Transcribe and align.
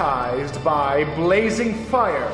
baptized 0.00 0.64
by 0.64 1.04
blazing 1.14 1.74
fire. 1.74 2.30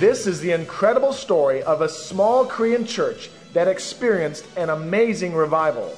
This 0.00 0.26
is 0.26 0.40
the 0.40 0.52
incredible 0.52 1.12
story 1.12 1.62
of 1.62 1.82
a 1.82 1.88
small 1.88 2.46
Korean 2.46 2.86
church 2.86 3.28
that 3.52 3.68
experienced 3.68 4.46
an 4.56 4.70
amazing 4.70 5.34
revival. 5.34 5.94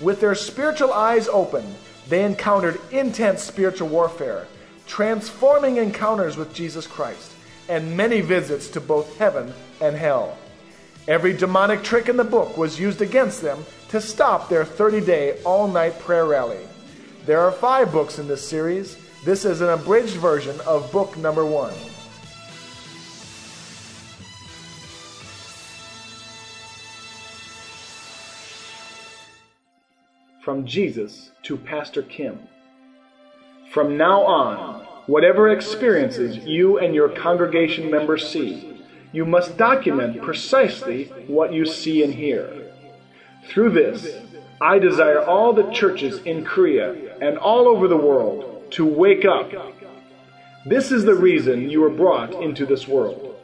With 0.00 0.22
their 0.22 0.34
spiritual 0.34 0.94
eyes 0.94 1.28
open, 1.28 1.66
they 2.08 2.24
encountered 2.24 2.80
intense 2.90 3.42
spiritual 3.42 3.88
warfare, 3.88 4.46
transforming 4.86 5.76
encounters 5.76 6.38
with 6.38 6.54
Jesus 6.54 6.86
Christ, 6.86 7.32
and 7.68 7.94
many 7.94 8.22
visits 8.22 8.66
to 8.68 8.80
both 8.80 9.18
heaven 9.18 9.52
and 9.82 9.94
hell. 9.94 10.38
Every 11.08 11.32
demonic 11.32 11.82
trick 11.82 12.10
in 12.10 12.18
the 12.18 12.22
book 12.24 12.58
was 12.58 12.78
used 12.78 13.00
against 13.00 13.40
them 13.40 13.64
to 13.88 13.98
stop 13.98 14.50
their 14.50 14.62
30 14.62 15.00
day 15.00 15.40
all 15.42 15.66
night 15.66 15.98
prayer 16.00 16.26
rally. 16.26 16.60
There 17.24 17.40
are 17.40 17.50
five 17.50 17.90
books 17.90 18.18
in 18.18 18.28
this 18.28 18.46
series. 18.46 18.98
This 19.24 19.46
is 19.46 19.62
an 19.62 19.70
abridged 19.70 20.16
version 20.16 20.60
of 20.66 20.92
book 20.92 21.16
number 21.16 21.46
one. 21.46 21.72
From 30.44 30.66
Jesus 30.66 31.30
to 31.44 31.56
Pastor 31.56 32.02
Kim. 32.02 32.38
From 33.72 33.96
now 33.96 34.20
on, 34.24 34.86
whatever 35.06 35.48
experiences 35.48 36.36
you 36.36 36.78
and 36.80 36.94
your 36.94 37.08
congregation 37.08 37.90
members 37.90 38.28
see, 38.28 38.77
you 39.12 39.24
must 39.24 39.56
document 39.56 40.22
precisely 40.22 41.04
what 41.26 41.52
you 41.52 41.64
see 41.64 42.02
and 42.02 42.14
hear. 42.14 42.72
Through 43.48 43.70
this, 43.70 44.06
I 44.60 44.78
desire 44.78 45.20
all 45.20 45.52
the 45.52 45.70
churches 45.70 46.20
in 46.24 46.44
Korea 46.44 47.16
and 47.20 47.38
all 47.38 47.68
over 47.68 47.88
the 47.88 47.96
world 47.96 48.70
to 48.72 48.84
wake 48.84 49.24
up. 49.24 49.50
This 50.66 50.92
is 50.92 51.04
the 51.04 51.14
reason 51.14 51.70
you 51.70 51.80
were 51.80 51.90
brought 51.90 52.34
into 52.42 52.66
this 52.66 52.86
world. 52.86 53.36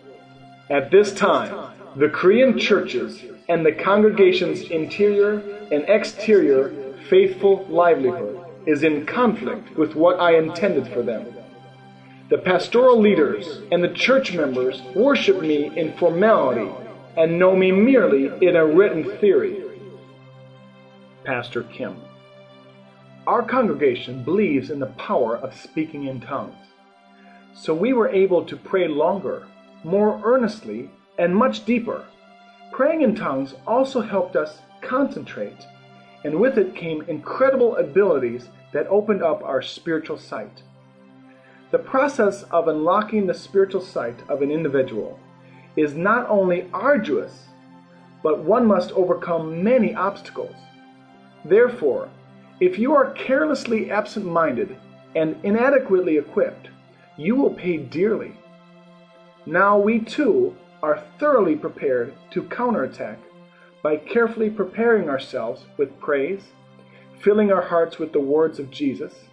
At 0.68 0.90
this 0.90 1.14
time, 1.14 1.72
the 1.96 2.08
Korean 2.08 2.58
churches 2.58 3.22
and 3.48 3.64
the 3.64 3.72
congregation's 3.72 4.62
interior 4.62 5.38
and 5.70 5.84
exterior 5.88 6.94
faithful 7.08 7.64
livelihood 7.68 8.40
is 8.66 8.82
in 8.82 9.06
conflict 9.06 9.76
with 9.76 9.94
what 9.94 10.18
I 10.18 10.36
intended 10.36 10.88
for 10.88 11.02
them. 11.02 11.26
The 12.34 12.40
pastoral 12.40 12.98
leaders 12.98 13.60
and 13.70 13.80
the 13.80 13.94
church 13.94 14.34
members 14.34 14.82
worship 14.96 15.40
me 15.40 15.70
in 15.78 15.96
formality 15.96 16.68
and 17.16 17.38
know 17.38 17.54
me 17.54 17.70
merely 17.70 18.26
in 18.44 18.56
a 18.56 18.66
written 18.66 19.04
theory. 19.18 19.62
Pastor 21.22 21.62
Kim. 21.62 21.94
Our 23.28 23.44
congregation 23.44 24.24
believes 24.24 24.70
in 24.70 24.80
the 24.80 24.94
power 24.98 25.36
of 25.36 25.54
speaking 25.54 26.08
in 26.08 26.20
tongues. 26.20 26.56
So 27.54 27.72
we 27.72 27.92
were 27.92 28.08
able 28.08 28.44
to 28.46 28.56
pray 28.56 28.88
longer, 28.88 29.46
more 29.84 30.20
earnestly, 30.24 30.90
and 31.20 31.36
much 31.36 31.64
deeper. 31.64 32.04
Praying 32.72 33.02
in 33.02 33.14
tongues 33.14 33.54
also 33.64 34.00
helped 34.00 34.34
us 34.34 34.58
concentrate, 34.80 35.68
and 36.24 36.40
with 36.40 36.58
it 36.58 36.74
came 36.74 37.02
incredible 37.02 37.76
abilities 37.76 38.48
that 38.72 38.88
opened 38.88 39.22
up 39.22 39.44
our 39.44 39.62
spiritual 39.62 40.18
sight. 40.18 40.64
The 41.74 41.80
process 41.80 42.44
of 42.52 42.68
unlocking 42.68 43.26
the 43.26 43.34
spiritual 43.34 43.80
sight 43.80 44.22
of 44.28 44.42
an 44.42 44.52
individual 44.52 45.18
is 45.74 45.92
not 45.92 46.30
only 46.30 46.70
arduous, 46.72 47.48
but 48.22 48.44
one 48.44 48.64
must 48.64 48.92
overcome 48.92 49.64
many 49.64 49.92
obstacles. 49.92 50.54
Therefore, 51.44 52.10
if 52.60 52.78
you 52.78 52.94
are 52.94 53.10
carelessly 53.14 53.90
absent 53.90 54.24
minded 54.24 54.76
and 55.16 55.34
inadequately 55.42 56.16
equipped, 56.16 56.68
you 57.16 57.34
will 57.34 57.52
pay 57.52 57.78
dearly. 57.78 58.36
Now 59.44 59.76
we 59.76 59.98
too 59.98 60.54
are 60.80 61.02
thoroughly 61.18 61.56
prepared 61.56 62.14
to 62.30 62.44
counterattack 62.44 63.18
by 63.82 63.96
carefully 63.96 64.48
preparing 64.48 65.08
ourselves 65.10 65.64
with 65.76 65.98
praise, 65.98 66.52
filling 67.18 67.50
our 67.50 67.62
hearts 67.62 67.98
with 67.98 68.12
the 68.12 68.20
words 68.20 68.60
of 68.60 68.70
Jesus, 68.70 69.24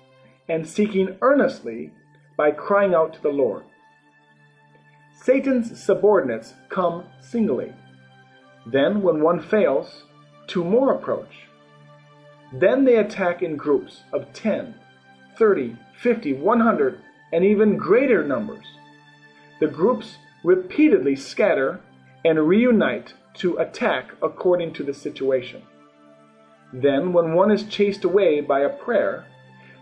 and 0.50 0.68
seeking 0.68 1.20
earnestly 1.22 1.92
by 2.38 2.52
crying 2.52 2.94
out 2.94 3.14
to 3.14 3.22
the 3.22 3.30
Lord. 3.30 3.64
Satan's 5.14 5.82
subordinates 5.82 6.54
come 6.70 7.06
singly. 7.20 7.74
Then, 8.66 9.02
when 9.02 9.22
one 9.22 9.40
fails, 9.40 10.04
two 10.48 10.64
more 10.64 10.94
approach. 10.94 11.48
Then 12.54 12.86
they 12.86 12.98
attack 12.98 13.42
in 13.42 13.56
groups 13.56 14.02
of 14.12 14.34
10, 14.34 14.76
30, 15.38 15.78
50, 16.02 16.34
100, 16.34 17.00
and 17.32 17.46
even 17.46 17.78
greater 17.78 18.24
numbers. 18.24 18.66
The 19.60 19.68
groups 19.68 20.18
repeatedly 20.44 21.16
scatter 21.16 21.80
and 22.26 22.48
reunite 22.48 23.14
to 23.36 23.58
attack 23.58 24.12
according 24.22 24.74
to 24.74 24.84
the 24.84 24.94
situation. 24.94 25.62
Then, 26.74 27.14
when 27.14 27.34
one 27.34 27.52
is 27.52 27.64
chased 27.64 28.04
away 28.04 28.42
by 28.42 28.62
a 28.62 28.70
prayer, 28.70 29.26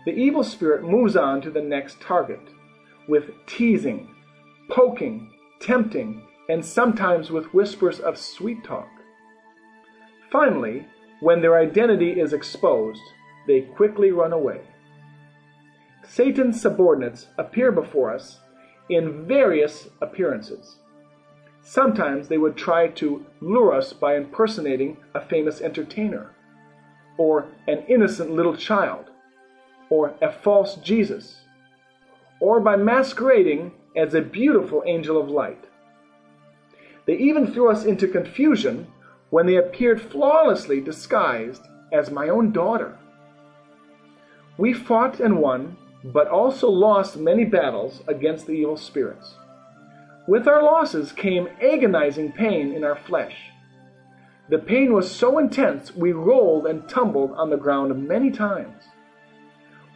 the 0.04 0.12
evil 0.12 0.42
spirit 0.42 0.82
moves 0.82 1.16
on 1.16 1.40
to 1.42 1.50
the 1.50 1.62
next 1.62 2.00
target 2.00 2.40
with 3.08 3.30
teasing, 3.46 4.14
poking, 4.70 5.30
tempting, 5.60 6.22
and 6.48 6.64
sometimes 6.64 7.30
with 7.30 7.52
whispers 7.52 8.00
of 8.00 8.16
sweet 8.16 8.64
talk. 8.64 8.88
Finally, 10.30 10.86
when 11.20 11.42
their 11.42 11.58
identity 11.58 12.18
is 12.18 12.32
exposed, 12.32 13.00
they 13.46 13.60
quickly 13.60 14.10
run 14.10 14.32
away. 14.32 14.60
Satan's 16.08 16.60
subordinates 16.60 17.26
appear 17.36 17.70
before 17.70 18.12
us 18.12 18.40
in 18.88 19.26
various 19.26 19.88
appearances. 20.00 20.76
Sometimes 21.62 22.28
they 22.28 22.38
would 22.38 22.56
try 22.56 22.88
to 22.88 23.24
lure 23.40 23.74
us 23.74 23.92
by 23.92 24.16
impersonating 24.16 24.96
a 25.14 25.20
famous 25.20 25.60
entertainer, 25.60 26.34
or 27.18 27.48
an 27.68 27.84
innocent 27.86 28.30
little 28.30 28.56
child, 28.56 29.10
or 29.90 30.14
a 30.22 30.32
false 30.32 30.76
Jesus, 30.76 31.40
or 32.40 32.60
by 32.60 32.76
masquerading 32.76 33.72
as 33.96 34.14
a 34.14 34.20
beautiful 34.20 34.82
angel 34.86 35.20
of 35.20 35.28
light. 35.28 35.64
They 37.06 37.16
even 37.16 37.52
threw 37.52 37.70
us 37.70 37.84
into 37.84 38.06
confusion 38.06 38.86
when 39.30 39.46
they 39.46 39.56
appeared 39.56 40.00
flawlessly 40.00 40.80
disguised 40.80 41.62
as 41.92 42.10
my 42.10 42.28
own 42.28 42.52
daughter. 42.52 42.96
We 44.56 44.72
fought 44.72 45.20
and 45.20 45.38
won, 45.38 45.76
but 46.04 46.28
also 46.28 46.68
lost 46.68 47.16
many 47.16 47.44
battles 47.44 48.02
against 48.06 48.46
the 48.46 48.52
evil 48.52 48.76
spirits. 48.76 49.34
With 50.26 50.46
our 50.46 50.62
losses 50.62 51.12
came 51.12 51.48
agonizing 51.60 52.32
pain 52.32 52.72
in 52.72 52.84
our 52.84 52.96
flesh. 52.96 53.36
The 54.48 54.58
pain 54.58 54.92
was 54.92 55.10
so 55.10 55.38
intense 55.38 55.94
we 55.94 56.12
rolled 56.12 56.66
and 56.66 56.88
tumbled 56.88 57.32
on 57.32 57.50
the 57.50 57.56
ground 57.56 58.06
many 58.06 58.30
times. 58.30 58.84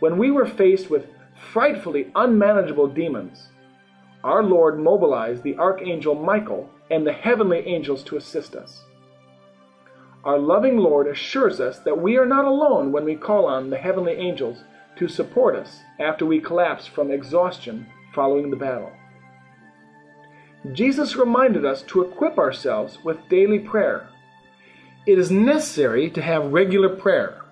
When 0.01 0.19
we 0.19 0.31
were 0.31 0.47
faced 0.47 0.91
with 0.91 1.07
frightfully 1.53 2.11
unmanageable 2.15 2.89
demons, 2.89 3.49
our 4.23 4.43
Lord 4.43 4.79
mobilized 4.79 5.43
the 5.43 5.57
archangel 5.57 6.15
Michael 6.15 6.71
and 6.91 7.07
the 7.07 7.13
heavenly 7.13 7.67
angels 7.67 8.03
to 8.05 8.17
assist 8.17 8.55
us. 8.55 8.85
Our 10.25 10.39
loving 10.39 10.79
Lord 10.79 11.07
assures 11.07 11.61
us 11.61 11.79
that 11.81 12.01
we 12.01 12.17
are 12.17 12.25
not 12.27 12.47
alone 12.47 12.93
when 12.93 13.05
we 13.05 13.15
call 13.15 13.47
on 13.47 13.69
the 13.69 13.77
heavenly 13.77 14.15
angels 14.15 14.65
to 14.97 15.09
support 15.09 15.55
us 15.55 15.81
after 16.01 16.25
we 16.25 16.41
collapse 16.41 16.87
from 16.87 17.11
exhaustion 17.11 17.87
following 18.15 18.51
the 18.51 18.57
battle. 18.57 18.91
Jesus 20.73 21.17
reminded 21.17 21.67
us 21.67 21.83
to 21.83 22.03
equip 22.03 22.39
ourselves 22.39 23.05
with 23.05 23.29
daily 23.29 23.59
prayer. 23.59 24.09
It 25.07 25.19
is 25.19 25.31
necessary 25.31 26.09
to 26.11 26.23
have 26.23 26.53
regular 26.53 26.89
prayer. 26.89 27.44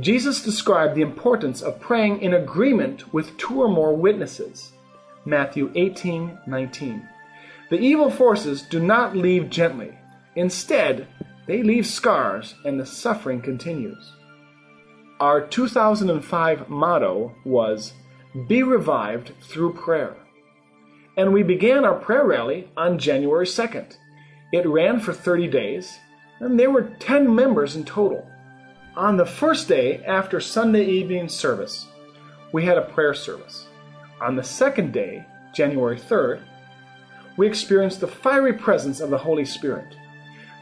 Jesus 0.00 0.42
described 0.42 0.94
the 0.94 1.02
importance 1.02 1.62
of 1.62 1.80
praying 1.80 2.20
in 2.20 2.34
agreement 2.34 3.14
with 3.14 3.36
two 3.38 3.62
or 3.62 3.68
more 3.68 3.96
witnesses. 3.96 4.72
Matthew 5.24 5.70
18:19. 5.74 7.08
The 7.70 7.78
evil 7.78 8.10
forces 8.10 8.60
do 8.60 8.78
not 8.78 9.16
leave 9.16 9.48
gently. 9.48 9.96
Instead, 10.34 11.06
they 11.46 11.62
leave 11.62 11.86
scars 11.86 12.56
and 12.64 12.78
the 12.78 12.84
suffering 12.84 13.40
continues. 13.40 14.12
Our 15.18 15.40
2005 15.40 16.68
motto 16.68 17.34
was 17.44 17.94
Be 18.46 18.62
revived 18.62 19.32
through 19.40 19.72
prayer. 19.72 20.14
And 21.16 21.32
we 21.32 21.42
began 21.42 21.86
our 21.86 21.94
prayer 21.94 22.26
rally 22.26 22.68
on 22.76 22.98
January 22.98 23.46
2nd. 23.46 23.96
It 24.52 24.68
ran 24.68 25.00
for 25.00 25.14
30 25.14 25.48
days, 25.48 25.98
and 26.38 26.60
there 26.60 26.70
were 26.70 26.94
10 26.98 27.34
members 27.34 27.74
in 27.74 27.84
total. 27.84 28.28
On 28.96 29.18
the 29.18 29.26
first 29.26 29.68
day 29.68 30.02
after 30.06 30.40
Sunday 30.40 30.86
evening 30.86 31.28
service, 31.28 31.88
we 32.52 32.64
had 32.64 32.78
a 32.78 32.82
prayer 32.82 33.12
service. 33.12 33.66
On 34.22 34.36
the 34.36 34.42
second 34.42 34.94
day, 34.94 35.26
January 35.54 35.98
3rd, 35.98 36.40
we 37.36 37.46
experienced 37.46 38.00
the 38.00 38.06
fiery 38.06 38.54
presence 38.54 39.00
of 39.00 39.10
the 39.10 39.18
Holy 39.18 39.44
Spirit. 39.44 39.94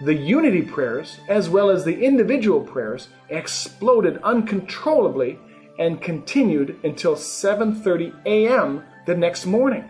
The 0.03 0.15
unity 0.17 0.63
prayers, 0.63 1.21
as 1.29 1.49
well 1.49 1.71
as 1.71 1.85
the 1.85 2.03
individual 2.03 2.61
prayers, 2.61 3.07
exploded 3.29 4.19
uncontrollably 4.25 5.39
and 5.79 6.03
continued 6.03 6.81
until 6.83 7.15
7:30 7.15 8.15
a.m. 8.27 8.83
the 9.07 9.15
next 9.15 9.47
morning. 9.47 9.89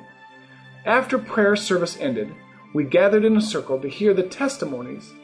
After 0.85 1.17
prayer 1.17 1.57
service 1.57 1.97
ended, 1.99 2.31
we 2.75 2.85
gathered 2.85 3.25
in 3.25 3.39
a 3.39 3.41
circle 3.41 3.81
to 3.81 3.89
hear 3.89 4.13
the 4.13 4.23
testimonies 4.23 5.15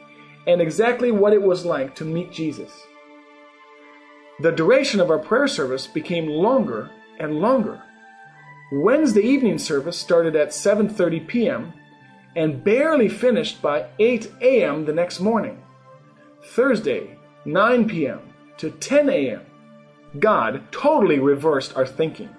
and 0.47 0.59
exactly 0.59 1.11
what 1.11 1.33
it 1.33 1.43
was 1.43 1.65
like 1.65 1.93
to 1.97 2.03
meet 2.03 2.31
Jesus. 2.31 2.71
The 4.41 4.51
duration 4.51 4.99
of 4.99 5.11
our 5.11 5.19
prayer 5.19 5.47
service 5.47 5.85
became 5.85 6.25
longer 6.25 6.89
and 7.19 7.39
longer. 7.39 7.79
Wednesday 8.71 9.21
evening 9.21 9.59
service 9.59 9.95
started 9.95 10.35
at 10.35 10.49
7:30 10.49 11.27
p.m. 11.27 11.73
and 12.35 12.63
barely 12.63 13.07
finished 13.07 13.61
by 13.61 13.85
8 13.99 14.31
a.m. 14.41 14.85
the 14.85 14.93
next 14.93 15.19
morning. 15.19 15.61
Thursday, 16.43 17.19
9 17.45 17.87
p.m. 17.87 18.33
to 18.57 18.71
10 18.71 19.09
a.m. 19.09 19.41
God 20.17 20.63
totally 20.71 21.19
reversed 21.19 21.75
our 21.75 21.85
thinking. 21.85 22.35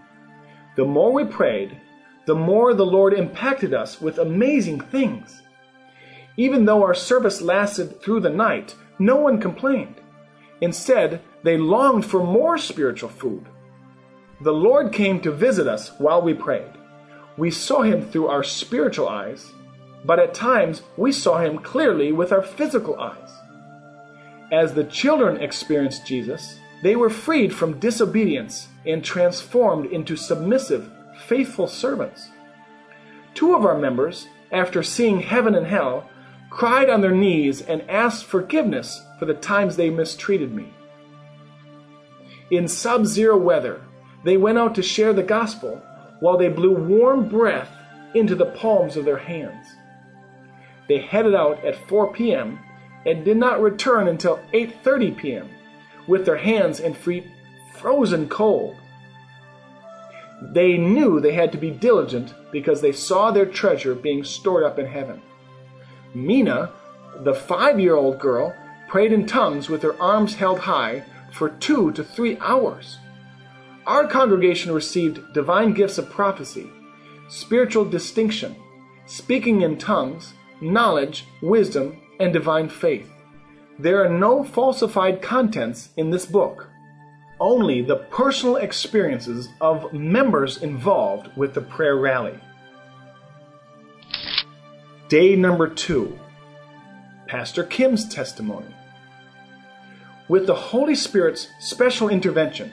The 0.75 0.84
more 0.84 1.12
we 1.12 1.25
prayed, 1.25 1.81
the 2.26 2.34
more 2.34 2.75
the 2.75 2.93
Lord 2.96 3.14
impacted 3.14 3.72
us 3.72 4.00
with 4.00 4.19
amazing 4.19 4.81
things. 4.81 5.40
Even 6.37 6.64
though 6.64 6.82
our 6.82 6.94
service 6.94 7.40
lasted 7.40 8.02
through 8.02 8.22
the 8.22 8.38
night, 8.46 8.75
no 8.99 9.14
one 9.16 9.40
complained. 9.40 10.00
Instead, 10.60 11.20
they 11.42 11.56
longed 11.56 12.04
for 12.04 12.22
more 12.22 12.58
spiritual 12.58 13.08
food. 13.08 13.46
The 14.40 14.52
Lord 14.52 14.92
came 14.92 15.20
to 15.20 15.30
visit 15.30 15.66
us 15.66 15.90
while 15.98 16.22
we 16.22 16.34
prayed. 16.34 16.72
We 17.36 17.50
saw 17.50 17.82
him 17.82 18.04
through 18.04 18.28
our 18.28 18.42
spiritual 18.42 19.08
eyes, 19.08 19.52
but 20.04 20.18
at 20.18 20.34
times 20.34 20.82
we 20.96 21.12
saw 21.12 21.38
him 21.38 21.58
clearly 21.58 22.12
with 22.12 22.32
our 22.32 22.42
physical 22.42 22.98
eyes. 23.00 23.30
As 24.50 24.74
the 24.74 24.84
children 24.84 25.40
experienced 25.40 26.06
Jesus, 26.06 26.58
they 26.82 26.96
were 26.96 27.08
freed 27.10 27.54
from 27.54 27.78
disobedience 27.78 28.68
and 28.84 29.04
transformed 29.04 29.86
into 29.86 30.16
submissive, 30.16 30.90
faithful 31.26 31.68
servants. 31.68 32.28
Two 33.34 33.54
of 33.54 33.64
our 33.64 33.78
members, 33.78 34.26
after 34.50 34.82
seeing 34.82 35.20
heaven 35.20 35.54
and 35.54 35.66
hell, 35.66 36.10
cried 36.50 36.90
on 36.90 37.00
their 37.00 37.14
knees 37.14 37.62
and 37.62 37.88
asked 37.88 38.24
forgiveness 38.24 39.02
for 39.18 39.24
the 39.24 39.34
times 39.34 39.76
they 39.76 39.88
mistreated 39.88 40.52
me. 40.52 40.74
In 42.52 42.69
sub 42.69 43.06
zero 43.06 43.38
weather, 43.38 43.81
they 44.25 44.37
went 44.37 44.58
out 44.58 44.75
to 44.75 44.82
share 44.82 45.14
the 45.14 45.22
gospel 45.22 45.81
while 46.20 46.37
they 46.37 46.50
blew 46.50 46.75
warm 46.75 47.26
breath 47.26 47.70
into 48.14 48.34
the 48.34 48.44
palms 48.44 48.99
of 48.99 49.06
their 49.06 49.16
hands. 49.16 49.66
They 50.87 50.99
headed 50.99 51.34
out 51.34 51.64
at 51.64 51.88
4 51.88 52.12
p.m. 52.12 52.58
and 53.06 53.25
did 53.25 53.38
not 53.38 53.62
return 53.62 54.06
until 54.06 54.38
8:30 54.52 55.16
p.m. 55.16 55.49
with 56.06 56.26
their 56.26 56.37
hands 56.37 56.78
and 56.78 56.94
feet 56.94 57.25
frozen 57.78 58.28
cold. 58.28 58.76
They 60.43 60.76
knew 60.76 61.20
they 61.20 61.32
had 61.32 61.52
to 61.52 61.58
be 61.58 61.70
diligent 61.70 62.34
because 62.52 62.82
they 62.82 62.93
saw 62.93 63.31
their 63.31 63.46
treasure 63.46 63.94
being 63.94 64.25
stored 64.25 64.64
up 64.64 64.78
in 64.78 64.84
heaven. 64.84 65.22
Mina, 66.14 66.70
the 67.20 67.32
five 67.32 67.81
year 67.81 67.94
old 67.94 68.19
girl, 68.19 68.54
prayed 68.88 69.14
in 69.14 69.25
tongues 69.25 69.70
with 69.70 69.82
her 69.82 69.99
arms 69.99 70.34
held 70.34 70.58
high 70.58 71.02
for 71.32 71.49
two 71.49 71.93
to 71.93 72.05
three 72.05 72.38
hours. 72.38 72.99
Our 73.87 74.06
congregation 74.06 74.73
received 74.73 75.32
divine 75.34 75.73
gifts 75.73 75.99
of 75.99 76.11
prophecy, 76.11 76.70
spiritual 77.29 77.84
distinction, 77.84 78.55
speaking 79.06 79.62
in 79.62 79.79
tongues, 79.79 80.34
knowledge, 80.61 81.25
wisdom, 81.40 82.00
and 82.20 82.32
divine 82.32 82.69
faith. 82.69 83.11
There 83.79 84.05
are 84.05 84.08
no 84.08 84.44
falsified 84.44 85.20
contents 85.20 85.88
in 85.96 86.11
this 86.11 86.26
book, 86.26 86.69
only 87.40 87.82
the 87.82 87.96
personal 87.96 88.56
experiences 88.56 89.49
of 89.61 89.93
members 89.93 90.62
involved 90.62 91.37
with 91.37 91.55
the 91.55 91.61
prayer 91.61 91.96
rally. 91.96 92.38
Day 95.08 95.35
number 95.35 95.69
two 95.69 96.19
Pastor 97.26 97.64
Kim's 97.64 98.08
testimony. 98.08 98.75
With 100.32 100.46
the 100.46 100.55
Holy 100.55 100.94
Spirit's 100.94 101.49
special 101.58 102.08
intervention, 102.08 102.70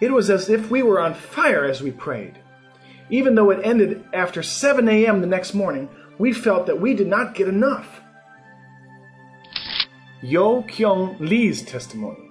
it 0.00 0.10
was 0.10 0.30
as 0.30 0.48
if 0.48 0.68
we 0.68 0.82
were 0.82 0.98
on 0.98 1.14
fire 1.14 1.64
as 1.64 1.80
we 1.80 1.92
prayed. 1.92 2.40
Even 3.08 3.36
though 3.36 3.50
it 3.50 3.64
ended 3.64 4.04
after 4.12 4.42
7 4.42 4.88
a.m. 4.88 5.20
the 5.20 5.28
next 5.28 5.54
morning, 5.54 5.88
we 6.18 6.32
felt 6.32 6.66
that 6.66 6.80
we 6.80 6.94
did 6.94 7.06
not 7.06 7.36
get 7.36 7.46
enough. 7.46 8.00
Yo 10.22 10.64
Kyung 10.64 11.16
Lee's 11.20 11.62
testimony. 11.62 12.28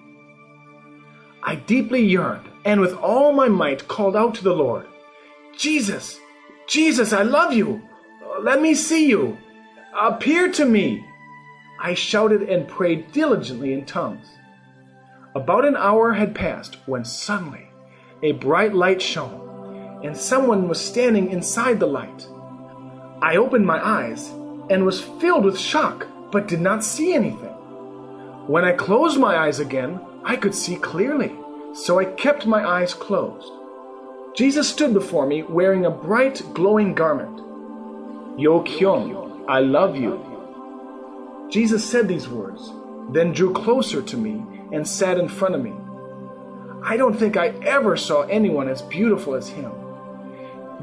I 1.41 1.55
deeply 1.55 2.03
yearned 2.03 2.49
and 2.65 2.81
with 2.81 2.93
all 2.95 3.31
my 3.31 3.47
might 3.47 3.87
called 3.87 4.17
out 4.17 4.35
to 4.35 4.43
the 4.43 4.53
Lord, 4.53 4.85
Jesus, 5.57 6.19
Jesus, 6.67 7.13
I 7.13 7.21
love 7.21 7.53
you. 7.53 7.81
Let 8.41 8.61
me 8.61 8.75
see 8.75 9.07
you. 9.07 9.37
Appear 9.97 10.51
to 10.51 10.65
me. 10.65 11.05
I 11.81 11.93
shouted 11.93 12.41
and 12.41 12.67
prayed 12.67 13.13
diligently 13.13 13.71
in 13.71 13.85
tongues. 13.85 14.27
About 15.37 15.65
an 15.65 15.75
hour 15.75 16.13
had 16.13 16.33
passed 16.33 16.77
when 16.87 17.05
suddenly 17.05 17.69
a 18.23 18.31
bright 18.31 18.73
light 18.73 18.99
shone, 18.99 20.01
and 20.03 20.17
someone 20.17 20.67
was 20.67 20.81
standing 20.81 21.29
inside 21.29 21.79
the 21.79 21.85
light. 21.85 22.27
I 23.21 23.37
opened 23.37 23.63
my 23.63 23.79
eyes 23.87 24.29
and 24.71 24.83
was 24.83 24.99
filled 24.99 25.45
with 25.45 25.59
shock, 25.59 26.07
but 26.31 26.47
did 26.47 26.59
not 26.59 26.83
see 26.83 27.13
anything. 27.13 27.53
When 28.47 28.65
I 28.65 28.71
closed 28.71 29.19
my 29.19 29.37
eyes 29.37 29.59
again, 29.59 29.99
I 30.23 30.37
could 30.37 30.55
see 30.55 30.75
clearly, 30.75 31.35
so 31.71 31.99
I 31.99 32.05
kept 32.05 32.47
my 32.47 32.67
eyes 32.67 32.95
closed. 32.95 33.51
Jesus 34.35 34.67
stood 34.67 34.91
before 34.91 35.27
me 35.27 35.43
wearing 35.43 35.85
a 35.85 35.91
bright, 35.91 36.41
glowing 36.55 36.95
garment. 36.95 37.37
Yo 38.39 38.63
Kyung, 38.63 39.45
I 39.47 39.59
love 39.59 39.95
you. 39.95 40.17
Jesus 41.51 41.87
said 41.87 42.07
these 42.07 42.27
words, 42.27 42.73
then 43.11 43.33
drew 43.33 43.53
closer 43.53 44.01
to 44.01 44.17
me 44.17 44.56
and 44.71 44.87
sat 44.87 45.17
in 45.17 45.27
front 45.27 45.55
of 45.55 45.63
me. 45.63 45.73
I 46.83 46.97
don't 46.97 47.17
think 47.17 47.37
I 47.37 47.49
ever 47.65 47.97
saw 47.97 48.21
anyone 48.23 48.67
as 48.67 48.81
beautiful 48.81 49.35
as 49.35 49.49
him. 49.49 49.71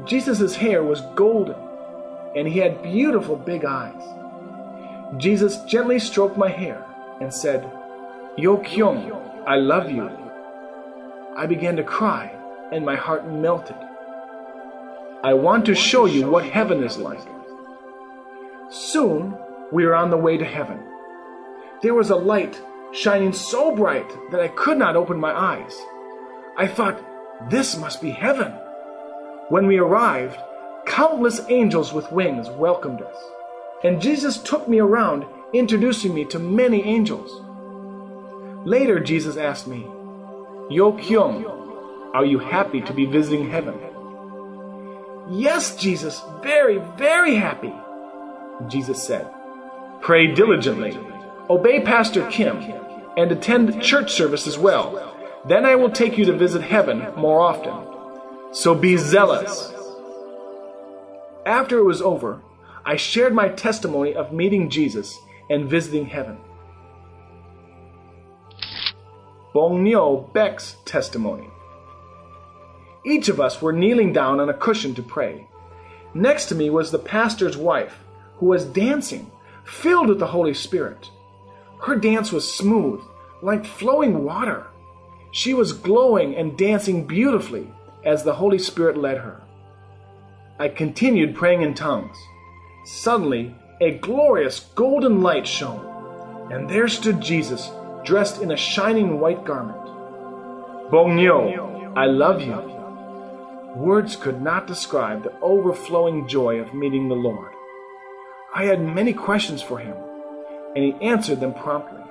Jesus' 0.05 0.55
hair 0.55 0.83
was 0.83 1.01
golden, 1.15 1.55
and 2.35 2.47
he 2.47 2.59
had 2.59 2.83
beautiful 2.83 3.35
big 3.35 3.65
eyes. 3.65 4.03
Jesus 5.17 5.63
gently 5.63 5.99
stroked 5.99 6.37
my 6.37 6.49
hair 6.49 6.85
and 7.21 7.33
said, 7.33 7.71
Yo 8.37 8.57
Kyung, 8.57 9.11
I 9.47 9.55
love 9.55 9.89
you. 9.89 10.09
I 11.37 11.45
began 11.45 11.75
to 11.77 11.83
cry, 11.83 12.31
and 12.71 12.85
my 12.85 12.95
heart 12.95 13.27
melted. 13.27 13.77
I 15.23 15.33
want 15.33 15.65
to 15.65 15.75
show 15.75 16.05
you 16.05 16.29
what 16.29 16.45
heaven 16.45 16.83
is 16.83 16.97
like. 16.97 17.27
Soon 18.69 19.35
we 19.71 19.85
were 19.85 19.95
on 19.95 20.09
the 20.09 20.17
way 20.17 20.37
to 20.37 20.45
heaven. 20.45 20.79
There 21.81 21.93
was 21.93 22.09
a 22.09 22.15
light 22.15 22.61
shining 22.95 23.33
so 23.33 23.75
bright 23.75 24.09
that 24.31 24.39
I 24.39 24.47
could 24.47 24.77
not 24.77 24.95
open 24.95 25.19
my 25.19 25.31
eyes. 25.31 25.75
I 26.57 26.67
thought, 26.67 27.03
this 27.49 27.77
must 27.77 28.01
be 28.01 28.11
heaven. 28.11 28.53
When 29.49 29.67
we 29.67 29.77
arrived, 29.77 30.39
countless 30.85 31.41
angels 31.49 31.91
with 31.91 32.11
wings 32.11 32.49
welcomed 32.49 33.01
us. 33.01 33.17
And 33.83 34.01
Jesus 34.01 34.37
took 34.37 34.67
me 34.67 34.79
around, 34.79 35.25
introducing 35.53 36.13
me 36.13 36.25
to 36.25 36.39
many 36.39 36.83
angels. 36.83 37.41
Later, 38.65 38.99
Jesus 38.99 39.37
asked 39.37 39.67
me, 39.67 39.85
Yo 40.69 40.93
Kyung, 40.93 41.45
are 42.13 42.25
you 42.25 42.39
happy 42.39 42.81
to 42.81 42.93
be 42.93 43.05
visiting 43.05 43.49
heaven? 43.49 43.77
Yes, 45.29 45.75
Jesus, 45.75 46.21
very, 46.41 46.79
very 46.97 47.35
happy. 47.35 47.73
Jesus 48.67 49.03
said, 49.03 49.29
Pray 50.01 50.33
diligently, 50.33 50.97
obey 51.49 51.81
Pastor 51.81 52.29
Kim, 52.31 52.61
and 53.17 53.31
attend 53.31 53.81
church 53.81 54.11
service 54.11 54.47
as 54.47 54.57
well. 54.57 55.15
Then 55.47 55.65
I 55.65 55.75
will 55.75 55.91
take 55.91 56.17
you 56.17 56.25
to 56.25 56.33
visit 56.33 56.61
heaven 56.61 57.13
more 57.17 57.39
often. 57.39 58.53
So 58.53 58.73
be 58.73 58.97
zealous. 58.97 59.71
After 61.45 61.77
it 61.77 61.83
was 61.83 62.01
over, 62.01 62.41
I 62.83 62.95
shared 62.95 63.33
my 63.33 63.49
testimony 63.49 64.15
of 64.15 64.33
meeting 64.33 64.69
Jesus 64.69 65.19
and 65.49 65.69
visiting 65.69 66.07
heaven. 66.07 66.37
Bong 69.53 69.83
Nyo 69.83 70.29
Baek's 70.33 70.75
testimony. 70.85 71.47
Each 73.05 73.29
of 73.29 73.39
us 73.39 73.61
were 73.61 73.71
kneeling 73.71 74.11
down 74.11 74.39
on 74.39 74.49
a 74.49 74.53
cushion 74.53 74.95
to 74.95 75.03
pray. 75.03 75.47
Next 76.13 76.47
to 76.47 76.55
me 76.55 76.69
was 76.69 76.91
the 76.91 76.99
pastor's 76.99 77.55
wife, 77.55 77.99
who 78.37 78.47
was 78.47 78.65
dancing, 78.65 79.31
filled 79.63 80.09
with 80.09 80.19
the 80.19 80.27
Holy 80.27 80.53
Spirit. 80.53 81.09
Her 81.81 81.95
dance 81.95 82.31
was 82.31 82.51
smooth, 82.51 83.01
like 83.41 83.65
flowing 83.65 84.23
water. 84.23 84.67
She 85.31 85.53
was 85.53 85.73
glowing 85.73 86.35
and 86.35 86.57
dancing 86.57 87.05
beautifully 87.05 87.67
as 88.03 88.23
the 88.23 88.35
Holy 88.35 88.59
Spirit 88.59 88.97
led 88.97 89.17
her. 89.17 89.41
I 90.57 90.69
continued 90.69 91.35
praying 91.35 91.61
in 91.61 91.73
tongues. 91.73 92.17
Suddenly, 92.85 93.53
a 93.81 93.97
glorious 93.97 94.61
golden 94.75 95.21
light 95.21 95.45
shone, 95.45 96.51
and 96.51 96.69
there 96.69 96.87
stood 96.87 97.19
Jesus, 97.19 97.71
dressed 98.05 98.41
in 98.41 98.51
a 98.51 98.57
shining 98.57 99.19
white 99.19 99.43
garment. 99.43 99.81
Bongyo, 100.89 101.93
I 101.97 102.05
love 102.05 102.41
you. 102.41 102.75
Words 103.75 104.15
could 104.15 104.41
not 104.41 104.67
describe 104.67 105.23
the 105.23 105.37
overflowing 105.41 106.27
joy 106.27 106.59
of 106.59 106.73
meeting 106.73 107.09
the 107.09 107.15
Lord. 107.15 107.51
I 108.53 108.63
had 108.63 108.79
many 108.81 109.11
questions 109.11 109.61
for 109.61 109.79
him, 109.79 109.97
and 110.75 110.83
he 110.83 110.93
answered 111.05 111.39
them 111.39 111.53
promptly. 111.53 112.01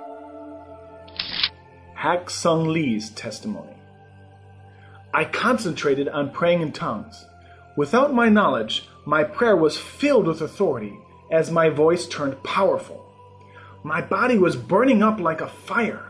Hak 1.95 2.29
Sung 2.31 2.69
Lee's 2.69 3.11
testimony. 3.11 3.77
I 5.13 5.25
concentrated 5.25 6.09
on 6.09 6.33
praying 6.33 6.63
in 6.63 6.73
tongues. 6.73 7.25
Without 7.77 8.13
my 8.13 8.29
knowledge, 8.29 8.89
my 9.05 9.23
prayer 9.23 9.57
was 9.57 9.79
filled 9.79 10.27
with 10.27 10.41
authority 10.41 10.99
as 11.31 11.51
my 11.51 11.69
voice 11.69 12.07
turned 12.07 12.43
powerful. 12.43 13.05
My 13.83 14.01
body 14.01 14.39
was 14.39 14.57
burning 14.57 15.03
up 15.03 15.21
like 15.21 15.41
a 15.41 15.49
fire, 15.49 16.09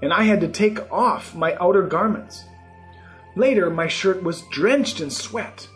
and 0.00 0.12
I 0.12 0.22
had 0.22 0.40
to 0.42 0.48
take 0.48 0.90
off 0.92 1.34
my 1.34 1.56
outer 1.60 1.82
garments. 1.82 2.44
Later, 3.34 3.70
my 3.70 3.88
shirt 3.88 4.22
was 4.22 4.42
drenched 4.50 5.00
in 5.00 5.10
sweat. 5.10 5.68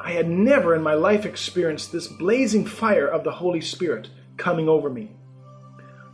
I 0.00 0.12
had 0.12 0.28
never 0.28 0.74
in 0.74 0.82
my 0.82 0.94
life 0.94 1.26
experienced 1.26 1.90
this 1.90 2.06
blazing 2.06 2.64
fire 2.64 3.06
of 3.06 3.24
the 3.24 3.32
Holy 3.32 3.60
Spirit 3.60 4.08
coming 4.36 4.68
over 4.68 4.88
me. 4.88 5.10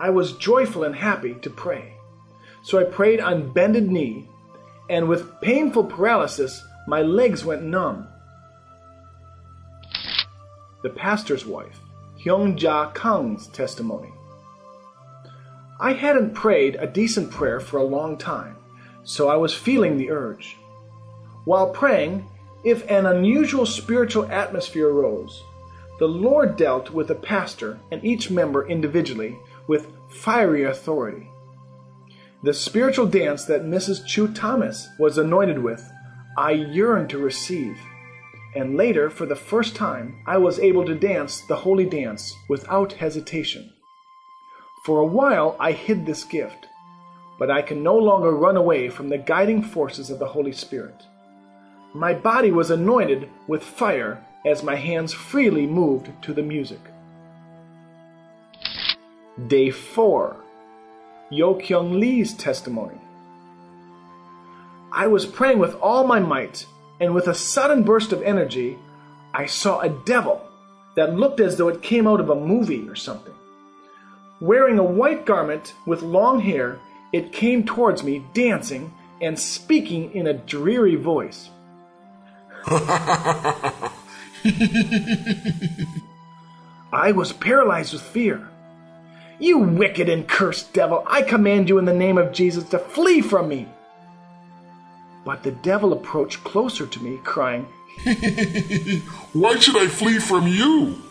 I 0.05 0.11
was 0.11 0.35
joyful 0.35 0.85
and 0.85 0.95
happy 0.95 1.33
to 1.41 1.49
pray. 1.49 1.95
So 2.63 2.79
I 2.79 2.85
prayed 2.85 3.21
on 3.21 3.55
bended 3.55 3.91
knee, 3.91 4.29
and 4.91 5.09
with 5.09 5.41
painful 5.41 5.85
paralysis, 5.85 6.63
my 6.87 7.01
legs 7.01 7.43
went 7.43 7.63
numb. 7.63 8.07
The 10.83 10.91
pastor's 10.91 11.47
wife, 11.47 11.81
Hyung 12.23 12.61
Ja 12.61 12.91
Kang's 12.91 13.47
testimony. 13.47 14.13
I 15.81 15.95
hadn't 15.95 16.35
prayed 16.35 16.77
a 16.77 16.87
decent 16.87 17.31
prayer 17.31 17.59
for 17.59 17.79
a 17.79 17.91
long 17.97 18.19
time, 18.19 18.57
so 19.05 19.29
I 19.31 19.37
was 19.37 19.55
feeling 19.55 19.97
the 19.97 20.11
urge. 20.11 20.59
While 21.47 21.71
praying, 21.71 22.29
if 22.63 22.87
an 22.91 23.07
unusual 23.07 23.65
spiritual 23.65 24.27
atmosphere 24.27 24.91
arose, 24.91 25.43
the 25.99 26.09
Lord 26.09 26.59
dealt 26.59 26.91
with 26.91 27.09
the 27.09 27.15
pastor 27.15 27.79
and 27.91 28.05
each 28.05 28.31
member 28.31 28.69
individually 28.69 29.39
with 29.67 29.89
fiery 30.11 30.65
authority. 30.65 31.31
The 32.43 32.53
spiritual 32.53 33.07
dance 33.07 33.45
that 33.47 33.65
Mrs. 33.65 34.07
Chu 34.07 34.29
Thomas 34.29 34.89
was 34.99 35.17
anointed 35.17 35.59
with, 35.63 35.91
I 36.37 36.51
yearned 36.51 37.11
to 37.11 37.19
receive. 37.19 37.79
And 38.55 38.77
later, 38.77 39.09
for 39.09 39.25
the 39.27 39.35
first 39.35 39.75
time, 39.75 40.23
I 40.27 40.37
was 40.37 40.59
able 40.59 40.85
to 40.85 40.95
dance 40.95 41.41
the 41.49 41.57
holy 41.57 41.87
dance 41.87 42.35
without 42.49 42.93
hesitation. 42.93 43.73
For 44.85 45.01
a 45.01 45.07
while, 45.07 45.57
I 45.59 45.73
hid 45.73 46.05
this 46.05 46.25
gift, 46.25 46.67
but 47.39 47.51
I 47.51 47.63
can 47.63 47.83
no 47.83 47.97
longer 47.97 48.33
run 48.33 48.57
away 48.57 48.91
from 48.91 49.09
the 49.09 49.19
guiding 49.19 49.63
forces 49.63 50.11
of 50.11 50.19
the 50.19 50.29
Holy 50.29 50.53
Spirit. 50.53 51.03
My 51.95 52.13
body 52.13 52.51
was 52.51 52.71
anointed 52.71 53.31
with 53.47 53.63
fire 53.63 54.23
as 54.45 54.63
my 54.63 54.75
hands 54.75 55.15
freely 55.15 55.67
moved 55.67 56.11
to 56.25 56.35
the 56.35 56.43
music. 56.43 56.81
Day 59.49 59.71
4 59.73 60.37
Yo 61.29 61.57
Kyung 61.57 61.99
Lee's 61.99 62.35
testimony. 62.35 63.01
I 64.93 65.09
was 65.09 65.27
praying 65.27 65.59
with 65.59 65.75
all 65.81 66.07
my 66.07 66.21
might, 66.21 66.67
and 67.01 67.13
with 67.13 67.27
a 67.27 67.35
sudden 67.35 67.83
burst 67.83 68.13
of 68.13 68.23
energy, 68.23 68.79
I 69.33 69.47
saw 69.47 69.81
a 69.81 69.89
devil 69.89 70.41
that 70.95 71.17
looked 71.17 71.41
as 71.41 71.57
though 71.57 71.67
it 71.67 71.83
came 71.83 72.07
out 72.07 72.21
of 72.21 72.31
a 72.31 72.37
movie 72.37 72.89
or 72.89 72.95
something. 72.95 73.35
Wearing 74.41 74.79
a 74.79 74.85
white 74.85 75.27
garment 75.27 75.75
with 75.85 76.03
long 76.03 76.39
hair, 76.39 76.79
it 77.13 77.33
came 77.33 77.65
towards 77.65 78.05
me, 78.05 78.25
dancing 78.35 78.95
and 79.21 79.37
speaking 79.37 80.15
in 80.15 80.29
a 80.29 80.35
dreary 80.35 80.95
voice. 80.95 81.51
I 82.67 83.91
was 87.13 87.33
paralyzed 87.33 87.95
with 87.95 88.03
fear. 88.03 88.49
You 89.39 89.59
wicked 89.59 90.09
and 90.09 90.29
cursed 90.29 90.73
devil, 90.73 91.05
I 91.07 91.23
command 91.23 91.69
you 91.69 91.79
in 91.79 91.85
the 91.85 91.95
name 91.95 92.19
of 92.19 92.33
Jesus 92.33 92.65
to 92.71 92.79
flee 92.79 93.21
from 93.21 93.49
me. 93.49 93.69
But 95.25 95.43
the 95.43 95.53
devil 95.53 95.93
approached 95.93 96.45
closer 96.45 96.87
to 96.87 97.03
me, 97.03 97.19
crying, 97.25 97.67
Why 99.33 99.59
should 99.59 99.77
I 99.77 99.89
flee 99.89 100.19
from 100.19 100.47
you? 100.47 101.03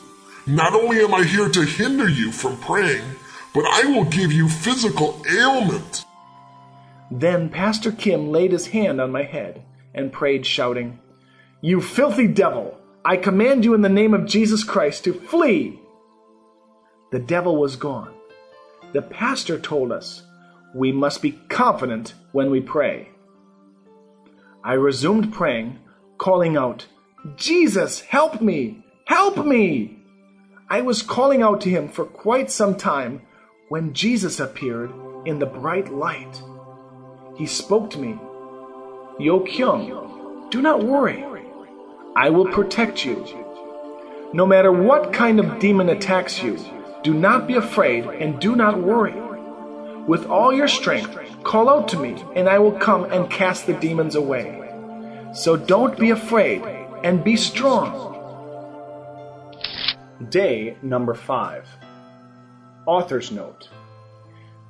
Not 0.45 0.73
only 0.73 0.99
am 0.99 1.13
I 1.13 1.23
here 1.23 1.49
to 1.49 1.61
hinder 1.65 2.07
you 2.07 2.31
from 2.31 2.57
praying, 2.57 3.03
but 3.53 3.65
I 3.65 3.85
will 3.85 4.05
give 4.05 4.31
you 4.31 4.49
physical 4.49 5.21
ailment. 5.29 6.05
Then 7.09 7.49
Pastor 7.49 7.91
Kim 7.91 8.31
laid 8.31 8.51
his 8.51 8.67
hand 8.67 8.99
on 8.99 9.11
my 9.11 9.23
head 9.23 9.63
and 9.93 10.11
prayed, 10.11 10.45
shouting, 10.45 10.99
You 11.61 11.81
filthy 11.81 12.27
devil, 12.27 12.77
I 13.05 13.17
command 13.17 13.63
you 13.63 13.73
in 13.73 13.81
the 13.81 13.89
name 13.89 14.13
of 14.13 14.25
Jesus 14.25 14.63
Christ 14.63 15.03
to 15.05 15.13
flee. 15.13 15.79
The 17.11 17.19
devil 17.19 17.57
was 17.57 17.75
gone. 17.75 18.12
The 18.93 19.01
pastor 19.01 19.59
told 19.59 19.91
us 19.91 20.23
we 20.73 20.91
must 20.91 21.21
be 21.21 21.33
confident 21.49 22.13
when 22.31 22.51
we 22.51 22.61
pray. 22.61 23.09
I 24.63 24.73
resumed 24.73 25.33
praying, 25.33 25.79
calling 26.17 26.55
out, 26.55 26.85
Jesus, 27.35 27.99
help 28.01 28.41
me! 28.41 28.83
Help 29.05 29.45
me! 29.45 29.97
I 30.69 30.81
was 30.81 31.01
calling 31.01 31.41
out 31.41 31.61
to 31.61 31.69
him 31.69 31.89
for 31.89 32.05
quite 32.05 32.49
some 32.49 32.75
time 32.75 33.21
when 33.69 33.93
Jesus 33.93 34.39
appeared 34.39 34.91
in 35.25 35.39
the 35.39 35.45
bright 35.45 35.91
light. 35.91 36.41
He 37.37 37.45
spoke 37.45 37.89
to 37.91 37.99
me. 37.99 38.17
Yo 39.19 39.39
Kyung, 39.41 40.49
do 40.49 40.61
not 40.61 40.83
worry. 40.83 41.25
I 42.15 42.29
will 42.29 42.45
protect 42.45 43.03
you. 43.03 43.25
No 44.33 44.45
matter 44.45 44.71
what 44.71 45.13
kind 45.13 45.39
of 45.39 45.59
demon 45.59 45.89
attacks 45.89 46.41
you, 46.41 46.57
do 47.03 47.13
not 47.13 47.47
be 47.47 47.55
afraid 47.55 48.05
and 48.05 48.39
do 48.39 48.55
not 48.55 48.81
worry. 48.81 49.13
With 50.07 50.25
all 50.25 50.53
your 50.53 50.69
strength, 50.69 51.17
call 51.43 51.69
out 51.69 51.87
to 51.89 51.99
me, 51.99 52.23
and 52.35 52.47
I 52.47 52.59
will 52.59 52.71
come 52.71 53.03
and 53.05 53.29
cast 53.29 53.67
the 53.67 53.73
demons 53.73 54.15
away. 54.15 54.59
So 55.33 55.57
don't 55.57 55.99
be 55.99 56.11
afraid 56.11 56.61
and 57.03 57.23
be 57.23 57.35
strong. 57.35 58.09
Day 60.29 60.77
number 60.81 61.13
five. 61.13 61.67
Author's 62.85 63.31
note. 63.31 63.67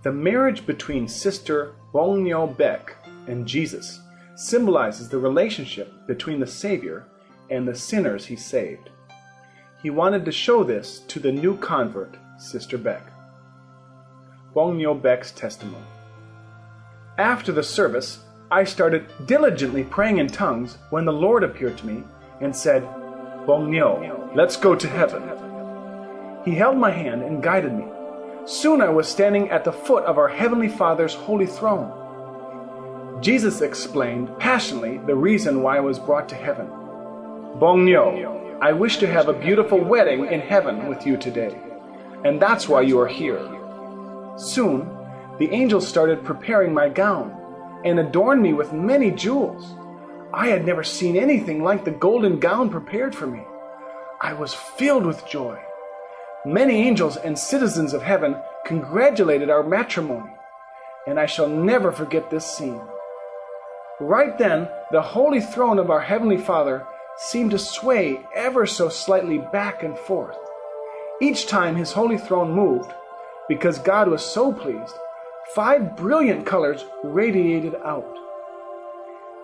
The 0.01 0.11
marriage 0.11 0.65
between 0.65 1.07
Sister 1.07 1.75
Bong 1.93 2.23
Nyo 2.23 2.47
Baek 2.47 2.93
and 3.27 3.47
Jesus 3.47 4.01
symbolizes 4.35 5.09
the 5.09 5.19
relationship 5.19 5.93
between 6.07 6.39
the 6.39 6.47
Savior 6.47 7.05
and 7.51 7.67
the 7.67 7.75
sinners 7.75 8.25
he 8.25 8.35
saved. 8.35 8.89
He 9.83 9.91
wanted 9.91 10.25
to 10.25 10.31
show 10.31 10.63
this 10.63 10.99
to 11.09 11.19
the 11.19 11.31
new 11.31 11.57
convert 11.57 12.17
Sister 12.43 12.77
Baek. 12.77 13.03
Bong 14.53 14.77
Nyo 14.77 14.93
Baek's 14.93 15.31
testimony. 15.31 15.85
After 17.17 17.53
the 17.53 17.63
service, 17.63 18.19
I 18.51 18.65
started 18.65 19.05
diligently 19.25 19.85
praying 19.85 20.17
in 20.17 20.27
tongues 20.27 20.77
when 20.89 21.05
the 21.05 21.13
Lord 21.13 21.45
appeared 21.45 21.77
to 21.77 21.87
me 21.87 22.03
and 22.41 22.53
said, 22.53 22.83
Bong 23.47 23.71
Nyo, 23.71 24.29
let's 24.35 24.57
go 24.57 24.75
to 24.75 24.87
heaven. 24.89 25.23
He 26.43 26.53
held 26.53 26.77
my 26.77 26.91
hand 26.91 27.21
and 27.21 27.41
guided 27.41 27.73
me. 27.73 27.85
Soon 28.45 28.81
I 28.81 28.89
was 28.89 29.07
standing 29.07 29.49
at 29.49 29.63
the 29.63 29.71
foot 29.71 30.03
of 30.03 30.17
our 30.17 30.27
Heavenly 30.27 30.67
Father's 30.67 31.13
holy 31.13 31.47
throne. 31.47 31.91
Jesus 33.21 33.61
explained 33.61 34.37
passionately 34.37 34.97
the 34.97 35.15
reason 35.15 35.63
why 35.63 35.77
I 35.77 35.79
was 35.79 35.97
brought 35.97 36.27
to 36.29 36.35
heaven. 36.35 36.67
Bong 37.57 37.85
Nyo, 37.85 38.59
I 38.61 38.73
wish 38.73 38.97
to 38.97 39.07
have 39.07 39.29
a 39.29 39.33
beautiful 39.33 39.79
wedding 39.79 40.25
in 40.25 40.41
heaven 40.41 40.89
with 40.89 41.07
you 41.07 41.15
today 41.15 41.57
and 42.23 42.41
that's 42.41 42.67
why 42.67 42.81
you 42.81 42.99
are 42.99 43.07
here. 43.07 43.41
Soon, 44.37 44.89
the 45.39 45.49
angels 45.51 45.87
started 45.87 46.23
preparing 46.23 46.73
my 46.73 46.89
gown 46.89 47.35
and 47.83 47.99
adorned 47.99 48.41
me 48.41 48.53
with 48.53 48.73
many 48.73 49.11
jewels. 49.11 49.75
I 50.33 50.47
had 50.47 50.65
never 50.65 50.83
seen 50.83 51.15
anything 51.15 51.63
like 51.63 51.85
the 51.85 51.91
golden 51.91 52.39
gown 52.39 52.69
prepared 52.69 53.13
for 53.13 53.27
me. 53.27 53.43
I 54.21 54.33
was 54.33 54.53
filled 54.53 55.05
with 55.05 55.27
joy. 55.27 55.59
Many 56.45 56.75
angels 56.87 57.17
and 57.17 57.37
citizens 57.37 57.93
of 57.93 58.01
heaven 58.01 58.35
congratulated 58.65 59.49
our 59.49 59.63
matrimony, 59.63 60.31
and 61.07 61.19
I 61.19 61.25
shall 61.25 61.47
never 61.47 61.91
forget 61.91 62.29
this 62.29 62.45
scene. 62.45 62.81
Right 63.99 64.37
then, 64.37 64.67
the 64.91 65.01
holy 65.01 65.39
throne 65.39 65.77
of 65.77 65.89
our 65.89 66.01
Heavenly 66.01 66.37
Father 66.37 66.85
seemed 67.17 67.51
to 67.51 67.59
sway 67.59 68.25
ever 68.35 68.65
so 68.65 68.89
slightly 68.89 69.37
back 69.37 69.83
and 69.83 69.97
forth. 69.97 70.37
Each 71.21 71.47
time 71.47 71.75
his 71.75 71.91
holy 71.91 72.17
throne 72.17 72.51
moved, 72.51 72.91
because 73.47 73.77
God 73.79 74.07
was 74.07 74.25
so 74.25 74.51
pleased, 74.51 74.95
five 75.53 75.95
brilliant 75.95 76.45
colors 76.45 76.85
radiated 77.03 77.75
out. 77.83 78.17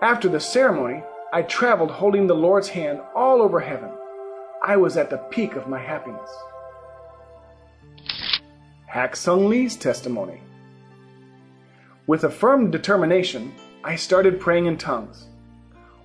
After 0.02 0.28
the 0.28 0.40
ceremony, 0.40 1.02
I 1.32 1.42
traveled 1.42 1.90
holding 1.90 2.26
the 2.26 2.34
Lord's 2.34 2.68
hand 2.68 3.00
all 3.14 3.40
over 3.40 3.60
heaven. 3.60 3.90
I 4.62 4.76
was 4.76 4.96
at 4.96 5.10
the 5.10 5.18
peak 5.18 5.54
of 5.54 5.68
my 5.68 5.78
happiness. 5.78 6.30
Hak 8.86 9.14
Sung 9.14 9.48
Lee's 9.48 9.76
testimony. 9.76 10.42
With 12.06 12.24
a 12.24 12.30
firm 12.30 12.70
determination, 12.72 13.54
I 13.84 13.94
started 13.94 14.40
praying 14.40 14.66
in 14.66 14.76
tongues. 14.76 15.28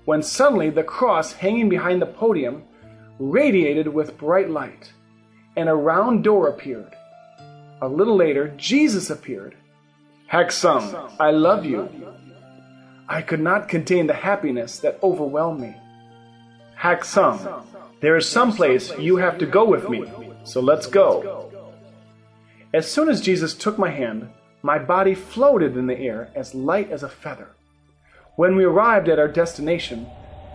When 0.05 0.21
suddenly 0.21 0.69
the 0.69 0.83
cross 0.83 1.33
hanging 1.33 1.67
behind 1.67 2.01
the 2.01 2.05
podium 2.05 2.63
radiated 3.17 3.87
with 3.87 4.17
bright 4.17 4.51
light, 4.51 4.93
and 5.55 5.69
a 5.69 5.75
round 5.75 6.23
door 6.23 6.47
appeared. 6.47 6.95
A 7.81 7.87
little 7.87 8.15
later, 8.15 8.53
Jesus 8.57 9.09
appeared. 9.09 9.55
Sung, 10.49 11.11
I 11.19 11.31
love 11.31 11.65
you. 11.65 11.89
I 13.07 13.21
could 13.21 13.39
not 13.39 13.69
contain 13.69 14.07
the 14.07 14.13
happiness 14.13 14.79
that 14.79 14.99
overwhelmed 15.03 15.61
me. 15.61 15.75
Hak 16.75 17.05
Sung, 17.05 17.65
there 18.01 18.17
is 18.17 18.27
some 18.27 18.51
place 18.53 18.91
you 18.97 19.17
have 19.17 19.37
to 19.37 19.45
go 19.45 19.63
with 19.65 19.89
me, 19.89 20.03
so 20.43 20.59
let's 20.61 20.87
go. 20.87 21.51
As 22.73 22.91
soon 22.91 23.07
as 23.07 23.21
Jesus 23.21 23.53
took 23.53 23.77
my 23.77 23.89
hand, 23.89 24.29
my 24.61 24.79
body 24.79 25.13
floated 25.15 25.77
in 25.77 25.87
the 25.87 25.97
air 25.97 26.31
as 26.35 26.55
light 26.55 26.91
as 26.91 27.03
a 27.03 27.09
feather. 27.09 27.49
When 28.35 28.55
we 28.55 28.65
arrived 28.65 29.07
at 29.07 29.19
our 29.19 29.27
destination, 29.27 30.07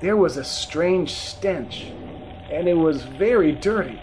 there 0.02 0.16
was 0.16 0.37
a 0.37 0.45
strange 0.45 1.12
stench, 1.12 1.85
and 2.50 2.69
it 2.69 2.75
was 2.75 3.04
very 3.04 3.52
dirty. 3.52 3.99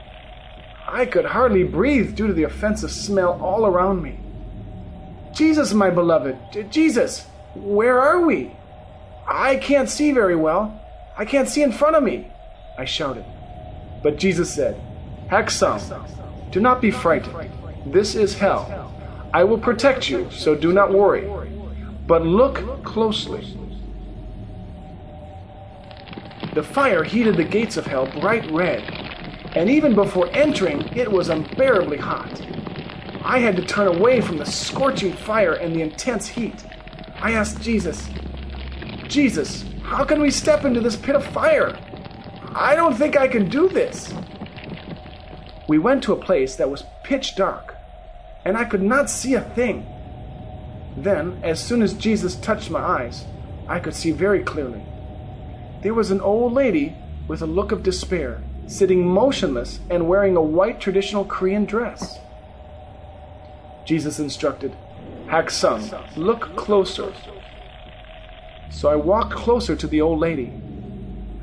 I 0.88 1.06
could 1.06 1.26
hardly 1.26 1.64
breathe 1.64 2.16
due 2.16 2.28
to 2.28 2.34
the 2.34 2.44
offensive 2.44 2.92
smell 2.92 3.40
all 3.42 3.66
around 3.66 4.02
me. 4.02 4.20
Jesus, 5.34 5.74
my 5.74 5.90
beloved, 5.90 6.38
Jesus, 6.72 7.26
where 7.54 8.00
are 8.00 8.22
we? 8.22 8.52
I 9.28 9.58
can't 9.58 9.90
see 9.90 10.12
very 10.12 10.36
well. 10.36 10.82
I 11.18 11.26
can't 11.26 11.50
see 11.50 11.62
in 11.62 11.72
front 11.72 11.96
of 11.96 12.04
me, 12.04 12.32
I 12.78 12.86
shouted. 12.86 13.26
But 14.02 14.18
Jesus 14.18 14.54
said, 14.54 14.80
Sung, 15.50 15.82
do 16.52 16.62
not 16.62 16.82
be 16.82 16.92
frightened. 16.92 17.52
This 17.86 18.16
is 18.16 18.38
hell. 18.38 18.94
I 19.34 19.44
will 19.44 19.58
protect 19.58 20.10
you, 20.10 20.30
so 20.32 20.56
do 20.56 20.72
not 20.72 20.94
worry. 20.94 21.30
But 22.08 22.26
look 22.26 22.84
closely. 22.84 23.58
The 26.54 26.64
fire 26.64 27.04
heated 27.04 27.36
the 27.36 27.44
gates 27.44 27.78
of 27.78 27.86
hell 27.86 28.08
bright 28.20 28.50
red, 28.50 29.07
and 29.58 29.72
even 29.72 29.96
before 29.96 30.30
entering, 30.34 30.82
it 30.96 31.12
was 31.12 31.30
unbearably 31.30 31.98
hot. 31.98 32.40
I 33.24 33.40
had 33.40 33.56
to 33.56 33.66
turn 33.66 33.88
away 33.88 34.22
from 34.22 34.38
the 34.38 34.46
scorching 34.46 35.12
fire 35.12 35.54
and 35.54 35.76
the 35.76 35.82
intense 35.82 36.28
heat. 36.28 36.64
I 37.20 37.32
asked 37.32 37.60
Jesus, 37.60 38.08
Jesus, 39.08 39.66
how 39.82 40.06
can 40.06 40.22
we 40.22 40.30
step 40.30 40.64
into 40.64 40.80
this 40.80 40.96
pit 40.96 41.16
of 41.16 41.26
fire? 41.26 41.76
I 42.54 42.76
don't 42.76 42.94
think 42.96 43.18
I 43.18 43.28
can 43.28 43.50
do 43.50 43.68
this. 43.68 44.14
We 45.68 45.80
went 45.80 46.04
to 46.04 46.14
a 46.14 46.24
place 46.24 46.56
that 46.58 46.70
was 46.70 46.84
pitch 47.04 47.36
dark 47.36 47.74
and 48.46 48.56
I 48.56 48.64
could 48.64 48.84
not 48.84 49.10
see 49.10 49.34
a 49.34 49.42
thing. 49.42 49.88
Then, 50.96 51.40
as 51.42 51.60
soon 51.60 51.82
as 51.82 51.96
Jesus 51.96 52.36
touched 52.36 52.70
my 52.70 52.82
eyes, 52.82 53.26
I 53.68 53.80
could 53.80 53.96
see 53.96 54.12
very 54.12 54.44
clearly. 54.44 54.84
There 55.82 55.96
was 55.96 56.12
an 56.12 56.22
old 56.22 56.54
lady 56.54 56.96
with 57.28 57.42
a 57.42 57.48
look 57.48 57.72
of 57.72 57.82
despair, 57.82 58.44
sitting 58.68 59.08
motionless 59.08 59.80
and 59.90 60.08
wearing 60.08 60.36
a 60.36 60.42
white 60.42 60.80
traditional 60.80 61.26
Korean 61.26 61.66
dress. 61.66 62.20
Jesus 63.86 64.20
instructed, 64.20 64.76
Hak 65.28 65.50
Sung, 65.50 65.90
look 66.16 66.56
closer. 66.56 67.14
So 68.70 68.90
I 68.90 68.96
walked 68.96 69.34
closer 69.34 69.76
to 69.76 69.88
the 69.88 70.02
old 70.02 70.20
lady. 70.20 70.54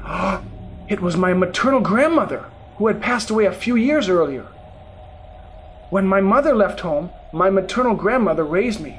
Ah, 0.02 0.42
it 0.88 1.00
was 1.00 1.16
my 1.16 1.32
maternal 1.32 1.80
grandmother, 1.80 2.44
who 2.76 2.88
had 2.88 3.00
passed 3.00 3.30
away 3.30 3.46
a 3.46 3.52
few 3.52 3.76
years 3.76 4.08
earlier. 4.08 4.46
When 5.90 6.06
my 6.06 6.20
mother 6.20 6.54
left 6.54 6.80
home, 6.80 7.10
my 7.32 7.48
maternal 7.48 7.94
grandmother 7.94 8.44
raised 8.44 8.80
me. 8.80 8.98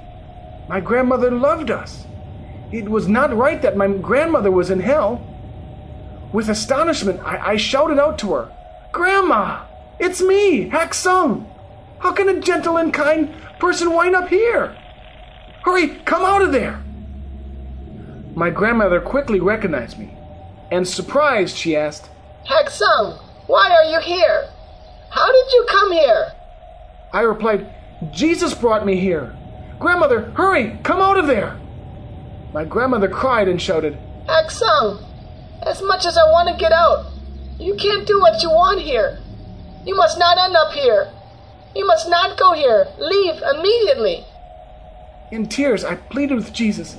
My 0.68 0.80
grandmother 0.80 1.30
loved 1.30 1.70
us. 1.70 2.06
It 2.72 2.90
was 2.90 3.08
not 3.08 3.36
right 3.36 3.62
that 3.62 3.78
my 3.78 3.88
grandmother 3.88 4.50
was 4.50 4.72
in 4.72 4.80
hell. 4.80 5.22
With 6.34 6.50
astonishment, 6.50 7.22
I, 7.22 7.52
I 7.52 7.56
shouted 7.56 8.00
out 8.00 8.20
to 8.20 8.34
her, 8.34 8.52
Grandma, 8.92 9.66
it's 10.00 10.22
me, 10.22 10.70
Hak 10.70 10.94
Sung. 10.94 11.50
How 12.00 12.12
can 12.12 12.30
a 12.30 12.40
gentle 12.40 12.78
and 12.78 12.94
kind 12.94 13.34
person 13.60 13.94
wind 13.94 14.16
up 14.16 14.30
here? 14.30 14.76
Hurry, 15.64 15.90
come 16.06 16.24
out 16.24 16.42
of 16.42 16.52
there. 16.52 16.82
My 18.36 18.50
grandmother 18.50 19.00
quickly 19.00 19.40
recognized 19.40 19.98
me, 19.98 20.14
and 20.72 20.88
surprised, 20.88 21.56
she 21.56 21.76
asked, 21.76 22.10
Hak 22.46 22.70
Sung, 22.70 23.20
why 23.48 23.70
are 23.72 23.86
you 23.86 24.00
here? 24.02 24.50
How 25.10 25.32
did 25.32 25.54
you 25.54 25.66
come 25.70 25.92
here? 25.94 26.32
I 27.14 27.22
replied, 27.22 27.74
Jesus 28.12 28.54
brought 28.54 28.86
me 28.86 29.00
here. 29.00 29.36
Grandmother, 29.80 30.32
hurry, 30.32 30.78
come 30.84 31.00
out 31.00 31.18
of 31.18 31.28
there. 31.28 31.58
My 32.54 32.66
grandmother 32.66 33.08
cried 33.08 33.48
and 33.48 33.62
shouted, 33.62 33.98
Hak 34.28 34.52
Sung, 34.52 35.05
as 35.64 35.82
much 35.82 36.06
as 36.06 36.18
I 36.18 36.32
want 36.32 36.50
to 36.50 36.56
get 36.58 36.72
out, 36.72 37.12
you 37.60 37.76
can't 37.76 38.08
do 38.08 38.20
what 38.20 38.42
you 38.44 38.50
want 38.50 38.82
here. 38.82 39.20
You 39.86 39.96
must 39.96 40.20
not 40.20 40.38
end 40.38 40.56
up 40.56 40.74
here. 40.74 41.12
You 41.76 41.86
must 41.86 42.10
not 42.10 42.38
go 42.38 42.54
here. 42.54 42.88
Leave 42.98 43.42
immediately. 43.42 44.26
In 45.32 45.48
tears, 45.48 45.84
I 45.84 45.96
pleaded 45.96 46.36
with 46.36 46.54
Jesus, 46.54 46.98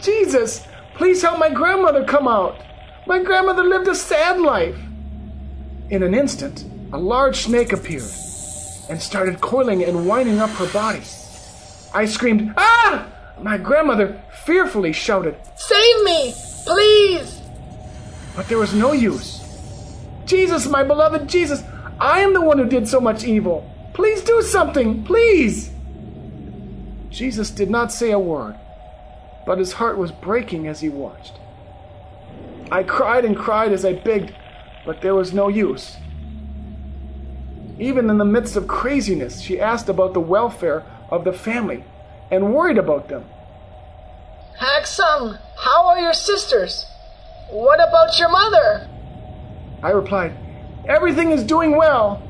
Jesus, 0.00 0.66
please 0.94 1.22
help 1.22 1.38
my 1.38 1.50
grandmother 1.50 2.04
come 2.04 2.28
out. 2.28 2.60
My 3.06 3.22
grandmother 3.22 3.64
lived 3.64 3.88
a 3.88 3.94
sad 3.94 4.40
life. 4.40 4.76
In 5.90 6.02
an 6.02 6.14
instant, 6.14 6.64
a 6.92 6.98
large 6.98 7.36
snake 7.36 7.72
appeared 7.72 8.10
and 8.88 9.00
started 9.00 9.40
coiling 9.40 9.82
and 9.84 10.06
winding 10.06 10.38
up 10.38 10.50
her 10.50 10.66
body. 10.72 11.02
I 11.94 12.04
screamed, 12.06 12.52
Ah! 12.56 13.08
My 13.40 13.58
grandmother 13.58 14.22
fearfully 14.44 14.92
shouted, 14.92 15.36
Save 15.56 16.02
me! 16.04 16.34
Please! 16.64 17.40
But 18.36 18.48
there 18.48 18.58
was 18.58 18.74
no 18.74 18.92
use. 18.92 19.42
Jesus, 20.26 20.68
my 20.68 20.84
beloved 20.84 21.26
Jesus, 21.26 21.64
I 21.98 22.20
am 22.20 22.34
the 22.34 22.40
one 22.42 22.58
who 22.58 22.66
did 22.66 22.86
so 22.86 23.00
much 23.00 23.24
evil. 23.24 23.68
Please 23.94 24.22
do 24.22 24.42
something, 24.42 25.02
please! 25.04 25.70
Jesus 27.08 27.50
did 27.50 27.70
not 27.70 27.90
say 27.90 28.10
a 28.10 28.18
word, 28.18 28.54
but 29.46 29.58
his 29.58 29.72
heart 29.72 29.96
was 29.96 30.12
breaking 30.12 30.66
as 30.66 30.80
he 30.80 30.90
watched. 30.90 31.32
I 32.70 32.82
cried 32.82 33.24
and 33.24 33.34
cried 33.34 33.72
as 33.72 33.86
I 33.86 33.94
begged, 33.94 34.34
but 34.84 35.00
there 35.00 35.14
was 35.14 35.32
no 35.32 35.48
use. 35.48 35.96
Even 37.78 38.10
in 38.10 38.18
the 38.18 38.24
midst 38.24 38.56
of 38.56 38.68
craziness, 38.68 39.40
she 39.40 39.60
asked 39.60 39.88
about 39.88 40.12
the 40.12 40.20
welfare 40.20 40.84
of 41.10 41.24
the 41.24 41.32
family 41.32 41.84
and 42.30 42.54
worried 42.54 42.78
about 42.78 43.08
them. 43.08 43.24
Sung, 44.84 45.38
how 45.58 45.86
are 45.88 45.98
your 45.98 46.12
sisters? 46.12 46.86
What 47.50 47.80
about 47.80 48.18
your 48.18 48.28
mother? 48.28 48.88
I 49.82 49.90
replied, 49.90 50.36
Everything 50.86 51.30
is 51.30 51.44
doing 51.44 51.76
well. 51.76 52.22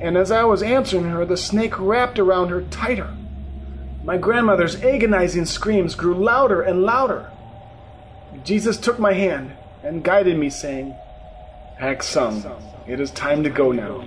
And 0.00 0.16
as 0.16 0.30
I 0.30 0.44
was 0.44 0.62
answering 0.62 1.04
her, 1.04 1.24
the 1.24 1.36
snake 1.36 1.78
wrapped 1.78 2.18
around 2.18 2.48
her 2.48 2.62
tighter. 2.62 3.14
My 4.04 4.18
grandmother's 4.18 4.82
agonizing 4.82 5.46
screams 5.46 5.94
grew 5.94 6.14
louder 6.14 6.62
and 6.62 6.82
louder. 6.82 7.30
Jesus 8.44 8.76
took 8.76 8.98
my 8.98 9.14
hand 9.14 9.52
and 9.82 10.04
guided 10.04 10.38
me, 10.38 10.50
saying, 10.50 10.94
Hak 11.78 12.02
Sung, 12.02 12.44
it 12.86 13.00
is 13.00 13.10
time 13.10 13.42
to 13.44 13.50
go 13.50 13.72
now. 13.72 14.06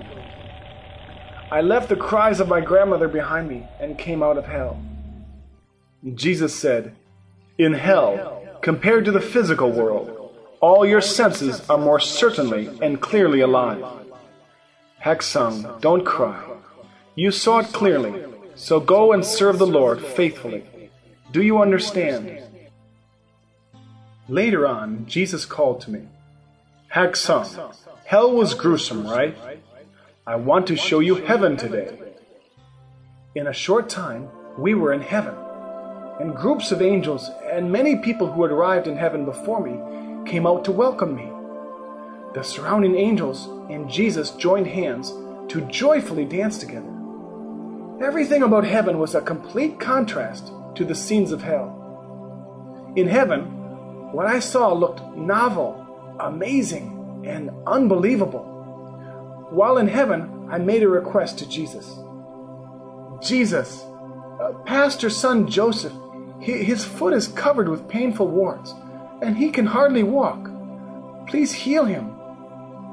I 1.50 1.60
left 1.60 1.88
the 1.88 1.96
cries 1.96 2.38
of 2.38 2.48
my 2.48 2.60
grandmother 2.60 3.08
behind 3.08 3.48
me 3.48 3.66
and 3.80 3.98
came 3.98 4.22
out 4.22 4.38
of 4.38 4.46
hell. 4.46 4.80
Jesus 6.14 6.54
said, 6.54 6.94
In 7.58 7.72
hell, 7.72 8.39
compared 8.60 9.04
to 9.04 9.12
the 9.12 9.20
physical 9.20 9.70
world, 9.70 10.34
all 10.60 10.84
your 10.84 11.00
senses 11.00 11.68
are 11.70 11.78
more 11.78 12.00
certainly 12.00 12.68
and 12.82 13.00
clearly 13.00 13.40
alive. 13.40 13.84
Hak 14.98 15.22
Sung, 15.22 15.78
don't 15.80 16.04
cry. 16.04 16.44
You 17.14 17.30
saw 17.30 17.60
it 17.60 17.72
clearly, 17.72 18.24
so 18.54 18.78
go 18.80 19.12
and 19.12 19.24
serve 19.24 19.58
the 19.58 19.66
Lord 19.66 20.00
faithfully. 20.00 20.64
Do 21.32 21.42
you 21.42 21.62
understand? 21.62 22.42
Later 24.28 24.66
on, 24.66 25.06
Jesus 25.06 25.44
called 25.44 25.80
to 25.82 25.90
me. 25.90 26.02
Hak 26.88 27.16
Sung, 27.16 27.48
hell 28.04 28.32
was 28.32 28.54
gruesome, 28.54 29.06
right? 29.06 29.36
I 30.26 30.36
want 30.36 30.66
to 30.66 30.76
show 30.76 31.00
you 31.00 31.14
heaven 31.14 31.56
today. 31.56 31.96
In 33.34 33.46
a 33.46 33.52
short 33.52 33.88
time, 33.88 34.28
we 34.58 34.74
were 34.74 34.92
in 34.92 35.00
heaven, 35.00 35.34
and 36.20 36.36
groups 36.36 36.70
of 36.70 36.82
angels 36.82 37.30
and 37.50 37.72
many 37.72 37.96
people 37.96 38.30
who 38.30 38.42
had 38.42 38.52
arrived 38.52 38.86
in 38.86 38.94
heaven 38.94 39.24
before 39.24 39.58
me 39.58 40.30
came 40.30 40.46
out 40.46 40.64
to 40.66 40.70
welcome 40.70 41.16
me. 41.16 41.30
The 42.34 42.42
surrounding 42.42 42.94
angels 42.94 43.46
and 43.70 43.90
Jesus 43.90 44.32
joined 44.32 44.66
hands 44.66 45.14
to 45.48 45.62
joyfully 45.70 46.26
dance 46.26 46.58
together. 46.58 46.92
Everything 48.02 48.42
about 48.42 48.64
heaven 48.64 48.98
was 48.98 49.14
a 49.14 49.22
complete 49.22 49.80
contrast 49.80 50.52
to 50.74 50.84
the 50.84 50.94
scenes 50.94 51.32
of 51.32 51.42
hell. 51.42 52.92
In 52.96 53.08
heaven, 53.08 54.12
what 54.12 54.26
I 54.26 54.40
saw 54.40 54.74
looked 54.74 55.00
novel, 55.16 56.16
amazing, 56.20 57.24
and 57.26 57.50
unbelievable. 57.66 58.44
While 59.50 59.78
in 59.78 59.88
heaven, 59.88 60.48
I 60.50 60.58
made 60.58 60.82
a 60.82 60.88
request 60.88 61.38
to 61.38 61.48
Jesus. 61.48 61.98
Jesus, 63.22 63.84
uh, 64.40 64.52
Pastor's 64.64 65.16
son 65.16 65.48
Joseph, 65.48 65.92
his 66.40 66.84
foot 66.84 67.12
is 67.12 67.28
covered 67.28 67.68
with 67.68 67.88
painful 67.88 68.28
warts, 68.28 68.74
and 69.22 69.36
he 69.36 69.50
can 69.50 69.66
hardly 69.66 70.02
walk. 70.02 70.50
Please 71.26 71.52
heal 71.52 71.84
him. 71.84 72.10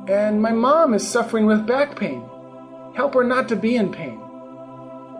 And 0.07 0.41
my 0.41 0.51
mom 0.51 0.93
is 0.93 1.07
suffering 1.07 1.45
with 1.45 1.65
back 1.65 1.97
pain. 1.97 2.23
Help 2.93 3.13
her 3.13 3.23
not 3.23 3.47
to 3.49 3.55
be 3.55 3.75
in 3.75 3.91
pain. 3.91 4.19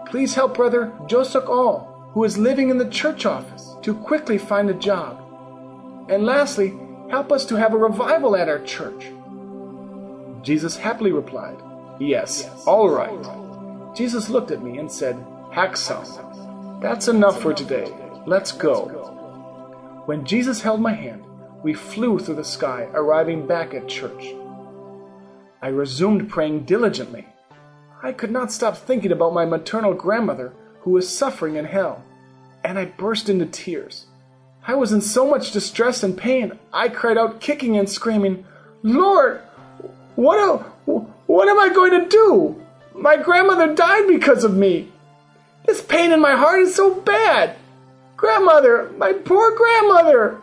Please 0.08 0.36
help 0.36 0.56
brother 0.56 0.94
Josuk 1.08 1.48
All, 1.48 2.10
who 2.14 2.24
is 2.24 2.38
living 2.38 2.70
in 2.70 2.78
the 2.78 2.90
church 2.90 3.26
office, 3.26 3.76
to 3.82 3.94
quickly 3.94 4.38
find 4.38 4.70
a 4.70 4.74
job. 4.74 5.24
And 6.10 6.26
lastly, 6.26 6.78
help 7.10 7.32
us 7.32 7.46
to 7.48 7.56
have 7.56 7.74
a 7.74 7.78
revival 7.78 8.36
at 8.36 8.50
our 8.50 8.60
church. 8.60 9.12
Jesus 10.42 10.78
happily 10.78 11.12
replied, 11.12 11.58
Yes, 12.00 12.50
all 12.66 12.90
right. 12.90 13.96
Jesus 13.96 14.30
looked 14.30 14.52
at 14.52 14.64
me 14.64 14.78
and 14.78 14.92
said, 14.92 15.16
Haksal, 15.52 16.82
that's 16.82 17.08
enough 17.08 17.42
for 17.42 17.54
today. 17.54 17.92
Let's 18.28 18.52
go. 18.52 18.88
When 20.06 20.26
Jesus 20.26 20.60
held 20.60 20.82
my 20.82 20.92
hand, 20.92 21.24
we 21.64 21.74
flew 21.74 22.20
through 22.20 22.36
the 22.36 22.44
sky, 22.44 22.90
arriving 22.94 23.48
back 23.48 23.74
at 23.74 23.88
church. 23.88 24.36
I 25.62 25.70
resumed 25.70 26.30
praying 26.30 26.66
diligently. 26.66 27.26
I 28.04 28.12
could 28.12 28.32
not 28.32 28.52
stop 28.52 28.76
thinking 28.76 29.14
about 29.14 29.34
my 29.34 29.46
maternal 29.46 29.94
grandmother 29.94 30.52
who 30.82 30.92
was 30.92 31.08
suffering 31.08 31.56
in 31.56 31.64
hell, 31.64 32.04
and 32.66 32.78
I 32.78 32.84
burst 32.84 33.30
into 33.30 33.46
tears. 33.46 34.08
I 34.68 34.76
was 34.76 34.92
in 34.92 35.00
so 35.00 35.26
much 35.30 35.54
distress 35.54 36.04
and 36.04 36.18
pain, 36.18 36.60
I 36.74 36.90
cried 36.90 37.18
out, 37.18 37.40
kicking 37.40 37.78
and 37.78 37.90
screaming, 37.90 38.46
Lord, 38.84 39.40
what, 40.16 40.38
a, 40.38 40.58
what 40.86 41.48
am 41.48 41.60
I 41.60 41.70
going 41.70 41.92
to 41.92 42.10
do? 42.10 42.62
My 42.94 43.16
grandmother 43.16 43.74
died 43.74 44.06
because 44.10 44.44
of 44.44 44.54
me. 44.54 44.92
This 45.66 45.82
pain 45.82 46.12
in 46.12 46.20
my 46.20 46.36
heart 46.36 46.60
is 46.60 46.76
so 46.76 46.94
bad. 46.94 47.57
Grandmother, 48.18 48.92
my 48.98 49.14
poor 49.14 49.56
grandmother. 49.56 50.42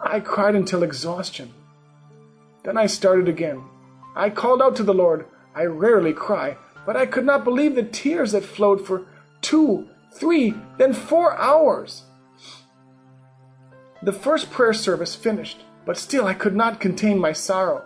I 0.00 0.20
cried 0.20 0.54
until 0.54 0.82
exhaustion. 0.82 1.52
Then 2.64 2.78
I 2.78 2.86
started 2.86 3.28
again. 3.28 3.62
I 4.16 4.30
called 4.30 4.62
out 4.62 4.74
to 4.76 4.82
the 4.82 4.94
Lord. 4.94 5.26
I 5.54 5.64
rarely 5.64 6.14
cry, 6.14 6.56
but 6.86 6.96
I 6.96 7.04
could 7.04 7.26
not 7.26 7.44
believe 7.44 7.74
the 7.74 7.82
tears 7.82 8.32
that 8.32 8.42
flowed 8.42 8.86
for 8.86 9.06
two, 9.42 9.86
three, 10.14 10.54
then 10.78 10.94
four 10.94 11.36
hours. 11.38 12.04
The 14.02 14.12
first 14.12 14.50
prayer 14.50 14.72
service 14.72 15.14
finished, 15.14 15.58
but 15.84 15.98
still 15.98 16.26
I 16.26 16.32
could 16.32 16.56
not 16.56 16.80
contain 16.80 17.18
my 17.18 17.32
sorrow. 17.32 17.84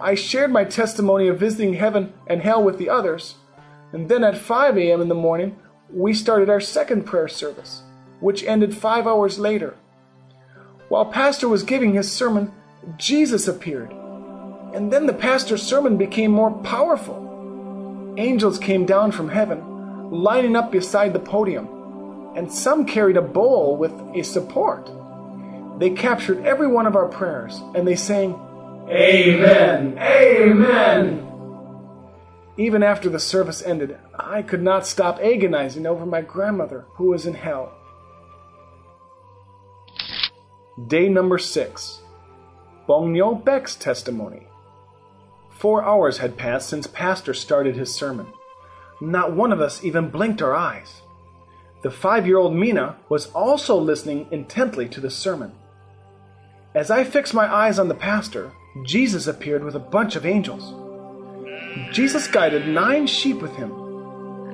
I 0.00 0.16
shared 0.16 0.50
my 0.50 0.64
testimony 0.64 1.28
of 1.28 1.38
visiting 1.38 1.74
heaven 1.74 2.12
and 2.26 2.42
hell 2.42 2.62
with 2.62 2.78
the 2.78 2.88
others, 2.90 3.36
and 3.92 4.08
then 4.08 4.24
at 4.24 4.36
5 4.36 4.76
a.m. 4.76 5.00
in 5.00 5.08
the 5.08 5.14
morning, 5.14 5.56
we 5.90 6.12
started 6.12 6.50
our 6.50 6.60
second 6.60 7.04
prayer 7.04 7.28
service, 7.28 7.82
which 8.24 8.42
ended 8.44 8.74
five 8.74 9.06
hours 9.06 9.38
later. 9.38 9.76
While 10.88 11.04
Pastor 11.04 11.46
was 11.46 11.62
giving 11.62 11.92
his 11.92 12.10
sermon, 12.10 12.50
Jesus 12.96 13.46
appeared, 13.46 13.92
and 14.72 14.90
then 14.90 15.04
the 15.04 15.12
pastor's 15.12 15.62
sermon 15.62 15.98
became 15.98 16.30
more 16.30 16.50
powerful. 16.62 18.14
Angels 18.16 18.58
came 18.58 18.86
down 18.86 19.12
from 19.12 19.28
heaven, 19.28 20.10
lining 20.10 20.56
up 20.56 20.72
beside 20.72 21.12
the 21.12 21.20
podium, 21.20 21.68
and 22.34 22.50
some 22.50 22.86
carried 22.86 23.18
a 23.18 23.22
bowl 23.22 23.76
with 23.76 23.92
a 24.14 24.22
support. 24.22 24.90
They 25.78 25.90
captured 25.90 26.46
every 26.46 26.66
one 26.66 26.86
of 26.86 26.96
our 26.96 27.08
prayers, 27.08 27.60
and 27.74 27.86
they 27.86 27.96
sang, 27.96 28.40
Amen, 28.88 29.98
Amen. 29.98 31.28
Even 32.56 32.82
after 32.82 33.10
the 33.10 33.20
service 33.20 33.62
ended, 33.62 33.98
I 34.18 34.40
could 34.40 34.62
not 34.62 34.86
stop 34.86 35.18
agonizing 35.20 35.86
over 35.86 36.06
my 36.06 36.22
grandmother 36.22 36.86
who 36.94 37.10
was 37.10 37.26
in 37.26 37.34
hell. 37.34 37.70
Day 40.74 41.08
number 41.08 41.38
six. 41.38 42.00
Bongnyo 42.88 43.44
Baek's 43.44 43.76
testimony. 43.76 44.48
Four 45.48 45.84
hours 45.84 46.18
had 46.18 46.36
passed 46.36 46.68
since 46.68 46.88
Pastor 46.88 47.32
started 47.32 47.76
his 47.76 47.94
sermon. 47.94 48.26
Not 49.00 49.36
one 49.36 49.52
of 49.52 49.60
us 49.60 49.84
even 49.84 50.10
blinked 50.10 50.42
our 50.42 50.52
eyes. 50.52 51.02
The 51.84 51.92
five 51.92 52.26
year 52.26 52.38
old 52.38 52.56
Mina 52.56 52.96
was 53.08 53.30
also 53.30 53.78
listening 53.78 54.26
intently 54.32 54.88
to 54.88 55.00
the 55.00 55.12
sermon. 55.12 55.52
As 56.74 56.90
I 56.90 57.04
fixed 57.04 57.34
my 57.34 57.46
eyes 57.46 57.78
on 57.78 57.86
the 57.86 57.94
pastor, 57.94 58.50
Jesus 58.84 59.28
appeared 59.28 59.62
with 59.62 59.76
a 59.76 59.78
bunch 59.78 60.16
of 60.16 60.26
angels. 60.26 60.74
Jesus 61.92 62.26
guided 62.26 62.66
nine 62.66 63.06
sheep 63.06 63.40
with 63.40 63.54
him. 63.54 63.72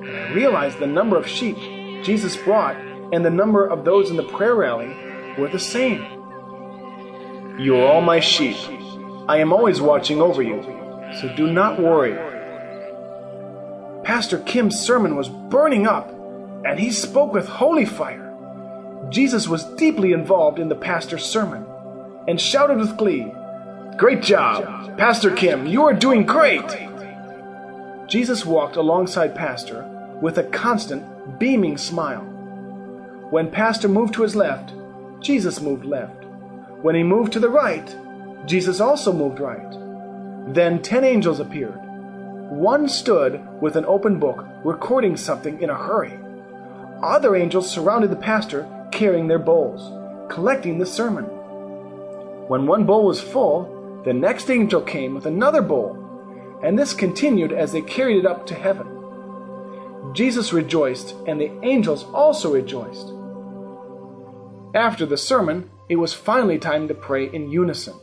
I 0.03 0.33
realized 0.33 0.77
the 0.77 0.85
number 0.85 1.17
of 1.17 1.27
sheep 1.27 1.57
Jesus 2.03 2.37
brought 2.37 2.75
and 3.11 3.25
the 3.25 3.31
number 3.31 3.65
of 3.65 3.85
those 3.85 4.11
in 4.11 4.17
the 4.17 4.23
prayer 4.23 4.53
rally 4.53 4.95
were 5.37 5.47
the 5.47 5.59
same. 5.59 6.01
You 7.59 7.77
are 7.77 7.87
all 7.87 8.01
my 8.01 8.19
sheep. 8.19 8.57
I 9.27 9.37
am 9.37 9.53
always 9.53 9.81
watching 9.81 10.21
over 10.21 10.41
you, 10.41 10.61
so 11.19 11.33
do 11.35 11.51
not 11.51 11.79
worry. 11.79 12.17
Pastor 14.03 14.39
Kim's 14.39 14.79
sermon 14.79 15.15
was 15.15 15.29
burning 15.29 15.85
up, 15.87 16.09
and 16.65 16.79
he 16.79 16.91
spoke 16.91 17.33
with 17.33 17.47
holy 17.47 17.85
fire. 17.85 18.27
Jesus 19.09 19.47
was 19.47 19.63
deeply 19.75 20.11
involved 20.13 20.59
in 20.59 20.69
the 20.69 20.75
pastor's 20.75 21.25
sermon 21.25 21.65
and 22.27 22.39
shouted 22.39 22.77
with 22.77 22.97
glee, 22.97 23.31
Great 23.97 24.23
job! 24.23 24.97
Pastor 24.97 25.31
Kim, 25.31 25.67
you 25.67 25.83
are 25.83 25.93
doing 25.93 26.25
great! 26.25 26.63
Jesus 28.07 28.45
walked 28.45 28.75
alongside 28.75 29.35
Pastor 29.35 29.83
with 30.21 30.37
a 30.37 30.43
constant, 30.43 31.39
beaming 31.39 31.77
smile. 31.77 32.23
When 33.29 33.51
Pastor 33.51 33.87
moved 33.87 34.13
to 34.15 34.23
his 34.23 34.35
left, 34.35 34.73
Jesus 35.21 35.61
moved 35.61 35.85
left. 35.85 36.25
When 36.81 36.95
he 36.95 37.03
moved 37.03 37.31
to 37.33 37.39
the 37.39 37.49
right, 37.49 37.95
Jesus 38.47 38.81
also 38.81 39.13
moved 39.13 39.39
right. 39.39 39.71
Then 40.51 40.81
ten 40.81 41.03
angels 41.03 41.39
appeared. 41.39 41.79
One 42.49 42.89
stood 42.89 43.39
with 43.61 43.75
an 43.75 43.85
open 43.85 44.19
book, 44.19 44.43
recording 44.63 45.15
something 45.15 45.61
in 45.61 45.69
a 45.69 45.77
hurry. 45.77 46.17
Other 47.03 47.35
angels 47.35 47.69
surrounded 47.69 48.09
the 48.09 48.15
pastor, 48.15 48.67
carrying 48.91 49.27
their 49.27 49.39
bowls, 49.39 49.91
collecting 50.27 50.79
the 50.79 50.87
sermon. 50.87 51.25
When 52.47 52.65
one 52.65 52.85
bowl 52.85 53.05
was 53.05 53.21
full, 53.21 54.01
the 54.03 54.13
next 54.13 54.49
angel 54.49 54.81
came 54.81 55.13
with 55.13 55.27
another 55.27 55.61
bowl, 55.61 56.59
and 56.63 56.77
this 56.77 56.93
continued 56.93 57.53
as 57.53 57.71
they 57.71 57.81
carried 57.81 58.17
it 58.17 58.25
up 58.25 58.47
to 58.47 58.55
heaven. 58.55 58.87
Jesus 60.13 60.51
rejoiced, 60.51 61.13
and 61.27 61.39
the 61.39 61.51
angels 61.61 62.05
also 62.11 62.51
rejoiced. 62.51 63.13
After 64.73 65.05
the 65.05 65.17
sermon, 65.17 65.69
it 65.89 65.97
was 65.97 66.13
finally 66.13 66.57
time 66.57 66.87
to 66.87 66.93
pray 66.93 67.25
in 67.25 67.51
unison. 67.51 67.95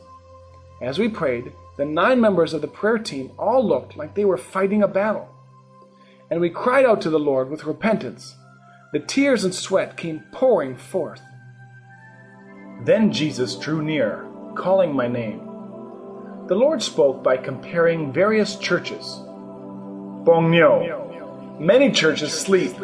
As 0.81 0.99
we 0.99 1.09
prayed, 1.09 1.51
the 1.77 1.85
nine 1.85 2.21
members 2.21 2.53
of 2.53 2.61
the 2.61 2.67
prayer 2.67 2.99
team 2.99 3.31
all 3.39 3.65
looked 3.65 3.97
like 3.97 4.13
they 4.13 4.25
were 4.25 4.37
fighting 4.37 4.83
a 4.83 4.87
battle. 4.87 5.27
And 6.29 6.39
we 6.39 6.49
cried 6.49 6.85
out 6.85 7.01
to 7.01 7.09
the 7.09 7.19
Lord 7.19 7.49
with 7.49 7.65
repentance. 7.65 8.35
The 8.93 8.99
tears 8.99 9.43
and 9.43 9.53
sweat 9.53 9.97
came 9.97 10.23
pouring 10.31 10.75
forth. 10.75 11.21
Then 12.83 13.11
Jesus 13.11 13.55
drew 13.55 13.81
near, 13.81 14.25
calling 14.55 14.93
my 14.93 15.07
name. 15.07 15.39
The 16.47 16.55
Lord 16.55 16.81
spoke 16.83 17.23
by 17.23 17.37
comparing 17.37 18.13
various 18.13 18.55
churches. 18.57 19.05
Bongnyo. 20.23 21.59
Many 21.59 21.91
churches 21.91 22.31
sleep 22.31 22.75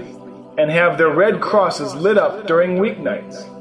and 0.57 0.71
have 0.71 0.97
their 0.97 1.09
red 1.09 1.39
crosses 1.39 1.93
lit 1.93 2.17
up 2.17 2.47
during 2.47 2.77
weeknights. 2.77 3.54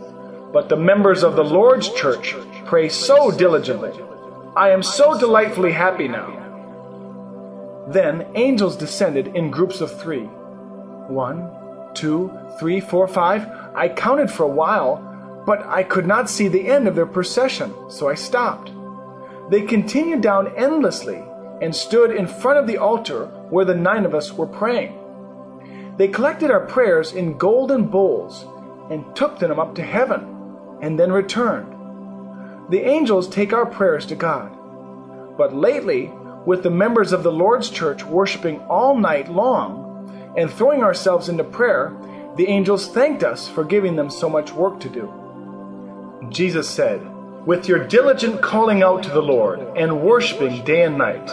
But 0.55 0.69
the 0.69 0.77
members 0.77 1.25
of 1.25 1.35
the 1.35 1.43
Lord's 1.43 1.93
church 1.95 2.33
pray 2.65 2.89
so 2.89 3.33
diligently. 3.33 3.91
I 4.55 4.71
am 4.71 4.85
so 4.85 5.19
delightfully 5.19 5.73
happy 5.73 6.07
now. 6.07 6.31
Then 7.89 8.29
angels 8.37 8.77
descended 8.77 9.35
in 9.35 9.51
groups 9.51 9.81
of 9.81 10.01
three. 10.01 10.27
One, 11.09 11.51
two, 11.93 12.31
three, 12.61 12.81
four, 12.81 13.09
five. 13.09 13.49
I 13.75 13.89
counted 13.89 14.31
for 14.31 14.45
a 14.45 14.57
while, 14.63 15.43
but 15.45 15.67
I 15.67 15.83
could 15.83 16.07
not 16.07 16.31
see 16.31 16.47
the 16.47 16.69
end 16.69 16.87
of 16.87 16.95
their 16.95 17.05
procession, 17.05 17.75
so 17.91 18.09
I 18.09 18.15
stopped. 18.15 18.71
They 19.51 19.63
continued 19.63 20.21
down 20.21 20.55
endlessly 20.57 21.21
and 21.63 21.75
stood 21.75 22.13
in 22.13 22.29
front 22.29 22.61
of 22.61 22.69
the 22.69 22.79
altar 22.79 23.27
where 23.51 23.65
the 23.65 23.75
nine 23.75 24.05
of 24.05 24.15
us 24.15 24.33
were 24.33 24.47
praying. 24.47 24.97
They 25.97 26.07
collected 26.07 26.53
our 26.53 26.65
prayers 26.65 27.13
in 27.13 27.39
golden 27.39 27.87
bowls 27.87 28.47
and 28.89 29.17
took 29.17 29.41
them 29.41 29.59
up 29.59 29.75
to 29.75 29.83
heaven 29.83 30.34
and 30.85 30.99
then 30.99 31.11
returned. 31.11 31.73
The 32.71 32.83
angels 32.83 33.27
take 33.27 33.55
our 33.55 33.65
prayers 33.65 34.05
to 34.07 34.15
God. 34.15 34.55
But 35.39 35.55
lately, 35.55 36.13
with 36.45 36.63
the 36.63 36.71
members 36.71 37.15
of 37.15 37.23
the 37.23 37.33
Lord's 37.33 37.71
church 37.71 38.05
worshiping 38.05 38.61
all 38.69 38.95
night 38.95 39.33
long 39.33 40.35
and 40.37 40.51
throwing 40.51 40.83
ourselves 40.83 41.31
into 41.31 41.43
prayer, 41.43 41.97
the 42.37 42.49
angels 42.49 42.87
thanked 42.87 43.25
us 43.25 43.49
for 43.49 43.65
giving 43.65 43.97
them 43.97 44.11
so 44.11 44.29
much 44.29 44.53
work 44.53 44.79
to 44.81 44.91
do. 44.91 45.11
Jesus 46.29 46.69
said, 46.69 47.01
With 47.47 47.67
your 47.67 47.89
diligent 47.89 48.43
calling 48.43 48.83
out 48.83 49.03
to 49.05 49.11
the 49.11 49.23
Lord 49.23 49.61
and 49.79 50.03
worshiping 50.03 50.67
day 50.67 50.83
and 50.83 50.99
night, 50.99 51.29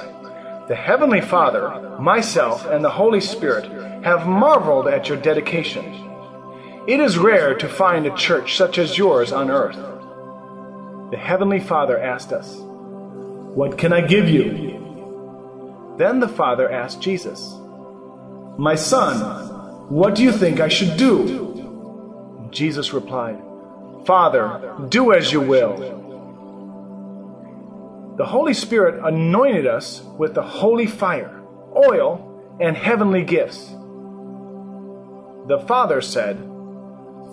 the 0.70 0.76
Heavenly 0.76 1.20
Father, 1.20 1.98
myself, 2.00 2.66
and 2.66 2.86
the 2.86 2.90
Holy 2.90 3.20
Spirit 3.20 3.66
have 4.06 4.26
marveled 4.26 4.88
at 4.88 5.10
your 5.10 5.18
dedication. 5.18 6.11
It 6.88 7.00
is 7.00 7.18
rare 7.18 7.54
to 7.54 7.70
find 7.70 8.08
a 8.08 8.16
church 8.16 8.58
such 8.58 8.80
as 8.80 8.98
yours 8.98 9.32
on 9.32 9.52
earth. 9.52 9.78
The 11.12 11.18
Heavenly 11.18 11.60
Father 11.60 12.00
asked 12.00 12.34
us, 12.34 12.56
What 12.56 13.78
can 13.78 13.94
I 13.94 14.02
give 14.02 14.28
you? 14.28 15.96
Then 15.98 16.20
the 16.20 16.28
Father 16.28 16.72
asked 16.72 17.00
Jesus, 17.00 17.54
My 18.58 18.74
son, 18.74 19.90
what 19.90 20.16
do 20.16 20.24
you 20.24 20.32
think 20.32 20.60
I 20.60 20.70
should 20.70 20.98
do? 20.98 22.50
Jesus 22.50 22.94
replied, 22.94 23.40
Father, 24.06 24.74
do 24.90 25.14
as 25.14 25.32
you 25.32 25.42
will. 25.42 26.00
The 28.18 28.26
Holy 28.26 28.56
Spirit 28.56 29.06
anointed 29.06 29.68
us 29.68 30.02
with 30.18 30.34
the 30.34 30.42
holy 30.42 30.88
fire, 30.88 31.44
oil, 31.76 32.58
and 32.60 32.76
heavenly 32.76 33.24
gifts. 33.24 33.68
The 35.48 35.64
Father 35.68 36.02
said, 36.02 36.51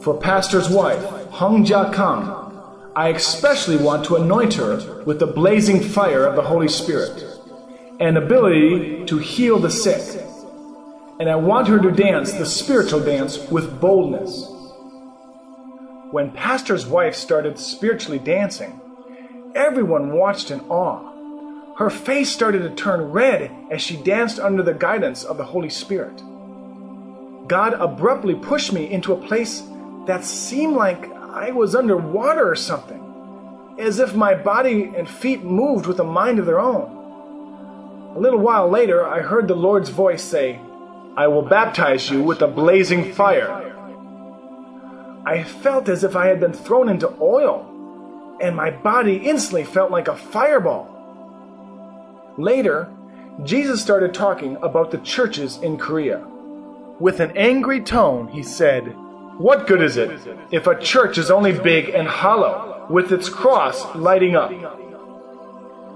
For 0.02 0.18
Pastor's 0.18 0.68
wife, 0.68 1.02
Hyung 1.30 1.68
Ja 1.68 1.92
Kang, 1.92 2.92
I 2.94 3.08
especially 3.08 3.76
want 3.76 4.04
to 4.06 4.16
anoint 4.16 4.54
her 4.54 5.02
with 5.04 5.18
the 5.18 5.26
blazing 5.26 5.82
fire 5.82 6.24
of 6.24 6.36
the 6.36 6.42
Holy 6.42 6.68
Spirit 6.68 7.24
and 8.00 8.16
ability 8.16 9.04
to 9.06 9.18
heal 9.18 9.58
the 9.58 9.70
sick. 9.70 10.24
And 11.20 11.28
I 11.28 11.36
want 11.36 11.68
her 11.68 11.78
to 11.80 11.90
dance 11.90 12.32
the 12.32 12.46
spiritual 12.46 13.00
dance 13.00 13.38
with 13.50 13.80
boldness. 13.80 14.46
When 16.10 16.30
Pastor's 16.30 16.86
wife 16.86 17.14
started 17.14 17.58
spiritually 17.58 18.18
dancing, 18.18 18.80
Everyone 19.54 20.12
watched 20.12 20.50
in 20.50 20.60
awe. 20.68 21.74
Her 21.78 21.90
face 21.90 22.30
started 22.30 22.60
to 22.60 22.70
turn 22.70 23.10
red 23.10 23.50
as 23.70 23.80
she 23.80 23.96
danced 23.96 24.38
under 24.38 24.62
the 24.62 24.74
guidance 24.74 25.24
of 25.24 25.36
the 25.36 25.44
Holy 25.44 25.70
Spirit. 25.70 26.16
God 27.48 27.72
abruptly 27.74 28.34
pushed 28.34 28.72
me 28.72 28.88
into 28.88 29.12
a 29.12 29.26
place 29.26 29.62
that 30.08 30.24
seemed 30.24 30.74
like 30.74 31.12
I 31.12 31.50
was 31.50 31.74
underwater 31.74 32.50
or 32.50 32.56
something, 32.56 33.76
as 33.78 33.98
if 33.98 34.14
my 34.14 34.34
body 34.34 34.90
and 34.96 35.06
feet 35.08 35.44
moved 35.44 35.86
with 35.86 36.00
a 36.00 36.04
mind 36.04 36.38
of 36.38 36.46
their 36.46 36.58
own. 36.58 38.14
A 38.16 38.18
little 38.18 38.40
while 38.40 38.70
later, 38.70 39.06
I 39.06 39.20
heard 39.20 39.46
the 39.46 39.54
Lord's 39.54 39.90
voice 39.90 40.24
say, 40.24 40.60
I 41.14 41.28
will 41.28 41.42
baptize 41.42 42.08
you 42.08 42.22
with 42.22 42.40
a 42.40 42.48
blazing 42.48 43.12
fire. 43.12 43.50
I 45.26 45.44
felt 45.44 45.90
as 45.90 46.04
if 46.04 46.16
I 46.16 46.28
had 46.28 46.40
been 46.40 46.54
thrown 46.54 46.88
into 46.88 47.14
oil 47.20 47.66
and 48.40 48.56
my 48.56 48.70
body 48.70 49.16
instantly 49.16 49.64
felt 49.64 49.90
like 49.90 50.08
a 50.08 50.16
fireball. 50.16 50.88
Later, 52.38 52.88
Jesus 53.44 53.82
started 53.82 54.14
talking 54.14 54.56
about 54.62 54.90
the 54.90 54.98
churches 54.98 55.58
in 55.58 55.76
Korea. 55.76 56.26
With 56.98 57.20
an 57.20 57.36
angry 57.36 57.82
tone, 57.82 58.28
he 58.28 58.42
said, 58.42 58.96
What 59.38 59.68
good 59.68 59.82
is 59.82 59.96
it 59.96 60.10
if 60.50 60.66
a 60.66 60.80
church 60.80 61.16
is 61.16 61.30
only 61.30 61.52
big 61.52 61.90
and 61.90 62.08
hollow, 62.08 62.86
with 62.90 63.12
its 63.12 63.28
cross 63.28 63.94
lighting 63.94 64.34
up? 64.34 64.50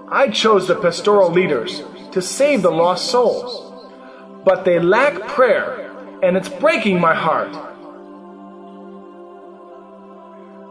I 0.09 0.29
chose 0.29 0.69
the 0.69 0.77
pastoral 0.77 1.29
leaders 1.29 1.83
to 2.13 2.23
save 2.23 2.63
the 2.63 2.71
lost 2.71 3.11
souls, 3.11 3.75
but 4.45 4.65
they 4.65 4.79
lack 4.79 5.27
prayer, 5.27 5.91
and 6.23 6.37
it's 6.37 6.49
breaking 6.49 7.01
my 7.01 7.15
heart. 7.15 7.51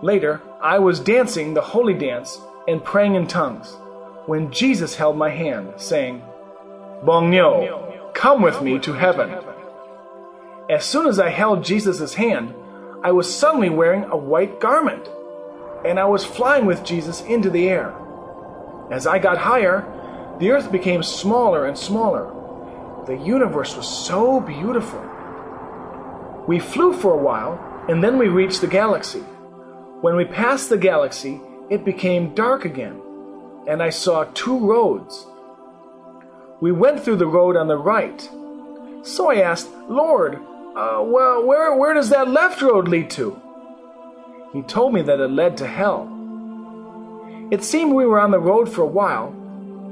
Later, 0.02 0.42
I 0.62 0.80
was 0.80 1.02
dancing 1.02 1.54
the 1.54 1.62
holy 1.62 1.94
dance 1.94 2.40
and 2.70 2.82
praying 2.82 3.16
in 3.16 3.28
tongues 3.28 3.76
when 4.28 4.50
Jesus 4.50 4.96
held 4.96 5.18
my 5.18 5.30
hand, 5.30 5.74
saying, 5.76 6.22
Bongyo, 7.04 8.14
come 8.14 8.42
with 8.42 8.62
me 8.62 8.80
to 8.80 8.94
heaven. 8.94 9.36
As 10.70 10.86
soon 10.86 11.08
as 11.08 11.20
I 11.20 11.28
held 11.28 11.66
Jesus' 11.66 12.14
hand, 12.14 12.54
I 13.04 13.12
was 13.12 13.34
suddenly 13.34 13.70
wearing 13.70 14.04
a 14.04 14.18
white 14.18 14.60
garment, 14.60 15.10
and 15.84 16.00
I 16.00 16.06
was 16.06 16.24
flying 16.24 16.68
with 16.68 16.84
Jesus 16.84 17.22
into 17.22 17.50
the 17.50 17.68
air. 17.68 17.96
As 18.92 19.08
I 19.08 19.18
got 19.18 19.40
higher, 19.40 19.84
the 20.40 20.52
earth 20.52 20.72
became 20.72 21.02
smaller 21.02 21.66
and 21.66 21.76
smaller. 21.76 22.32
The 23.08 23.18
universe 23.18 23.76
was 23.76 23.88
so 23.88 24.40
beautiful. 24.40 25.02
We 26.48 26.60
flew 26.60 26.94
for 26.94 27.14
a 27.14 27.24
while, 27.24 27.86
and 27.90 28.04
then 28.04 28.20
we 28.20 28.28
reached 28.28 28.62
the 28.62 28.68
galaxy. 28.68 29.22
When 30.02 30.16
we 30.16 30.26
passed 30.26 30.70
the 30.70 30.78
galaxy, 30.78 31.42
it 31.72 31.84
became 31.84 32.36
dark 32.36 32.66
again, 32.66 33.02
and 33.68 33.82
I 33.82 33.90
saw 33.90 34.26
two 34.26 34.60
roads. 34.60 35.26
We 36.60 36.72
went 36.72 37.04
through 37.04 37.16
the 37.16 37.26
road 37.26 37.56
on 37.56 37.68
the 37.68 37.78
right. 37.78 38.22
So 39.04 39.32
I 39.32 39.42
asked, 39.42 39.72
Lord, 39.90 40.40
uh, 40.76 41.04
well, 41.04 41.46
where, 41.46 41.76
where 41.76 41.94
does 41.94 42.10
that 42.10 42.30
left 42.30 42.62
road 42.62 42.88
lead 42.88 43.10
to? 43.12 43.40
He 44.54 44.62
told 44.62 44.94
me 44.94 45.02
that 45.02 45.20
it 45.20 45.30
led 45.30 45.58
to 45.58 45.68
hell. 45.68 46.08
It 47.52 47.64
seemed 47.64 47.94
we 47.94 48.06
were 48.06 48.22
on 48.22 48.32
the 48.32 48.40
road 48.40 48.72
for 48.72 48.82
a 48.82 48.88
while 48.88 49.32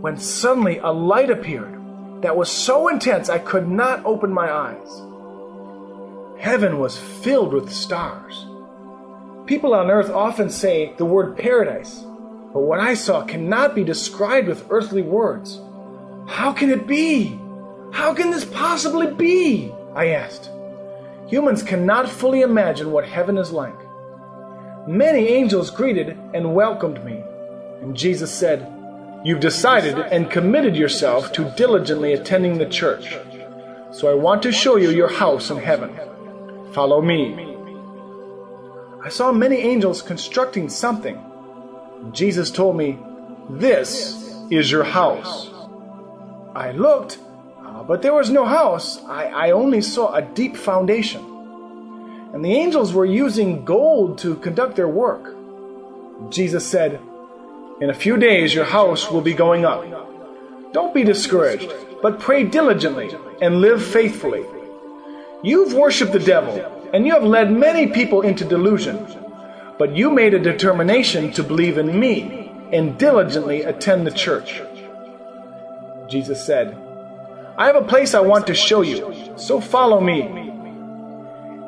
when 0.02 0.18
suddenly 0.18 0.78
a 0.78 0.92
light 0.92 1.30
appeared 1.30 1.76
that 2.22 2.38
was 2.38 2.50
so 2.50 2.88
intense 2.88 3.30
I 3.30 3.40
could 3.40 3.68
not 3.68 4.06
open 4.06 4.32
my 4.32 4.50
eyes. 4.50 5.02
Heaven 6.40 6.80
was 6.80 6.98
filled 6.98 7.54
with 7.54 7.72
stars. 7.72 8.46
People 9.46 9.74
on 9.74 9.92
earth 9.92 10.10
often 10.10 10.50
say 10.50 10.94
the 10.98 11.06
word 11.06 11.38
paradise, 11.38 12.00
but 12.54 12.62
what 12.62 12.80
I 12.80 12.94
saw 12.94 13.26
cannot 13.26 13.76
be 13.76 13.84
described 13.84 14.48
with 14.48 14.66
earthly 14.70 15.02
words. 15.02 15.60
How 16.28 16.54
can 16.54 16.70
it 16.70 16.88
be? 16.88 17.38
How 17.92 18.14
can 18.14 18.32
this 18.32 18.46
possibly 18.46 19.08
be? 19.08 19.74
I 19.94 20.10
asked. 20.10 20.50
Humans 21.30 21.62
cannot 21.62 22.10
fully 22.10 22.42
imagine 22.42 22.92
what 22.92 23.06
heaven 23.06 23.38
is 23.38 23.52
like. 23.52 23.78
Many 24.88 25.28
angels 25.28 25.70
greeted 25.70 26.18
and 26.34 26.56
welcomed 26.56 27.06
me, 27.06 27.22
and 27.82 27.96
Jesus 27.96 28.34
said, 28.34 28.68
You've 29.24 29.40
decided 29.40 30.00
and 30.00 30.32
committed 30.32 30.76
yourself 30.76 31.32
to 31.34 31.54
diligently 31.56 32.14
attending 32.14 32.58
the 32.58 32.66
church. 32.66 33.16
So 33.92 34.10
I 34.10 34.16
want 34.16 34.42
to 34.44 34.52
show 34.52 34.78
you 34.78 34.90
your 34.90 35.10
house 35.10 35.52
in 35.52 35.58
heaven. 35.58 35.96
Follow 36.74 37.02
me. 37.02 37.50
I 39.04 39.10
saw 39.10 39.32
many 39.32 39.58
angels 39.58 40.02
constructing 40.02 40.68
something. 40.68 41.22
Jesus 42.12 42.50
told 42.50 42.76
me, 42.76 42.98
This 43.50 44.34
is 44.50 44.72
your 44.72 44.84
house. 44.84 45.52
I 46.56 46.72
looked, 46.72 47.20
but 47.90 48.04
there 48.04 48.14
was 48.14 48.30
no 48.30 48.46
house. 48.46 49.04
I, 49.06 49.48
I 49.48 49.50
only 49.50 49.82
saw 49.82 50.14
a 50.14 50.22
deep 50.22 50.56
foundation. 50.56 51.26
And 52.36 52.46
the 52.46 52.54
angels 52.54 52.94
were 52.94 53.04
using 53.04 53.66
gold 53.66 54.20
to 54.20 54.36
conduct 54.36 54.76
their 54.76 54.88
work. 54.88 55.36
Jesus 56.30 56.68
said, 56.68 57.02
In 57.82 57.90
a 57.90 57.96
few 57.96 58.16
days 58.18 58.54
your 58.54 58.66
house 58.66 59.10
will 59.10 59.22
be 59.22 59.34
going 59.34 59.66
up. 59.66 59.84
Don't 60.72 60.94
be 60.94 61.04
discouraged, 61.04 61.74
but 62.04 62.20
pray 62.20 62.44
diligently 62.44 63.10
and 63.42 63.60
live 63.60 63.84
faithfully. 63.84 64.46
You've 65.42 65.74
worshiped 65.74 66.12
the 66.12 66.20
devil 66.20 66.54
and 66.94 67.08
you 67.08 67.14
have 67.14 67.24
led 67.24 67.52
many 67.52 67.88
people 67.88 68.22
into 68.22 68.46
delusion. 68.46 69.04
But 69.80 69.96
you 69.96 70.12
made 70.12 70.36
a 70.36 70.40
determination 70.40 71.32
to 71.32 71.42
believe 71.42 71.80
in 71.80 72.00
me 72.00 72.52
and 72.72 73.00
diligently 73.00 73.64
attend 73.64 74.06
the 74.06 74.12
church. 74.12 74.62
Jesus 76.08 76.46
said, 76.46 76.78
I 77.60 77.66
have 77.66 77.76
a 77.76 77.82
place 77.82 78.14
I 78.14 78.22
want 78.22 78.48
to 78.48 78.54
show 78.54 78.84
you, 78.84 79.34
so 79.36 79.60
follow 79.60 80.00
me. 80.00 80.22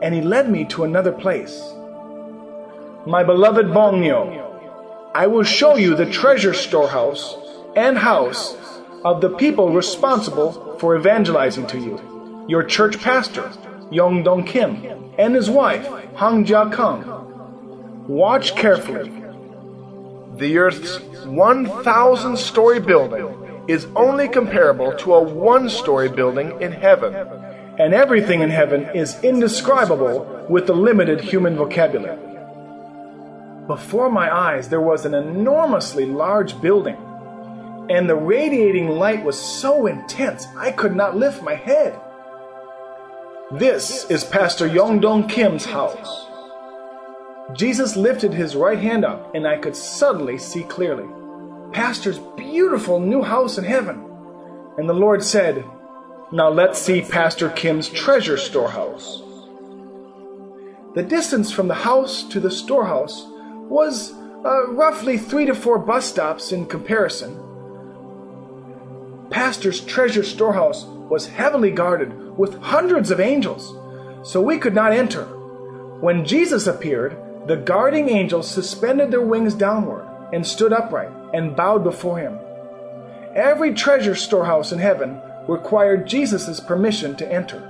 And 0.01 0.15
he 0.15 0.21
led 0.21 0.49
me 0.49 0.63
to 0.67 0.85
another 0.85 1.11
place. 1.11 1.61
My 3.05 3.25
beloved 3.25 3.65
Bongyo, 3.65 4.23
I 5.13 5.27
will 5.27 5.43
show 5.43 5.75
you 5.75 5.93
the 5.93 6.05
treasure 6.05 6.53
storehouse 6.53 7.35
and 7.75 7.97
house 7.97 8.55
of 9.03 9.19
the 9.19 9.31
people 9.31 9.73
responsible 9.73 10.77
for 10.79 10.95
evangelizing 10.95 11.67
to 11.67 11.77
you, 11.77 12.45
your 12.47 12.63
church 12.63 12.97
pastor, 13.01 13.51
Yong 13.91 14.23
Doo 14.23 14.43
Kim, 14.43 15.11
and 15.17 15.35
his 15.35 15.49
wife, 15.49 15.85
Hyung 16.15 16.47
Ja 16.47 16.69
Kang. 16.69 17.03
Watch 18.07 18.55
carefully. 18.55 19.11
The 20.37 20.57
Earth's 20.57 21.01
1,000 21.25 22.37
story 22.37 22.79
building 22.79 23.40
is 23.71 23.87
only 23.95 24.27
comparable 24.27 24.93
to 24.97 25.13
a 25.13 25.23
one 25.23 25.69
story 25.69 26.09
building 26.09 26.61
in 26.61 26.73
heaven, 26.73 27.15
and 27.79 27.93
everything 27.93 28.41
in 28.41 28.49
heaven 28.49 28.83
is 28.93 29.23
indescribable 29.23 30.45
with 30.49 30.67
the 30.67 30.73
limited 30.73 31.21
human 31.21 31.55
vocabulary. 31.55 32.19
Before 33.67 34.11
my 34.11 34.29
eyes, 34.35 34.67
there 34.67 34.81
was 34.81 35.05
an 35.05 35.13
enormously 35.13 36.05
large 36.05 36.59
building, 36.59 36.97
and 37.89 38.09
the 38.09 38.15
radiating 38.15 38.89
light 38.89 39.23
was 39.23 39.39
so 39.39 39.87
intense 39.87 40.45
I 40.57 40.71
could 40.71 40.93
not 40.93 41.15
lift 41.15 41.41
my 41.41 41.55
head. 41.55 41.97
This 43.53 44.03
is 44.09 44.25
Pastor 44.25 44.67
Yongdoo 44.67 45.29
Kim's 45.29 45.65
house. 45.65 46.25
Jesus 47.53 47.95
lifted 47.95 48.33
his 48.33 48.53
right 48.53 48.79
hand 48.79 49.05
up, 49.05 49.33
and 49.33 49.47
I 49.47 49.57
could 49.57 49.77
suddenly 49.77 50.37
see 50.37 50.63
clearly. 50.63 51.07
Pastor's 51.71 52.19
beautiful 52.35 52.99
new 52.99 53.21
house 53.21 53.57
in 53.57 53.63
heaven. 53.63 54.03
And 54.77 54.89
the 54.89 54.93
Lord 54.93 55.23
said, 55.23 55.63
Now 56.31 56.49
let's 56.49 56.79
see 56.79 57.01
Pastor 57.01 57.49
Kim's 57.49 57.87
treasure 57.87 58.37
storehouse. 58.37 59.21
The 60.95 61.03
distance 61.03 61.51
from 61.51 61.69
the 61.69 61.73
house 61.75 62.23
to 62.29 62.39
the 62.41 62.51
storehouse 62.51 63.25
was 63.69 64.11
uh, 64.43 64.67
roughly 64.71 65.17
three 65.17 65.45
to 65.45 65.55
four 65.55 65.79
bus 65.79 66.05
stops 66.05 66.51
in 66.51 66.65
comparison. 66.65 67.39
Pastor's 69.29 69.79
treasure 69.79 70.23
storehouse 70.23 70.83
was 70.83 71.27
heavily 71.27 71.71
guarded 71.71 72.37
with 72.37 72.59
hundreds 72.59 73.11
of 73.11 73.21
angels, 73.21 73.73
so 74.29 74.41
we 74.41 74.57
could 74.57 74.75
not 74.75 74.91
enter. 74.91 75.23
When 76.01 76.25
Jesus 76.25 76.67
appeared, 76.67 77.17
the 77.47 77.55
guarding 77.55 78.09
angels 78.09 78.49
suspended 78.49 79.11
their 79.11 79.21
wings 79.21 79.53
downward 79.53 80.05
and 80.33 80.45
stood 80.45 80.73
upright 80.73 81.11
and 81.33 81.55
bowed 81.55 81.83
before 81.83 82.19
him. 82.19 82.39
Every 83.35 83.73
treasure 83.73 84.15
storehouse 84.15 84.71
in 84.71 84.79
heaven 84.79 85.21
required 85.47 86.07
Jesus' 86.07 86.59
permission 86.59 87.15
to 87.15 87.31
enter. 87.31 87.67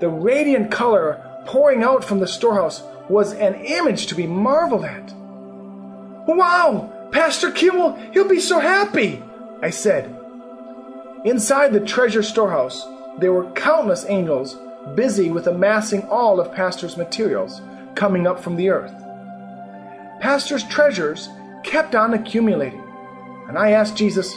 The 0.00 0.08
radiant 0.08 0.70
color 0.70 1.22
pouring 1.46 1.82
out 1.82 2.04
from 2.04 2.20
the 2.20 2.26
storehouse 2.26 2.82
was 3.08 3.32
an 3.32 3.54
image 3.54 4.06
to 4.06 4.14
be 4.14 4.26
marveled 4.26 4.84
at. 4.84 5.12
Wow! 6.26 6.92
Pastor 7.10 7.50
Kim 7.50 7.76
will 7.76 7.96
he'll 8.12 8.28
be 8.28 8.40
so 8.40 8.60
happy, 8.60 9.22
I 9.62 9.70
said. 9.70 10.16
Inside 11.24 11.72
the 11.72 11.80
treasure 11.80 12.22
storehouse, 12.22 12.86
there 13.18 13.32
were 13.32 13.50
countless 13.52 14.06
angels 14.08 14.56
busy 14.94 15.30
with 15.30 15.46
amassing 15.46 16.02
all 16.04 16.40
of 16.40 16.54
Pastor's 16.54 16.96
materials 16.96 17.60
coming 17.94 18.26
up 18.26 18.40
from 18.40 18.56
the 18.56 18.70
earth. 18.70 18.94
Pastor's 20.20 20.64
treasures 20.64 21.28
kept 21.62 21.94
on 21.94 22.14
accumulating, 22.14 22.82
and 23.48 23.58
I 23.58 23.72
asked 23.72 23.96
Jesus, 23.96 24.34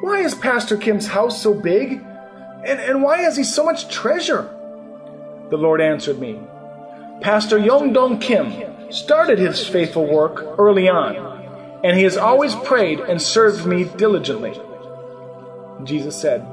Why 0.00 0.20
is 0.20 0.34
Pastor 0.34 0.76
Kim's 0.76 1.06
house 1.06 1.40
so 1.42 1.54
big? 1.54 1.92
And, 1.92 2.80
and 2.80 3.02
why 3.02 3.18
has 3.18 3.36
he 3.36 3.44
so 3.44 3.64
much 3.64 3.88
treasure? 3.88 4.50
The 5.50 5.58
Lord 5.58 5.80
answered 5.80 6.18
me, 6.18 6.40
Pastor 7.20 7.58
Yong 7.58 7.92
Doo 7.92 8.18
Kim 8.18 8.90
started 8.90 9.38
his 9.38 9.66
faithful 9.66 10.06
work 10.06 10.58
early 10.58 10.88
on, 10.88 11.16
and 11.84 11.96
he 11.96 12.04
has 12.04 12.16
always 12.16 12.54
prayed 12.54 13.00
and 13.00 13.20
served 13.20 13.66
me 13.66 13.84
diligently. 13.84 14.58
Jesus 15.84 16.18
said, 16.18 16.46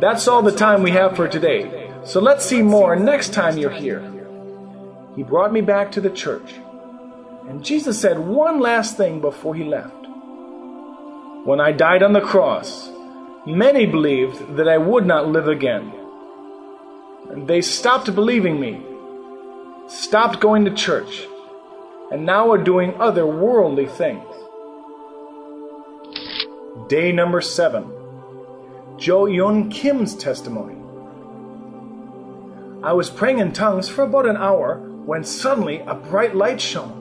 That's 0.00 0.28
all 0.28 0.42
the 0.42 0.52
time 0.52 0.82
we 0.82 0.92
have 0.92 1.16
for 1.16 1.26
today, 1.26 1.90
so 2.04 2.20
let's 2.20 2.44
see 2.44 2.62
more 2.62 2.94
next 2.94 3.32
time 3.32 3.58
you're 3.58 3.70
here. 3.70 4.02
He 5.16 5.22
brought 5.24 5.52
me 5.52 5.60
back 5.60 5.90
to 5.92 6.00
the 6.00 6.10
church, 6.10 6.54
and 7.48 7.64
Jesus 7.64 7.98
said 7.98 8.18
one 8.18 8.60
last 8.60 8.98
thing 8.98 9.20
before 9.22 9.54
he 9.54 9.64
left. 9.64 10.06
When 11.46 11.60
I 11.60 11.72
died 11.72 12.02
on 12.02 12.12
the 12.12 12.20
cross, 12.20 12.90
many 13.46 13.86
believed 13.86 14.56
that 14.56 14.68
I 14.68 14.76
would 14.76 15.06
not 15.06 15.28
live 15.28 15.48
again. 15.48 15.90
And 17.30 17.48
they 17.48 17.62
stopped 17.62 18.14
believing 18.14 18.60
me, 18.60 18.82
stopped 19.86 20.40
going 20.40 20.66
to 20.66 20.70
church, 20.70 21.26
and 22.12 22.26
now 22.26 22.50
are 22.50 22.62
doing 22.62 22.94
other 23.00 23.26
worldly 23.26 23.86
things. 23.86 24.26
Day 26.88 27.12
number 27.12 27.40
seven 27.40 27.84
Jo 28.98 29.24
Eun 29.24 29.70
Kim's 29.72 30.14
testimony. 30.14 30.74
I 32.82 32.92
was 32.92 33.08
praying 33.08 33.38
in 33.38 33.52
tongues 33.52 33.88
for 33.88 34.02
about 34.02 34.26
an 34.26 34.36
hour 34.36 34.76
when 35.06 35.24
suddenly 35.24 35.78
a 35.86 35.94
bright 35.94 36.36
light 36.36 36.60
shone. 36.60 36.97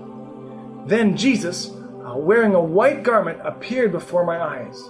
Then 0.88 1.18
Jesus, 1.18 1.70
uh, 1.70 2.16
wearing 2.16 2.56
a 2.56 2.62
white 2.62 3.04
garment, 3.04 3.40
appeared 3.44 3.92
before 3.92 4.26
my 4.26 4.40
eyes. 4.42 4.82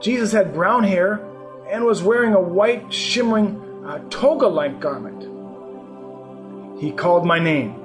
Jesus 0.00 0.32
had 0.32 0.52
brown 0.52 0.82
hair 0.82 1.24
and 1.70 1.84
was 1.84 2.02
wearing 2.02 2.34
a 2.34 2.40
white, 2.40 2.92
shimmering 2.92 3.84
uh, 3.86 4.00
toga 4.10 4.48
like 4.48 4.80
garment. 4.80 5.28
He 6.80 6.90
called 6.90 7.24
my 7.24 7.38
name, 7.38 7.76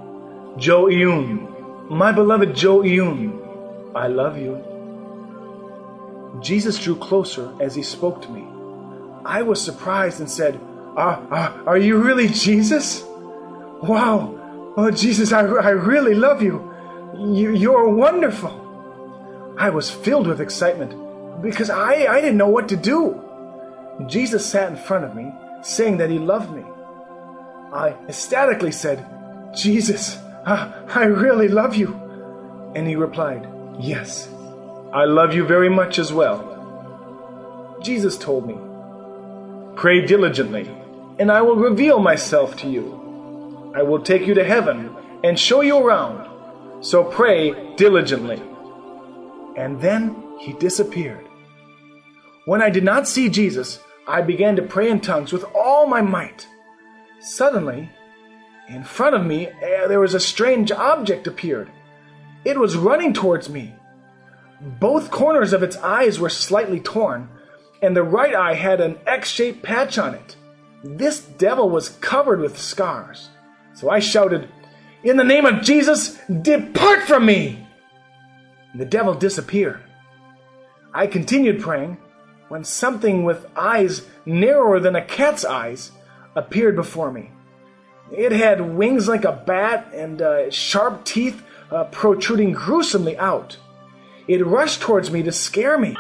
Jo 0.58 0.86
Eun, 0.86 1.90
my 1.90 2.12
beloved 2.12 2.56
Jo 2.56 2.82
Eun. 2.82 3.94
I 3.94 4.08
love 4.08 4.38
you. 4.40 4.64
Jesus 6.42 6.80
drew 6.80 6.96
closer 6.96 7.54
as 7.62 7.76
he 7.76 7.84
spoke 7.84 8.22
to 8.24 8.30
me. 8.32 8.46
I 9.24 9.44
was 9.44 9.62
surprised 9.62 10.20
and 10.22 10.30
said, 10.30 10.60
Are, 10.96 11.22
are, 11.30 11.68
are 11.68 11.78
you 11.78 11.98
really 11.98 12.30
Jesus? 12.30 13.04
Wow. 13.84 14.74
Oh, 14.78 14.90
Jesus, 14.92 15.32
I, 15.32 15.42
I 15.42 15.70
really 15.70 16.16
love 16.16 16.42
you. 16.42 16.75
You. 17.18 17.56
You're 17.56 17.90
wonderful. 17.90 18.62
I 19.58 19.70
was 19.70 19.90
filled 19.90 20.28
with 20.28 20.42
excitement 20.42 21.42
because 21.42 21.70
I, 21.70 22.06
I 22.06 22.22
didn't 22.22 22.38
know 22.38 22.50
what 22.50 22.70
to 22.70 22.76
do. 22.76 23.22
Jesus 24.08 24.46
sat 24.46 24.70
in 24.70 24.78
front 24.78 25.06
of 25.06 25.16
me, 25.16 25.34
saying 25.62 25.98
that 25.98 26.10
he 26.10 26.20
loved 26.20 26.54
me. 26.54 26.64
I 27.72 27.96
ecstatically 28.08 28.72
said, 28.72 29.06
Jesus, 29.56 30.18
I, 30.46 30.74
I 30.90 31.06
really 31.06 31.48
love 31.48 31.76
you. 31.76 31.94
And 32.76 32.88
he 32.88 32.96
replied, 32.96 33.48
Yes, 33.80 34.28
I 34.94 35.06
love 35.06 35.34
you 35.34 35.46
very 35.46 35.70
much 35.70 35.98
as 36.00 36.12
well. 36.12 37.80
Jesus 37.82 38.18
told 38.18 38.48
me, 38.48 38.58
Pray 39.76 40.06
diligently, 40.06 40.70
and 41.20 41.32
I 41.32 41.42
will 41.42 41.56
reveal 41.56 42.00
myself 42.00 42.56
to 42.58 42.70
you. 42.70 43.74
I 43.76 43.84
will 43.84 44.02
take 44.02 44.26
you 44.26 44.34
to 44.36 44.44
heaven 44.44 44.96
and 45.24 45.40
show 45.40 45.62
you 45.62 45.78
around. 45.78 46.25
So 46.86 47.04
pray 47.04 47.74
diligently. 47.78 48.40
And 49.58 49.82
then 49.82 50.38
he 50.40 50.54
disappeared. 50.54 51.26
When 52.46 52.62
I 52.62 52.70
did 52.70 52.84
not 52.84 53.08
see 53.08 53.28
Jesus, 53.28 53.80
I 54.08 54.22
began 54.22 54.56
to 54.58 54.62
pray 54.62 54.92
in 54.92 55.00
tongues 55.00 55.34
with 55.34 55.46
all 55.56 55.88
my 55.88 56.02
might. 56.02 56.48
Suddenly, 57.22 57.90
in 58.70 58.84
front 58.84 59.16
of 59.16 59.26
me, 59.26 59.48
eh, 59.48 59.88
there 59.88 60.00
was 60.00 60.14
a 60.14 60.20
strange 60.20 60.72
object 60.72 61.26
appeared. 61.26 61.72
It 62.44 62.60
was 62.60 62.78
running 62.78 63.14
towards 63.14 63.50
me. 63.50 63.74
Both 64.62 65.10
corners 65.10 65.54
of 65.54 65.64
its 65.64 65.78
eyes 65.78 66.20
were 66.20 66.30
slightly 66.30 66.80
torn, 66.80 67.30
and 67.82 67.98
the 67.98 68.04
right 68.04 68.36
eye 68.36 68.54
had 68.54 68.80
an 68.80 69.00
X 69.08 69.30
shaped 69.30 69.64
patch 69.64 69.98
on 69.98 70.14
it. 70.14 70.36
This 70.84 71.20
devil 71.20 71.68
was 71.68 71.90
covered 71.90 72.42
with 72.42 72.60
scars. 72.60 73.30
So 73.74 73.90
I 73.90 73.98
shouted, 73.98 74.50
In 75.06 75.18
the 75.18 75.24
name 75.24 75.46
of 75.46 75.62
Jesus, 75.62 76.18
depart 76.42 77.04
from 77.04 77.28
me! 77.28 77.68
And 78.72 78.82
the 78.82 78.86
devil 78.86 79.14
disappeared. 79.14 79.84
I 80.96 81.06
continued 81.06 81.62
praying 81.62 81.98
when 82.50 82.64
something 82.64 83.24
with 83.24 83.46
eyes 83.56 84.08
narrower 84.26 84.80
than 84.80 84.96
a 84.96 85.06
cat's 85.06 85.46
eyes 85.46 85.92
appeared 86.36 86.76
before 86.76 87.12
me. 87.12 87.30
It 88.12 88.32
had 88.32 88.76
wings 88.76 89.08
like 89.08 89.26
a 89.26 89.44
bat 89.46 89.92
and 89.94 90.24
uh, 90.24 90.50
sharp 90.50 91.06
teeth 91.06 91.44
uh, 91.70 91.84
protruding 91.86 92.54
gruesomely 92.54 93.16
out. 93.16 93.58
It 94.28 94.44
rushed 94.44 94.82
towards 94.82 95.12
me 95.12 95.22
to 95.22 95.32
scare 95.32 95.78
me. 95.78 95.96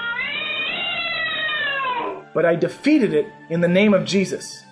But 2.34 2.44
I 2.44 2.56
defeated 2.56 3.13
it 3.13 3.28
in 3.52 3.62
the 3.62 3.68
name 3.68 3.94
of 3.94 4.06
Jesus. 4.06 4.63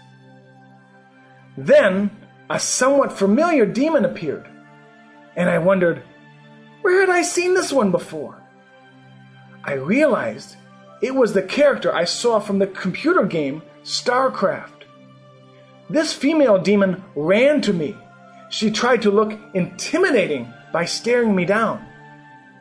Then 1.56 2.10
a 2.49 2.60
somewhat 2.60 3.12
familiar 3.12 3.65
demon 3.65 4.06
appeared, 4.06 4.47
and 5.36 5.49
I 5.49 5.58
wondered, 5.60 6.03
where 6.82 6.99
had 6.99 7.10
I 7.10 7.21
seen 7.21 7.53
this 7.53 7.71
one 7.71 7.91
before? 7.91 8.41
I 9.63 9.73
realized 9.73 10.58
it 11.01 11.15
was 11.15 11.34
the 11.34 11.41
character 11.41 11.93
I 11.93 12.03
saw 12.03 12.39
from 12.39 12.60
the 12.60 12.67
computer 12.67 13.23
game 13.25 13.62
StarCraft. 13.84 14.84
This 15.89 16.13
female 16.13 16.60
demon 16.60 17.03
ran 17.15 17.61
to 17.61 17.74
me. 17.74 17.95
She 18.49 18.72
tried 18.72 19.01
to 19.03 19.11
look 19.11 19.38
intimidating 19.53 20.53
by 20.72 20.86
staring 20.86 21.36
me 21.36 21.45
down. 21.45 21.86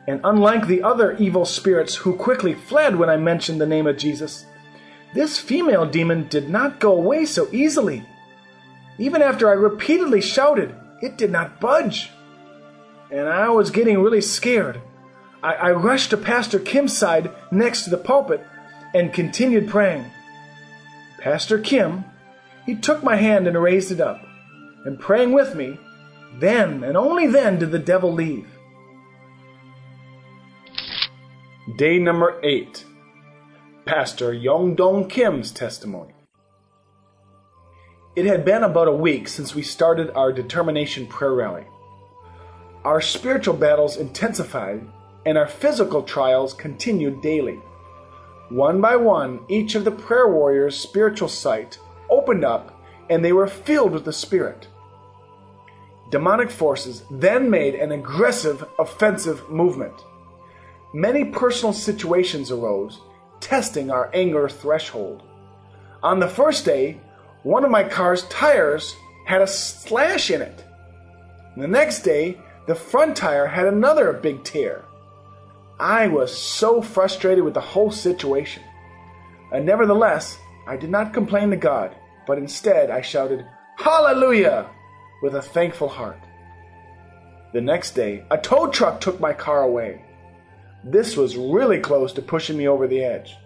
And 0.07 0.21
unlike 0.25 0.67
the 0.67 0.83
other 0.83 1.17
evil 1.17 1.45
spirits 1.45 1.95
who 1.95 2.17
quickly 2.17 2.55
fled 2.55 2.97
when 2.97 3.09
I 3.09 3.17
mentioned 3.17 3.61
the 3.61 3.67
name 3.67 3.87
of 3.87 3.97
Jesus, 3.97 4.47
this 5.15 5.39
female 5.39 5.87
demon 5.87 6.27
did 6.29 6.49
not 6.49 6.81
go 6.81 6.93
away 6.93 7.25
so 7.27 7.49
easily. 7.53 8.05
Even 8.99 9.23
after 9.23 9.49
I 9.49 9.55
repeatedly 9.55 10.21
shouted, 10.21 10.75
it 11.01 11.17
did 11.17 11.31
not 11.31 11.61
budge. 11.61 12.11
And 13.11 13.29
I 13.29 13.49
was 13.51 13.71
getting 13.71 14.01
really 14.01 14.21
scared. 14.21 14.81
I, 15.43 15.55
I 15.55 15.73
rushed 15.73 16.11
to 16.11 16.17
Pastor 16.17 16.59
Kim's 16.59 16.97
side 16.97 17.31
next 17.51 17.85
to 17.85 17.91
the 17.91 17.97
pulpit 17.97 18.45
and 18.95 19.13
continued 19.13 19.69
praying. 19.69 20.05
Pastor 21.19 21.59
Kim, 21.59 22.05
he 22.67 22.75
took 22.75 23.03
my 23.03 23.17
hand 23.17 23.47
and 23.47 23.61
raised 23.61 23.91
it 23.93 24.01
up, 24.01 24.21
and 24.85 24.99
praying 24.99 25.33
with 25.33 25.55
me, 25.55 25.79
then 26.39 26.83
and 26.85 26.97
only 26.97 27.27
then 27.27 27.59
did 27.59 27.71
the 27.71 27.79
devil 27.79 28.13
leave. 28.13 28.49
Day 31.77 31.99
number 31.99 32.41
eight 32.43 32.85
Pastor 33.85 34.33
Yong 34.33 34.75
Doo 34.75 35.07
Kim's 35.09 35.53
testimony. 35.53 36.15
It 38.15 38.27
had 38.27 38.45
been 38.45 38.63
about 38.63 38.89
a 38.89 38.93
week 38.93 39.27
since 39.27 39.55
we 39.55 39.63
started 39.63 40.11
our 40.11 40.35
determination 40.35 41.07
prayer 41.07 41.33
rally. 41.33 41.65
Our 42.85 43.01
spiritual 43.01 43.55
battles 43.55 43.97
intensified 43.97 44.87
and 45.25 45.39
our 45.39 45.47
physical 45.47 46.03
trials 46.03 46.53
continued 46.53 47.23
daily. 47.23 47.59
One 48.51 48.83
by 48.83 48.97
one, 48.97 49.41
each 49.49 49.75
of 49.75 49.85
the 49.85 49.91
prayer 49.91 50.29
warriors' 50.29 50.79
spiritual 50.79 51.29
sight 51.29 51.79
opened 52.11 52.45
up 52.45 52.79
and 53.09 53.25
they 53.25 53.33
were 53.33 53.47
filled 53.47 53.93
with 53.93 54.05
the 54.05 54.13
Spirit. 54.13 54.69
Demonic 56.11 56.51
forces 56.51 57.05
then 57.11 57.49
made 57.49 57.75
an 57.75 57.93
aggressive 57.93 58.63
offensive 58.79 59.49
movement. 59.49 60.05
Many 60.93 61.25
personal 61.25 61.73
situations 61.73 62.51
arose, 62.51 63.01
testing 63.41 63.91
our 63.91 64.11
anger 64.13 64.51
threshold. 64.51 65.23
On 66.03 66.21
the 66.21 66.29
first 66.29 66.67
day, 66.67 67.01
one 67.43 67.65
of 67.65 67.71
my 67.71 67.85
car's 67.85 68.25
tires 68.25 68.95
had 69.27 69.43
a 69.43 69.47
slash 69.47 70.31
in 70.31 70.43
it. 70.43 70.65
The 71.57 71.69
next 71.69 72.03
day, 72.03 72.39
the 72.67 72.75
front 72.75 73.17
tire 73.17 73.47
had 73.47 73.67
another 73.67 74.13
big 74.13 74.45
tear. 74.45 74.85
I 75.79 76.07
was 76.07 76.37
so 76.37 76.81
frustrated 76.81 77.45
with 77.45 77.55
the 77.55 77.61
whole 77.61 77.91
situation. 77.91 78.63
And 79.53 79.67
nevertheless, 79.67 80.39
I 80.67 80.77
did 80.77 80.91
not 80.91 81.13
complain 81.13 81.51
to 81.51 81.57
God, 81.57 81.95
but 82.27 82.39
instead 82.39 82.91
I 82.91 83.01
shouted, 83.01 83.45
Hallelujah! 83.77 84.71
with 85.23 85.35
a 85.35 85.43
thankful 85.43 85.89
heart. 85.89 86.21
The 87.53 87.61
next 87.61 87.93
day, 87.93 88.25
a 88.31 88.39
tow 88.39 88.69
truck 88.69 89.01
took 89.01 89.21
my 89.21 89.33
car 89.33 89.63
away. 89.63 90.05
This 90.85 91.17
was 91.17 91.37
really 91.37 91.81
close 91.81 92.13
to 92.15 92.23
pushing 92.23 92.57
me 92.57 92.67
over 92.67 92.87
the 92.87 93.05
edge. 93.05 93.37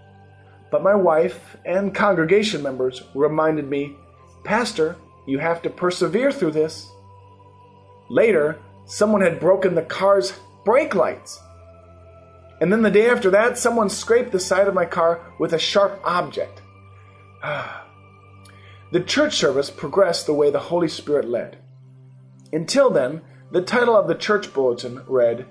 But 0.76 0.82
my 0.82 0.94
wife 0.94 1.56
and 1.64 1.94
congregation 1.94 2.62
members 2.62 3.02
reminded 3.14 3.66
me, 3.66 3.96
Pastor, 4.44 4.96
you 5.24 5.38
have 5.38 5.62
to 5.62 5.70
persevere 5.70 6.30
through 6.30 6.50
this. 6.50 6.90
Later, 8.10 8.58
someone 8.84 9.22
had 9.22 9.40
broken 9.40 9.74
the 9.74 9.80
car's 9.80 10.34
brake 10.66 10.94
lights. 10.94 11.40
And 12.60 12.70
then 12.70 12.82
the 12.82 12.90
day 12.90 13.08
after 13.08 13.30
that, 13.30 13.56
someone 13.56 13.88
scraped 13.88 14.32
the 14.32 14.38
side 14.38 14.68
of 14.68 14.74
my 14.74 14.84
car 14.84 15.22
with 15.38 15.54
a 15.54 15.58
sharp 15.58 15.98
object. 16.04 16.60
the 18.92 19.00
church 19.00 19.38
service 19.38 19.70
progressed 19.70 20.26
the 20.26 20.34
way 20.34 20.50
the 20.50 20.58
Holy 20.58 20.88
Spirit 20.88 21.26
led. 21.26 21.56
Until 22.52 22.90
then, 22.90 23.22
the 23.50 23.62
title 23.62 23.96
of 23.96 24.08
the 24.08 24.14
church 24.14 24.52
bulletin 24.52 25.00
read, 25.06 25.46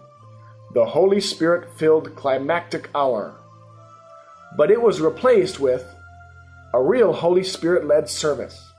The 0.76 0.86
Holy 0.86 1.20
Spirit 1.20 1.76
Filled 1.80 2.16
Climactic 2.16 2.92
Hour. 2.94 3.40
But 4.58 4.72
it 4.72 4.82
was 4.82 5.02
replaced 5.02 5.60
with 5.60 5.86
a 6.74 6.82
real 6.82 7.14
Holy 7.14 7.44
Spirit 7.44 7.86
led 7.86 8.10
service. 8.10 8.72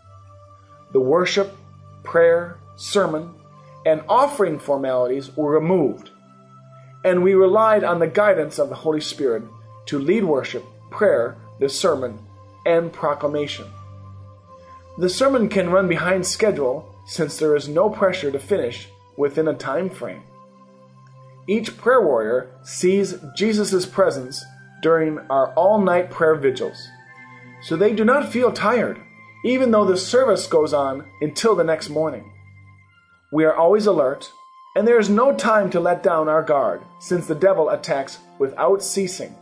The 0.92 1.00
worship, 1.00 1.56
prayer, 2.04 2.58
sermon, 2.76 3.34
and 3.84 4.02
offering 4.08 4.58
formalities 4.58 5.34
were 5.36 5.52
removed, 5.52 6.10
and 7.04 7.22
we 7.22 7.34
relied 7.34 7.84
on 7.84 7.98
the 7.98 8.06
guidance 8.06 8.58
of 8.58 8.68
the 8.68 8.74
Holy 8.74 9.00
Spirit 9.00 9.44
to 9.86 9.98
lead 9.98 10.24
worship, 10.24 10.64
prayer, 10.90 11.36
the 11.60 11.68
sermon, 11.68 12.18
and 12.64 12.92
proclamation. 12.92 13.66
The 14.98 15.08
sermon 15.08 15.48
can 15.48 15.70
run 15.70 15.88
behind 15.88 16.26
schedule 16.26 16.94
since 17.06 17.36
there 17.36 17.54
is 17.54 17.68
no 17.68 17.88
pressure 17.88 18.32
to 18.32 18.38
finish 18.38 18.88
within 19.16 19.46
a 19.46 19.54
time 19.54 19.88
frame. 19.88 20.22
Each 21.46 21.76
prayer 21.76 22.00
warrior 22.00 22.50
sees 22.64 23.14
Jesus' 23.36 23.86
presence 23.86 24.44
during 24.86 25.18
our 25.30 25.52
all 25.54 25.80
night 25.80 26.08
prayer 26.12 26.36
vigils, 26.36 26.88
so 27.60 27.74
they 27.74 27.92
do 27.92 28.04
not 28.04 28.32
feel 28.32 28.52
tired, 28.52 28.96
even 29.44 29.72
though 29.72 29.84
the 29.84 29.96
service 29.96 30.46
goes 30.46 30.72
on 30.72 31.04
until 31.20 31.56
the 31.56 31.64
next 31.64 31.88
morning. 31.88 32.32
We 33.32 33.44
are 33.44 33.56
always 33.56 33.86
alert, 33.86 34.30
and 34.76 34.86
there 34.86 35.00
is 35.00 35.10
no 35.10 35.34
time 35.34 35.70
to 35.70 35.80
let 35.80 36.04
down 36.04 36.28
our 36.28 36.44
guard, 36.44 36.82
since 37.00 37.26
the 37.26 37.34
devil 37.34 37.68
attacks 37.70 38.20
without 38.38 38.80
ceasing. 38.80 39.34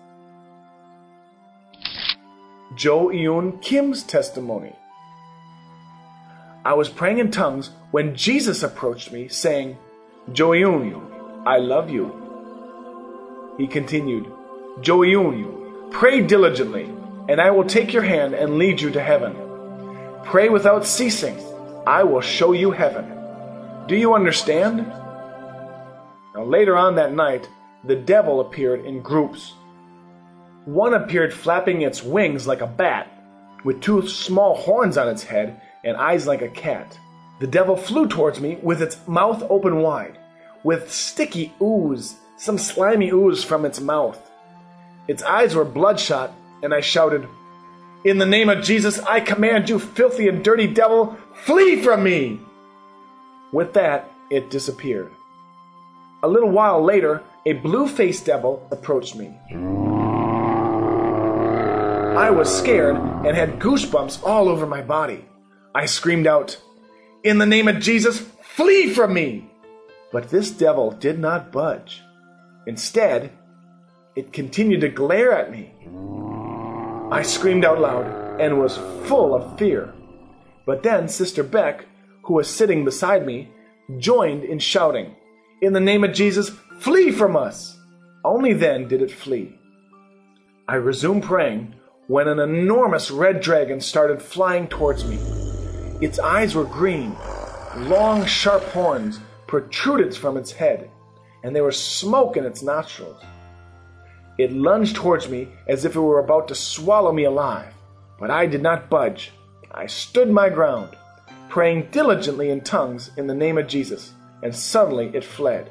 Jo 2.74 3.08
Eun 3.08 3.60
Kim's 3.60 4.02
testimony. 4.02 4.74
I 6.64 6.72
was 6.72 6.88
praying 6.88 7.18
in 7.18 7.30
tongues 7.30 7.68
when 7.90 8.16
Jesus 8.16 8.62
approached 8.62 9.12
me, 9.12 9.28
saying, 9.28 9.76
Jo 10.32 10.52
Eun, 10.52 11.44
I 11.44 11.58
love 11.58 11.90
you. 11.90 12.06
He 13.58 13.66
continued, 13.66 14.32
Jo 14.80 14.98
Eun, 14.98 15.90
pray 15.92 16.20
diligently, 16.20 16.84
and 17.28 17.40
I 17.40 17.50
will 17.52 17.64
take 17.64 17.92
your 17.92 18.02
hand 18.02 18.34
and 18.34 18.58
lead 18.58 18.80
you 18.80 18.90
to 18.90 19.00
heaven. 19.00 19.36
Pray 20.24 20.48
without 20.48 20.84
ceasing. 20.84 21.38
I 21.86 22.02
will 22.02 22.20
show 22.20 22.52
you 22.52 22.72
heaven. 22.72 23.06
Do 23.86 23.94
you 23.94 24.14
understand? 24.14 24.78
Now, 26.34 26.44
later 26.44 26.76
on 26.76 26.96
that 26.96 27.12
night, 27.12 27.48
the 27.84 27.94
devil 27.94 28.40
appeared 28.40 28.84
in 28.84 29.00
groups. 29.00 29.52
One 30.64 30.94
appeared 30.94 31.32
flapping 31.32 31.82
its 31.82 32.02
wings 32.02 32.46
like 32.46 32.60
a 32.60 32.66
bat, 32.66 33.10
with 33.64 33.80
two 33.80 34.08
small 34.08 34.56
horns 34.56 34.98
on 34.98 35.08
its 35.08 35.22
head 35.22 35.60
and 35.84 35.96
eyes 35.96 36.26
like 36.26 36.42
a 36.42 36.48
cat. 36.48 36.98
The 37.38 37.46
devil 37.46 37.76
flew 37.76 38.08
towards 38.08 38.40
me 38.40 38.58
with 38.62 38.82
its 38.82 38.96
mouth 39.06 39.44
open 39.48 39.78
wide, 39.78 40.18
with 40.64 40.90
sticky 40.90 41.52
ooze, 41.62 42.16
some 42.36 42.58
slimy 42.58 43.10
ooze 43.10 43.44
from 43.44 43.64
its 43.64 43.80
mouth. 43.80 44.18
Its 45.06 45.22
eyes 45.22 45.54
were 45.54 45.64
bloodshot, 45.64 46.32
and 46.62 46.72
I 46.72 46.80
shouted, 46.80 47.28
In 48.04 48.18
the 48.18 48.26
name 48.26 48.48
of 48.48 48.64
Jesus, 48.64 48.98
I 49.00 49.20
command 49.20 49.68
you, 49.68 49.78
filthy 49.78 50.28
and 50.28 50.42
dirty 50.42 50.66
devil, 50.66 51.16
flee 51.34 51.82
from 51.82 52.02
me! 52.02 52.40
With 53.52 53.74
that, 53.74 54.10
it 54.30 54.50
disappeared. 54.50 55.10
A 56.22 56.28
little 56.28 56.50
while 56.50 56.82
later, 56.82 57.22
a 57.44 57.52
blue 57.52 57.86
faced 57.86 58.24
devil 58.24 58.66
approached 58.70 59.14
me. 59.14 59.36
I 62.16 62.30
was 62.30 62.56
scared 62.56 62.96
and 62.96 63.36
had 63.36 63.58
goosebumps 63.58 64.22
all 64.24 64.48
over 64.48 64.66
my 64.66 64.80
body. 64.80 65.26
I 65.74 65.84
screamed 65.84 66.26
out, 66.26 66.56
In 67.22 67.38
the 67.38 67.46
name 67.46 67.68
of 67.68 67.80
Jesus, 67.80 68.20
flee 68.40 68.94
from 68.94 69.12
me! 69.12 69.50
But 70.12 70.30
this 70.30 70.50
devil 70.50 70.92
did 70.92 71.18
not 71.18 71.52
budge. 71.52 72.00
Instead, 72.66 73.32
it 74.16 74.32
continued 74.32 74.80
to 74.82 74.88
glare 74.88 75.32
at 75.32 75.50
me. 75.50 75.72
I 77.10 77.22
screamed 77.22 77.64
out 77.64 77.80
loud 77.80 78.40
and 78.40 78.58
was 78.58 78.76
full 79.06 79.34
of 79.34 79.58
fear. 79.58 79.92
But 80.66 80.82
then 80.82 81.08
Sister 81.08 81.44
Baek 81.44 81.84
who 82.24 82.34
was 82.34 82.48
sitting 82.48 82.84
beside 82.84 83.26
me, 83.26 83.50
joined 83.98 84.44
in 84.44 84.58
shouting, 84.58 85.14
In 85.60 85.72
the 85.72 85.80
name 85.80 86.04
of 86.04 86.12
Jesus, 86.12 86.50
flee 86.78 87.10
from 87.10 87.36
us! 87.36 87.78
Only 88.24 88.54
then 88.54 88.88
did 88.88 89.02
it 89.02 89.10
flee. 89.10 89.58
I 90.66 90.76
resumed 90.76 91.24
praying 91.24 91.74
when 92.06 92.28
an 92.28 92.38
enormous 92.38 93.10
red 93.10 93.40
dragon 93.40 93.80
started 93.80 94.22
flying 94.22 94.68
towards 94.68 95.04
me. 95.04 95.18
Its 96.00 96.18
eyes 96.18 96.54
were 96.54 96.64
green, 96.64 97.14
long, 97.76 98.24
sharp 98.24 98.62
horns 98.64 99.20
protruded 99.46 100.16
from 100.16 100.38
its 100.38 100.52
head, 100.52 100.90
and 101.42 101.54
there 101.54 101.64
was 101.64 101.78
smoke 101.78 102.38
in 102.38 102.46
its 102.46 102.62
nostrils. 102.62 103.22
It 104.38 104.52
lunged 104.52 104.96
towards 104.96 105.28
me 105.28 105.48
as 105.66 105.84
if 105.84 105.94
it 105.94 106.00
were 106.00 106.18
about 106.18 106.48
to 106.48 106.54
swallow 106.54 107.12
me 107.12 107.24
alive, 107.24 107.72
but 108.18 108.30
I 108.30 108.46
did 108.46 108.62
not 108.62 108.90
budge. 108.90 109.32
I 109.70 109.86
stood 109.86 110.30
my 110.30 110.48
ground 110.48 110.96
praying 111.54 111.88
diligently 111.92 112.50
in 112.50 112.60
tongues 112.60 113.12
in 113.16 113.28
the 113.28 113.34
name 113.34 113.56
of 113.56 113.68
Jesus, 113.68 114.12
and 114.42 114.52
suddenly 114.52 115.08
it 115.14 115.22
fled. 115.22 115.70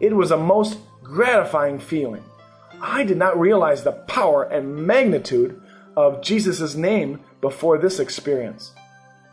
It 0.00 0.14
was 0.14 0.30
a 0.30 0.36
most 0.36 0.76
gratifying 1.02 1.78
feeling. 1.78 2.22
I 2.78 3.02
did 3.02 3.16
not 3.16 3.40
realize 3.40 3.82
the 3.82 3.92
power 3.92 4.42
and 4.42 4.86
magnitude 4.86 5.58
of 5.96 6.20
Jesus' 6.20 6.74
name 6.74 7.20
before 7.40 7.78
this 7.78 8.00
experience. 8.00 8.72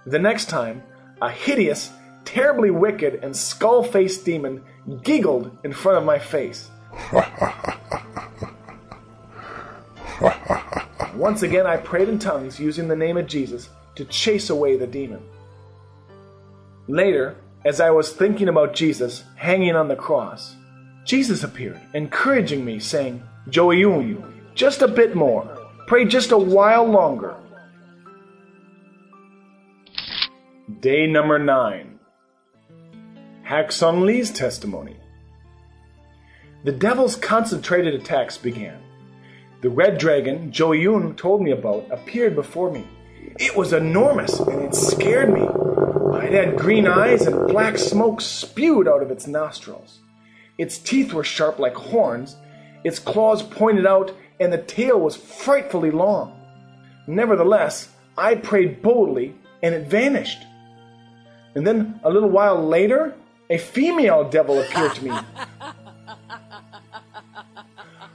The 0.05 0.17
next 0.17 0.45
time, 0.45 0.81
a 1.21 1.29
hideous, 1.29 1.91
terribly 2.23 2.71
wicked, 2.71 3.15
and 3.21 3.35
skull 3.35 3.83
faced 3.83 4.23
demon 4.23 4.63
giggled 5.03 5.57
in 5.65 5.73
front 5.73 5.97
of 5.97 6.05
my 6.05 6.19
face. 6.19 6.69
Once 11.19 11.43
again, 11.43 11.67
I 11.67 11.75
prayed 11.75 12.07
in 12.07 12.17
tongues 12.17 12.61
using 12.61 12.87
the 12.87 12.95
name 12.95 13.17
of 13.17 13.27
Jesus 13.27 13.67
to 13.95 14.05
chase 14.05 14.49
away 14.49 14.77
the 14.77 14.87
demon. 14.87 15.21
Later, 16.87 17.35
as 17.65 17.81
I 17.81 17.89
was 17.89 18.13
thinking 18.13 18.47
about 18.47 18.73
Jesus 18.73 19.25
hanging 19.35 19.75
on 19.75 19.89
the 19.89 19.97
cross, 19.97 20.55
Jesus 21.03 21.43
appeared, 21.43 21.77
encouraging 21.93 22.63
me, 22.63 22.79
saying, 22.79 23.21
Jo 23.49 23.67
Eun, 23.67 24.23
just 24.55 24.81
a 24.81 24.87
bit 24.87 25.13
more. 25.13 25.43
Pray 25.87 26.05
just 26.05 26.31
a 26.31 26.37
while 26.37 26.85
longer. 26.85 27.35
Day 30.79 31.05
number 31.05 31.37
nine. 31.37 31.99
Hak 33.43 33.73
Sung 33.73 34.05
Lee's 34.05 34.31
testimony. 34.31 34.95
The 36.63 36.71
devil's 36.71 37.17
concentrated 37.17 37.93
attacks 37.93 38.37
began. 38.37 38.81
The 39.61 39.69
red 39.69 39.97
dragon 39.97 40.53
Jo 40.53 40.69
Eun 40.69 41.17
told 41.17 41.41
me 41.41 41.51
about 41.51 41.85
appeared 41.91 42.33
before 42.33 42.71
me. 42.71 42.87
It 43.39 43.57
was 43.57 43.73
enormous 43.73 44.39
and 44.39 44.61
it 44.61 44.73
scared 44.73 45.33
me. 45.33 45.41
It 46.25 46.31
had 46.31 46.57
green 46.57 46.87
eyes 46.87 47.27
and 47.27 47.45
black 47.45 47.77
smoke 47.77 48.21
spewed 48.21 48.87
out 48.87 49.03
of 49.03 49.11
its 49.11 49.27
nostrils. 49.27 49.99
Its 50.57 50.77
teeth 50.77 51.13
were 51.13 51.25
sharp 51.25 51.59
like 51.59 51.75
horns, 51.75 52.37
its 52.85 52.99
claws 52.99 53.43
pointed 53.43 53.85
out, 53.85 54.15
and 54.39 54.53
the 54.53 54.57
tail 54.57 54.97
was 54.97 55.17
frightfully 55.17 55.91
long. 55.91 56.39
Nevertheless, 57.07 57.89
I 58.17 58.35
prayed 58.35 58.81
boldly, 58.81 59.35
and 59.61 59.75
it 59.75 59.87
vanished. 59.87 60.39
And 61.55 61.67
then 61.67 61.99
a 62.03 62.09
little 62.09 62.29
while 62.29 62.65
later, 62.65 63.13
a 63.49 63.57
female 63.57 64.29
devil 64.29 64.61
appeared 64.61 64.95
to 64.95 65.03
me. 65.03 65.11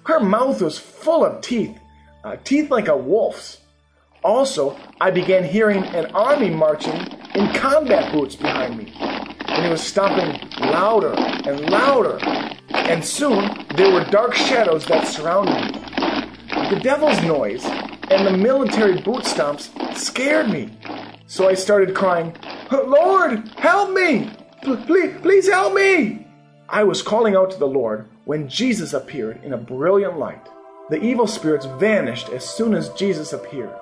Her 0.07 0.21
mouth 0.21 0.61
was 0.61 0.79
full 0.79 1.25
of 1.25 1.41
teeth, 1.41 1.79
uh, 2.25 2.37
teeth 2.45 2.71
like 2.71 2.89
a 2.89 2.97
wolf's. 2.97 3.61
Also, 4.23 4.79
I 5.01 5.11
began 5.11 5.45
hearing 5.45 5.83
an 5.83 6.07
army 6.15 6.51
marching 6.51 6.95
in 7.35 7.55
combat 7.55 8.13
boots 8.13 8.37
behind 8.37 8.77
me, 8.77 8.93
and 8.99 9.65
it 9.65 9.71
was 9.71 9.83
stomping 9.83 10.47
louder 10.61 11.15
and 11.15 11.71
louder, 11.71 12.19
and 12.69 13.03
soon 13.03 13.65
there 13.77 13.91
were 13.93 14.05
dark 14.05 14.35
shadows 14.35 14.85
that 14.87 15.07
surrounded 15.09 15.55
me. 15.55 15.81
The 16.69 16.81
devil's 16.83 17.23
noise 17.23 17.65
and 17.65 18.27
the 18.27 18.37
military 18.37 19.01
boot 19.01 19.25
stomps 19.25 19.71
scared 19.97 20.51
me, 20.51 20.71
so 21.27 21.49
I 21.49 21.55
started 21.55 21.95
crying, 21.95 22.37
Lord, 22.71 23.49
help 23.57 23.93
me! 23.93 24.31
Please, 24.63 25.17
please 25.23 25.49
help 25.49 25.73
me! 25.73 26.27
I 26.69 26.85
was 26.85 27.01
calling 27.01 27.37
out 27.37 27.51
to 27.53 27.59
the 27.59 27.67
Lord 27.67 28.11
when 28.25 28.49
Jesus 28.49 28.95
appeared 28.95 29.43
in 29.45 29.53
a 29.53 29.59
brilliant 29.59 30.18
light. 30.18 30.49
The 30.91 31.03
evil 31.03 31.27
spirits 31.27 31.66
vanished 31.66 32.29
as 32.31 32.45
soon 32.45 32.75
as 32.75 32.89
Jesus 32.91 33.33
appeared. 33.33 33.75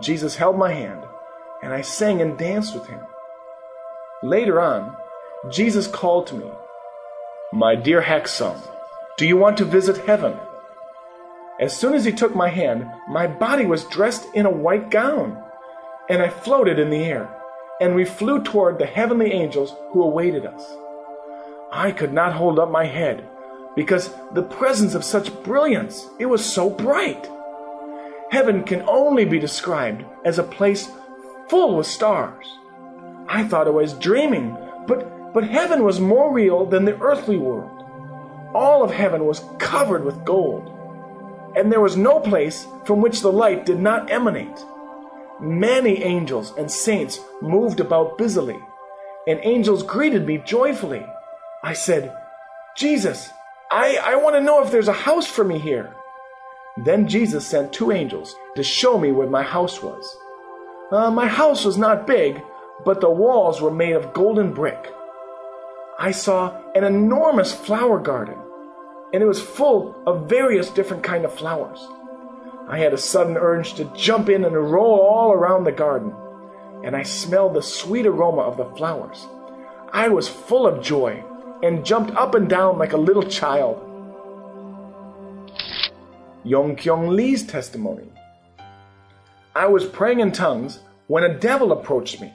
Jesus 0.00 0.36
held 0.36 0.58
my 0.58 0.72
hand, 0.72 1.02
and 1.62 1.72
I 1.72 1.82
sang 1.82 2.20
and 2.20 2.38
danced 2.38 2.74
with 2.74 2.86
him. 2.86 3.00
Later 4.22 4.60
on, 4.60 4.96
Jesus 5.50 5.86
called 5.86 6.26
to 6.28 6.34
me, 6.34 6.50
My 7.52 7.74
dear 7.74 8.02
Haksung, 8.02 8.60
do 9.18 9.26
you 9.26 9.36
want 9.36 9.56
to 9.58 9.64
visit 9.64 9.98
heaven? 9.98 10.36
As 11.60 11.76
soon 11.76 11.94
as 11.94 12.04
he 12.04 12.12
took 12.12 12.34
my 12.34 12.48
hand, 12.48 12.90
my 13.08 13.26
body 13.26 13.66
was 13.66 13.84
dressed 13.84 14.26
in 14.34 14.46
a 14.46 14.50
white 14.50 14.90
gown, 14.90 15.40
and 16.08 16.20
I 16.20 16.28
floated 16.28 16.78
in 16.80 16.90
the 16.90 17.04
air, 17.04 17.28
and 17.80 17.94
we 17.94 18.04
flew 18.04 18.42
toward 18.42 18.78
the 18.78 18.86
heavenly 18.86 19.32
angels 19.32 19.74
who 19.92 20.02
awaited 20.02 20.46
us. 20.46 20.74
I 21.70 21.92
could 21.92 22.12
not 22.12 22.32
hold 22.32 22.58
up 22.58 22.70
my 22.70 22.86
head 22.86 23.28
because 23.76 24.14
the 24.32 24.42
presence 24.42 24.94
of 24.94 25.04
such 25.04 25.42
brilliance, 25.42 26.08
it 26.18 26.26
was 26.26 26.44
so 26.44 26.70
bright. 26.70 27.28
Heaven 28.30 28.64
can 28.64 28.82
only 28.88 29.24
be 29.24 29.38
described 29.38 30.04
as 30.24 30.38
a 30.38 30.42
place 30.42 30.88
full 31.48 31.76
with 31.76 31.86
stars. 31.86 32.46
I 33.28 33.44
thought 33.44 33.66
I 33.66 33.70
was 33.70 33.94
dreaming, 33.94 34.56
but, 34.86 35.32
but 35.32 35.44
heaven 35.44 35.84
was 35.84 36.00
more 36.00 36.32
real 36.32 36.66
than 36.66 36.84
the 36.84 37.00
earthly 37.00 37.36
world. 37.36 37.70
All 38.54 38.84
of 38.84 38.90
heaven 38.90 39.24
was 39.24 39.44
covered 39.58 40.04
with 40.04 40.24
gold, 40.24 40.70
and 41.56 41.70
there 41.70 41.80
was 41.80 41.96
no 41.96 42.20
place 42.20 42.66
from 42.84 43.00
which 43.00 43.20
the 43.20 43.32
light 43.32 43.66
did 43.66 43.80
not 43.80 44.10
emanate. 44.10 44.64
Many 45.40 46.02
angels 46.02 46.52
and 46.56 46.70
saints 46.70 47.18
moved 47.42 47.80
about 47.80 48.18
busily, 48.18 48.58
and 49.26 49.40
angels 49.42 49.82
greeted 49.82 50.26
me 50.26 50.38
joyfully. 50.38 51.04
I 51.62 51.72
said, 51.72 52.16
Jesus, 52.76 53.30
I, 53.74 53.96
I 53.96 54.14
want 54.14 54.36
to 54.36 54.40
know 54.40 54.62
if 54.62 54.70
there's 54.70 54.86
a 54.86 54.92
house 54.92 55.26
for 55.26 55.42
me 55.42 55.58
here. 55.58 55.96
Then 56.76 57.08
Jesus 57.08 57.44
sent 57.44 57.72
two 57.72 57.90
angels 57.90 58.36
to 58.54 58.62
show 58.62 58.96
me 58.96 59.10
where 59.10 59.28
my 59.28 59.42
house 59.42 59.82
was. 59.82 60.16
Uh, 60.92 61.10
my 61.10 61.26
house 61.26 61.64
was 61.64 61.76
not 61.76 62.06
big, 62.06 62.40
but 62.84 63.00
the 63.00 63.10
walls 63.10 63.60
were 63.60 63.72
made 63.72 63.94
of 63.94 64.12
golden 64.12 64.52
brick. 64.54 64.92
I 65.98 66.12
saw 66.12 66.56
an 66.76 66.84
enormous 66.84 67.52
flower 67.52 67.98
garden, 67.98 68.38
and 69.12 69.20
it 69.20 69.26
was 69.26 69.42
full 69.42 69.96
of 70.06 70.28
various 70.28 70.70
different 70.70 71.02
kind 71.02 71.24
of 71.24 71.34
flowers. 71.34 71.84
I 72.68 72.78
had 72.78 72.94
a 72.94 72.98
sudden 72.98 73.36
urge 73.36 73.74
to 73.74 73.86
jump 73.96 74.28
in 74.28 74.44
and 74.44 74.54
roll 74.54 75.00
all 75.00 75.32
around 75.32 75.64
the 75.64 75.72
garden, 75.72 76.14
and 76.84 76.94
I 76.94 77.02
smelled 77.02 77.54
the 77.54 77.62
sweet 77.62 78.06
aroma 78.06 78.42
of 78.42 78.56
the 78.56 78.76
flowers. 78.76 79.26
I 79.92 80.10
was 80.10 80.28
full 80.28 80.64
of 80.64 80.80
joy 80.80 81.24
and 81.62 81.84
jumped 81.84 82.14
up 82.16 82.34
and 82.34 82.48
down 82.48 82.78
like 82.78 82.92
a 82.92 82.98
little 82.98 83.22
child. 83.22 83.80
Yong 86.44 86.76
Kyung 86.76 87.08
Lee's 87.08 87.42
testimony. 87.42 88.10
I 89.54 89.66
was 89.66 89.84
praying 89.86 90.20
in 90.20 90.32
tongues 90.32 90.80
when 91.06 91.24
a 91.24 91.38
devil 91.38 91.72
approached 91.72 92.20
me, 92.20 92.32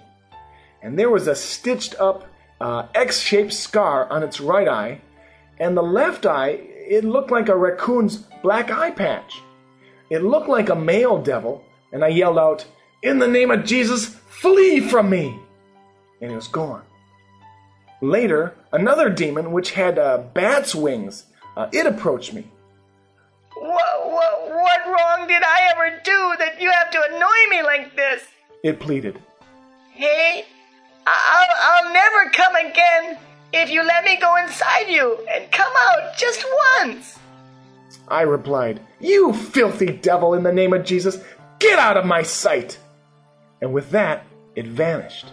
and 0.81 0.97
there 0.97 1.09
was 1.09 1.27
a 1.27 1.35
stitched 1.35 1.95
up 1.99 2.25
uh, 2.61 2.87
X 2.93 3.19
shaped 3.19 3.53
scar 3.53 4.09
on 4.09 4.23
its 4.23 4.39
right 4.39 4.67
eye, 4.67 5.01
and 5.59 5.75
the 5.75 5.83
left 5.83 6.25
eye, 6.25 6.59
it 6.89 7.03
looked 7.03 7.31
like 7.31 7.49
a 7.49 7.55
raccoon's 7.55 8.17
black 8.41 8.71
eye 8.71 8.91
patch. 8.91 9.41
It 10.09 10.23
looked 10.23 10.49
like 10.49 10.69
a 10.69 10.75
male 10.75 11.21
devil, 11.21 11.63
and 11.91 12.03
I 12.03 12.07
yelled 12.09 12.39
out, 12.39 12.65
In 13.03 13.19
the 13.19 13.27
name 13.27 13.51
of 13.51 13.65
Jesus, 13.65 14.05
flee 14.05 14.79
from 14.79 15.09
me! 15.09 15.39
And 16.21 16.31
it 16.31 16.35
was 16.35 16.47
gone. 16.47 16.83
Later, 18.01 18.55
another 18.71 19.09
demon, 19.09 19.51
which 19.51 19.71
had 19.71 19.99
uh, 19.99 20.19
bat's 20.33 20.73
wings, 20.73 21.25
uh, 21.57 21.67
it 21.73 21.85
approached 21.85 22.33
me. 22.33 22.47
What, 23.55 24.09
what, 24.09 24.49
what 24.49 24.85
wrong 24.87 25.27
did 25.27 25.43
I 25.43 25.71
ever 25.75 25.99
do 26.03 26.35
that 26.39 26.61
you 26.61 26.71
have 26.71 26.91
to 26.91 27.01
annoy 27.11 27.49
me 27.49 27.61
like 27.61 27.95
this? 27.95 28.23
It 28.63 28.79
pleaded. 28.79 29.19
Hey, 29.91 30.45
I'll, 31.05 31.47
I'll 31.61 31.93
never 31.93 32.29
come 32.29 32.55
again 32.55 33.17
if 33.51 33.69
you 33.69 33.83
let 33.83 34.05
me 34.05 34.17
go 34.17 34.35
inside 34.37 34.87
you 34.87 35.17
and 35.29 35.51
come 35.51 35.73
out 35.75 36.17
just 36.17 36.45
once. 36.79 37.17
I 38.07 38.21
replied, 38.21 38.79
You 38.99 39.33
filthy 39.33 39.87
devil, 39.87 40.33
in 40.33 40.43
the 40.43 40.53
name 40.53 40.73
of 40.73 40.85
Jesus, 40.85 41.17
get 41.59 41.79
out 41.79 41.97
of 41.97 42.05
my 42.05 42.23
sight! 42.23 42.79
And 43.61 43.73
with 43.73 43.91
that, 43.91 44.25
it 44.55 44.67
vanished. 44.67 45.25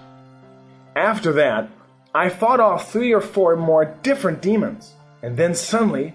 After 0.97 1.33
that, 1.35 1.71
I 2.17 2.31
fought 2.31 2.61
off 2.61 2.91
three 2.91 3.13
or 3.13 3.21
four 3.21 3.57
more 3.57 3.85
different 4.03 4.41
demons, 4.41 4.95
and 5.23 5.37
then 5.37 5.55
suddenly 5.55 6.15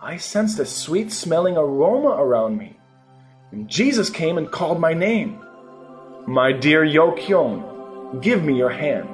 I 0.00 0.16
sensed 0.16 0.60
a 0.60 0.64
sweet 0.64 1.10
smelling 1.10 1.56
aroma 1.56 2.10
around 2.10 2.56
me. 2.56 2.78
And 3.50 3.68
Jesus 3.68 4.10
came 4.10 4.38
and 4.38 4.48
called 4.48 4.78
my 4.78 4.94
name. 4.94 5.40
My 6.28 6.52
dear 6.52 6.84
Yo 6.84 7.16
Kyung, 7.16 8.20
give 8.22 8.44
me 8.44 8.56
your 8.56 8.70
hand. 8.70 9.08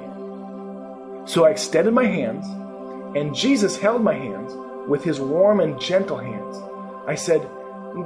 So 1.27 1.45
I 1.45 1.49
extended 1.49 1.95
my 1.95 2.05
hands, 2.05 2.45
and 3.17 3.33
Jesus 3.33 3.75
held 3.75 4.03
my 4.03 4.13
hands 4.13 4.53
with 4.87 5.03
his 5.03 5.19
warm 5.19 5.59
and 5.59 5.81
gentle 5.81 6.19
hands. 6.19 6.55
I 7.07 7.15
said, 7.15 7.49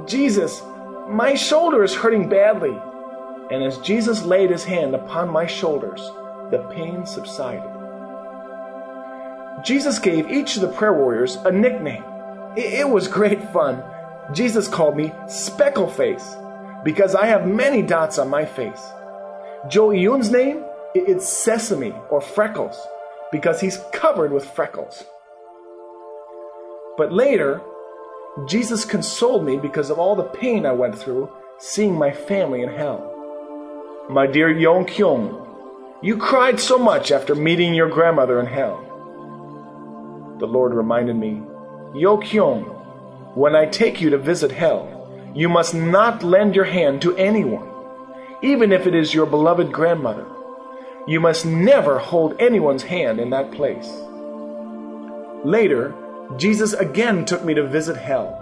Jesus, 0.06 0.62
my 1.06 1.34
shoulder 1.34 1.84
is 1.84 1.94
hurting 1.94 2.30
badly. 2.30 2.74
And 3.50 3.62
as 3.62 3.76
Jesus 3.80 4.24
laid 4.24 4.48
his 4.48 4.64
hand 4.64 4.94
upon 4.94 5.28
my 5.28 5.44
shoulders, 5.46 6.00
the 6.50 6.66
pain 6.72 7.04
subsided. 7.04 7.81
Jesus 9.62 9.98
gave 9.98 10.30
each 10.30 10.56
of 10.56 10.62
the 10.62 10.72
prayer 10.72 10.92
warriors 10.92 11.36
a 11.36 11.52
nickname. 11.52 12.04
It 12.56 12.88
was 12.88 13.08
great 13.08 13.42
fun. 13.52 13.82
Jesus 14.32 14.68
called 14.68 14.96
me 14.96 15.12
Speckle 15.28 15.90
Face 15.90 16.36
because 16.84 17.14
I 17.14 17.26
have 17.26 17.46
many 17.46 17.82
dots 17.82 18.18
on 18.18 18.28
my 18.28 18.44
face. 18.44 18.82
Jo 19.68 19.90
Eun's 19.90 20.30
name 20.30 20.64
it's 20.94 21.26
Sesame 21.26 21.94
or 22.10 22.20
Freckles 22.20 22.76
because 23.30 23.60
he's 23.60 23.80
covered 23.92 24.32
with 24.32 24.44
freckles. 24.44 25.04
But 26.98 27.12
later, 27.12 27.62
Jesus 28.46 28.84
consoled 28.84 29.44
me 29.44 29.56
because 29.56 29.88
of 29.88 29.98
all 29.98 30.14
the 30.14 30.24
pain 30.24 30.66
I 30.66 30.72
went 30.72 30.98
through 30.98 31.30
seeing 31.58 31.94
my 31.94 32.10
family 32.10 32.62
in 32.62 32.68
hell. 32.68 33.08
My 34.10 34.26
dear 34.26 34.50
Yong 34.50 34.86
Kyung, 34.86 35.38
you 36.02 36.16
cried 36.16 36.60
so 36.60 36.76
much 36.76 37.10
after 37.10 37.34
meeting 37.34 37.72
your 37.72 37.88
grandmother 37.88 38.40
in 38.40 38.46
hell. 38.46 38.91
The 40.42 40.48
Lord 40.48 40.74
reminded 40.74 41.14
me 41.14 41.40
Yo 41.94 42.18
Kyung, 42.18 42.64
when 43.36 43.54
I 43.54 43.64
take 43.64 44.00
you 44.00 44.10
to 44.10 44.18
visit 44.18 44.50
hell, 44.50 45.32
you 45.36 45.48
must 45.48 45.72
not 45.72 46.24
lend 46.24 46.56
your 46.56 46.64
hand 46.64 47.00
to 47.02 47.16
anyone, 47.16 47.70
even 48.42 48.72
if 48.72 48.88
it 48.88 48.92
is 48.92 49.14
your 49.14 49.26
beloved 49.26 49.70
grandmother. 49.70 50.26
You 51.06 51.20
must 51.20 51.46
never 51.46 52.00
hold 52.00 52.40
anyone's 52.40 52.82
hand 52.82 53.20
in 53.20 53.30
that 53.30 53.52
place. 53.52 53.88
Later, 55.44 55.94
Jesus 56.36 56.72
again 56.72 57.24
took 57.24 57.44
me 57.44 57.54
to 57.54 57.68
visit 57.68 57.96
hell. 57.96 58.36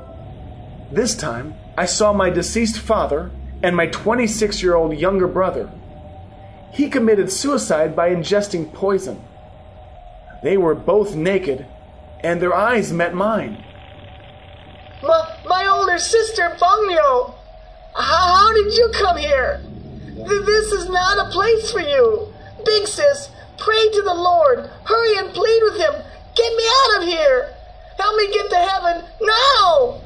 This 0.90 1.14
time, 1.14 1.53
I 1.76 1.84
saw 1.84 2.14
my 2.14 2.30
deceased 2.30 2.78
father 2.78 3.30
and 3.62 3.76
my 3.76 3.88
26 3.88 4.62
year 4.62 4.74
old 4.74 4.96
younger 4.96 5.28
brother. 5.28 5.70
He 6.72 6.88
committed 6.88 7.30
suicide 7.30 7.94
by 7.94 8.09
ingesting 8.09 8.72
poison. 8.72 9.22
They 10.42 10.57
were 10.57 10.74
both 10.74 11.14
naked 11.14 11.66
and 12.22 12.40
their 12.40 12.54
eyes 12.54 12.92
met 12.92 13.14
mine. 13.14 13.64
My, 15.02 15.36
my 15.46 15.66
older 15.66 15.98
sister, 15.98 16.56
Bangyo! 16.60 17.34
How, 17.94 18.36
how 18.36 18.52
did 18.52 18.72
you 18.74 18.90
come 18.94 19.16
here? 19.16 19.62
Th- 20.14 20.46
this 20.46 20.72
is 20.72 20.88
not 20.88 21.26
a 21.26 21.30
place 21.30 21.70
for 21.70 21.80
you. 21.80 22.32
Big 22.64 22.86
sis, 22.86 23.30
pray 23.58 23.90
to 23.90 24.02
the 24.02 24.14
Lord. 24.14 24.70
Hurry 24.84 25.16
and 25.18 25.32
plead 25.32 25.62
with 25.62 25.76
him. 25.76 25.94
Get 26.36 26.56
me 26.56 26.64
out 26.64 27.02
of 27.02 27.08
here. 27.08 27.54
Help 27.98 28.16
me 28.16 28.32
get 28.32 28.50
to 28.50 28.56
heaven 28.56 29.04
now. 29.20 30.00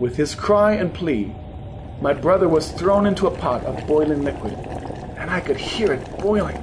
With 0.00 0.16
his 0.16 0.34
cry 0.34 0.72
and 0.72 0.92
plea, 0.92 1.34
my 2.00 2.12
brother 2.12 2.48
was 2.48 2.72
thrown 2.72 3.06
into 3.06 3.26
a 3.26 3.30
pot 3.30 3.64
of 3.64 3.86
boiling 3.86 4.24
liquid, 4.24 4.52
and 5.16 5.30
I 5.30 5.40
could 5.40 5.56
hear 5.56 5.92
it 5.92 6.18
boiling. 6.18 6.60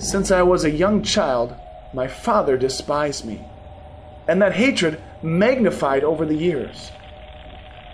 Since 0.00 0.30
I 0.30 0.42
was 0.42 0.64
a 0.64 0.70
young 0.70 1.02
child, 1.02 1.54
my 1.92 2.06
father 2.06 2.56
despised 2.56 3.24
me, 3.24 3.44
and 4.28 4.40
that 4.42 4.54
hatred 4.54 5.00
magnified 5.22 6.04
over 6.04 6.24
the 6.24 6.36
years. 6.36 6.92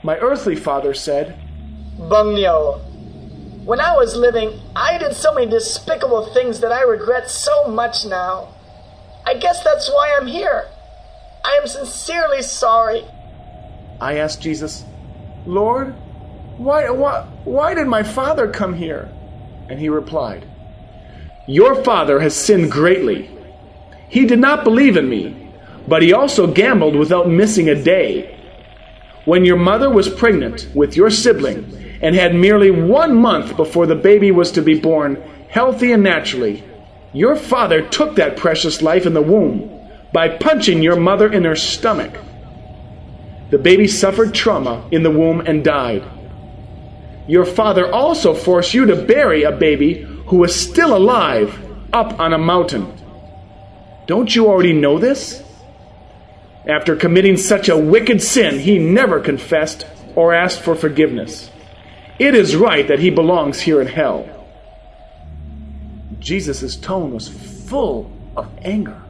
My 0.03 0.17
earthly 0.19 0.57
father 0.57 0.95
said, 0.95 1.39
Bungyo, 1.99 2.81
when 3.65 3.81
I 3.81 3.97
was 3.97 4.15
living, 4.15 4.61
I 4.77 4.99
did 4.99 5.15
so 5.15 5.35
many 5.35 5.51
despicable 5.51 6.33
things 6.33 6.61
that 6.61 6.73
I 6.73 6.83
regret 6.83 7.31
so 7.31 7.67
much 7.69 8.05
now. 8.05 8.55
I 9.27 9.35
guess 9.35 9.65
that's 9.65 9.89
why 9.91 10.17
I'm 10.17 10.27
here. 10.27 10.69
I 11.45 11.59
am 11.61 11.67
sincerely 11.67 12.43
sorry. 12.43 13.05
I 14.01 14.19
asked 14.19 14.41
Jesus, 14.41 14.85
Lord, 15.47 15.95
why, 16.59 16.91
why, 16.91 17.23
why 17.45 17.75
did 17.75 17.87
my 17.87 18.03
father 18.03 18.51
come 18.51 18.75
here? 18.75 19.09
And 19.69 19.81
he 19.81 19.89
replied, 19.89 20.47
Your 21.49 21.83
father 21.83 22.21
has 22.21 22.37
sinned 22.37 22.71
greatly. 22.71 23.31
He 24.09 24.27
did 24.27 24.39
not 24.39 24.65
believe 24.65 24.97
in 24.97 25.09
me, 25.09 25.53
but 25.89 26.03
he 26.03 26.13
also 26.13 26.47
gambled 26.47 26.97
without 26.97 27.29
missing 27.29 27.69
a 27.69 27.75
day. 27.81 28.33
When 29.25 29.45
your 29.45 29.57
mother 29.57 29.91
was 29.91 30.09
pregnant 30.09 30.69
with 30.75 30.97
your 30.97 31.11
sibling 31.11 31.99
and 32.01 32.15
had 32.15 32.35
merely 32.35 32.71
one 32.71 33.17
month 33.17 33.57
before 33.57 33.87
the 33.87 33.97
baby 33.97 34.31
was 34.31 34.53
to 34.53 34.63
be 34.63 34.79
born, 34.79 35.21
healthy 35.49 35.93
and 35.93 36.03
naturally, 36.03 36.63
your 37.13 37.35
father 37.35 37.83
took 37.83 38.17
that 38.17 38.37
precious 38.37 38.83
life 38.83 39.07
in 39.07 39.15
the 39.15 39.23
womb 39.23 39.73
by 40.13 40.29
punching 40.29 40.83
your 40.83 40.97
mother 40.97 41.33
in 41.33 41.45
her 41.45 41.57
stomach. 41.57 42.17
The 43.51 43.59
baby 43.59 43.87
suffered 43.87 44.35
trauma 44.35 44.87
in 44.91 45.03
the 45.03 45.11
womb 45.11 45.41
and 45.41 45.65
died. 45.65 46.05
Your 47.27 47.45
father 47.45 47.93
also 47.93 48.35
forced 48.35 48.75
you 48.75 48.87
to 48.87 48.97
bury 48.97 49.43
a 49.43 49.53
baby 49.53 50.03
who 50.27 50.37
was 50.37 50.55
still 50.55 50.97
alive 50.97 51.59
up 51.93 52.19
on 52.21 52.33
a 52.33 52.39
mountain. 52.39 52.93
Don't 54.07 54.35
you 54.35 54.47
already 54.47 54.73
know 54.73 54.99
this? 54.99 55.43
After 56.67 56.97
committing 56.97 57.37
such 57.37 57.69
a 57.69 57.77
wicked 57.77 58.23
sin, 58.23 58.59
he 58.59 58.79
never 58.79 59.21
confessed 59.21 59.87
or 60.15 60.33
asked 60.33 60.61
for 60.61 60.75
forgiveness. 60.75 61.51
It 62.19 62.35
is 62.35 62.57
right 62.57 62.87
that 62.89 62.99
he 62.99 63.11
belongs 63.11 63.61
here 63.61 63.81
in 63.81 63.87
hell. 63.87 64.29
Jesus' 66.19 66.77
tone 66.77 67.13
was 67.13 67.29
full 67.29 68.11
of 68.37 68.49
anger. 68.63 69.01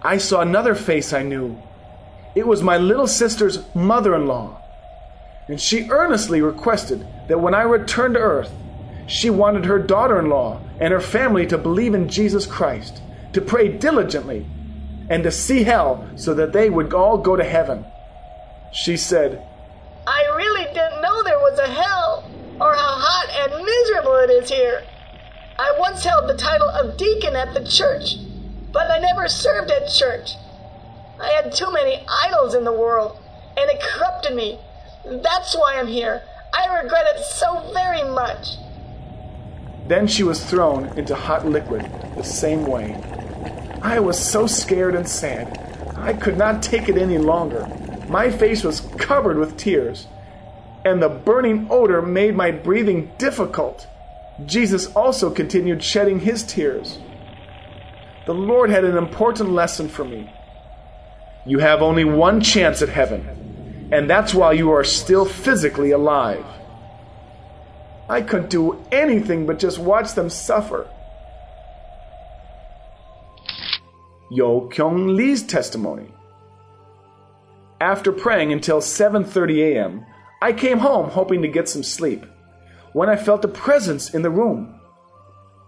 I 0.00 0.18
saw 0.18 0.40
another 0.40 0.74
face 0.74 1.12
I 1.12 1.22
knew. 1.22 1.60
It 2.34 2.46
was 2.46 2.62
my 2.62 2.78
little 2.78 3.06
sister's 3.06 3.62
mother 3.74 4.14
in 4.14 4.26
law. 4.26 4.62
And 5.48 5.60
she 5.60 5.90
earnestly 5.90 6.40
requested 6.40 7.06
that 7.28 7.40
when 7.40 7.54
I 7.54 7.62
returned 7.62 8.14
to 8.14 8.20
earth, 8.20 8.50
she 9.06 9.28
wanted 9.28 9.64
her 9.64 9.78
daughter 9.78 10.18
in 10.18 10.30
law 10.30 10.60
and 10.80 10.92
her 10.92 11.00
family 11.00 11.46
to 11.48 11.58
believe 11.58 11.94
in 11.94 12.08
Jesus 12.08 12.46
Christ, 12.46 13.01
to 13.32 13.40
pray 13.40 13.68
diligently, 13.68 14.46
and 15.08 15.22
to 15.22 15.30
see 15.30 15.62
hell 15.62 16.08
so 16.16 16.34
that 16.34 16.52
they 16.52 16.70
would 16.70 16.92
all 16.92 17.18
go 17.18 17.36
to 17.36 17.44
heaven. 17.44 17.84
She 18.72 18.96
said, 18.96 19.46
I 20.06 20.24
really 20.36 20.64
didn't 20.72 21.02
know 21.02 21.22
there 21.22 21.38
was 21.38 21.58
a 21.58 21.68
hell, 21.68 22.30
or 22.60 22.74
how 22.74 22.94
hot 22.98 23.28
and 23.42 23.64
miserable 23.64 24.16
it 24.16 24.30
is 24.30 24.48
here. 24.48 24.82
I 25.58 25.74
once 25.78 26.04
held 26.04 26.28
the 26.28 26.36
title 26.36 26.68
of 26.68 26.96
deacon 26.96 27.36
at 27.36 27.54
the 27.54 27.64
church, 27.64 28.16
but 28.72 28.90
I 28.90 28.98
never 28.98 29.28
served 29.28 29.70
at 29.70 29.88
church. 29.88 30.30
I 31.20 31.28
had 31.28 31.52
too 31.52 31.70
many 31.72 32.04
idols 32.24 32.54
in 32.54 32.64
the 32.64 32.72
world, 32.72 33.18
and 33.56 33.70
it 33.70 33.80
corrupted 33.80 34.34
me. 34.34 34.58
That's 35.04 35.54
why 35.54 35.76
I'm 35.78 35.86
here. 35.86 36.22
I 36.54 36.82
regret 36.82 37.06
it 37.14 37.24
so 37.24 37.70
very 37.72 38.02
much. 38.02 38.56
Then 39.86 40.06
she 40.06 40.22
was 40.22 40.44
thrown 40.44 40.86
into 40.98 41.14
hot 41.14 41.46
liquid 41.46 41.82
the 42.16 42.22
same 42.22 42.66
way. 42.66 42.94
I 43.82 43.98
was 43.98 44.18
so 44.18 44.46
scared 44.46 44.94
and 44.94 45.08
sad. 45.08 45.58
I 45.96 46.12
could 46.12 46.38
not 46.38 46.62
take 46.62 46.88
it 46.88 46.96
any 46.96 47.18
longer. 47.18 47.66
My 48.08 48.30
face 48.30 48.62
was 48.62 48.80
covered 48.98 49.38
with 49.38 49.56
tears, 49.56 50.06
and 50.84 51.02
the 51.02 51.08
burning 51.08 51.66
odor 51.70 52.02
made 52.02 52.34
my 52.36 52.50
breathing 52.50 53.10
difficult. 53.18 53.86
Jesus 54.46 54.86
also 54.94 55.30
continued 55.30 55.82
shedding 55.82 56.20
his 56.20 56.42
tears. 56.42 56.98
The 58.26 58.34
Lord 58.34 58.70
had 58.70 58.84
an 58.84 58.96
important 58.96 59.50
lesson 59.50 59.88
for 59.88 60.04
me. 60.04 60.32
You 61.44 61.58
have 61.58 61.82
only 61.82 62.04
one 62.04 62.40
chance 62.40 62.82
at 62.82 62.88
heaven, 62.88 63.88
and 63.92 64.08
that's 64.08 64.32
while 64.32 64.54
you 64.54 64.70
are 64.70 64.84
still 64.84 65.24
physically 65.24 65.90
alive. 65.90 66.44
I 68.12 68.20
couldn't 68.20 68.50
do 68.50 68.78
anything 68.92 69.46
but 69.46 69.58
just 69.58 69.78
watch 69.78 70.12
them 70.12 70.28
suffer. 70.28 70.86
Yo 74.30 74.68
Kyung 74.68 75.16
Lee's 75.16 75.42
testimony. 75.42 76.08
After 77.80 78.12
praying 78.12 78.52
until 78.52 78.82
7:30 78.82 79.62
a.m., 79.62 80.04
I 80.42 80.52
came 80.52 80.80
home 80.80 81.08
hoping 81.08 81.40
to 81.40 81.48
get 81.48 81.70
some 81.70 81.82
sleep 81.82 82.26
when 82.92 83.08
I 83.08 83.16
felt 83.16 83.46
a 83.46 83.56
presence 83.66 84.12
in 84.12 84.20
the 84.20 84.36
room. 84.42 84.78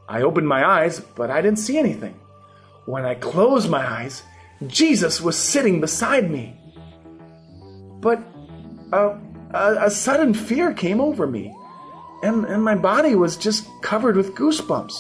I 0.07 0.21
opened 0.21 0.47
my 0.47 0.69
eyes, 0.69 1.01
but 1.01 1.31
I 1.31 1.41
didn't 1.41 1.65
see 1.67 1.79
anything. 1.79 2.21
When 2.85 3.07
I 3.07 3.15
closed 3.15 3.71
my 3.71 3.85
eyes, 3.99 4.23
Jesus 4.67 5.19
was 5.19 5.39
sitting 5.39 5.81
beside 5.81 6.31
me. 6.31 6.61
But 8.03 8.23
a, 8.93 9.19
a, 9.55 9.87
a 9.87 9.91
sudden 9.91 10.35
fear 10.35 10.75
came 10.75 11.01
over 11.01 11.27
me, 11.27 11.55
and, 12.23 12.45
and 12.45 12.63
my 12.63 12.75
body 12.75 13.15
was 13.15 13.37
just 13.37 13.69
covered 13.83 14.17
with 14.17 14.35
goosebumps. 14.35 14.95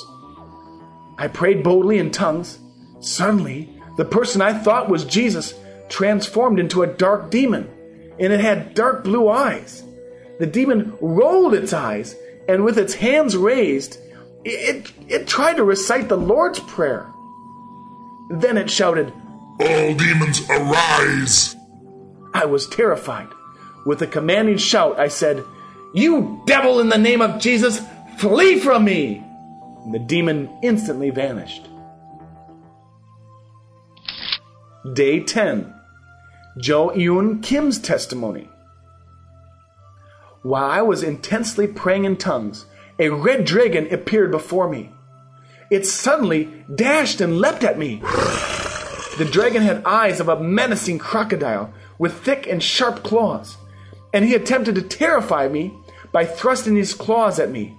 I 1.18 1.28
prayed 1.28 1.62
boldly 1.62 1.98
in 1.98 2.10
tongues. 2.10 2.58
Suddenly, 3.00 3.80
the 3.96 4.04
person 4.04 4.42
I 4.42 4.52
thought 4.52 4.88
was 4.88 5.04
Jesus 5.04 5.54
transformed 5.88 6.58
into 6.58 6.82
a 6.82 6.86
dark 6.86 7.30
demon, 7.30 7.70
and 8.18 8.32
it 8.32 8.40
had 8.40 8.74
dark 8.74 9.04
blue 9.04 9.28
eyes. 9.28 9.84
The 10.38 10.46
demon 10.46 10.96
rolled 11.00 11.54
its 11.54 11.72
eyes, 11.72 12.16
and 12.48 12.64
with 12.64 12.78
its 12.78 12.94
hands 12.94 13.36
raised, 13.36 13.98
it, 14.44 14.92
it 15.08 15.26
tried 15.26 15.54
to 15.54 15.64
recite 15.64 16.08
the 16.08 16.16
Lord's 16.16 16.60
Prayer. 16.60 17.10
Then 18.30 18.58
it 18.58 18.70
shouted, 18.70 19.12
All 19.60 19.94
demons 19.94 20.42
arise! 20.50 21.54
I 22.34 22.46
was 22.46 22.66
terrified. 22.66 23.28
With 23.86 24.02
a 24.02 24.06
commanding 24.06 24.56
shout, 24.56 24.98
I 24.98 25.08
said, 25.08 25.44
You 25.94 26.42
devil 26.44 26.80
in 26.80 26.88
the 26.88 26.98
name 26.98 27.22
of 27.22 27.40
Jesus, 27.40 27.80
flee 28.18 28.58
from 28.58 28.84
me! 28.84 29.24
And 29.84 29.94
the 29.94 30.00
demon 30.00 30.50
instantly 30.60 31.10
vanished. 31.10 31.68
Day 34.92 35.20
10 35.20 35.72
Jo 36.58 36.90
Eun 36.90 37.40
Kim's 37.44 37.78
testimony. 37.78 38.48
While 40.42 40.68
I 40.68 40.82
was 40.82 41.04
intensely 41.04 41.68
praying 41.68 42.04
in 42.06 42.16
tongues, 42.16 42.66
a 42.98 43.10
red 43.10 43.44
dragon 43.44 43.86
appeared 43.94 44.32
before 44.32 44.68
me. 44.68 44.90
It 45.70 45.86
suddenly 45.86 46.64
dashed 46.74 47.20
and 47.20 47.38
leapt 47.38 47.62
at 47.62 47.78
me. 47.78 48.00
The 49.16 49.28
dragon 49.30 49.62
had 49.62 49.84
eyes 49.84 50.18
of 50.18 50.28
a 50.28 50.40
menacing 50.40 50.98
crocodile 50.98 51.72
with 51.98 52.14
thick 52.14 52.48
and 52.48 52.60
sharp 52.60 53.04
claws, 53.04 53.58
and 54.12 54.24
he 54.24 54.34
attempted 54.34 54.74
to 54.74 54.82
terrify 54.82 55.46
me 55.46 55.72
by 56.14 56.24
thrusting 56.24 56.76
his 56.76 56.94
claws 56.94 57.40
at 57.40 57.50
me. 57.50 57.76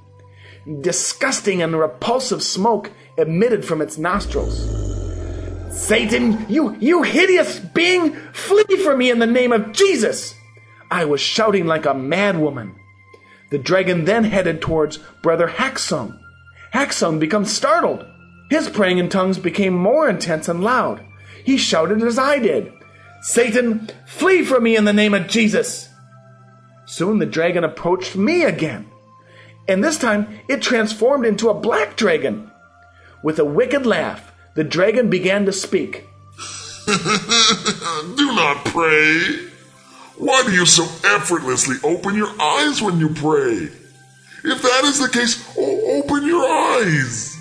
Disgusting 0.81 1.61
and 1.61 1.79
repulsive 1.79 2.43
smoke 2.43 2.91
emitted 3.17 3.63
from 3.63 3.81
its 3.81 3.97
nostrils. 3.97 4.59
Satan, 5.71 6.45
you, 6.49 6.75
you 6.81 7.03
hideous 7.03 7.59
being, 7.59 8.13
flee 8.33 8.77
from 8.83 8.97
me 8.99 9.09
in 9.09 9.19
the 9.19 9.25
name 9.25 9.53
of 9.53 9.71
Jesus! 9.71 10.36
I 10.91 11.05
was 11.05 11.21
shouting 11.21 11.65
like 11.65 11.86
a 11.86 11.93
madwoman. 11.93 12.75
The 13.51 13.57
dragon 13.57 14.03
then 14.03 14.25
headed 14.25 14.61
towards 14.61 14.99
Brother 15.21 15.47
Haksung. 15.47 16.19
Haksung 16.73 17.19
became 17.19 17.45
startled. 17.45 18.05
His 18.49 18.69
praying 18.69 18.97
in 18.97 19.07
tongues 19.07 19.39
became 19.39 19.73
more 19.73 20.09
intense 20.09 20.49
and 20.49 20.61
loud. 20.61 21.01
He 21.45 21.55
shouted 21.55 22.03
as 22.03 22.19
I 22.19 22.39
did 22.39 22.73
Satan, 23.21 23.89
flee 24.05 24.43
from 24.43 24.63
me 24.63 24.75
in 24.75 24.83
the 24.83 24.93
name 24.93 25.13
of 25.13 25.27
Jesus! 25.27 25.88
Soon 26.86 27.19
the 27.19 27.25
dragon 27.25 27.63
approached 27.63 28.15
me 28.15 28.43
again, 28.43 28.89
and 29.67 29.83
this 29.83 29.97
time 29.97 30.39
it 30.47 30.61
transformed 30.61 31.25
into 31.25 31.49
a 31.49 31.59
black 31.59 31.95
dragon. 31.95 32.51
With 33.23 33.39
a 33.39 33.45
wicked 33.45 33.86
laugh, 33.86 34.31
the 34.55 34.63
dragon 34.63 35.09
began 35.09 35.45
to 35.45 35.51
speak. 35.51 36.07
Do 36.86 38.36
not 38.36 38.63
pray. 38.65 39.47
Why 40.17 40.43
do 40.45 40.53
you 40.53 40.65
so 40.65 40.83
effortlessly 41.03 41.77
open 41.83 42.15
your 42.15 42.29
eyes 42.39 42.81
when 42.81 42.99
you 42.99 43.09
pray? 43.09 43.69
If 44.43 44.61
that 44.61 44.83
is 44.86 44.99
the 44.99 45.09
case, 45.09 45.43
oh, 45.57 46.03
open 46.03 46.25
your 46.27 46.45
eyes. 46.45 47.36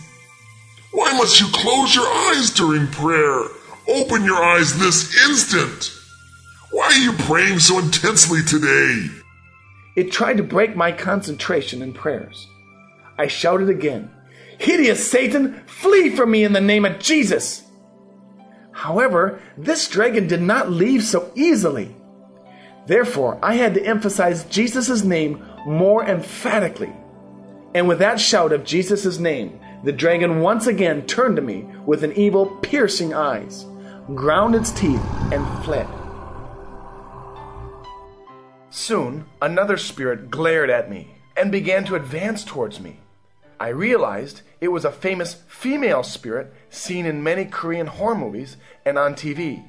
Why 0.92 1.12
must 1.18 1.40
you 1.40 1.46
close 1.52 1.94
your 1.94 2.06
eyes 2.06 2.50
during 2.50 2.86
prayer? 2.86 3.44
Open 3.86 4.24
your 4.24 4.42
eyes 4.42 4.78
this 4.78 5.14
instant. 5.28 5.92
Why 6.70 6.86
are 6.86 6.94
you 6.94 7.12
praying 7.12 7.58
so 7.58 7.78
intensely 7.78 8.42
today? 8.42 9.23
It 9.96 10.10
tried 10.10 10.38
to 10.38 10.42
break 10.42 10.74
my 10.74 10.92
concentration 10.92 11.82
in 11.82 11.92
prayers. 11.92 12.48
I 13.18 13.28
shouted 13.28 13.68
again, 13.68 14.10
Hideous 14.58 15.08
Satan, 15.08 15.62
flee 15.66 16.10
from 16.10 16.30
me 16.30 16.44
in 16.44 16.52
the 16.52 16.60
name 16.60 16.84
of 16.84 16.98
Jesus! 16.98 17.62
However, 18.72 19.40
this 19.56 19.88
dragon 19.88 20.26
did 20.26 20.42
not 20.42 20.70
leave 20.70 21.04
so 21.04 21.30
easily. 21.34 21.94
Therefore, 22.86 23.38
I 23.42 23.54
had 23.54 23.74
to 23.74 23.84
emphasize 23.84 24.44
Jesus' 24.44 25.04
name 25.04 25.44
more 25.66 26.04
emphatically. 26.04 26.92
And 27.74 27.88
with 27.88 28.00
that 28.00 28.20
shout 28.20 28.52
of 28.52 28.64
Jesus' 28.64 29.18
name, 29.18 29.60
the 29.84 29.92
dragon 29.92 30.40
once 30.40 30.66
again 30.66 31.06
turned 31.06 31.36
to 31.36 31.42
me 31.42 31.66
with 31.86 32.04
an 32.04 32.12
evil, 32.12 32.46
piercing 32.62 33.14
eyes, 33.14 33.64
ground 34.14 34.54
its 34.54 34.70
teeth, 34.72 35.02
and 35.32 35.64
fled. 35.64 35.86
Soon, 38.76 39.26
another 39.40 39.76
spirit 39.76 40.32
glared 40.32 40.68
at 40.68 40.90
me 40.90 41.14
and 41.36 41.52
began 41.52 41.84
to 41.84 41.94
advance 41.94 42.42
towards 42.42 42.80
me. 42.80 42.98
I 43.60 43.68
realized 43.68 44.42
it 44.60 44.66
was 44.66 44.84
a 44.84 44.90
famous 44.90 45.34
female 45.46 46.02
spirit 46.02 46.52
seen 46.70 47.06
in 47.06 47.22
many 47.22 47.44
Korean 47.44 47.86
horror 47.86 48.16
movies 48.16 48.56
and 48.84 48.98
on 48.98 49.14
TV. 49.14 49.62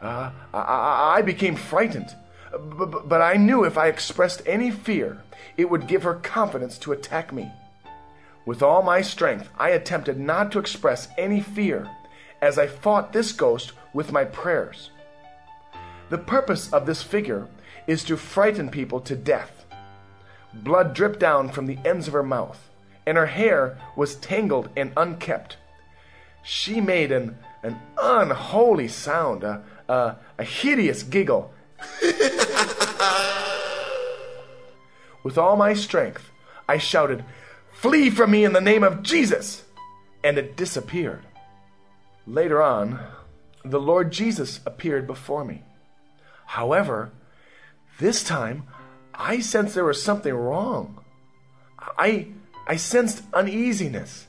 Uh, 0.00 0.32
I, 0.52 1.18
I, 1.18 1.22
became 1.22 1.54
frightened, 1.54 2.16
but, 2.50 3.08
but 3.08 3.22
I 3.22 3.34
knew 3.34 3.62
if 3.62 3.78
I 3.78 3.86
expressed 3.86 4.42
any 4.44 4.72
fear, 4.72 5.22
it 5.56 5.70
would 5.70 5.86
give 5.86 6.02
her 6.02 6.14
confidence 6.14 6.78
to 6.78 6.90
attack 6.90 7.32
me. 7.32 7.52
With 8.44 8.60
all 8.60 8.82
my 8.82 9.02
strength, 9.02 9.50
I 9.56 9.68
attempted 9.68 10.18
not 10.18 10.50
to 10.50 10.58
express 10.58 11.06
any 11.16 11.40
fear 11.40 11.88
as 12.40 12.58
I 12.58 12.66
fought 12.66 13.12
this 13.12 13.30
ghost 13.30 13.70
with 13.94 14.10
my 14.10 14.24
prayers. 14.24 14.90
The 16.10 16.18
purpose 16.18 16.72
of 16.72 16.86
this 16.86 17.04
figure 17.04 17.46
is 17.86 18.04
to 18.04 18.16
frighten 18.16 18.70
people 18.70 19.00
to 19.00 19.16
death. 19.16 19.64
Blood 20.52 20.94
dripped 20.94 21.18
down 21.18 21.48
from 21.48 21.66
the 21.66 21.78
ends 21.84 22.06
of 22.06 22.12
her 22.14 22.22
mouth, 22.22 22.70
and 23.06 23.16
her 23.16 23.26
hair 23.26 23.78
was 23.96 24.16
tangled 24.16 24.68
and 24.76 24.92
unkept. 24.96 25.56
She 26.42 26.80
made 26.80 27.12
an, 27.12 27.38
an 27.62 27.80
unholy 28.00 28.88
sound, 28.88 29.44
a, 29.44 29.62
a, 29.88 30.16
a 30.38 30.44
hideous 30.44 31.02
giggle. 31.02 31.52
With 35.22 35.38
all 35.38 35.56
my 35.56 35.72
strength, 35.74 36.30
I 36.68 36.78
shouted, 36.78 37.24
Flee 37.72 38.10
from 38.10 38.30
me 38.30 38.44
in 38.44 38.52
the 38.52 38.60
name 38.60 38.84
of 38.84 39.02
Jesus! 39.02 39.64
And 40.22 40.38
it 40.38 40.56
disappeared. 40.56 41.24
Later 42.26 42.62
on, 42.62 43.00
the 43.64 43.80
Lord 43.80 44.12
Jesus 44.12 44.60
appeared 44.66 45.06
before 45.06 45.44
me. 45.44 45.62
However, 46.46 47.10
this 47.98 48.22
time, 48.22 48.64
I 49.14 49.40
sensed 49.40 49.74
there 49.74 49.84
was 49.84 50.02
something 50.02 50.34
wrong. 50.34 51.04
I, 51.78 52.28
I 52.66 52.76
sensed 52.76 53.22
uneasiness, 53.32 54.26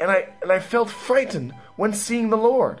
and 0.00 0.10
I, 0.10 0.28
and 0.42 0.52
I 0.52 0.60
felt 0.60 0.90
frightened 0.90 1.54
when 1.76 1.92
seeing 1.92 2.30
the 2.30 2.36
Lord. 2.36 2.80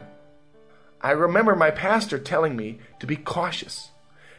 I 1.00 1.10
remember 1.10 1.56
my 1.56 1.70
pastor 1.70 2.18
telling 2.18 2.56
me 2.56 2.78
to 3.00 3.06
be 3.06 3.16
cautious, 3.16 3.90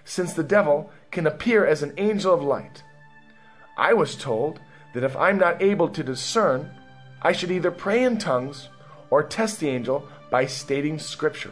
since 0.05 0.33
the 0.33 0.43
devil 0.43 0.91
can 1.11 1.27
appear 1.27 1.65
as 1.65 1.83
an 1.83 1.93
angel 1.97 2.33
of 2.33 2.41
light. 2.41 2.83
I 3.77 3.93
was 3.93 4.15
told 4.15 4.59
that 4.93 5.03
if 5.03 5.15
I'm 5.15 5.37
not 5.37 5.61
able 5.61 5.89
to 5.89 6.03
discern, 6.03 6.71
I 7.21 7.31
should 7.31 7.51
either 7.51 7.71
pray 7.71 8.03
in 8.03 8.17
tongues 8.17 8.69
or 9.09 9.23
test 9.23 9.59
the 9.59 9.69
angel 9.69 10.07
by 10.29 10.45
stating 10.45 10.99
scripture. 10.99 11.51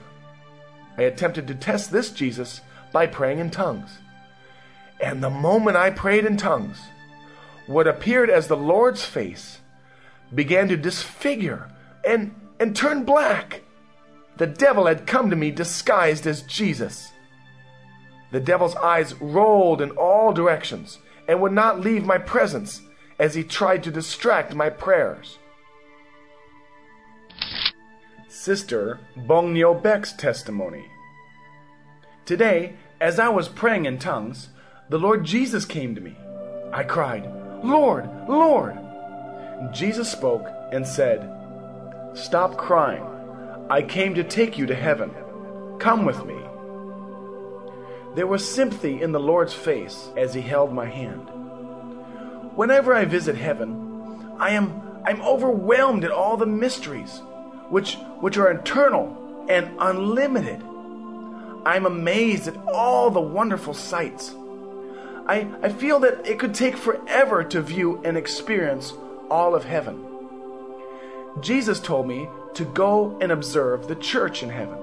I 0.98 1.04
attempted 1.04 1.48
to 1.48 1.56
test 1.56 1.92
this 1.92 2.12
Jesus 2.12 2.62
by 2.92 3.08
praying 3.08 3.40
in 3.40 3.50
tongues. 3.50 4.00
And 5.02 5.24
the 5.24 5.30
moment 5.30 5.78
I 5.78 5.90
prayed 5.90 6.26
in 6.26 6.38
tongues, 6.38 6.80
what 7.66 7.88
appeared 7.88 8.30
as 8.30 8.48
the 8.48 8.58
Lord's 8.58 9.04
face 9.04 9.60
began 10.34 10.68
to 10.68 10.78
disfigure 10.78 11.70
and, 12.06 12.36
and 12.60 12.76
turn 12.76 13.04
black. 13.04 13.62
The 14.38 14.48
devil 14.48 14.86
had 14.86 15.08
come 15.08 15.30
to 15.30 15.36
me 15.36 15.52
disguised 15.52 16.28
as 16.28 16.44
Jesus. 16.44 17.12
The 18.32 18.40
devil's 18.40 18.76
eyes 18.76 19.20
rolled 19.20 19.82
in 19.82 19.92
all 19.92 20.34
directions 20.34 21.00
and 21.28 21.42
would 21.42 21.52
not 21.52 21.82
leave 21.82 22.06
my 22.06 22.18
presence 22.18 22.82
as 23.20 23.36
he 23.36 23.44
tried 23.44 23.84
to 23.84 23.92
distract 23.92 24.56
my 24.56 24.70
prayers. 24.70 25.38
Sister 28.28 29.00
Bongnyo 29.18 29.82
Baek's 29.82 30.14
testimony. 30.14 30.86
Today, 32.26 32.76
as 33.00 33.20
I 33.20 33.30
was 33.30 33.50
praying 33.50 33.86
in 33.86 34.00
tongues, 34.00 34.50
the 34.92 35.00
Lord 35.00 35.24
Jesus 35.24 35.64
came 35.64 35.96
to 35.96 36.02
me. 36.02 36.18
I 36.74 36.84
cried, 36.84 37.24
Lord, 37.64 38.10
Lord! 38.28 38.78
Jesus 39.72 40.12
spoke 40.12 40.46
and 40.74 40.86
said, 40.86 41.34
Stop 42.14 42.58
crying. 42.58 43.06
I 43.70 43.84
came 43.84 44.16
to 44.16 44.24
take 44.26 44.58
you 44.58 44.66
to 44.66 44.76
heaven. 44.76 45.12
Come 45.80 46.04
with 46.04 46.26
me. 46.26 46.36
There 48.16 48.28
was 48.28 48.46
sympathy 48.46 49.02
in 49.02 49.14
the 49.14 49.20
Lord's 49.20 49.54
face 49.54 50.10
as 50.18 50.34
he 50.34 50.42
held 50.42 50.74
my 50.74 50.88
hand. 50.88 51.30
Whenever 52.58 52.94
I 52.94 53.06
visit 53.06 53.38
heaven, 53.38 54.36
I 54.40 54.50
am 54.50 54.82
I'm 55.06 55.22
overwhelmed 55.22 56.04
at 56.04 56.12
all 56.12 56.36
the 56.36 56.46
mysteries 56.46 57.22
which 57.70 57.96
which 58.20 58.38
are 58.38 58.52
eternal 58.52 59.46
and 59.48 59.72
unlimited. 59.80 60.62
I'm 61.66 61.86
amazed 61.86 62.50
at 62.50 62.58
all 62.68 63.10
the 63.10 63.22
wonderful 63.22 63.74
sights 63.74 64.36
I, 65.28 65.48
I 65.62 65.70
feel 65.70 66.00
that 66.00 66.26
it 66.26 66.40
could 66.40 66.54
take 66.54 66.78
forever 66.78 67.44
to 67.44 67.62
view 67.62 68.02
and 68.04 68.18
experience 68.18 68.94
all 69.30 69.56
of 69.56 69.64
heaven. 69.64 70.06
Jesus 71.40 71.80
told 71.80 72.08
me 72.08 72.28
to 72.56 72.66
go 72.66 73.18
and 73.22 73.32
observe 73.32 73.88
the 73.88 73.96
church 73.96 74.44
in 74.44 74.50
heaven. 74.50 74.78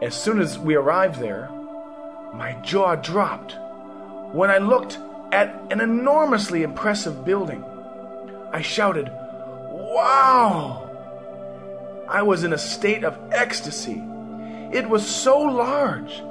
As 0.00 0.14
soon 0.14 0.40
as 0.40 0.58
we 0.58 0.74
arrived 0.74 1.20
there, 1.20 1.50
my 2.32 2.52
jaw 2.62 2.94
dropped 2.94 3.56
when 4.32 4.50
I 4.50 4.58
looked 4.58 4.98
at 5.32 5.60
an 5.70 5.80
enormously 5.80 6.62
impressive 6.62 7.24
building. 7.24 7.64
I 8.52 8.62
shouted, 8.62 9.10
Wow! 9.70 10.84
I 12.08 12.22
was 12.22 12.44
in 12.44 12.52
a 12.52 12.58
state 12.58 13.04
of 13.04 13.18
ecstasy. 13.32 14.02
It 14.72 14.88
was 14.88 15.06
so 15.06 15.38
large 15.40 16.22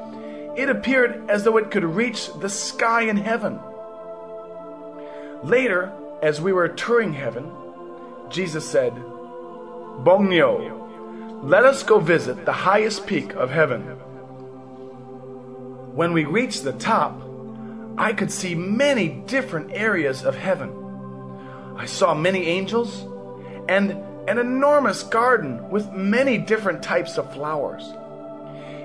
it 0.57 0.69
appeared 0.69 1.29
as 1.29 1.43
though 1.43 1.57
it 1.57 1.69
could 1.69 1.83
reach 1.83 2.33
the 2.33 2.49
sky 2.49 3.03
in 3.03 3.15
heaven. 3.15 3.59
Later, 5.43 5.93
as 6.21 6.41
we 6.41 6.51
were 6.51 6.67
touring 6.67 7.13
heaven, 7.13 7.51
Jesus 8.29 8.67
said, 8.67 8.93
Bongnyo, 10.03 11.43
let 11.43 11.63
us 11.63 11.83
go 11.83 11.99
visit 11.99 12.43
the 12.43 12.51
highest 12.51 13.05
peak 13.05 13.35
of 13.35 13.51
heaven. 13.51 13.83
When 15.93 16.11
we 16.11 16.25
reached 16.25 16.63
the 16.63 16.73
top, 16.73 17.21
I 17.97 18.13
could 18.13 18.31
see 18.31 18.55
many 18.55 19.09
different 19.09 19.71
areas 19.73 20.23
of 20.23 20.35
heaven. 20.35 20.71
I 21.77 21.85
saw 21.85 22.15
many 22.15 22.47
angels 22.47 23.05
and 23.69 23.91
an 24.27 24.39
enormous 24.39 25.03
garden 25.03 25.69
with 25.69 25.91
many 25.91 26.39
different 26.39 26.81
types 26.81 27.17
of 27.17 27.31
flowers. 27.33 27.83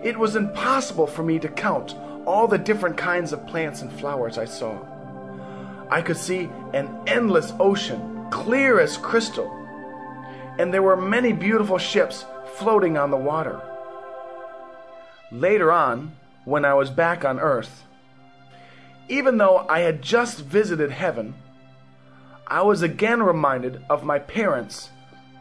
It 0.03 0.19
was 0.19 0.35
impossible 0.35 1.07
for 1.07 1.23
me 1.23 1.39
to 1.39 1.49
count 1.49 1.95
all 2.27 2.49
the 2.49 2.59
different 2.59 2.97
kinds 2.97 3.33
of 3.33 3.47
plants 3.47 3.83
and 3.83 3.93
flowers 3.93 4.37
I 4.37 4.45
saw. 4.45 4.79
I 5.89 6.03
could 6.03 6.17
see 6.17 6.51
an 6.73 6.91
endless 7.07 7.53
ocean, 7.61 8.27
clear 8.31 8.81
as 8.81 8.97
crystal, 8.97 9.51
and 10.59 10.73
there 10.73 10.83
were 10.83 10.97
many 10.97 11.33
beautiful 11.33 11.79
ships 11.79 12.25
floating 12.57 12.97
on 12.97 13.11
the 13.11 13.17
water. 13.17 13.61
Later 15.31 15.71
on, 15.71 16.17
when 16.45 16.65
I 16.65 16.75
was 16.75 16.91
back 16.91 17.25
on 17.25 17.39
earth, 17.39 17.85
even 19.09 19.39
though 19.39 19.67
I 19.69 19.81
had 19.81 20.03
just 20.03 20.41
visited 20.41 20.91
heaven, 20.91 21.35
I 22.47 22.63
was 22.63 22.83
again 22.83 23.23
reminded 23.23 23.85
of 23.89 24.05
my 24.05 24.19
parents 24.19 24.91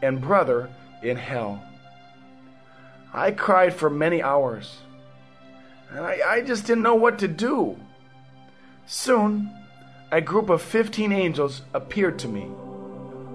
and 0.02 0.20
brother 0.20 0.70
in 1.02 1.16
hell. 1.16 1.62
I 3.14 3.30
cried 3.30 3.74
for 3.74 3.90
many 3.90 4.22
hours. 4.22 4.78
And 5.90 6.00
I, 6.00 6.20
I 6.26 6.40
just 6.40 6.66
didn't 6.66 6.82
know 6.82 6.94
what 6.94 7.18
to 7.18 7.28
do. 7.28 7.78
Soon, 8.86 9.50
a 10.10 10.20
group 10.20 10.48
of 10.48 10.62
15 10.62 11.12
angels 11.12 11.62
appeared 11.74 12.18
to 12.20 12.28
me. 12.28 12.50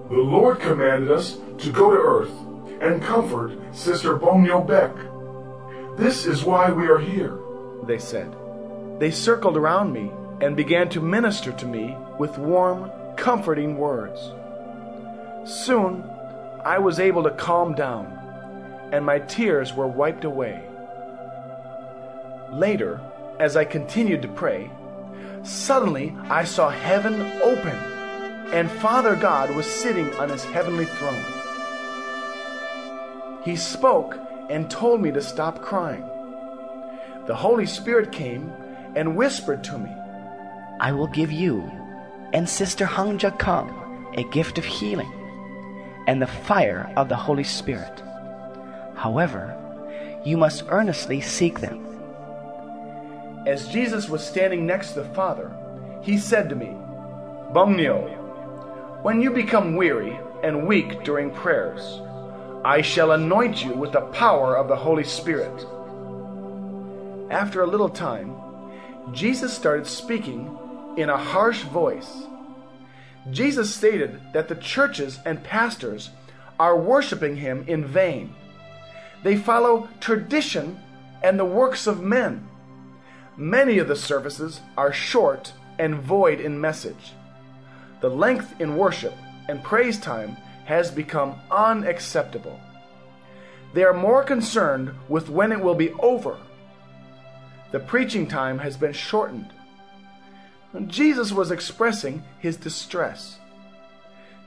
The 0.08 0.16
Lord 0.16 0.58
commanded 0.58 1.10
us 1.10 1.38
to 1.58 1.70
go 1.70 1.90
to 1.90 1.96
earth 1.96 2.32
and 2.80 3.02
comfort 3.02 3.56
Sister 3.72 4.18
Bongnyo 4.18 4.66
Baek. 4.66 5.96
This 5.96 6.26
is 6.26 6.44
why 6.44 6.72
we 6.72 6.88
are 6.88 6.98
here, 6.98 7.38
they 7.84 7.98
said. 7.98 8.34
They 8.98 9.10
circled 9.12 9.56
around 9.56 9.92
me 9.92 10.10
and 10.40 10.56
began 10.56 10.88
to 10.90 11.00
minister 11.00 11.52
to 11.52 11.66
me 11.66 11.96
with 12.18 12.38
warm, 12.38 12.90
comforting 13.16 13.76
words. 13.76 14.18
Soon, 15.44 16.02
I 16.64 16.78
was 16.78 16.98
able 16.98 17.22
to 17.22 17.30
calm 17.30 17.74
down 17.74 18.17
and 18.92 19.04
my 19.04 19.18
tears 19.18 19.74
were 19.74 19.86
wiped 19.86 20.24
away. 20.24 20.62
Later, 22.50 23.00
as 23.38 23.56
I 23.56 23.64
continued 23.64 24.22
to 24.22 24.28
pray, 24.28 24.70
suddenly 25.42 26.16
I 26.28 26.44
saw 26.44 26.70
heaven 26.70 27.20
open, 27.42 27.76
and 28.52 28.70
Father 28.70 29.14
God 29.14 29.54
was 29.54 29.66
sitting 29.66 30.12
on 30.14 30.28
his 30.28 30.44
heavenly 30.44 30.86
throne. 30.86 31.24
He 33.44 33.56
spoke 33.56 34.18
and 34.50 34.70
told 34.70 35.00
me 35.00 35.10
to 35.12 35.22
stop 35.22 35.60
crying. 35.60 36.04
The 37.26 37.36
Holy 37.36 37.66
Spirit 37.66 38.10
came 38.10 38.52
and 38.96 39.16
whispered 39.16 39.62
to 39.64 39.78
me, 39.78 39.90
I 40.80 40.92
will 40.92 41.08
give 41.08 41.30
you 41.30 41.70
and 42.32 42.48
Sister 42.48 42.86
Hyung 42.86 43.20
Ja 43.20 43.30
Kang 43.30 43.70
a 44.16 44.24
gift 44.24 44.58
of 44.58 44.64
healing 44.64 45.12
and 46.06 46.20
the 46.20 46.26
fire 46.26 46.92
of 46.96 47.08
the 47.08 47.16
Holy 47.16 47.44
Spirit. 47.44 48.02
However, 48.98 49.54
you 50.24 50.36
must 50.36 50.64
earnestly 50.70 51.20
seek 51.20 51.60
them. 51.60 51.86
As 53.46 53.68
Jesus 53.68 54.08
was 54.08 54.26
standing 54.26 54.66
next 54.66 54.88
to 54.88 55.02
the 55.02 55.14
Father, 55.14 55.52
he 56.02 56.18
said 56.18 56.48
to 56.48 56.56
me, 56.56 56.74
Bongnyo, 57.52 59.04
when 59.04 59.22
you 59.22 59.30
become 59.30 59.76
weary 59.76 60.18
and 60.42 60.66
weak 60.66 61.04
during 61.04 61.30
prayers, 61.30 62.00
I 62.64 62.82
shall 62.82 63.12
anoint 63.12 63.64
you 63.64 63.72
with 63.72 63.92
the 63.92 64.00
power 64.00 64.56
of 64.56 64.66
the 64.66 64.74
Holy 64.74 65.04
Spirit. 65.04 65.64
After 67.30 67.62
a 67.62 67.68
little 67.68 67.88
time, 67.88 68.34
Jesus 69.12 69.54
started 69.54 69.86
speaking 69.86 70.58
in 70.96 71.08
a 71.08 71.16
harsh 71.16 71.62
voice. 71.62 72.24
Jesus 73.30 73.72
stated 73.72 74.20
that 74.32 74.48
the 74.48 74.56
churches 74.56 75.20
and 75.24 75.44
pastors 75.44 76.10
are 76.58 76.76
worshiping 76.76 77.36
him 77.36 77.64
in 77.68 77.84
vain. 77.84 78.34
They 79.22 79.36
follow 79.36 79.88
tradition 80.00 80.80
and 81.22 81.38
the 81.38 81.44
works 81.44 81.86
of 81.86 82.02
men. 82.02 82.48
Many 83.36 83.78
of 83.78 83.88
the 83.88 83.96
services 83.96 84.60
are 84.76 84.92
short 84.92 85.52
and 85.78 85.96
void 85.96 86.40
in 86.40 86.60
message. 86.60 87.12
The 88.00 88.10
length 88.10 88.60
in 88.60 88.76
worship 88.76 89.14
and 89.48 89.62
praise 89.62 89.98
time 89.98 90.36
has 90.64 90.90
become 90.90 91.36
unacceptable. 91.50 92.60
They 93.74 93.84
are 93.84 93.94
more 93.94 94.22
concerned 94.22 94.92
with 95.08 95.28
when 95.28 95.52
it 95.52 95.60
will 95.60 95.74
be 95.74 95.92
over. 95.94 96.38
The 97.70 97.80
preaching 97.80 98.26
time 98.26 98.58
has 98.58 98.76
been 98.76 98.92
shortened. 98.92 99.52
Jesus 100.86 101.32
was 101.32 101.50
expressing 101.50 102.22
his 102.38 102.56
distress. 102.56 103.38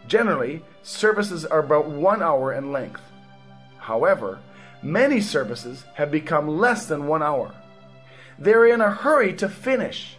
Generally, 0.08 0.64
services 0.84 1.46
are 1.46 1.60
about 1.60 1.90
one 1.90 2.22
hour 2.22 2.54
in 2.54 2.72
length. 2.72 3.02
However, 3.78 4.40
many 4.84 5.22
services 5.22 5.84
have 5.96 6.12
become 6.12 6.48
less 6.48 6.86
than 6.86 7.08
one 7.08 7.24
hour. 7.24 7.54
They're 8.40 8.66
in 8.66 8.82
a 8.82 8.92
hurry 8.92 9.34
to 9.36 9.50
finish. 9.50 10.18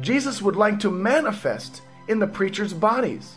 Jesus 0.00 0.40
would 0.40 0.56
like 0.56 0.80
to 0.80 0.90
manifest 0.90 1.82
in 2.08 2.18
the 2.18 2.26
preacher's 2.26 2.72
bodies, 2.72 3.36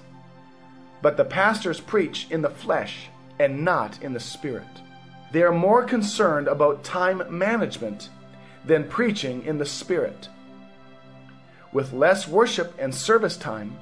but 1.01 1.17
the 1.17 1.25
pastors 1.25 1.79
preach 1.79 2.27
in 2.29 2.41
the 2.41 2.49
flesh 2.49 3.09
and 3.39 3.65
not 3.65 4.01
in 4.01 4.13
the 4.13 4.19
spirit. 4.19 4.67
They 5.31 5.43
are 5.43 5.51
more 5.51 5.83
concerned 5.83 6.47
about 6.47 6.83
time 6.83 7.23
management 7.29 8.09
than 8.65 8.87
preaching 8.87 9.43
in 9.45 9.57
the 9.57 9.65
spirit. 9.65 10.29
With 11.73 11.93
less 11.93 12.27
worship 12.27 12.73
and 12.79 12.95
service 12.95 13.35
time, 13.35 13.77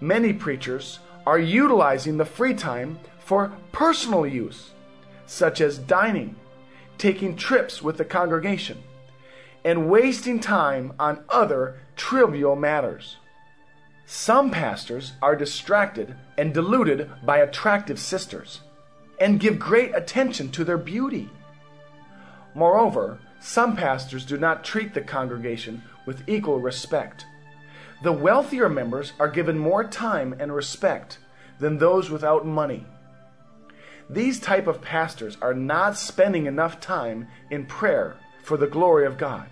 many 0.00 0.32
preachers 0.32 1.00
are 1.26 1.38
utilizing 1.38 2.16
the 2.16 2.24
free 2.24 2.54
time 2.54 2.98
for 3.18 3.52
personal 3.72 4.26
use, 4.26 4.70
such 5.26 5.60
as 5.60 5.78
dining, 5.78 6.36
taking 6.98 7.36
trips 7.36 7.82
with 7.82 7.98
the 7.98 8.04
congregation, 8.04 8.82
and 9.64 9.90
wasting 9.90 10.40
time 10.40 10.92
on 10.98 11.24
other 11.28 11.80
trivial 11.96 12.56
matters. 12.56 13.16
Some 14.06 14.50
pastors 14.52 15.14
are 15.20 15.34
distracted 15.34 16.14
and 16.38 16.54
deluded 16.54 17.10
by 17.24 17.38
attractive 17.38 17.98
sisters 17.98 18.60
and 19.20 19.40
give 19.40 19.58
great 19.58 19.94
attention 19.96 20.50
to 20.52 20.62
their 20.62 20.78
beauty. 20.78 21.28
Moreover, 22.54 23.18
some 23.40 23.76
pastors 23.76 24.24
do 24.24 24.36
not 24.36 24.64
treat 24.64 24.94
the 24.94 25.00
congregation 25.00 25.82
with 26.06 26.28
equal 26.28 26.60
respect. 26.60 27.26
The 28.02 28.12
wealthier 28.12 28.68
members 28.68 29.12
are 29.18 29.28
given 29.28 29.58
more 29.58 29.82
time 29.82 30.34
and 30.38 30.54
respect 30.54 31.18
than 31.58 31.78
those 31.78 32.10
without 32.10 32.46
money. 32.46 32.86
These 34.08 34.38
type 34.40 34.66
of 34.66 34.80
pastors 34.80 35.36
are 35.42 35.54
not 35.54 35.96
spending 35.96 36.46
enough 36.46 36.80
time 36.80 37.28
in 37.50 37.66
prayer 37.66 38.16
for 38.42 38.56
the 38.56 38.68
glory 38.68 39.06
of 39.06 39.18
God, 39.18 39.48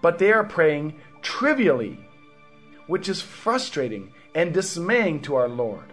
but 0.00 0.18
they 0.18 0.32
are 0.32 0.44
praying 0.44 1.00
trivially, 1.22 1.98
which 2.88 3.08
is 3.08 3.22
frustrating 3.22 4.12
and 4.34 4.52
dismaying 4.52 5.22
to 5.22 5.36
our 5.36 5.48
Lord. 5.48 5.92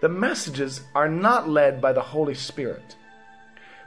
The 0.00 0.08
messages 0.08 0.80
are 0.96 1.08
not 1.08 1.48
led 1.48 1.80
by 1.80 1.92
the 1.92 2.00
Holy 2.00 2.34
Spirit. 2.34 2.96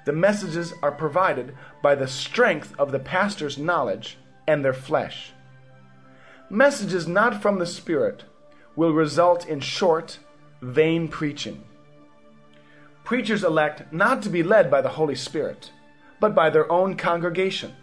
The 0.06 0.14
messages 0.14 0.74
are 0.82 0.92
provided 0.92 1.58
by 1.82 1.96
the 1.96 2.08
strength 2.08 2.74
of 2.80 2.94
the 2.94 3.00
pastor's 3.00 3.58
knowledge 3.58 4.18
and 4.48 4.64
their 4.64 4.74
flesh. 4.74 5.34
Messages 6.50 7.06
not 7.06 7.42
from 7.42 7.60
the 7.60 7.66
Spirit 7.66 8.24
will 8.78 8.94
result 8.94 9.46
in 9.46 9.60
short, 9.60 10.20
vain 10.62 11.10
preaching. 11.10 11.64
Preachers 13.06 13.44
elect 13.44 13.94
not 13.94 14.24
to 14.24 14.30
be 14.30 14.42
led 14.42 14.70
by 14.70 14.82
the 14.82 14.90
Holy 14.90 15.16
Spirit, 15.16 15.72
but 16.20 16.34
by 16.34 16.50
their 16.50 16.70
own 16.72 16.98
congregation. 16.98 17.74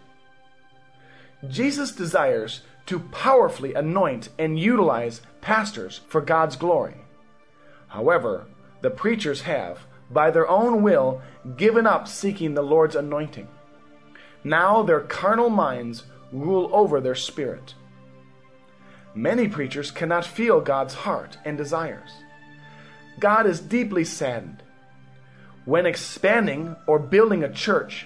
Jesus 1.47 1.93
desires 1.93 2.61
to 2.87 2.99
powerfully 2.99 3.73
anoint 3.73 4.27
and 4.37 4.59
utilize 4.59 5.21
pastors 5.39 6.01
for 6.09 6.19
God's 6.19 6.57
glory. 6.57 6.95
However, 7.87 8.47
the 8.81 8.89
preachers 8.89 9.41
have, 9.41 9.79
by 10.11 10.29
their 10.29 10.47
own 10.49 10.83
will, 10.83 11.21
given 11.55 11.87
up 11.87 12.07
seeking 12.07 12.53
the 12.53 12.61
Lord's 12.61 12.95
anointing. 12.95 13.47
Now 14.43 14.83
their 14.83 14.99
carnal 14.99 15.49
minds 15.49 16.03
rule 16.33 16.69
over 16.73 16.99
their 16.99 17.15
spirit. 17.15 17.75
Many 19.15 19.47
preachers 19.47 19.89
cannot 19.89 20.25
feel 20.25 20.59
God's 20.59 20.93
heart 20.93 21.37
and 21.45 21.57
desires. 21.57 22.11
God 23.19 23.45
is 23.45 23.61
deeply 23.61 24.03
saddened. 24.03 24.62
When 25.65 25.85
expanding 25.85 26.75
or 26.87 26.99
building 26.99 27.43
a 27.43 27.53
church, 27.53 28.05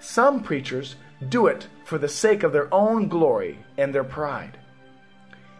some 0.00 0.42
preachers 0.42 0.96
do 1.28 1.46
it 1.46 1.68
for 1.84 1.98
the 1.98 2.08
sake 2.08 2.42
of 2.42 2.52
their 2.52 2.72
own 2.72 3.08
glory 3.08 3.58
and 3.76 3.94
their 3.94 4.04
pride. 4.04 4.58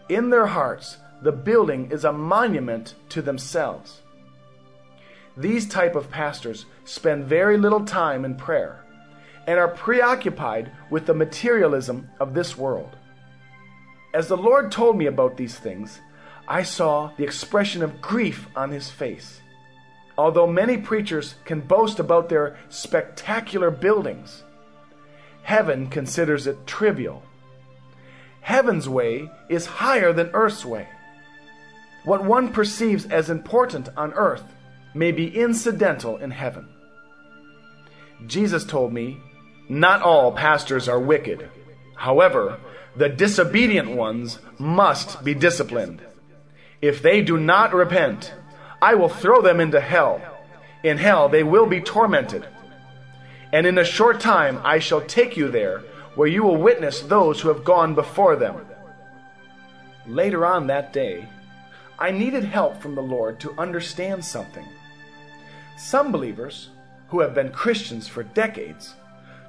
In 0.09 0.31
their 0.31 0.47
hearts, 0.47 0.97
the 1.21 1.33
building 1.33 1.91
is 1.91 2.05
a 2.05 2.13
monument 2.13 2.95
to 3.11 3.21
themselves. 3.21 4.01
These 5.37 5.69
type 5.69 5.95
of 5.95 6.11
pastors 6.11 6.65
spend 6.85 7.27
very 7.27 7.59
little 7.59 7.85
time 7.85 8.25
in 8.25 8.35
prayer 8.35 8.85
and 9.47 9.59
are 9.59 9.69
preoccupied 9.69 10.71
with 10.91 11.07
the 11.07 11.15
materialism 11.15 12.09
of 12.21 12.35
this 12.35 12.57
world. 12.57 12.97
As 14.15 14.29
the 14.29 14.37
Lord 14.37 14.73
told 14.73 14.97
me 14.97 15.07
about 15.07 15.37
these 15.37 15.59
things, 15.59 16.01
I 16.47 16.63
saw 16.63 17.13
the 17.17 17.25
expression 17.25 17.83
of 17.83 18.01
grief 18.01 18.49
on 18.57 18.71
his 18.71 18.91
face. 18.91 19.41
Although 20.19 20.49
many 20.49 20.77
preachers 20.77 21.37
can 21.45 21.61
boast 21.61 22.01
about 22.01 22.29
their 22.29 22.59
spectacular 22.69 23.71
buildings, 23.71 24.43
heaven 25.45 25.87
considers 25.87 26.49
it 26.49 26.67
trivial. 26.67 27.23
Heaven's 28.41 28.89
way 28.89 29.31
is 29.49 29.67
higher 29.67 30.13
than 30.13 30.31
earth's 30.35 30.65
way. 30.65 30.89
What 32.05 32.25
one 32.25 32.53
perceives 32.53 33.07
as 33.07 33.31
important 33.31 33.91
on 33.97 34.13
earth 34.15 34.43
may 34.93 35.13
be 35.13 35.39
incidental 35.39 36.17
in 36.17 36.33
heaven. 36.33 36.69
Jesus 38.27 38.65
told 38.65 38.93
me, 38.93 39.19
Not 39.69 40.03
all 40.03 40.33
pastors 40.33 40.89
are 40.89 40.99
wicked. 40.99 41.49
However, 41.95 42.59
the 42.97 43.09
disobedient 43.09 43.91
ones 43.91 44.41
must 44.59 45.23
be 45.23 45.35
disciplined. 45.35 46.03
If 46.83 47.03
they 47.03 47.23
do 47.23 47.37
not 47.37 47.73
repent, 47.73 48.33
I 48.81 48.95
will 48.95 49.09
throw 49.09 49.43
them 49.43 49.61
into 49.61 49.81
hell. 49.81 50.21
In 50.83 50.99
hell 50.99 51.29
they 51.29 51.43
will 51.43 51.67
be 51.67 51.81
tormented. 51.81 52.47
And 53.53 53.67
in 53.67 53.79
a 53.79 53.85
short 53.85 54.21
time 54.21 54.61
I 54.65 54.79
shall 54.79 55.01
take 55.01 55.37
you 55.37 55.51
there, 55.51 55.81
where 56.15 56.29
you 56.29 56.43
will 56.43 56.57
witness 56.57 57.01
those 57.01 57.41
who 57.41 57.49
have 57.49 57.65
gone 57.65 57.95
before 57.95 58.37
them. 58.37 58.67
Later 60.07 60.47
on 60.47 60.67
that 60.67 60.93
day, 60.93 61.29
I 61.99 62.13
needed 62.13 62.45
help 62.45 62.81
from 62.81 62.95
the 62.95 63.03
Lord 63.03 63.41
to 63.41 63.59
understand 63.59 64.25
something. 64.25 64.67
Some 65.77 66.13
believers, 66.13 66.71
who 67.09 67.21
have 67.21 67.35
been 67.35 67.51
Christians 67.51 68.07
for 68.07 68.23
decades, 68.23 68.95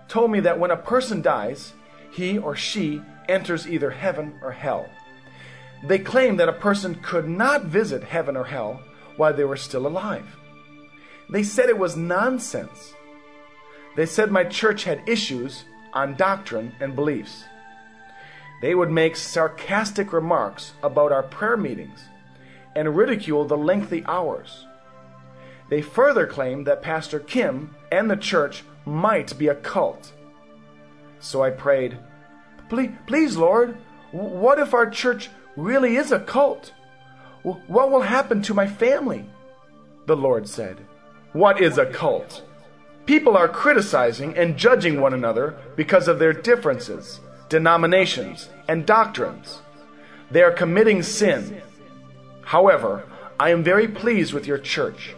told 0.07 0.31
me 0.31 0.39
that 0.41 0.59
when 0.59 0.71
a 0.71 0.77
person 0.77 1.21
dies, 1.21 1.73
he 2.11 2.37
or 2.37 2.55
she 2.55 3.01
enters 3.27 3.67
either 3.67 3.91
heaven 3.91 4.39
or 4.41 4.51
hell. 4.51 4.89
They 5.83 5.99
claim 5.99 6.37
that 6.37 6.49
a 6.49 6.53
person 6.53 6.95
could 6.95 7.27
not 7.27 7.65
visit 7.65 8.03
heaven 8.03 8.35
or 8.35 8.45
hell 8.45 8.81
while 9.19 9.33
they 9.33 9.43
were 9.43 9.57
still 9.57 9.85
alive. 9.85 10.37
They 11.29 11.43
said 11.43 11.67
it 11.67 11.77
was 11.77 11.97
nonsense. 11.97 12.93
They 13.97 14.05
said 14.05 14.31
my 14.31 14.45
church 14.45 14.85
had 14.85 15.07
issues 15.07 15.65
on 15.91 16.15
doctrine 16.15 16.73
and 16.79 16.95
beliefs. 16.95 17.43
They 18.61 18.73
would 18.73 18.89
make 18.89 19.17
sarcastic 19.17 20.13
remarks 20.13 20.71
about 20.81 21.11
our 21.11 21.23
prayer 21.23 21.57
meetings 21.57 21.99
and 22.75 22.95
ridicule 22.95 23.43
the 23.43 23.57
lengthy 23.57 24.05
hours. 24.05 24.65
They 25.69 25.81
further 25.81 26.25
claimed 26.25 26.65
that 26.67 26.81
Pastor 26.81 27.19
Kim 27.19 27.75
and 27.91 28.09
the 28.09 28.15
church 28.15 28.63
might 28.85 29.37
be 29.37 29.49
a 29.49 29.55
cult. 29.55 30.13
So 31.19 31.43
I 31.43 31.49
prayed, 31.49 31.97
Please, 32.69 32.91
please 33.05 33.35
Lord, 33.35 33.75
what 34.11 34.59
if 34.59 34.73
our 34.73 34.89
church 34.89 35.29
really 35.57 35.97
is 35.97 36.13
a 36.13 36.21
cult? 36.21 36.71
What 37.43 37.91
will 37.91 38.01
happen 38.01 38.41
to 38.43 38.53
my 38.53 38.67
family? 38.67 39.25
The 40.05 40.15
Lord 40.15 40.47
said, 40.47 40.77
What 41.33 41.61
is 41.61 41.77
a 41.77 41.85
cult? 41.85 42.43
People 43.05 43.37
are 43.37 43.47
criticizing 43.47 44.37
and 44.37 44.57
judging 44.57 44.99
one 44.99 45.13
another 45.13 45.57
because 45.75 46.07
of 46.07 46.19
their 46.19 46.33
differences, 46.33 47.19
denominations, 47.47 48.49
and 48.67 48.85
doctrines. 48.85 49.61
They 50.31 50.43
are 50.43 50.51
committing 50.51 51.01
sin. 51.01 51.61
However, 52.41 53.03
I 53.39 53.51
am 53.51 53.63
very 53.63 53.87
pleased 53.87 54.33
with 54.33 54.45
your 54.45 54.57
church. 54.57 55.15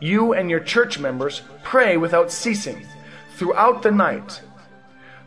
You 0.00 0.32
and 0.32 0.48
your 0.48 0.60
church 0.60 0.98
members 0.98 1.42
pray 1.64 1.96
without 1.96 2.30
ceasing 2.30 2.86
throughout 3.34 3.82
the 3.82 3.90
night. 3.90 4.40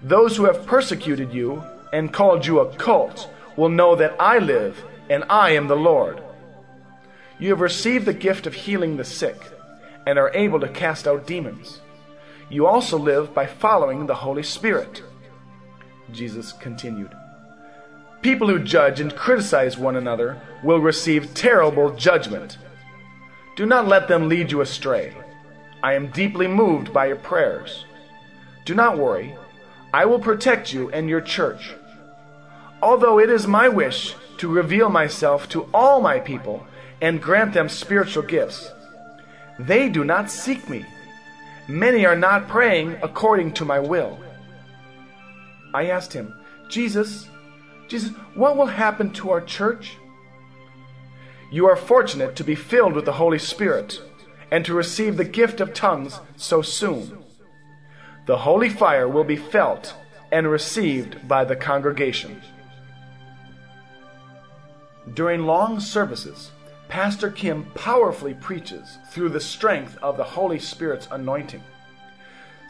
Those 0.02 0.38
who 0.38 0.46
have 0.46 0.66
persecuted 0.66 1.34
you 1.34 1.64
and 1.92 2.14
called 2.14 2.46
you 2.46 2.60
a 2.62 2.74
cult 2.76 3.30
will 3.58 3.70
know 3.70 3.96
that 3.96 4.16
I 4.20 4.40
live 4.40 4.84
and 5.12 5.26
I 5.30 5.52
am 5.52 5.68
the 5.68 5.76
Lord. 5.76 6.24
You 7.38 7.50
have 7.50 7.60
received 7.60 8.06
the 8.06 8.14
gift 8.14 8.48
of 8.48 8.54
healing 8.54 8.96
the 8.96 9.04
sick 9.04 9.38
and 10.08 10.18
are 10.18 10.34
able 10.34 10.62
to 10.62 10.70
cast 10.70 11.06
out 11.06 11.28
demons. 11.28 11.82
You 12.50 12.66
also 12.66 12.98
live 12.98 13.34
by 13.34 13.46
following 13.46 14.06
the 14.06 14.16
Holy 14.16 14.42
Spirit. 14.42 15.04
Jesus 16.14 16.54
continued. 16.54 17.14
People 18.22 18.48
who 18.48 18.64
judge 18.64 19.02
and 19.02 19.14
criticize 19.14 19.78
one 19.78 19.98
another 19.98 20.42
will 20.64 20.80
receive 20.80 21.34
terrible 21.34 21.94
judgment. 21.94 22.58
Do 23.58 23.66
not 23.66 23.90
let 23.90 24.08
them 24.08 24.30
lead 24.30 24.50
you 24.50 24.62
astray. 24.62 25.14
I 25.84 25.94
am 25.96 26.12
deeply 26.12 26.48
moved 26.48 26.94
by 26.94 27.08
your 27.08 27.18
prayers. 27.18 27.84
Do 28.64 28.74
not 28.74 28.98
worry. 28.98 29.36
I 29.94 30.06
will 30.06 30.20
protect 30.20 30.72
you 30.72 30.90
and 30.92 31.10
your 31.10 31.20
church. 31.20 31.74
Although 32.82 33.20
it 33.20 33.30
is 33.30 33.46
my 33.46 33.68
wish 33.68 34.16
to 34.42 34.48
reveal 34.48 34.90
myself 34.90 35.48
to 35.48 35.70
all 35.72 36.02
my 36.02 36.20
people 36.20 36.66
and 37.00 37.22
grant 37.22 37.54
them 37.54 37.70
spiritual 37.70 38.24
gifts, 38.24 38.72
they 39.60 39.88
do 39.88 40.04
not 40.04 40.32
seek 40.32 40.68
me. 40.68 40.84
Many 41.68 42.08
are 42.08 42.16
not 42.16 42.48
praying 42.48 42.98
according 43.04 43.54
to 43.54 43.66
my 43.66 43.80
will. 43.80 44.18
I 45.76 45.92
asked 45.92 46.14
him, 46.14 46.34
Jesus, 46.70 47.30
Jesus, 47.88 48.10
what 48.34 48.58
will 48.58 48.66
happen 48.66 49.14
to 49.14 49.30
our 49.30 49.42
church? 49.42 49.96
You 51.52 51.68
are 51.68 51.76
fortunate 51.76 52.36
to 52.38 52.44
be 52.44 52.56
filled 52.56 52.94
with 52.94 53.06
the 53.06 53.20
Holy 53.22 53.38
Spirit 53.38 54.02
and 54.50 54.66
to 54.66 54.74
receive 54.74 55.18
the 55.18 55.24
gift 55.24 55.62
of 55.62 55.76
tongues 55.76 56.20
so 56.36 56.64
soon. 56.64 57.24
The 58.26 58.38
holy 58.38 58.70
fire 58.70 59.08
will 59.08 59.24
be 59.24 59.36
felt 59.36 59.94
and 60.32 60.50
received 60.50 61.28
by 61.28 61.46
the 61.46 61.56
congregation. 61.56 62.42
During 65.14 65.46
long 65.46 65.80
services, 65.80 66.52
Pastor 66.88 67.32
Kim 67.32 67.66
powerfully 67.74 68.34
preaches 68.36 68.98
through 69.10 69.30
the 69.30 69.40
strength 69.40 69.98
of 70.02 70.18
the 70.18 70.24
Holy 70.24 70.60
Spirit's 70.60 71.08
anointing. 71.12 71.64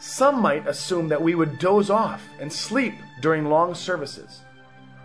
Some 0.00 0.40
might 0.40 0.66
assume 0.66 1.08
that 1.08 1.22
we 1.22 1.34
would 1.34 1.58
doze 1.58 1.90
off 1.90 2.22
and 2.40 2.52
sleep 2.52 2.94
during 3.20 3.46
long 3.46 3.74
services. 3.74 4.40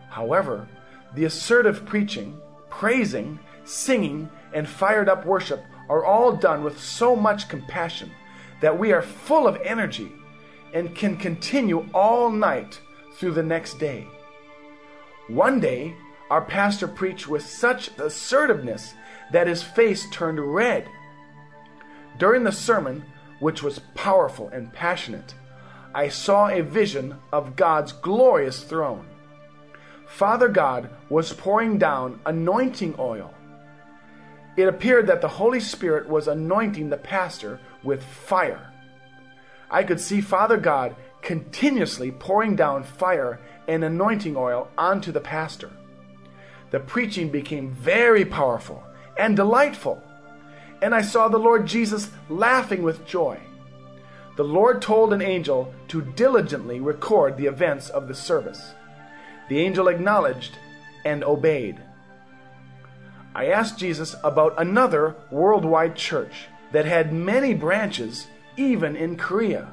However, 0.10 0.68
the 1.14 1.26
assertive 1.26 1.86
preaching, 1.86 2.40
praising, 2.70 3.40
singing, 3.66 4.30
and 4.54 4.68
fired 4.68 5.10
up 5.10 5.26
worship 5.26 5.64
are 5.90 6.06
all 6.06 6.36
done 6.36 6.64
with 6.64 6.82
so 6.82 7.16
much 7.16 7.50
compassion 7.50 8.12
that 8.62 8.80
we 8.80 8.92
are 8.92 9.02
full 9.02 9.48
of 9.48 9.62
energy 9.64 10.12
and 10.74 10.96
can 10.96 11.18
continue 11.18 11.88
all 11.94 12.30
night 12.30 12.80
through 13.16 13.32
the 13.32 13.44
next 13.44 13.80
day. 13.80 14.08
One 15.28 15.60
day, 15.60 15.96
our 16.30 16.42
pastor 16.42 16.88
preached 16.88 17.28
with 17.28 17.46
such 17.46 17.90
assertiveness 17.98 18.94
that 19.32 19.48
his 19.48 19.64
face 19.64 20.10
turned 20.12 20.40
red. 20.40 20.88
During 22.18 22.44
the 22.44 22.52
sermon, 22.52 23.06
which 23.40 23.64
was 23.64 23.80
powerful 23.96 24.50
and 24.50 24.74
passionate, 24.74 25.36
I 25.94 26.10
saw 26.10 26.48
a 26.48 26.62
vision 26.62 27.16
of 27.32 27.56
God's 27.56 27.92
glorious 27.92 28.64
throne. 28.64 29.08
Father 30.06 30.48
God 30.48 30.90
was 31.10 31.34
pouring 31.34 31.78
down 31.78 32.20
anointing 32.26 32.96
oil. 32.98 33.34
It 34.56 34.68
appeared 34.68 35.08
that 35.08 35.22
the 35.22 35.28
Holy 35.28 35.60
Spirit 35.60 36.10
was 36.10 36.28
anointing 36.28 36.90
the 36.90 36.98
pastor 36.98 37.60
with 37.84 38.04
fire. 38.04 38.74
I 39.70 39.84
could 39.84 40.00
see 40.00 40.22
Father 40.22 40.58
God 40.58 40.96
continuously 41.22 42.12
pouring 42.12 42.56
down 42.56 42.84
fire 42.84 43.40
and 43.68 43.84
anointing 43.84 44.36
oil 44.36 44.70
onto 44.78 45.12
the 45.12 45.20
pastor. 45.20 45.70
The 46.72 46.80
preaching 46.80 47.30
became 47.30 47.72
very 47.72 48.26
powerful 48.26 48.84
and 49.18 49.36
delightful, 49.36 50.02
and 50.82 50.94
I 50.94 51.02
saw 51.02 51.28
the 51.28 51.38
Lord 51.38 51.66
Jesus 51.66 52.12
laughing 52.30 52.84
with 52.84 53.06
joy. 53.06 53.40
The 54.36 54.44
Lord 54.44 54.82
told 54.82 55.14
an 55.14 55.22
angel 55.22 55.74
to 55.88 56.02
diligently 56.02 56.80
record 56.80 57.38
the 57.38 57.48
events 57.48 57.90
of 57.90 58.08
the 58.08 58.14
service. 58.14 58.74
The 59.50 59.60
angel 59.60 59.88
acknowledged 59.88 60.58
and 61.06 61.24
obeyed. 61.24 61.82
I 63.34 63.48
asked 63.48 63.80
Jesus 63.80 64.16
about 64.24 64.54
another 64.58 65.16
worldwide 65.32 65.96
church 65.96 66.48
that 66.72 66.86
had 66.86 67.14
many 67.14 67.54
branches, 67.54 68.28
even 68.58 68.96
in 68.96 69.16
Korea. 69.16 69.72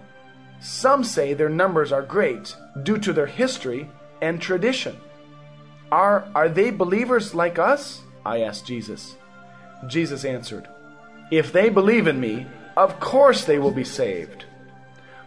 Some 0.61 1.05
say 1.05 1.35
their 1.35 1.49
numbers 1.49 1.93
are 1.93 2.03
great 2.03 2.57
due 2.83 2.99
to 2.99 3.13
their 3.13 3.27
history 3.27 3.91
and 4.23 4.41
tradition. 4.41 4.97
Are, 5.93 6.29
are 6.35 6.49
they 6.49 6.71
believers 6.71 7.35
like 7.35 7.59
us? 7.59 8.03
I 8.25 8.41
asked 8.43 8.67
Jesus. 8.67 9.17
Jesus 9.87 10.25
answered, 10.25 10.69
If 11.31 11.53
they 11.53 11.69
believe 11.69 12.07
in 12.07 12.21
me, 12.21 12.47
of 12.77 12.99
course 13.01 13.45
they 13.45 13.59
will 13.59 13.71
be 13.71 13.85
saved. 13.85 14.45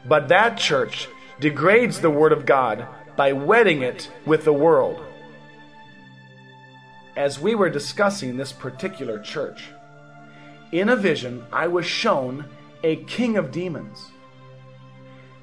But 0.06 0.28
that 0.30 0.58
church 0.58 1.08
degrades 1.40 2.02
the 2.02 2.10
Word 2.10 2.32
of 2.32 2.46
God 2.46 2.88
by 3.16 3.34
wedding 3.34 3.82
it 3.82 4.12
with 4.26 4.46
the 4.46 4.54
world. 4.54 5.04
As 7.16 7.40
we 7.40 7.56
were 7.56 7.70
discussing 7.70 8.38
this 8.38 8.52
particular 8.52 9.20
church, 9.20 9.66
in 10.72 10.90
a 10.90 10.96
vision 10.96 11.46
I 11.52 11.68
was 11.68 11.86
shown 11.86 12.46
a 12.84 12.98
king 13.06 13.38
of 13.38 13.52
demons. 13.52 14.12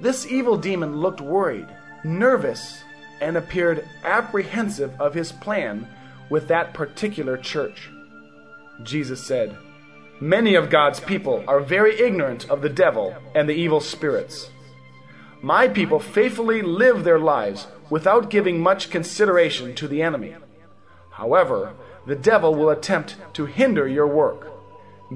This 0.00 0.26
evil 0.26 0.56
demon 0.56 0.98
looked 0.98 1.20
worried, 1.20 1.68
nervous, 2.04 2.82
and 3.20 3.36
appeared 3.36 3.88
apprehensive 4.04 5.00
of 5.00 5.14
his 5.14 5.32
plan 5.32 5.88
with 6.30 6.48
that 6.48 6.74
particular 6.74 7.36
church. 7.36 7.90
Jesus 8.82 9.24
said, 9.24 9.56
Many 10.20 10.54
of 10.54 10.70
God's 10.70 11.00
people 11.00 11.44
are 11.46 11.60
very 11.60 12.00
ignorant 12.00 12.48
of 12.48 12.62
the 12.62 12.68
devil 12.68 13.16
and 13.34 13.48
the 13.48 13.54
evil 13.54 13.80
spirits. 13.80 14.48
My 15.42 15.68
people 15.68 16.00
faithfully 16.00 16.62
live 16.62 17.04
their 17.04 17.18
lives 17.18 17.66
without 17.90 18.30
giving 18.30 18.60
much 18.60 18.90
consideration 18.90 19.74
to 19.74 19.88
the 19.88 20.02
enemy. 20.02 20.34
However, 21.10 21.74
the 22.06 22.16
devil 22.16 22.54
will 22.54 22.70
attempt 22.70 23.16
to 23.34 23.46
hinder 23.46 23.86
your 23.86 24.06
work. 24.06 24.50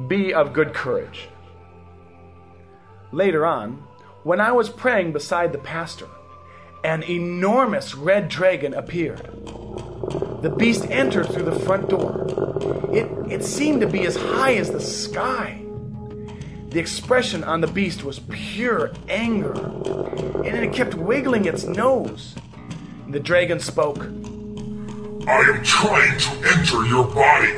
Be 0.06 0.34
of 0.34 0.52
good 0.52 0.74
courage. 0.74 1.28
Later 3.12 3.46
on, 3.46 3.82
when 4.22 4.40
I 4.40 4.52
was 4.52 4.68
praying 4.68 5.12
beside 5.12 5.52
the 5.52 5.58
pastor, 5.58 6.08
an 6.88 7.02
enormous 7.02 7.94
red 7.94 8.30
dragon 8.30 8.72
appeared. 8.72 9.30
The 10.40 10.48
beast 10.48 10.86
entered 10.88 11.26
through 11.28 11.44
the 11.44 11.58
front 11.60 11.90
door. 11.90 12.24
It, 12.94 13.06
it 13.30 13.44
seemed 13.44 13.82
to 13.82 13.86
be 13.86 14.06
as 14.06 14.16
high 14.16 14.54
as 14.54 14.70
the 14.70 14.80
sky. 14.80 15.62
The 16.70 16.80
expression 16.80 17.44
on 17.44 17.60
the 17.60 17.66
beast 17.66 18.04
was 18.04 18.20
pure 18.30 18.92
anger, 19.06 19.52
and 19.52 20.64
it 20.64 20.72
kept 20.72 20.94
wiggling 20.94 21.44
its 21.44 21.64
nose. 21.64 22.34
The 23.06 23.20
dragon 23.20 23.60
spoke 23.60 23.98
I 23.98 25.40
am 25.40 25.62
trying 25.62 26.18
to 26.18 26.30
enter 26.56 26.86
your 26.86 27.04
body. 27.04 27.52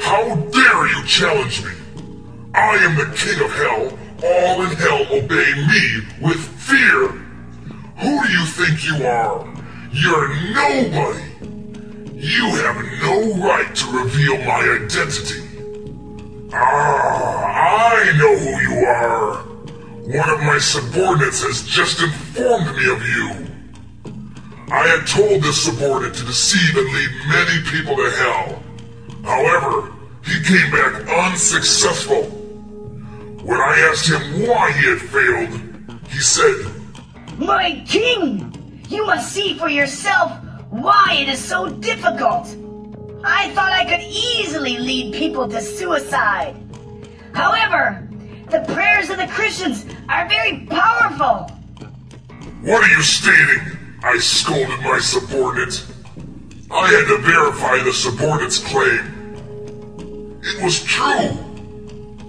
How 0.00 0.36
dare 0.36 0.86
you 0.86 1.06
challenge 1.06 1.64
me? 1.64 1.72
I 2.52 2.76
am 2.76 2.94
the 2.96 3.16
king 3.16 3.42
of 3.42 3.50
hell. 3.52 3.98
All 4.22 4.62
in 4.62 4.76
hell 4.76 5.06
obey 5.10 5.50
me 5.66 6.02
with 6.20 6.40
fear. 6.60 7.19
Who 8.00 8.26
do 8.26 8.32
you 8.32 8.46
think 8.46 8.86
you 8.86 9.06
are? 9.06 9.46
You're 9.92 10.34
nobody. 10.54 11.22
You 12.14 12.46
have 12.64 12.76
no 13.02 13.44
right 13.46 13.74
to 13.74 13.86
reveal 13.90 14.38
my 14.38 14.60
identity. 14.80 15.44
Ah, 16.54 17.92
I 17.92 18.16
know 18.16 18.36
who 18.38 18.52
you 18.68 18.86
are. 18.86 19.34
One 20.16 20.30
of 20.30 20.40
my 20.40 20.56
subordinates 20.58 21.42
has 21.42 21.62
just 21.62 22.00
informed 22.00 22.74
me 22.74 22.90
of 22.90 23.02
you. 23.06 23.46
I 24.72 24.86
had 24.88 25.06
told 25.06 25.42
this 25.42 25.62
subordinate 25.62 26.14
to 26.14 26.24
deceive 26.24 26.76
and 26.78 26.86
lead 26.86 27.10
many 27.28 27.62
people 27.70 27.96
to 27.96 28.10
hell. 28.12 28.62
However, 29.24 29.92
he 30.24 30.42
came 30.42 30.70
back 30.70 31.06
unsuccessful. 31.06 32.22
When 33.44 33.60
I 33.60 33.90
asked 33.90 34.08
him 34.08 34.48
why 34.48 34.72
he 34.72 34.86
had 34.88 35.00
failed, 35.02 35.60
he 36.08 36.18
said, 36.18 36.79
My 37.40 37.82
king! 37.88 38.52
You 38.90 39.06
must 39.06 39.32
see 39.32 39.54
for 39.54 39.70
yourself 39.70 40.32
why 40.68 41.16
it 41.18 41.28
is 41.30 41.42
so 41.42 41.70
difficult. 41.70 42.54
I 43.24 43.50
thought 43.54 43.72
I 43.72 43.86
could 43.86 44.02
easily 44.02 44.76
lead 44.76 45.14
people 45.14 45.48
to 45.48 45.58
suicide. 45.58 46.54
However, 47.32 48.06
the 48.50 48.60
prayers 48.74 49.08
of 49.08 49.16
the 49.16 49.26
Christians 49.28 49.86
are 50.10 50.28
very 50.28 50.66
powerful. 50.66 51.50
What 52.60 52.84
are 52.84 52.94
you 52.94 53.02
stating? 53.02 53.78
I 54.02 54.18
scolded 54.18 54.80
my 54.80 54.98
subordinate. 54.98 55.82
I 56.70 56.88
had 56.88 57.06
to 57.08 57.18
verify 57.22 57.82
the 57.82 57.92
subordinate's 57.94 58.58
claim. 58.58 60.40
It 60.42 60.62
was 60.62 60.82
true. 60.84 61.38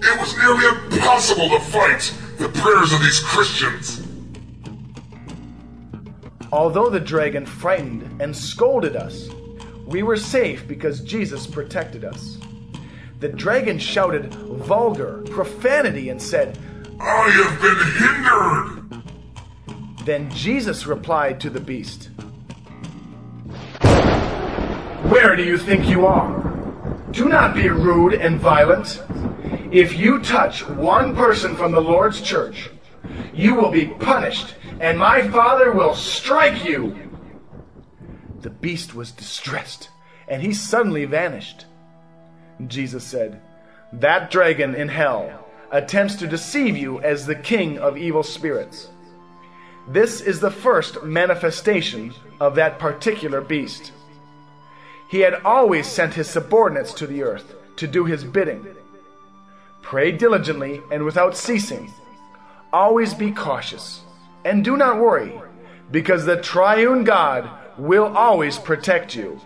It 0.00 0.20
was 0.20 0.38
nearly 0.38 0.96
impossible 0.96 1.50
to 1.50 1.60
fight 1.60 2.14
the 2.38 2.48
prayers 2.48 2.94
of 2.94 3.00
these 3.00 3.20
Christians. 3.20 4.01
Although 6.52 6.90
the 6.90 7.00
dragon 7.00 7.46
frightened 7.46 8.20
and 8.20 8.36
scolded 8.36 8.94
us, 8.94 9.30
we 9.86 10.02
were 10.02 10.18
safe 10.18 10.68
because 10.68 11.00
Jesus 11.00 11.46
protected 11.46 12.04
us. 12.04 12.38
The 13.20 13.28
dragon 13.28 13.78
shouted 13.78 14.34
vulgar 14.34 15.22
profanity 15.30 16.10
and 16.10 16.20
said, 16.20 16.58
I 17.00 17.30
have 17.30 17.60
been 17.62 18.92
hindered. 18.92 19.02
Then 20.04 20.30
Jesus 20.30 20.86
replied 20.86 21.40
to 21.40 21.48
the 21.48 21.60
beast, 21.60 22.10
Where 25.08 25.34
do 25.36 25.44
you 25.44 25.56
think 25.56 25.88
you 25.88 26.04
are? 26.04 26.38
Do 27.12 27.30
not 27.30 27.54
be 27.54 27.70
rude 27.70 28.12
and 28.12 28.38
violent. 28.38 29.02
If 29.72 29.96
you 29.96 30.20
touch 30.20 30.68
one 30.68 31.16
person 31.16 31.56
from 31.56 31.72
the 31.72 31.80
Lord's 31.80 32.20
church, 32.20 32.68
you 33.32 33.54
will 33.54 33.70
be 33.70 33.86
punished, 33.86 34.54
and 34.82 34.98
my 34.98 35.26
Father 35.28 35.70
will 35.70 35.94
strike 35.94 36.64
you. 36.64 36.98
The 38.40 38.50
beast 38.50 38.94
was 38.94 39.12
distressed, 39.12 39.88
and 40.26 40.42
he 40.42 40.52
suddenly 40.52 41.04
vanished. 41.04 41.66
Jesus 42.66 43.04
said, 43.04 43.40
That 43.92 44.32
dragon 44.32 44.74
in 44.74 44.88
hell 44.88 45.46
attempts 45.70 46.16
to 46.16 46.26
deceive 46.26 46.76
you 46.76 47.00
as 47.00 47.24
the 47.24 47.36
king 47.36 47.78
of 47.78 47.96
evil 47.96 48.24
spirits. 48.24 48.88
This 49.88 50.20
is 50.20 50.40
the 50.40 50.50
first 50.50 51.04
manifestation 51.04 52.12
of 52.40 52.56
that 52.56 52.80
particular 52.80 53.40
beast. 53.40 53.92
He 55.08 55.20
had 55.20 55.42
always 55.44 55.86
sent 55.86 56.14
his 56.14 56.28
subordinates 56.28 56.92
to 56.94 57.06
the 57.06 57.22
earth 57.22 57.54
to 57.76 57.86
do 57.86 58.04
his 58.04 58.24
bidding. 58.24 58.66
Pray 59.80 60.10
diligently 60.10 60.80
and 60.90 61.04
without 61.04 61.36
ceasing. 61.36 61.92
Always 62.72 63.14
be 63.14 63.30
cautious. 63.30 64.02
And 64.44 64.64
do 64.64 64.76
not 64.76 64.98
worry, 64.98 65.40
because 65.90 66.24
the 66.24 66.36
triune 66.36 67.04
God 67.04 67.48
will 67.78 68.16
always 68.16 68.58
protect 68.58 69.14
you. 69.14 69.40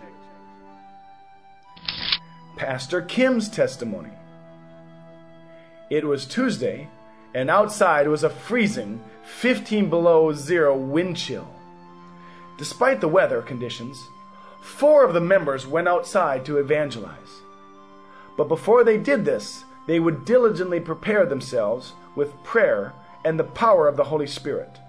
Pastor 2.55 3.01
Kim's 3.01 3.49
testimony. 3.49 4.09
It 5.89 6.03
was 6.03 6.25
Tuesday, 6.25 6.89
and 7.33 7.49
outside 7.49 8.07
was 8.07 8.23
a 8.23 8.29
freezing 8.29 9.01
15 9.23 9.89
below 9.89 10.33
zero 10.33 10.75
wind 10.75 11.17
chill. 11.17 11.47
Despite 12.57 12.99
the 12.99 13.07
weather 13.07 13.41
conditions, 13.41 14.03
four 14.61 15.05
of 15.05 15.13
the 15.13 15.21
members 15.21 15.67
went 15.67 15.87
outside 15.87 16.43
to 16.45 16.57
evangelize. 16.57 17.41
But 18.35 18.47
before 18.47 18.83
they 18.83 18.97
did 18.97 19.25
this, 19.25 19.63
they 19.85 19.99
would 19.99 20.25
diligently 20.25 20.79
prepare 20.79 21.25
themselves 21.25 21.93
with 22.15 22.43
prayer 22.43 22.93
and 23.23 23.39
the 23.39 23.43
power 23.43 23.87
of 23.87 23.97
the 23.97 24.05
Holy 24.05 24.27
Spirit. 24.27 24.79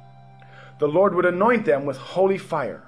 The 0.78 0.88
Lord 0.88 1.14
would 1.14 1.26
anoint 1.26 1.64
them 1.64 1.86
with 1.86 1.96
holy 1.96 2.38
fire. 2.38 2.84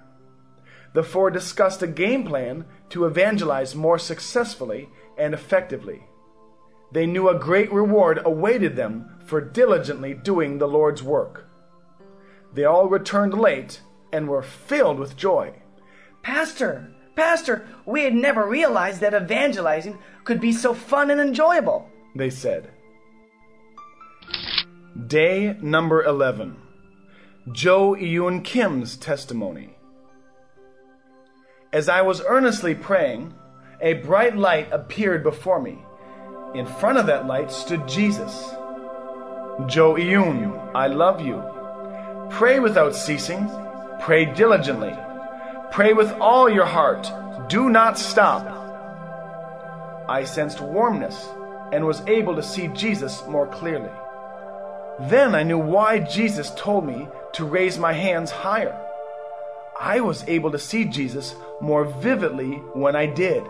The 0.93 1.03
four 1.03 1.31
discussed 1.31 1.83
a 1.83 1.87
game 1.87 2.25
plan 2.25 2.65
to 2.91 3.05
evangelize 3.05 3.75
more 3.75 3.99
successfully 3.99 4.89
and 5.17 5.35
effectively. 5.35 6.03
They 6.93 7.07
knew 7.07 7.29
a 7.29 7.39
great 7.39 7.73
reward 7.73 8.21
awaited 8.25 8.75
them 8.75 9.19
for 9.25 9.41
diligently 9.41 10.15
doing 10.15 10.59
the 10.59 10.67
Lord's 10.67 11.03
work. 11.03 11.49
They 12.53 12.65
all 12.65 12.89
returned 12.89 13.35
late 13.35 13.81
and 14.13 14.29
were 14.29 14.43
filled 14.43 14.99
with 14.99 15.17
joy. 15.17 15.55
Pastor, 16.23 16.93
Pastor, 17.15 17.67
we 17.87 18.03
had 18.03 18.15
never 18.15 18.47
realized 18.47 19.01
that 19.01 19.15
evangelizing 19.15 19.99
could 20.25 20.41
be 20.41 20.53
so 20.53 20.75
fun 20.75 21.11
and 21.11 21.21
enjoyable, 21.21 21.89
they 22.17 22.31
said. 22.31 22.71
Day 25.07 25.57
number 25.61 26.03
11 26.03 26.57
Jo 27.49 27.95
Eun 27.95 28.45
Kim's 28.45 28.99
testimony. 28.99 29.71
As 31.73 31.89
I 31.89 32.03
was 32.03 32.23
earnestly 32.27 32.75
praying, 32.75 33.33
a 33.81 33.95
bright 33.95 34.37
light 34.37 34.71
appeared 34.71 35.23
before 35.23 35.61
me. 35.61 35.79
In 36.55 36.67
front 36.67 36.99
of 36.99 37.07
that 37.07 37.27
light 37.27 37.51
stood 37.51 37.89
Jesus. 37.89 38.51
Jo 39.67 39.95
Eun, 39.95 40.71
I 40.75 40.89
love 40.89 41.23
you. 41.25 41.43
Pray 42.29 42.61
without 42.61 42.95
ceasing. 42.95 43.51
Pray 44.01 44.27
diligently. 44.27 44.95
Pray 45.73 45.95
with 45.95 46.13
all 46.21 46.51
your 46.51 46.67
heart. 46.67 47.11
Do 47.49 47.71
not 47.71 47.99
stop. 47.99 48.45
I 50.11 50.25
sensed 50.25 50.61
warmness 50.61 51.27
and 51.73 51.87
was 51.87 52.03
able 52.03 52.37
to 52.37 52.43
see 52.43 52.69
Jesus 52.69 53.25
more 53.27 53.47
clearly. 53.47 53.91
Then 55.09 55.35
I 55.35 55.43
knew 55.43 55.59
why 55.59 56.01
Jesus 56.01 56.53
told 56.55 56.85
me 56.85 57.09
to 57.35 57.45
raise 57.45 57.79
my 57.79 57.93
hands 57.93 58.31
higher. 58.31 58.79
I 59.79 60.01
was 60.01 60.25
able 60.25 60.51
to 60.51 60.59
see 60.59 60.85
Jesus 60.85 61.35
more 61.61 61.85
vividly 61.85 62.57
when 62.75 62.97
I 62.97 63.07
did. 63.07 63.43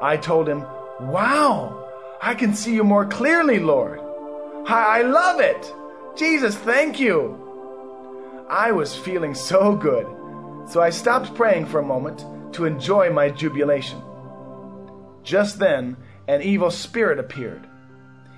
I 0.00 0.16
told 0.16 0.48
him, 0.48 0.64
Wow, 1.00 1.88
I 2.20 2.34
can 2.34 2.54
see 2.54 2.74
you 2.74 2.84
more 2.84 3.04
clearly, 3.04 3.58
Lord. 3.58 4.00
I, 4.66 5.00
I 5.00 5.02
love 5.02 5.40
it. 5.40 5.72
Jesus, 6.16 6.56
thank 6.56 7.00
you. 7.00 7.40
I 8.48 8.72
was 8.72 8.96
feeling 8.96 9.34
so 9.34 9.74
good, 9.74 10.06
so 10.68 10.80
I 10.80 10.90
stopped 10.90 11.34
praying 11.34 11.66
for 11.66 11.80
a 11.80 11.86
moment 11.86 12.24
to 12.54 12.64
enjoy 12.64 13.10
my 13.10 13.30
jubilation. 13.30 14.00
Just 15.22 15.58
then, 15.58 15.96
an 16.28 16.42
evil 16.42 16.70
spirit 16.70 17.18
appeared. 17.18 17.66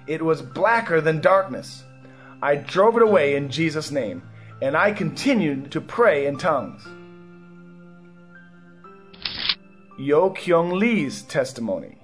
It 0.07 0.23
was 0.23 0.41
blacker 0.43 1.01
than 1.01 1.21
darkness. 1.21 1.85
I 2.41 2.57
drove 2.57 2.97
it 2.97 3.03
away 3.03 3.37
in 3.37 3.51
Jesus' 3.51 3.91
name, 3.91 4.23
and 4.63 4.77
I 4.77 4.93
continued 4.93 5.73
to 5.73 5.81
pray 5.81 6.27
in 6.27 6.39
tongues. 6.39 6.87
Yo 9.99 10.31
Kyung 10.31 10.71
Lee's 10.71 11.23
testimony. 11.23 11.99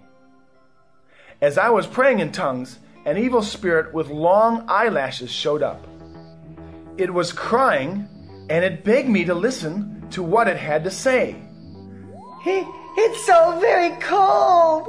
As 1.41 1.59
I 1.59 1.71
was 1.71 1.87
praying 1.87 2.21
in 2.21 2.33
tongues, 2.33 2.79
an 3.05 3.19
evil 3.19 3.43
spirit 3.43 3.93
with 3.93 4.09
long 4.09 4.65
eyelashes 4.69 5.31
showed 5.31 5.63
up. 5.63 5.87
It 6.97 7.13
was 7.13 7.33
crying, 7.33 8.09
and 8.49 8.65
it 8.65 8.85
begged 8.85 9.09
me 9.09 9.25
to 9.25 9.35
listen 9.35 10.09
to 10.11 10.23
what 10.23 10.47
it 10.47 10.57
had 10.57 10.85
to 10.85 10.91
say. 10.91 11.37
It's 12.45 13.27
so 13.27 13.59
very 13.61 13.91
cold. 14.01 14.89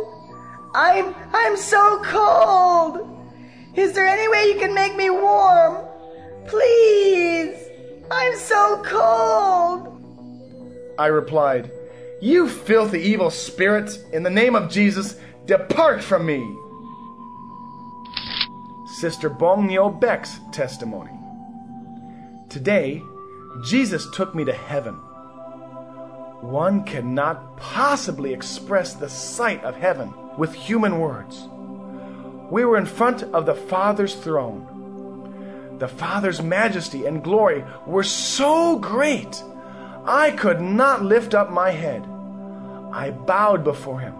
I'm 0.76 1.15
I'm 1.34 1.56
so 1.56 2.02
cold. 2.03 3.10
Is 3.76 3.94
there 3.94 4.06
any 4.06 4.27
way 4.27 4.53
you 4.53 4.60
can 4.60 4.73
make 4.73 4.95
me 4.95 5.10
warm? 5.10 5.93
Please. 6.48 7.56
I'm 8.11 8.38
so 8.38 8.82
cold. 8.86 9.90
I 10.98 11.07
replied, 11.07 11.72
You 12.22 12.48
filthy 12.48 12.99
evil 12.99 13.30
spirit, 13.30 13.98
in 14.11 14.24
the 14.24 14.30
name 14.30 14.56
of 14.56 14.70
Jesus, 14.70 15.15
depart 15.45 16.03
from 16.03 16.26
me. 16.26 16.57
Sister 18.99 19.30
Bong 19.30 19.68
Nyo 19.68 19.90
Baek's 19.90 20.40
testimony. 20.52 21.11
Today, 22.49 23.02
Jesus 23.64 24.07
took 24.11 24.36
me 24.36 24.45
to 24.45 24.53
heaven. 24.53 24.94
One 26.41 26.84
cannot 26.84 27.57
possibly 27.57 28.34
express 28.34 28.94
the 28.94 29.10
sight 29.10 29.64
of 29.64 29.76
heaven 29.76 30.14
with 30.38 30.53
human 30.53 30.99
words. 30.99 31.48
We 32.52 32.65
were 32.65 32.78
in 32.78 32.86
front 32.86 33.24
of 33.24 33.45
the 33.45 33.56
Father's 33.56 34.14
throne. 34.14 34.68
The 35.84 35.90
Father's 35.90 36.42
majesty 36.42 37.06
and 37.08 37.22
glory 37.22 37.66
were 37.86 38.04
so 38.04 38.80
great, 38.80 39.44
I 40.06 40.32
could 40.32 40.62
not 40.62 41.04
lift 41.04 41.34
up 41.34 41.52
my 41.52 41.72
head. 41.72 42.08
I 42.94 43.12
bowed 43.12 43.66
before 43.66 44.00
him. 44.00 44.14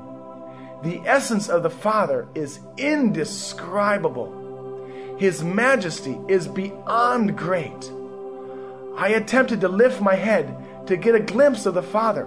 The 0.84 0.99
essence 1.06 1.48
of 1.48 1.64
the 1.64 1.69
Father 1.69 2.27
is 2.35 2.60
indescribable. 2.76 5.15
His 5.18 5.41
majesty 5.41 6.19
is 6.27 6.49
beyond 6.49 7.38
great. 7.38 7.90
I 8.98 9.14
attempted 9.15 9.61
to 9.61 9.69
lift 9.69 10.02
my 10.02 10.15
head 10.15 10.53
to 10.88 10.98
get 10.98 11.15
a 11.15 11.22
glimpse 11.22 11.65
of 11.65 11.76
the 11.76 11.81
Father, 11.81 12.26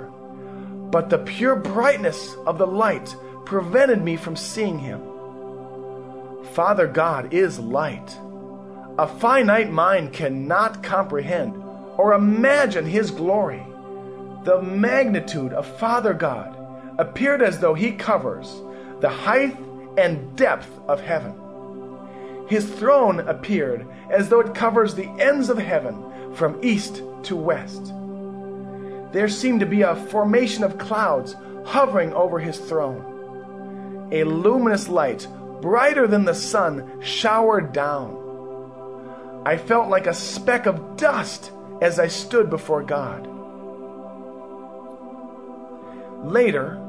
but 0.91 1.11
the 1.11 1.19
pure 1.19 1.57
brightness 1.57 2.35
of 2.47 2.57
the 2.57 2.67
light 2.67 3.15
prevented 3.45 4.03
me 4.03 4.17
from 4.17 4.35
seeing 4.35 4.79
him. 4.79 5.03
Father 6.55 6.87
God 6.87 7.35
is 7.35 7.59
light. 7.59 8.19
A 8.99 9.07
finite 9.07 9.71
mind 9.71 10.15
cannot 10.15 10.83
comprehend 10.83 11.63
or 11.99 12.15
imagine 12.15 12.87
his 12.87 13.11
glory. 13.11 13.63
The 14.45 14.63
magnitude 14.63 15.53
of 15.53 15.67
Father 15.67 16.15
God 16.15 16.57
appeared 16.99 17.43
as 17.43 17.59
though 17.61 17.75
he 17.75 17.93
covers 17.93 18.63
the 19.01 19.11
height 19.11 19.55
and 19.99 20.35
depth 20.35 20.71
of 20.89 21.03
heaven. 21.03 21.35
His 22.49 22.65
throne 22.65 23.21
appeared 23.21 23.87
as 24.11 24.31
though 24.31 24.41
it 24.41 24.55
covers 24.55 24.95
the 24.95 25.09
ends 25.21 25.51
of 25.51 25.59
heaven 25.59 26.35
from 26.35 26.59
east 26.63 27.03
to 27.25 27.37
west. 27.37 27.93
There 29.13 29.29
seemed 29.29 29.61
to 29.61 29.67
be 29.67 29.83
a 29.83 29.97
formation 29.97 30.65
of 30.65 30.79
clouds 30.79 31.37
hovering 31.67 32.15
over 32.15 32.39
his 32.39 32.59
throne. 32.59 34.09
A 34.11 34.25
luminous 34.25 34.89
light, 34.89 35.27
brighter 35.61 36.07
than 36.07 36.25
the 36.25 36.35
sun, 36.35 37.03
showered 37.03 37.75
down. 37.75 38.26
I 39.47 39.59
felt 39.59 39.89
like 39.89 40.09
a 40.09 40.13
speck 40.13 40.67
of 40.67 40.97
dust 40.97 41.53
as 41.81 42.01
I 42.01 42.09
stood 42.09 42.51
before 42.51 42.83
God. 42.83 43.29
Later, 46.25 46.83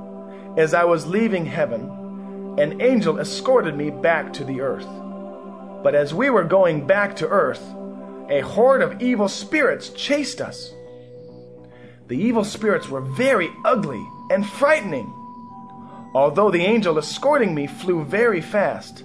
as 0.58 0.74
I 0.74 0.84
was 0.86 1.06
leaving 1.06 1.46
heaven, 1.46 2.56
an 2.58 2.82
angel 2.82 3.20
escorted 3.20 3.78
me 3.78 3.92
back 3.92 4.34
to 4.34 4.44
the 4.44 4.62
earth. 4.62 4.88
But 5.84 5.94
as 5.94 6.16
we 6.16 6.32
were 6.32 6.44
going 6.44 6.88
back 6.88 7.16
to 7.18 7.28
earth, 7.28 7.62
a 8.28 8.40
horde 8.40 8.82
of 8.82 9.04
evil 9.04 9.30
spirits 9.30 9.90
chased 9.90 10.42
us. 10.42 10.74
The 12.08 12.18
evil 12.18 12.44
spirits 12.44 12.90
were 12.90 13.02
very 13.02 13.52
ugly 13.66 14.04
and 14.32 14.44
frightening. 14.44 15.14
Although 16.16 16.50
the 16.50 16.66
angel 16.66 16.98
escorting 16.98 17.54
me 17.54 17.68
flew 17.68 18.04
very 18.04 18.42
fast, 18.42 19.04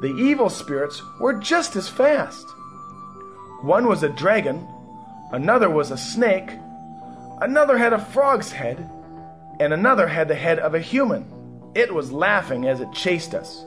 the 0.00 0.16
evil 0.16 0.48
spirits 0.48 1.02
were 1.20 1.34
just 1.34 1.76
as 1.76 1.86
fast. 1.86 2.46
One 3.62 3.86
was 3.86 4.02
a 4.02 4.08
dragon, 4.08 4.66
another 5.32 5.68
was 5.68 5.90
a 5.90 5.98
snake, 5.98 6.50
another 7.40 7.76
had 7.76 7.92
a 7.92 7.98
frog's 7.98 8.52
head, 8.52 8.88
and 9.60 9.72
another 9.72 10.08
had 10.08 10.28
the 10.28 10.34
head 10.34 10.58
of 10.58 10.74
a 10.74 10.80
human. 10.80 11.26
It 11.74 11.92
was 11.92 12.10
laughing 12.10 12.66
as 12.66 12.80
it 12.80 12.92
chased 12.92 13.34
us. 13.34 13.64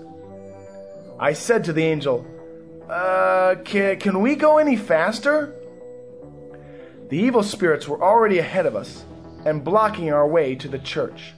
I 1.19 1.33
said 1.33 1.63
to 1.65 1.73
the 1.73 1.83
angel, 1.83 2.25
Uh, 2.89 3.55
can, 3.63 3.97
can 3.99 4.21
we 4.21 4.35
go 4.35 4.57
any 4.57 4.75
faster? 4.75 5.53
The 7.09 7.17
evil 7.17 7.43
spirits 7.43 7.87
were 7.87 8.01
already 8.01 8.39
ahead 8.39 8.65
of 8.65 8.75
us 8.75 9.05
and 9.45 9.63
blocking 9.63 10.11
our 10.11 10.27
way 10.27 10.55
to 10.55 10.67
the 10.67 10.79
church. 10.79 11.33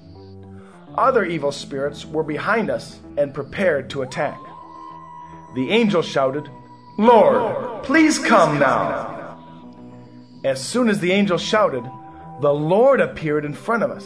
Other 0.96 1.26
evil 1.26 1.52
spirits 1.52 2.06
were 2.06 2.24
behind 2.24 2.70
us 2.70 3.00
and 3.18 3.34
prepared 3.34 3.90
to 3.90 4.02
attack. 4.02 4.40
The 5.56 5.72
angel 5.72 6.02
shouted, 6.02 6.50
Lord, 6.98 7.84
please 7.84 8.20
come 8.20 8.58
now. 8.58 9.38
As 10.46 10.64
soon 10.64 10.88
as 10.88 11.00
the 11.00 11.12
angel 11.12 11.38
shouted, 11.38 11.84
the 12.40 12.54
Lord 12.54 13.02
appeared 13.02 13.44
in 13.44 13.54
front 13.54 13.84
of 13.84 13.92
us. 13.92 14.06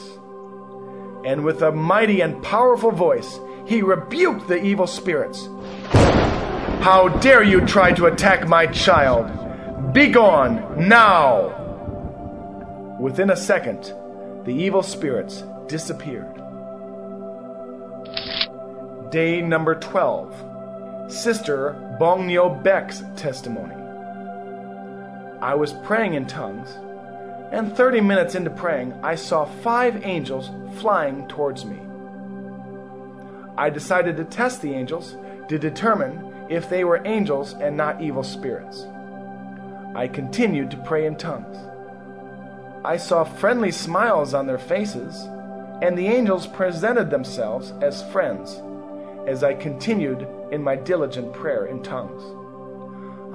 And 1.24 1.44
with 1.44 1.62
a 1.62 1.72
mighty 1.72 2.22
and 2.22 2.42
powerful 2.42 2.92
voice, 2.92 3.40
he 3.68 3.84
rebuked 3.84 4.48
the 4.48 4.64
evil 4.64 4.88
spirits. 4.88 5.48
How 6.82 7.10
dare 7.20 7.44
you 7.44 7.62
try 7.66 7.92
to 7.92 8.06
attack 8.06 8.48
my 8.48 8.66
child? 8.66 9.94
Begone 9.94 10.88
now! 10.88 11.56
Within 13.00 13.30
a 13.30 13.38
second, 13.38 13.94
the 14.46 14.54
evil 14.54 14.82
spirits 14.82 15.44
disappeared. 15.68 16.36
Day 19.12 19.42
number 19.42 19.76
12 19.76 20.49
Sister 21.10 21.74
Bongnyo 22.00 22.64
Baek's 22.64 23.02
testimony. 23.16 23.74
I 25.42 25.56
was 25.56 25.74
praying 25.74 26.14
in 26.14 26.28
tongues, 26.28 26.70
and 27.52 27.76
30 27.76 28.02
minutes 28.02 28.36
into 28.36 28.52
praying, 28.52 28.94
I 29.02 29.16
saw 29.16 29.46
five 29.46 30.06
angels 30.06 30.52
flying 30.80 31.28
towards 31.28 31.66
me. 31.66 31.80
I 33.58 33.72
decided 33.72 34.18
to 34.18 34.24
test 34.24 34.62
the 34.62 34.76
angels 34.76 35.16
to 35.48 35.58
determine 35.58 36.48
if 36.48 36.70
they 36.70 36.84
were 36.84 37.02
angels 37.06 37.54
and 37.54 37.76
not 37.76 38.00
evil 38.04 38.24
spirits. 38.24 38.86
I 39.96 40.08
continued 40.08 40.70
to 40.72 40.78
pray 40.78 41.08
in 41.08 41.16
tongues. 41.16 41.58
I 42.86 42.98
saw 42.98 43.24
friendly 43.24 43.72
smiles 43.72 44.36
on 44.36 44.46
their 44.46 44.60
faces, 44.60 45.28
and 45.82 45.98
the 45.98 46.06
angels 46.06 46.46
presented 46.46 47.10
themselves 47.10 47.74
as 47.82 48.08
friends 48.12 48.62
as 49.28 49.44
I 49.44 49.56
continued 49.56 50.28
in 50.52 50.64
my 50.64 50.76
diligent 50.76 51.34
prayer 51.34 51.66
in 51.66 51.84
tongues. 51.84 52.24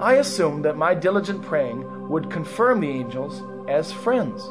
I 0.01 0.15
assumed 0.15 0.65
that 0.65 0.77
my 0.77 0.93
diligent 0.93 1.41
praying 1.41 2.09
would 2.09 2.29
confirm 2.29 2.81
the 2.81 2.89
angels 2.89 3.41
as 3.69 3.91
friends. 3.91 4.43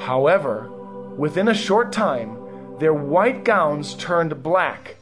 However, 0.00 0.70
within 1.16 1.48
a 1.48 1.54
short 1.54 1.92
time, 1.92 2.38
their 2.78 2.94
white 2.94 3.44
gowns 3.44 3.94
turned 3.94 4.42
black, 4.42 4.96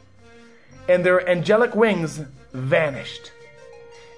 and 0.87 1.05
their 1.05 1.27
angelic 1.27 1.75
wings 1.75 2.21
vanished. 2.51 3.31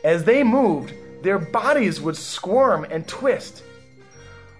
As 0.03 0.23
they 0.23 0.43
moved, 0.43 0.93
their 1.23 1.39
bodies 1.39 2.01
would 2.01 2.17
squirm 2.17 2.85
and 2.89 3.07
twist. 3.07 3.63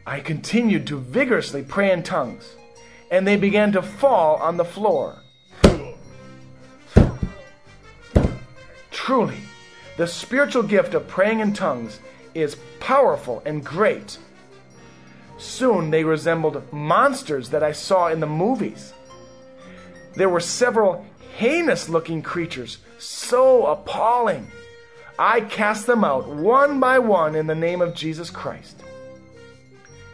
I 0.06 0.20
continued 0.20 0.88
to 0.88 0.98
vigorously 0.98 1.64
pray 1.64 1.92
in 1.92 2.04
tongues, 2.04 2.56
and 3.12 3.28
they 3.28 3.38
began 3.38 3.72
to 3.74 3.82
fall 3.82 4.38
on 4.38 4.58
the 4.58 4.66
floor. 4.66 5.22
Truly, 9.06 9.38
the 9.98 10.08
spiritual 10.08 10.64
gift 10.64 10.96
of 10.96 11.08
praying 11.08 11.40
in 11.40 11.54
tongues 11.54 12.00
is 12.34 12.58
powerful 12.80 13.44
and 13.46 13.64
great. 13.64 14.18
Soon 15.38 15.92
they 15.92 16.04
resembled 16.04 16.74
monsters 16.74 17.50
that 17.50 17.62
I 17.62 17.72
saw 17.72 18.08
in 18.08 18.20
the 18.20 18.26
movies. 18.26 18.96
There 20.16 20.28
were 20.28 20.40
several 20.40 21.06
heinous 21.38 21.88
looking 21.88 22.24
creatures, 22.24 22.80
so 22.98 23.68
appalling. 23.68 24.48
I 25.20 25.42
cast 25.42 25.86
them 25.86 26.04
out 26.04 26.28
one 26.28 26.80
by 26.80 26.98
one 26.98 27.36
in 27.36 27.46
the 27.46 27.54
name 27.54 27.82
of 27.82 27.94
Jesus 27.94 28.32
Christ. 28.32 28.82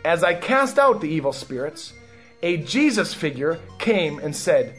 As 0.03 0.21
I 0.21 0.33
cast 0.33 0.77
out 0.77 0.99
the 0.99 1.07
evil 1.07 1.31
spirits, 1.31 1.93
a 2.43 2.57
Jesus 2.57 3.13
figure 3.13 3.57
came 3.79 4.19
and 4.19 4.35
said, 4.35 4.75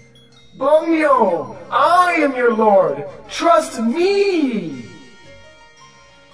Bongnyo, 0.57 1.57
I 1.71 2.15
am 2.15 2.37
your 2.37 2.55
Lord. 2.55 3.05
Trust 3.29 3.81
me. 3.81 4.85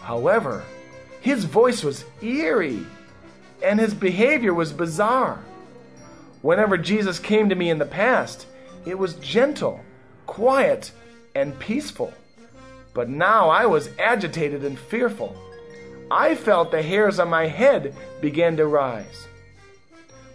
However, 0.01 0.65
his 1.21 1.45
voice 1.45 1.85
was 1.85 2.05
eerie 2.21 2.85
and 3.63 3.79
his 3.79 3.95
behavior 3.95 4.53
was 4.53 4.73
bizarre. 4.73 5.41
Whenever 6.43 6.77
Jesus 6.77 7.19
came 7.19 7.49
to 7.49 7.55
me 7.55 7.71
in 7.71 7.79
the 7.79 7.85
past, 7.85 8.47
it 8.87 8.99
was 8.99 9.15
gentle, 9.15 9.81
quiet, 10.27 10.91
and 11.35 11.59
peaceful. 11.59 12.13
But 12.95 13.09
now 13.09 13.49
I 13.49 13.67
was 13.67 13.91
agitated 13.99 14.65
and 14.65 14.79
fearful. 14.79 15.37
I 16.11 16.35
felt 16.35 16.71
the 16.71 16.83
hairs 16.83 17.19
on 17.19 17.29
my 17.29 17.47
head 17.47 17.95
began 18.21 18.57
to 18.57 18.67
rise. 18.67 19.29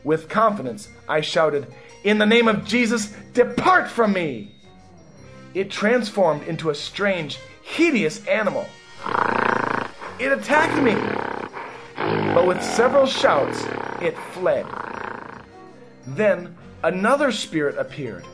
With 0.03 0.29
confidence, 0.29 0.89
I 1.07 1.21
shouted, 1.21 1.67
In 2.03 2.17
the 2.17 2.25
name 2.25 2.49
of 2.49 2.65
Jesus, 2.65 3.13
depart 3.33 3.89
from 3.89 4.11
me! 4.11 4.55
It 5.53 5.71
transformed 5.71 6.43
into 6.43 6.69
a 6.69 6.75
strange, 6.75 7.39
hideous 7.61 8.25
animal. 8.27 8.65
It 10.19 10.31
attacked 10.31 10.81
me, 10.83 10.95
but 12.33 12.45
with 12.45 12.61
several 12.61 13.05
shouts, 13.05 13.63
it 14.01 14.17
fled. 14.33 14.65
Then 16.05 16.57
another 16.83 17.31
spirit 17.31 17.77
appeared, 17.77 18.25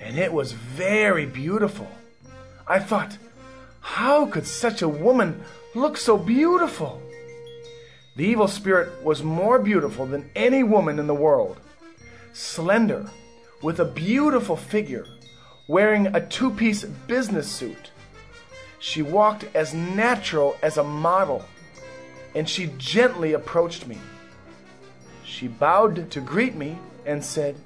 and 0.00 0.16
it 0.16 0.32
was 0.32 0.52
very 0.52 1.26
beautiful. 1.26 1.88
I 2.68 2.78
thought, 2.78 3.18
how 3.80 4.26
could 4.26 4.46
such 4.46 4.82
a 4.82 4.88
woman 4.88 5.42
look 5.74 5.96
so 5.96 6.16
beautiful? 6.16 7.02
The 8.14 8.24
evil 8.24 8.48
spirit 8.48 9.02
was 9.02 9.24
more 9.24 9.58
beautiful 9.58 10.06
than 10.06 10.30
any 10.36 10.62
woman 10.62 11.00
in 11.00 11.08
the 11.08 11.14
world. 11.14 11.58
Slender, 12.36 13.08
with 13.62 13.80
a 13.80 13.86
beautiful 13.86 14.56
figure, 14.56 15.06
wearing 15.68 16.08
a 16.08 16.20
two 16.20 16.50
piece 16.50 16.84
business 16.84 17.50
suit. 17.50 17.90
She 18.78 19.00
walked 19.00 19.46
as 19.54 19.72
natural 19.72 20.54
as 20.62 20.76
a 20.76 20.84
model, 20.84 21.46
and 22.34 22.46
she 22.46 22.74
gently 22.76 23.32
approached 23.32 23.86
me. 23.86 23.96
She 25.24 25.48
bowed 25.48 26.10
to 26.10 26.20
greet 26.20 26.54
me 26.54 26.78
and 27.06 27.24
said, 27.24 27.56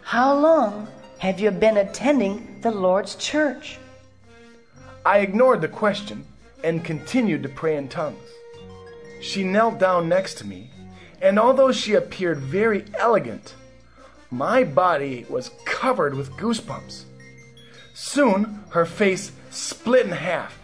How 0.00 0.34
long 0.34 0.88
have 1.18 1.38
you 1.38 1.50
been 1.50 1.76
attending 1.76 2.62
the 2.62 2.70
Lord's 2.70 3.16
church? 3.16 3.76
I 5.04 5.18
ignored 5.18 5.60
the 5.60 5.68
question 5.68 6.24
and 6.64 6.82
continued 6.82 7.42
to 7.42 7.50
pray 7.50 7.76
in 7.76 7.86
tongues. 7.86 8.30
She 9.20 9.44
knelt 9.44 9.78
down 9.78 10.08
next 10.08 10.38
to 10.38 10.46
me, 10.46 10.70
and 11.20 11.38
although 11.38 11.70
she 11.70 11.92
appeared 11.92 12.38
very 12.38 12.86
elegant, 12.98 13.54
my 14.30 14.64
body 14.64 15.26
was 15.28 15.50
covered 15.64 16.14
with 16.14 16.32
goosebumps. 16.32 17.04
Soon 17.94 18.62
her 18.70 18.84
face 18.84 19.32
split 19.50 20.06
in 20.06 20.12
half, 20.12 20.58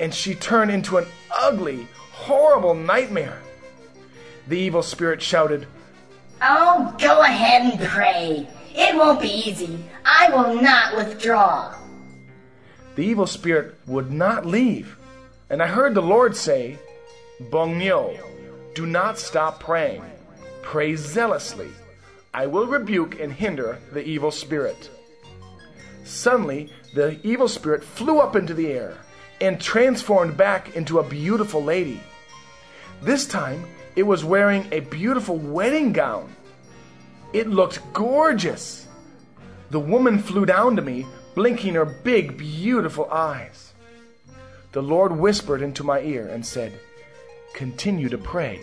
and 0.00 0.14
she 0.14 0.34
turned 0.34 0.70
into 0.70 0.98
an 0.98 1.06
ugly, 1.30 1.86
horrible 2.12 2.74
nightmare. 2.74 3.40
The 4.48 4.58
evil 4.58 4.82
spirit 4.82 5.22
shouted, 5.22 5.66
Oh, 6.40 6.94
go 6.98 7.20
ahead 7.20 7.62
and 7.62 7.88
pray. 7.88 8.48
It 8.74 8.96
won't 8.96 9.20
be 9.20 9.28
easy. 9.28 9.84
I 10.04 10.30
will 10.30 10.60
not 10.60 10.96
withdraw. 10.96 11.74
The 12.94 13.04
evil 13.04 13.26
spirit 13.26 13.76
would 13.86 14.10
not 14.10 14.46
leave, 14.46 14.96
and 15.50 15.62
I 15.62 15.66
heard 15.66 15.94
the 15.94 16.02
Lord 16.02 16.36
say, 16.36 16.78
Bongnyo, 17.50 18.18
do 18.74 18.86
not 18.86 19.18
stop 19.18 19.60
praying. 19.60 20.02
Pray 20.62 20.96
zealously. 20.96 21.70
I 22.34 22.46
will 22.46 22.66
rebuke 22.66 23.20
and 23.20 23.30
hinder 23.30 23.78
the 23.92 24.02
evil 24.02 24.30
spirit. 24.30 24.88
Suddenly, 26.04 26.70
the 26.94 27.18
evil 27.22 27.46
spirit 27.46 27.84
flew 27.84 28.20
up 28.20 28.36
into 28.36 28.54
the 28.54 28.68
air 28.72 28.96
and 29.42 29.60
transformed 29.60 30.36
back 30.36 30.74
into 30.74 30.98
a 30.98 31.08
beautiful 31.08 31.62
lady. 31.62 32.00
This 33.02 33.26
time, 33.26 33.66
it 33.96 34.04
was 34.04 34.24
wearing 34.24 34.66
a 34.72 34.80
beautiful 34.80 35.36
wedding 35.36 35.92
gown. 35.92 36.34
It 37.34 37.48
looked 37.48 37.80
gorgeous. 37.92 38.86
The 39.70 39.80
woman 39.80 40.18
flew 40.18 40.46
down 40.46 40.76
to 40.76 40.82
me, 40.82 41.06
blinking 41.34 41.74
her 41.74 41.84
big, 41.84 42.38
beautiful 42.38 43.10
eyes. 43.10 43.74
The 44.72 44.82
Lord 44.82 45.12
whispered 45.12 45.60
into 45.60 45.84
my 45.84 46.00
ear 46.00 46.28
and 46.28 46.46
said, 46.46 46.72
Continue 47.52 48.08
to 48.08 48.16
pray 48.16 48.60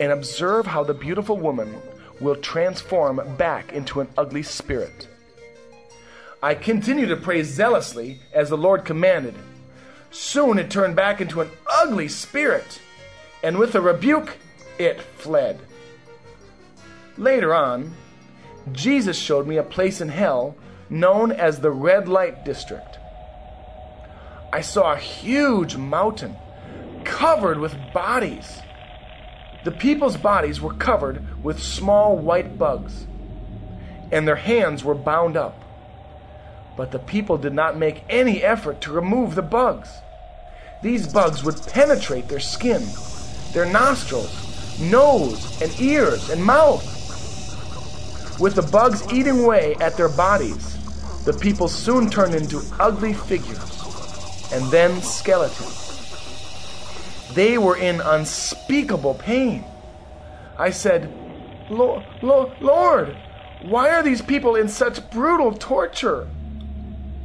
and 0.00 0.12
observe 0.12 0.66
how 0.66 0.82
the 0.82 0.94
beautiful 0.94 1.36
woman 1.36 1.74
will 2.22 2.36
transform 2.36 3.36
back 3.36 3.72
into 3.72 4.00
an 4.00 4.08
ugly 4.16 4.42
spirit. 4.42 5.08
I 6.42 6.54
continued 6.54 7.08
to 7.08 7.16
pray 7.16 7.42
zealously 7.42 8.20
as 8.32 8.48
the 8.48 8.56
Lord 8.56 8.84
commanded. 8.84 9.34
Soon 10.10 10.58
it 10.58 10.70
turned 10.70 10.96
back 10.96 11.20
into 11.20 11.40
an 11.40 11.50
ugly 11.70 12.08
spirit, 12.08 12.80
and 13.42 13.58
with 13.58 13.74
a 13.74 13.80
rebuke, 13.80 14.36
it 14.78 15.00
fled. 15.00 15.60
Later 17.16 17.54
on, 17.54 17.94
Jesus 18.72 19.16
showed 19.16 19.46
me 19.46 19.56
a 19.56 19.62
place 19.62 20.00
in 20.00 20.08
hell 20.08 20.56
known 20.90 21.32
as 21.32 21.60
the 21.60 21.70
Red 21.70 22.08
Light 22.08 22.44
District. 22.44 22.98
I 24.52 24.60
saw 24.60 24.92
a 24.92 24.98
huge 24.98 25.76
mountain 25.76 26.36
covered 27.04 27.58
with 27.58 27.76
bodies. 27.94 28.60
The 29.64 29.70
people's 29.70 30.16
bodies 30.16 30.60
were 30.60 30.74
covered 30.74 31.22
with 31.42 31.62
small 31.62 32.16
white 32.16 32.58
bugs, 32.58 33.06
and 34.10 34.26
their 34.26 34.36
hands 34.36 34.82
were 34.82 34.94
bound 34.94 35.36
up. 35.36 35.54
But 36.76 36.90
the 36.90 36.98
people 36.98 37.38
did 37.38 37.54
not 37.54 37.78
make 37.78 38.02
any 38.08 38.42
effort 38.42 38.80
to 38.82 38.92
remove 38.92 39.34
the 39.34 39.42
bugs. 39.42 40.02
These 40.82 41.12
bugs 41.12 41.44
would 41.44 41.64
penetrate 41.68 42.28
their 42.28 42.40
skin, 42.40 42.82
their 43.52 43.66
nostrils, 43.66 44.80
nose, 44.80 45.62
and 45.62 45.80
ears, 45.80 46.28
and 46.30 46.44
mouth. 46.44 46.88
With 48.40 48.56
the 48.56 48.62
bugs 48.62 49.12
eating 49.12 49.44
away 49.44 49.76
at 49.80 49.96
their 49.96 50.08
bodies, 50.08 50.76
the 51.24 51.34
people 51.34 51.68
soon 51.68 52.10
turned 52.10 52.34
into 52.34 52.60
ugly 52.80 53.12
figures 53.12 54.50
and 54.52 54.64
then 54.72 55.00
skeletons. 55.00 55.81
They 57.34 57.58
were 57.58 57.76
in 57.76 58.00
unspeakable 58.00 59.14
pain. 59.14 59.64
I 60.58 60.70
said, 60.70 61.12
Lord, 61.70 62.04
Lord, 62.22 63.16
why 63.62 63.90
are 63.90 64.02
these 64.02 64.20
people 64.20 64.56
in 64.56 64.68
such 64.68 65.08
brutal 65.10 65.52
torture? 65.52 66.28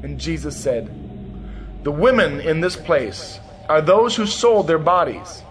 And 0.03 0.19
Jesus 0.19 0.55
said, 0.55 0.89
The 1.83 1.91
women 1.91 2.39
in 2.39 2.61
this 2.61 2.75
place 2.75 3.39
are 3.67 3.81
those 3.81 4.15
who 4.15 4.25
sold 4.25 4.67
their 4.67 4.77
bodies. 4.77 5.43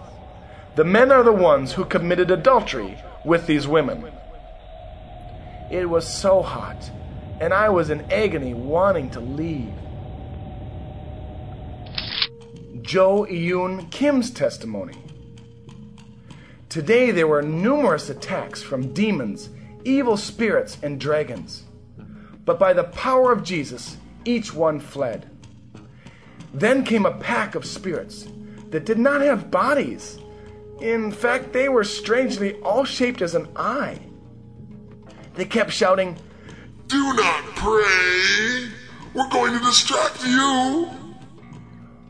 The 0.77 0.85
men 0.85 1.11
are 1.11 1.23
the 1.23 1.33
ones 1.33 1.73
who 1.73 1.85
committed 1.85 2.31
adultery 2.31 2.99
with 3.25 3.47
these 3.47 3.67
women. 3.67 4.13
It 5.71 5.89
was 5.89 6.07
so 6.07 6.43
hot, 6.43 6.91
and 7.41 7.53
I 7.53 7.69
was 7.69 7.91
in 7.91 8.11
agony 8.13 8.55
wanting 8.55 9.11
to 9.11 9.21
leave. 9.21 9.75
Jo 12.87 13.27
Eun 13.27 13.91
Kim's 13.91 14.31
testimony. 14.31 14.95
Today 16.69 17.11
there 17.11 17.27
were 17.27 17.43
numerous 17.43 18.09
attacks 18.09 18.63
from 18.63 18.95
demons, 18.95 19.51
evil 19.85 20.17
spirits, 20.17 20.79
and 20.85 21.01
dragons. 21.01 21.65
But 22.45 22.61
by 22.61 22.73
the 22.73 22.85
power 22.85 23.33
of 23.33 23.43
Jesus, 23.43 23.97
each 24.25 24.55
one 24.55 24.79
fled. 24.79 25.29
Then 26.55 26.85
came 26.85 27.07
a 27.07 27.19
pack 27.19 27.57
of 27.57 27.67
spirits 27.67 28.29
that 28.71 28.87
did 28.87 28.99
not 28.99 29.21
have 29.21 29.51
bodies. 29.51 30.21
In 30.81 31.11
fact, 31.11 31.53
they 31.53 31.69
were 31.69 31.83
strangely 31.83 32.55
all 32.61 32.85
shaped 32.85 33.21
as 33.21 33.35
an 33.35 33.49
eye. 33.57 33.99
They 35.35 35.45
kept 35.45 35.73
shouting, 35.73 36.17
Do 36.87 37.15
not 37.15 37.43
pray! 37.57 38.69
We're 39.13 39.29
going 39.31 39.59
to 39.59 39.65
distract 39.65 40.25
you! 40.25 41.06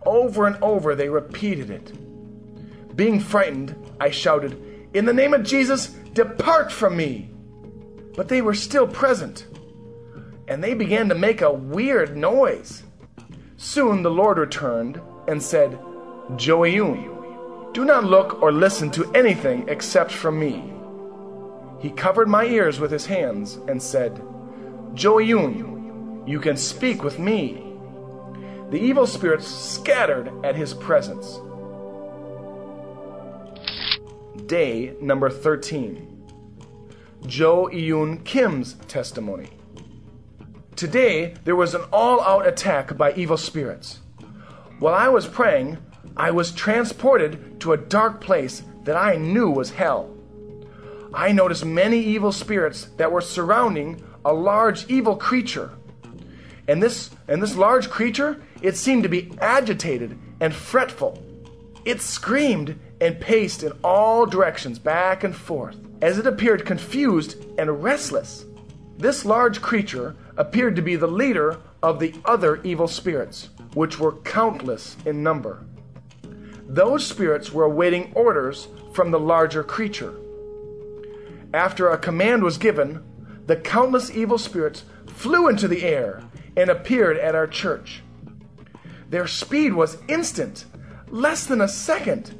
Over 0.07 0.47
and 0.47 0.57
over 0.63 0.95
they 0.95 1.09
repeated 1.09 1.71
it. 1.71 2.97
Being 2.97 3.21
frightened, 3.21 3.75
I 4.01 4.11
shouted, 4.11 4.89
In 4.95 5.05
the 5.05 5.13
name 5.13 5.35
of 5.35 5.43
Jesus, 5.43 5.89
depart 6.15 6.73
from 6.73 6.97
me! 6.97 7.31
But 8.15 8.29
they 8.29 8.41
were 8.41 8.55
still 8.55 8.87
present, 8.87 9.47
and 10.49 10.65
they 10.65 10.73
began 10.73 11.09
to 11.11 11.15
make 11.15 11.43
a 11.43 11.53
weird 11.53 12.17
noise. 12.17 12.85
Soon 13.57 14.03
the 14.03 14.11
Lord 14.11 14.39
returned 14.39 15.01
and 15.29 15.43
said, 15.43 15.79
Jo 16.37 16.61
Eun, 16.61 17.75
do 17.75 17.85
not 17.85 18.05
look 18.05 18.41
or 18.43 18.53
listen 18.53 18.91
to 18.93 19.13
anything 19.13 19.69
except 19.69 20.13
from 20.13 20.39
me. 20.39 20.73
He 21.81 21.91
covered 21.91 22.29
my 22.29 22.45
ears 22.47 22.81
with 22.81 22.91
his 22.91 23.07
hands 23.07 23.57
and 23.69 23.83
said, 23.83 24.17
Jo 24.95 25.17
Eun, 25.17 26.27
you 26.27 26.41
can 26.41 26.57
speak 26.57 27.03
with 27.03 27.19
me. 27.19 27.66
The 28.71 28.79
evil 28.79 29.07
spirits 29.07 29.47
scattered 29.47 30.45
at 30.45 30.57
his 30.57 30.75
presence. 30.75 31.39
Day 34.47 34.97
number 35.01 35.31
13. 35.31 36.13
Jo 37.27 37.69
Eun 37.73 38.25
Kim's 38.25 38.75
testimony. 38.89 39.51
Today, 40.75 41.35
there 41.45 41.55
was 41.55 41.75
an 41.75 41.83
all 41.93 42.21
out 42.21 42.47
attack 42.47 42.97
by 42.97 43.13
evil 43.15 43.37
spirits. 43.37 44.01
While 44.81 44.95
I 44.95 45.09
was 45.09 45.29
praying, 45.29 45.79
I 46.17 46.33
was 46.33 46.51
transported 46.51 47.61
to 47.61 47.73
a 47.73 47.77
dark 47.77 48.21
place 48.21 48.65
that 48.83 48.97
I 48.97 49.17
knew 49.17 49.49
was 49.49 49.71
hell. 49.71 50.13
I 51.15 51.31
noticed 51.31 51.65
many 51.65 52.01
evil 52.01 52.33
spirits 52.33 52.87
that 52.97 53.13
were 53.13 53.21
surrounding 53.21 54.03
a 54.25 54.33
large 54.33 54.91
evil 54.91 55.15
creature. 55.15 55.71
And 56.67 56.83
this, 56.83 57.11
and 57.29 57.41
this 57.41 57.57
large 57.57 57.89
creature, 57.89 58.43
it 58.63 58.77
seemed 58.77 59.03
to 59.03 59.09
be 59.09 59.31
agitated 59.41 60.19
and 60.41 60.55
fretful. 60.55 61.23
It 61.85 62.01
screamed 62.01 62.79
and 63.01 63.21
paced 63.21 63.63
in 63.63 63.73
all 63.85 64.27
directions 64.27 64.79
back 64.79 65.25
and 65.25 65.35
forth, 65.35 65.77
as 66.03 66.19
it 66.19 66.27
appeared 66.27 66.67
confused 66.67 67.45
and 67.59 67.83
restless. 67.83 68.45
This 68.99 69.25
large 69.25 69.61
creature 69.61 70.17
appeared 70.37 70.77
to 70.77 70.83
be 70.83 70.97
the 70.97 71.07
leader 71.07 71.59
of 71.83 71.99
the 71.99 72.15
other 72.25 72.61
evil 72.63 72.89
spirits, 72.89 73.51
which 73.75 73.99
were 73.99 74.17
countless 74.23 74.97
in 75.05 75.23
number. 75.23 75.65
Those 76.67 77.07
spirits 77.07 77.53
were 77.53 77.65
awaiting 77.65 78.13
orders 78.15 78.69
from 78.93 79.11
the 79.11 79.21
larger 79.21 79.63
creature. 79.63 80.15
After 81.55 81.91
a 81.91 81.99
command 81.99 82.43
was 82.43 82.59
given, 82.59 83.05
the 83.47 83.57
countless 83.57 84.11
evil 84.11 84.39
spirits 84.39 84.85
flew 85.07 85.49
into 85.49 85.69
the 85.69 85.85
air 85.85 86.23
and 86.57 86.71
appeared 86.71 87.19
at 87.19 87.35
our 87.35 87.47
church. 87.47 88.03
Their 89.17 89.27
speed 89.27 89.73
was 89.73 89.97
instant, 90.09 90.67
less 91.09 91.47
than 91.47 91.63
a 91.63 91.69
second. 91.69 92.35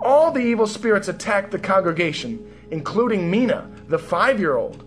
All 0.00 0.32
the 0.32 0.40
evil 0.40 0.66
spirits 0.66 1.06
attacked 1.06 1.52
the 1.52 1.60
congregation, 1.60 2.52
including 2.72 3.30
Mina, 3.30 3.70
the 3.86 4.00
five 4.00 4.40
year 4.40 4.56
old. 4.56 4.82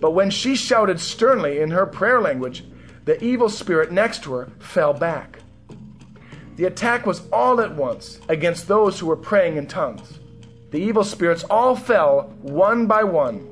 But 0.00 0.12
when 0.12 0.30
she 0.30 0.56
shouted 0.56 0.98
sternly 0.98 1.60
in 1.60 1.70
her 1.72 1.84
prayer 1.84 2.22
language, 2.22 2.64
the 3.04 3.22
evil 3.22 3.50
spirit 3.50 3.92
next 3.92 4.22
to 4.22 4.32
her 4.32 4.50
fell 4.60 4.94
back. 4.94 5.40
The 6.56 6.64
attack 6.64 7.04
was 7.04 7.28
all 7.30 7.60
at 7.60 7.74
once 7.74 8.18
against 8.30 8.66
those 8.66 8.98
who 8.98 9.04
were 9.08 9.16
praying 9.16 9.58
in 9.58 9.66
tongues. 9.66 10.20
The 10.70 10.78
evil 10.78 11.04
spirits 11.04 11.44
all 11.50 11.76
fell 11.76 12.32
one 12.40 12.86
by 12.86 13.04
one. 13.04 13.46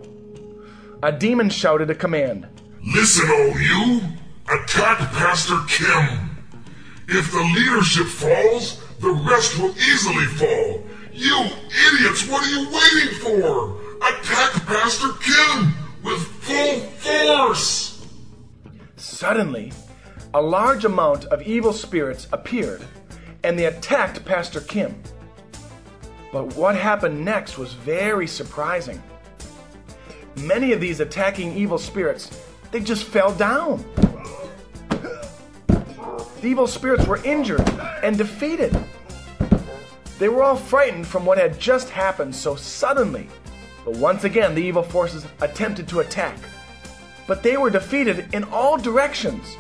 A 1.03 1.13
demon 1.13 1.51
shouted 1.51 1.91
a 1.91 1.95
command 1.95 2.49
Listen, 2.95 3.29
all 3.29 3.61
you! 3.61 4.01
Attack 4.49 5.13
Pastor 5.13 5.59
Kim! 5.69 6.32
If 7.15 7.31
the 7.31 7.43
leadership 7.55 8.07
falls, 8.07 8.83
the 9.01 9.11
rest 9.11 9.59
will 9.59 9.77
easily 9.77 10.25
fall. 10.25 10.83
You 11.13 11.45
idiots, 11.91 12.27
what 12.27 12.43
are 12.43 12.51
you 12.51 12.67
waiting 12.71 13.19
for? 13.21 13.79
Attack 13.99 14.65
Pastor 14.65 15.09
Kim 15.21 15.75
with 16.03 16.23
full 16.23 16.81
force! 16.81 18.07
Suddenly, 18.97 19.75
a 20.33 20.41
large 20.41 20.87
amount 20.87 21.27
of 21.27 21.43
evil 21.43 21.75
spirits 21.75 22.29
appeared 22.33 22.83
and 23.45 23.59
they 23.59 23.67
attacked 23.67 24.25
Pastor 24.25 24.61
Kim. 24.61 24.95
But 26.33 26.57
what 26.57 26.75
happened 26.77 27.23
next 27.23 27.59
was 27.59 27.75
very 27.75 28.27
surprising. 28.27 29.03
Many 30.37 30.73
of 30.73 30.81
these 30.81 31.01
attacking 31.01 31.55
evil 31.59 31.77
spirits, 31.77 32.31
they 32.71 32.81
just 32.81 33.05
fell 33.05 33.35
down. 33.35 33.85
The 36.43 36.49
evil 36.49 36.67
spirits 36.67 37.07
were 37.07 37.25
injured 37.25 37.69
and 38.03 38.19
defeated. 38.19 38.77
They 40.19 40.29
were 40.29 40.43
all 40.43 40.57
frightened 40.57 41.07
from 41.07 41.25
what 41.25 41.39
had 41.39 41.61
just 41.61 41.89
happened 41.89 42.35
so 42.35 42.57
suddenly. 42.57 43.29
But 43.85 43.97
once 43.97 44.25
again, 44.25 44.57
the 44.57 44.63
evil 44.63 44.83
forces 44.83 45.25
attempted 45.41 45.87
to 45.89 46.01
attack. 46.01 46.37
But 47.29 47.45
they 47.45 47.57
were 47.57 47.71
defeated 47.71 48.35
in 48.35 48.43
all 48.45 48.77
directions. 48.77 49.57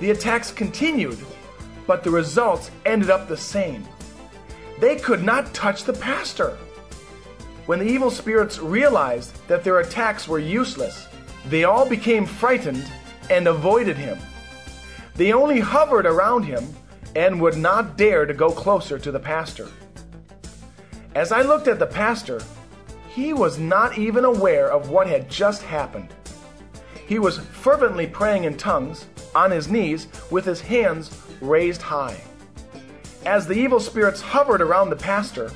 The 0.00 0.10
attacks 0.10 0.50
continued, 0.50 1.18
but 1.86 2.02
the 2.02 2.10
results 2.10 2.70
ended 2.86 3.10
up 3.10 3.28
the 3.28 3.36
same. 3.36 3.86
They 4.80 4.96
could 4.96 5.22
not 5.22 5.52
touch 5.52 5.84
the 5.84 5.92
pastor. 5.92 6.56
When 7.66 7.78
the 7.78 7.86
evil 7.86 8.10
spirits 8.10 8.58
realized 8.58 9.36
that 9.48 9.64
their 9.64 9.80
attacks 9.80 10.26
were 10.28 10.38
useless, 10.38 11.08
they 11.50 11.64
all 11.64 11.86
became 11.86 12.24
frightened 12.24 12.90
and 13.28 13.46
avoided 13.46 13.98
him. 13.98 14.18
They 15.14 15.32
only 15.32 15.60
hovered 15.60 16.06
around 16.06 16.42
him 16.42 16.74
and 17.14 17.40
would 17.40 17.56
not 17.56 17.96
dare 17.96 18.26
to 18.26 18.34
go 18.34 18.50
closer 18.50 18.98
to 18.98 19.12
the 19.12 19.20
pastor. 19.20 19.68
As 21.14 21.30
I 21.30 21.42
looked 21.42 21.68
at 21.68 21.78
the 21.78 21.86
pastor, 21.86 22.42
he 23.08 23.32
was 23.32 23.58
not 23.58 23.96
even 23.96 24.24
aware 24.24 24.70
of 24.70 24.90
what 24.90 25.06
had 25.06 25.30
just 25.30 25.62
happened. 25.62 26.08
He 27.06 27.20
was 27.20 27.38
fervently 27.38 28.08
praying 28.08 28.44
in 28.44 28.56
tongues, 28.56 29.06
on 29.36 29.52
his 29.52 29.68
knees, 29.68 30.08
with 30.30 30.44
his 30.44 30.60
hands 30.60 31.16
raised 31.40 31.82
high. 31.82 32.20
As 33.24 33.46
the 33.46 33.54
evil 33.54 33.78
spirits 33.78 34.20
hovered 34.20 34.60
around 34.60 34.90
the 34.90 34.96
pastor, 34.96 35.50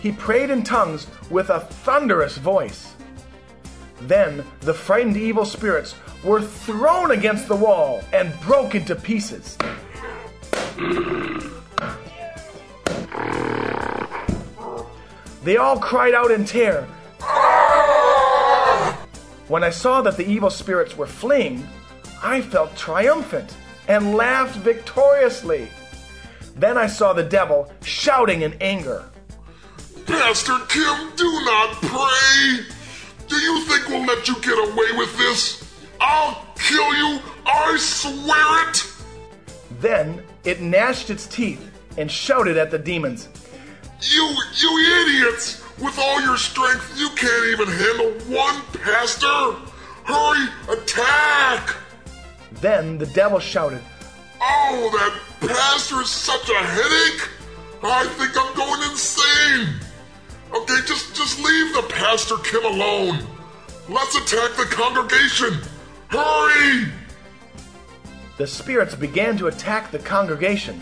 he 0.00 0.12
prayed 0.12 0.48
in 0.48 0.62
tongues 0.62 1.06
with 1.28 1.50
a 1.50 1.60
thunderous 1.60 2.38
voice. 2.38 2.95
Then 4.02 4.44
the 4.60 4.74
frightened 4.74 5.16
evil 5.16 5.44
spirits 5.44 5.94
were 6.22 6.42
thrown 6.42 7.10
against 7.10 7.48
the 7.48 7.56
wall 7.56 8.02
and 8.12 8.38
broke 8.40 8.74
into 8.74 8.94
pieces. 8.94 9.56
They 15.42 15.56
all 15.56 15.78
cried 15.78 16.14
out 16.14 16.30
in 16.30 16.44
terror. 16.44 16.86
When 19.48 19.62
I 19.62 19.70
saw 19.70 20.02
that 20.02 20.16
the 20.16 20.26
evil 20.26 20.50
spirits 20.50 20.96
were 20.96 21.06
fleeing, 21.06 21.66
I 22.22 22.40
felt 22.40 22.76
triumphant 22.76 23.56
and 23.86 24.16
laughed 24.16 24.56
victoriously. 24.56 25.68
Then 26.56 26.76
I 26.76 26.88
saw 26.88 27.12
the 27.12 27.22
devil 27.22 27.72
shouting 27.82 28.42
in 28.42 28.54
anger. 28.60 29.04
Pastor 30.06 30.58
Kim, 30.68 31.12
do 31.16 31.30
not 31.44 31.74
pray! 31.82 32.75
Do 33.28 33.36
you 33.36 33.64
think 33.64 33.88
we'll 33.88 34.06
let 34.06 34.28
you 34.28 34.34
get 34.40 34.58
away 34.58 34.96
with 34.96 35.16
this? 35.18 35.62
I'll 36.00 36.46
kill 36.56 36.94
you, 36.94 37.20
I 37.44 37.76
swear 37.78 38.68
it! 38.68 38.86
Then 39.80 40.22
it 40.44 40.60
gnashed 40.60 41.10
its 41.10 41.26
teeth 41.26 41.70
and 41.98 42.10
shouted 42.10 42.56
at 42.56 42.70
the 42.70 42.78
demons. 42.78 43.28
You, 44.00 44.34
you 44.56 45.02
idiots! 45.02 45.62
With 45.78 45.98
all 45.98 46.22
your 46.22 46.36
strength, 46.38 46.94
you 46.96 47.08
can't 47.10 47.46
even 47.46 47.68
handle 47.68 48.12
one 48.34 48.62
pastor! 48.72 49.56
Hurry, 50.04 50.48
attack! 50.70 51.76
Then 52.60 52.96
the 52.96 53.06
devil 53.06 53.40
shouted, 53.40 53.82
Oh, 54.40 54.90
that 54.92 55.48
pastor 55.48 56.00
is 56.00 56.08
such 56.08 56.48
a 56.48 56.54
headache! 56.54 57.28
I 57.82 58.06
think 58.06 58.32
I'm 58.38 58.54
going 58.54 58.90
insane! 58.90 59.85
Okay, 60.54 60.78
just, 60.86 61.14
just 61.14 61.38
leave 61.38 61.74
the 61.74 61.86
Pastor 61.88 62.36
Kim 62.38 62.64
alone. 62.64 63.26
Let's 63.88 64.16
attack 64.16 64.56
the 64.56 64.64
congregation! 64.64 65.60
Hurry! 66.08 66.92
The 68.36 68.46
spirits 68.46 68.94
began 68.94 69.36
to 69.38 69.46
attack 69.46 69.90
the 69.90 69.98
congregation. 69.98 70.80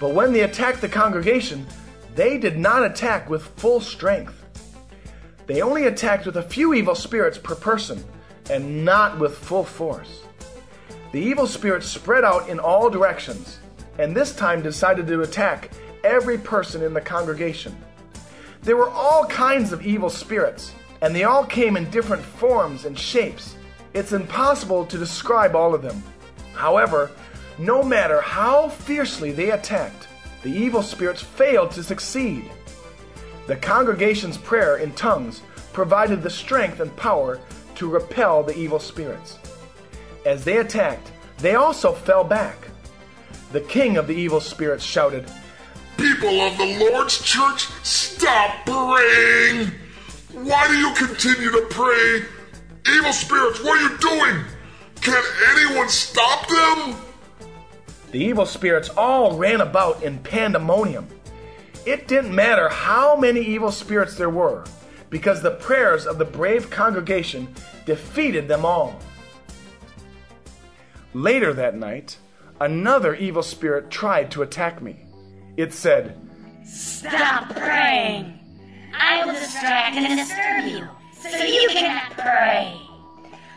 But 0.00 0.14
when 0.14 0.32
they 0.32 0.40
attacked 0.40 0.80
the 0.80 0.88
congregation, 0.88 1.66
they 2.14 2.38
did 2.38 2.58
not 2.58 2.84
attack 2.84 3.28
with 3.28 3.42
full 3.56 3.80
strength. 3.80 4.44
They 5.46 5.62
only 5.62 5.86
attacked 5.86 6.26
with 6.26 6.36
a 6.36 6.42
few 6.42 6.74
evil 6.74 6.94
spirits 6.94 7.38
per 7.38 7.54
person, 7.54 8.04
and 8.50 8.84
not 8.84 9.18
with 9.18 9.38
full 9.38 9.64
force. 9.64 10.22
The 11.12 11.20
evil 11.20 11.46
spirits 11.46 11.86
spread 11.86 12.24
out 12.24 12.48
in 12.48 12.58
all 12.58 12.90
directions, 12.90 13.60
and 13.98 14.14
this 14.14 14.34
time 14.34 14.62
decided 14.62 15.06
to 15.06 15.22
attack 15.22 15.70
every 16.04 16.38
person 16.38 16.82
in 16.82 16.92
the 16.92 17.00
congregation. 17.00 17.76
There 18.62 18.76
were 18.76 18.90
all 18.90 19.24
kinds 19.26 19.72
of 19.72 19.86
evil 19.86 20.10
spirits, 20.10 20.72
and 21.00 21.14
they 21.14 21.24
all 21.24 21.44
came 21.44 21.76
in 21.76 21.90
different 21.90 22.22
forms 22.22 22.84
and 22.84 22.98
shapes. 22.98 23.54
It's 23.94 24.12
impossible 24.12 24.84
to 24.86 24.98
describe 24.98 25.54
all 25.54 25.74
of 25.74 25.82
them. 25.82 26.02
However, 26.54 27.10
no 27.58 27.82
matter 27.82 28.20
how 28.20 28.68
fiercely 28.68 29.32
they 29.32 29.50
attacked, 29.50 30.08
the 30.42 30.50
evil 30.50 30.82
spirits 30.82 31.22
failed 31.22 31.70
to 31.72 31.82
succeed. 31.82 32.50
The 33.46 33.56
congregation's 33.56 34.38
prayer 34.38 34.76
in 34.76 34.92
tongues 34.92 35.42
provided 35.72 36.22
the 36.22 36.30
strength 36.30 36.80
and 36.80 36.94
power 36.96 37.40
to 37.76 37.88
repel 37.88 38.42
the 38.42 38.56
evil 38.56 38.78
spirits. 38.78 39.38
As 40.26 40.44
they 40.44 40.58
attacked, 40.58 41.10
they 41.38 41.54
also 41.54 41.92
fell 41.92 42.24
back. 42.24 42.68
The 43.52 43.60
king 43.62 43.96
of 43.96 44.06
the 44.06 44.14
evil 44.14 44.40
spirits 44.40 44.84
shouted, 44.84 45.30
People 45.98 46.40
of 46.40 46.56
the 46.56 46.78
Lord's 46.78 47.20
church, 47.22 47.66
stop 47.82 48.64
praying! 48.64 49.72
Why 50.32 50.68
do 50.68 50.76
you 50.78 50.94
continue 50.94 51.50
to 51.50 51.66
pray? 51.68 52.22
Evil 52.94 53.12
spirits, 53.12 53.62
what 53.62 53.78
are 53.78 53.82
you 53.82 53.98
doing? 53.98 54.44
Can 55.00 55.22
anyone 55.50 55.88
stop 55.88 56.46
them? 56.48 56.96
The 58.12 58.20
evil 58.20 58.46
spirits 58.46 58.88
all 58.90 59.36
ran 59.36 59.60
about 59.60 60.02
in 60.04 60.18
pandemonium. 60.20 61.08
It 61.84 62.06
didn't 62.06 62.34
matter 62.34 62.68
how 62.68 63.16
many 63.16 63.40
evil 63.40 63.72
spirits 63.72 64.14
there 64.14 64.30
were, 64.30 64.64
because 65.10 65.42
the 65.42 65.50
prayers 65.50 66.06
of 66.06 66.18
the 66.18 66.24
brave 66.24 66.70
congregation 66.70 67.52
defeated 67.86 68.46
them 68.46 68.64
all. 68.64 68.98
Later 71.12 71.52
that 71.54 71.76
night, 71.76 72.18
another 72.60 73.16
evil 73.16 73.42
spirit 73.42 73.90
tried 73.90 74.30
to 74.30 74.42
attack 74.42 74.80
me. 74.80 75.04
It 75.58 75.72
said, 75.72 76.16
Stop 76.64 77.56
praying. 77.56 78.38
I 78.96 79.26
will 79.26 79.32
distract 79.32 79.96
and 79.96 80.16
disturb 80.16 80.66
you, 80.66 80.86
so 81.20 81.44
you 81.44 81.68
cannot 81.70 82.12
pray. 82.12 82.80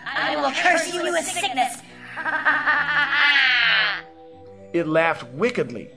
I 0.07 0.36
will 0.36 0.52
curse 0.52 0.91
you 0.91 1.03
with 1.03 1.28
sickness. 1.28 1.78
it 4.73 4.88
laughed 4.88 5.32
wickedly. 5.36 5.91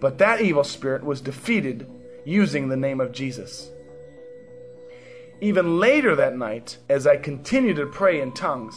But 0.00 0.18
that 0.18 0.40
evil 0.40 0.64
spirit 0.64 1.04
was 1.04 1.20
defeated 1.20 1.88
using 2.24 2.68
the 2.68 2.76
name 2.76 3.00
of 3.00 3.12
Jesus. 3.12 3.70
Even 5.40 5.78
later 5.78 6.16
that 6.16 6.36
night, 6.36 6.78
as 6.88 7.06
I 7.06 7.18
continued 7.18 7.76
to 7.76 7.86
pray 7.86 8.20
in 8.20 8.32
tongues, 8.32 8.74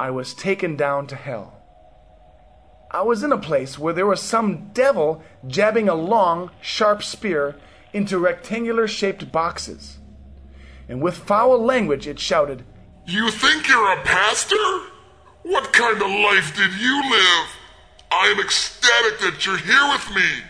I 0.00 0.10
was 0.10 0.34
taken 0.34 0.74
down 0.74 1.06
to 1.06 1.14
hell. 1.14 1.55
I 2.96 3.02
was 3.02 3.22
in 3.22 3.30
a 3.30 3.36
place 3.36 3.78
where 3.78 3.92
there 3.92 4.06
was 4.06 4.22
some 4.22 4.70
devil 4.72 5.22
jabbing 5.46 5.86
a 5.86 5.94
long, 5.94 6.50
sharp 6.62 7.02
spear 7.02 7.54
into 7.92 8.18
rectangular 8.18 8.88
shaped 8.88 9.30
boxes. 9.30 9.98
And 10.88 11.02
with 11.02 11.18
foul 11.18 11.62
language 11.62 12.06
it 12.06 12.18
shouted, 12.18 12.64
You 13.04 13.30
think 13.30 13.68
you're 13.68 13.92
a 13.92 14.02
pastor? 14.02 14.56
What 15.42 15.74
kind 15.74 16.00
of 16.00 16.08
life 16.08 16.56
did 16.56 16.72
you 16.80 17.02
live? 17.10 17.48
I 18.10 18.28
am 18.34 18.40
ecstatic 18.40 19.18
that 19.18 19.44
you're 19.44 19.58
here 19.58 19.90
with 19.92 20.16
me. 20.16 20.44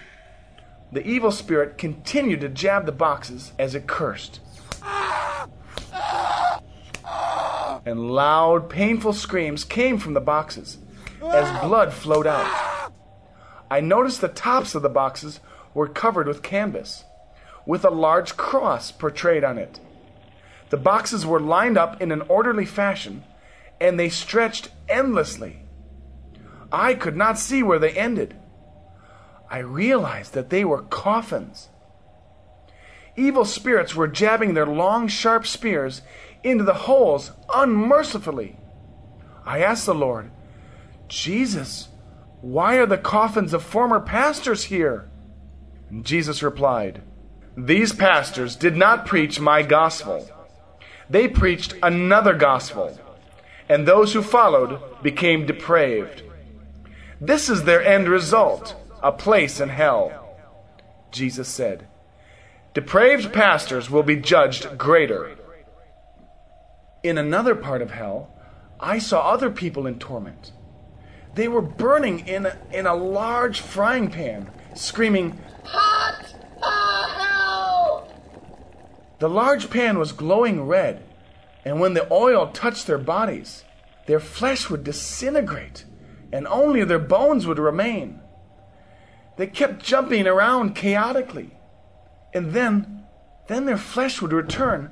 The 0.93 1.05
evil 1.05 1.33
spirit 1.33 1.77
continued 1.77 2.43
to 2.43 2.49
jab 2.49 2.87
the 2.87 2.93
boxes 2.93 3.55
as 3.59 3.75
it 3.75 3.89
cursed. 3.89 4.39
And 7.85 8.13
loud, 8.13 8.71
painful 8.71 9.15
screams 9.15 9.65
came 9.65 9.99
from 9.99 10.15
the 10.15 10.21
boxes 10.21 10.79
as 11.33 11.61
blood 11.61 11.93
flowed 11.93 12.27
out. 12.27 12.93
I 13.71 13.81
noticed 13.81 14.21
the 14.21 14.29
tops 14.29 14.75
of 14.75 14.83
the 14.83 14.89
boxes 14.89 15.41
were 15.75 15.89
covered 15.89 16.29
with 16.29 16.43
canvas, 16.43 17.05
with 17.67 17.85
a 17.85 17.91
large 17.91 18.37
cross 18.37 18.93
portrayed 18.93 19.45
on 19.45 19.59
it. 19.59 19.81
The 20.71 20.77
boxes 20.77 21.27
were 21.27 21.41
lined 21.41 21.77
up 21.77 22.01
in 22.01 22.13
an 22.13 22.23
orderly 22.23 22.65
fashion, 22.65 23.25
and 23.81 23.99
they 23.99 24.09
stretched 24.09 24.71
endlessly. 24.89 25.63
I 26.73 26.95
could 26.95 27.17
not 27.17 27.39
see 27.39 27.63
where 27.63 27.79
they 27.79 27.93
ended. 27.93 28.35
I 29.51 29.59
realized 29.59 30.35
that 30.35 30.51
they 30.51 30.65
were 30.65 30.83
coffins. 30.83 31.69
Evil 33.17 33.45
spirits 33.45 33.95
were 33.95 34.09
jabbing 34.09 34.55
their 34.55 34.67
long, 34.67 35.09
sharp 35.09 35.47
spears 35.47 36.03
into 36.43 36.65
the 36.65 36.75
holes 36.75 37.33
unmercifully. 37.53 38.57
I 39.45 39.61
asked 39.61 39.87
the 39.87 39.95
Lord, 39.95 40.31
Jesus, 41.09 41.89
why 42.41 42.77
are 42.77 42.87
the 42.87 42.99
coffins 42.99 43.53
of 43.53 43.63
former 43.63 44.01
pastors 44.01 44.65
here? 44.65 45.09
And 45.91 46.05
Jesus 46.05 46.43
replied, 46.43 47.03
These 47.57 47.93
pastors 47.93 48.57
did 48.57 48.77
not 48.77 49.07
preach 49.07 49.41
my 49.41 49.63
gospel. 49.63 50.29
They 51.09 51.29
preached 51.29 51.75
another 51.83 52.35
gospel, 52.35 52.99
and 53.69 53.87
those 53.87 54.13
who 54.13 54.23
followed 54.23 54.81
became 55.03 55.47
depraved. 55.47 56.23
This 57.21 57.49
is 57.49 57.65
their 57.65 57.83
end 57.83 58.09
result 58.09 58.75
a 59.03 59.13
place 59.13 59.61
in 59.61 59.69
hell. 59.69 60.37
Jesus 61.13 61.49
said, 61.49 61.87
Depraved 62.75 63.33
pastors 63.33 63.89
will 63.89 64.03
be 64.03 64.17
judged 64.17 64.77
greater. 64.77 65.37
In 67.03 67.17
another 67.17 67.55
part 67.55 67.83
of 67.83 67.93
hell, 67.93 68.35
I 68.81 68.99
saw 68.99 69.31
other 69.31 69.51
people 69.51 69.87
in 69.87 69.99
torment. 69.99 70.53
They 71.37 71.49
were 71.49 71.61
burning 71.61 72.27
in 72.27 72.47
a, 72.47 72.57
in 72.73 72.87
a 72.87 72.95
large 72.95 73.61
frying 73.61 74.11
pan, 74.11 74.51
screaming, 74.75 75.39
Hot! 75.65 76.35
Ah, 76.63 78.09
hell! 78.09 78.13
The 79.19 79.29
large 79.29 79.69
pan 79.69 79.99
was 79.99 80.13
glowing 80.13 80.67
red, 80.67 81.05
and 81.63 81.79
when 81.79 81.93
the 81.93 82.11
oil 82.11 82.47
touched 82.49 82.87
their 82.87 82.97
bodies, 82.97 83.65
their 84.07 84.19
flesh 84.19 84.71
would 84.71 84.83
disintegrate, 84.83 85.85
and 86.33 86.47
only 86.47 86.85
their 86.85 86.99
bones 86.99 87.47
would 87.47 87.59
remain. 87.59 88.21
They 89.37 89.47
kept 89.47 89.85
jumping 89.85 90.27
around 90.27 90.75
chaotically, 90.75 91.51
and 92.33 92.53
then, 92.53 93.05
then 93.49 93.67
their 93.67 93.77
flesh 93.77 94.23
would 94.23 94.33
return, 94.33 94.91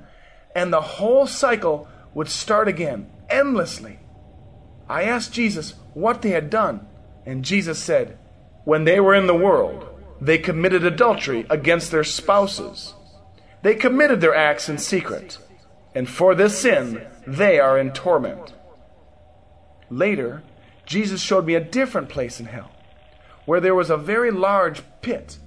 and 0.54 0.70
the 0.70 0.82
whole 0.82 1.26
cycle 1.26 1.88
would 2.12 2.28
start 2.28 2.68
again, 2.68 3.10
endlessly. 3.30 4.00
I 4.88 5.04
asked 5.04 5.32
Jesus 5.32 5.74
what 5.94 6.22
they 6.22 6.30
had 6.30 6.50
done, 6.50 6.86
and 7.24 7.44
Jesus 7.44 7.78
said, 7.78 8.18
When 8.64 8.84
they 8.84 9.00
were 9.00 9.14
in 9.14 9.26
the 9.26 9.34
world, 9.34 9.88
they 10.20 10.38
committed 10.38 10.84
adultery 10.84 11.46
against 11.48 11.90
their 11.90 12.04
spouses. 12.04 12.94
They 13.62 13.74
committed 13.74 14.20
their 14.20 14.34
acts 14.34 14.68
in 14.68 14.78
secret, 14.78 15.38
and 15.94 16.08
for 16.08 16.34
this 16.34 16.58
sin 16.58 17.06
they 17.26 17.58
are 17.58 17.78
in 17.78 17.92
torment. 17.92 18.52
Later, 19.88 20.42
Jesus 20.86 21.20
showed 21.20 21.46
me 21.46 21.54
a 21.54 21.60
different 21.60 22.08
place 22.08 22.40
in 22.40 22.46
hell, 22.46 22.70
where 23.46 23.60
there 23.60 23.74
was 23.74 23.90
a 23.90 23.96
very 23.96 24.30
large 24.30 24.82
pit. 25.00 25.38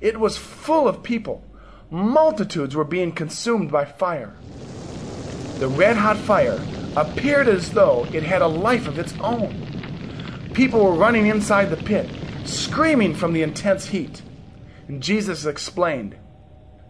It 0.00 0.18
was 0.18 0.36
full 0.36 0.88
of 0.88 1.02
people. 1.02 1.44
Multitudes 1.90 2.74
were 2.74 2.84
being 2.84 3.12
consumed 3.12 3.70
by 3.70 3.84
fire. 3.84 4.34
The 5.58 5.68
red 5.68 5.96
hot 5.96 6.16
fire 6.16 6.60
appeared 6.96 7.46
as 7.46 7.70
though 7.70 8.06
it 8.12 8.22
had 8.22 8.42
a 8.42 8.46
life 8.46 8.88
of 8.88 8.98
its 8.98 9.12
own. 9.20 10.50
People 10.54 10.82
were 10.82 10.92
running 10.92 11.26
inside 11.26 11.66
the 11.66 11.76
pit, 11.76 12.08
screaming 12.44 13.14
from 13.14 13.34
the 13.34 13.42
intense 13.42 13.86
heat. 13.86 14.22
And 14.88 15.02
Jesus 15.02 15.44
explained 15.44 16.16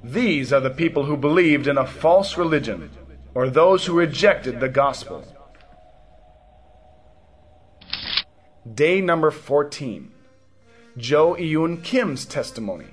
These 0.05 0.53
are 0.53 0.61
the 0.61 0.71
people 0.71 1.05
who 1.05 1.17
believed 1.17 1.67
in 1.67 1.77
a 1.77 1.87
false 1.87 2.37
religion, 2.37 2.91
or 3.35 3.51
those 3.51 3.85
who 3.85 3.99
rejected 3.99 4.61
the 4.61 4.69
gospel. 4.69 5.25
Day 8.73 9.01
number 9.01 9.31
14 9.31 10.13
Jo 10.97 11.35
Eun 11.35 11.83
Kim's 11.83 12.25
testimony. 12.25 12.87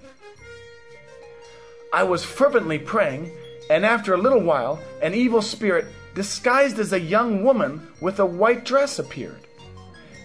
I 1.94 2.04
was 2.04 2.26
fervently 2.26 2.80
praying, 2.80 3.32
and 3.70 3.86
after 3.86 4.14
a 4.14 4.18
little 4.18 4.42
while, 4.42 4.80
an 5.02 5.14
evil 5.14 5.42
spirit 5.42 5.86
disguised 6.14 6.80
as 6.80 6.94
a 6.94 7.00
young 7.00 7.44
woman 7.44 7.88
with 8.00 8.20
a 8.20 8.26
white 8.26 8.66
dress 8.66 9.00
appeared. 9.00 9.48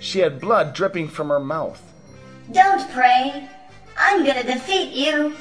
She 0.00 0.20
had 0.20 0.40
blood 0.40 0.74
dripping 0.74 1.08
from 1.08 1.28
her 1.28 1.40
mouth. 1.40 1.82
Don't 2.52 2.90
pray. 2.90 3.48
I'm 3.98 4.24
gonna 4.24 4.44
defeat 4.44 4.94
you. 4.94 5.34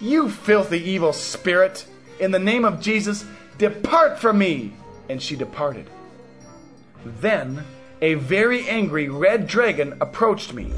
You 0.00 0.28
filthy 0.28 0.82
evil 0.82 1.12
spirit! 1.12 1.86
In 2.18 2.30
the 2.30 2.38
name 2.38 2.64
of 2.64 2.80
Jesus, 2.80 3.24
depart 3.56 4.18
from 4.18 4.38
me! 4.38 4.72
And 5.08 5.22
she 5.22 5.36
departed. 5.36 5.88
Then 7.20 7.64
a 8.02 8.14
very 8.14 8.68
angry 8.68 9.08
red 9.08 9.46
dragon 9.46 9.96
approached 10.00 10.52
me, 10.52 10.72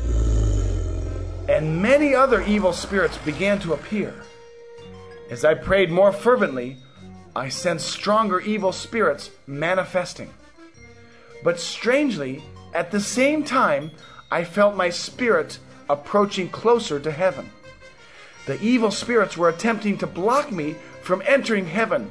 and 1.49 1.83
many 1.83 2.15
other 2.15 2.43
evil 2.43 2.73
spirits 2.73 3.19
began 3.19 3.59
to 3.61 3.73
appear. 3.73 4.15
As 5.31 5.45
I 5.45 5.55
prayed 5.55 5.91
more 5.91 6.13
fervently, 6.13 6.77
I 7.39 7.51
sensed 7.51 7.89
stronger 7.89 8.41
evil 8.41 8.73
spirits 8.73 9.31
manifesting. 9.47 10.35
But 11.45 11.61
strangely, 11.61 12.43
at 12.75 12.91
the 12.91 12.99
same 12.99 13.45
time, 13.45 13.93
I 14.29 14.43
felt 14.43 14.75
my 14.75 14.91
spirit 14.91 15.61
approaching 15.89 16.49
closer 16.49 16.99
to 16.99 17.13
heaven. 17.13 17.49
The 18.47 18.61
evil 18.61 18.91
spirits 18.91 19.37
were 19.37 19.49
attempting 19.49 19.99
to 19.99 20.07
block 20.09 20.51
me 20.51 20.75
from 21.01 21.23
entering 21.27 21.67
heaven 21.67 22.11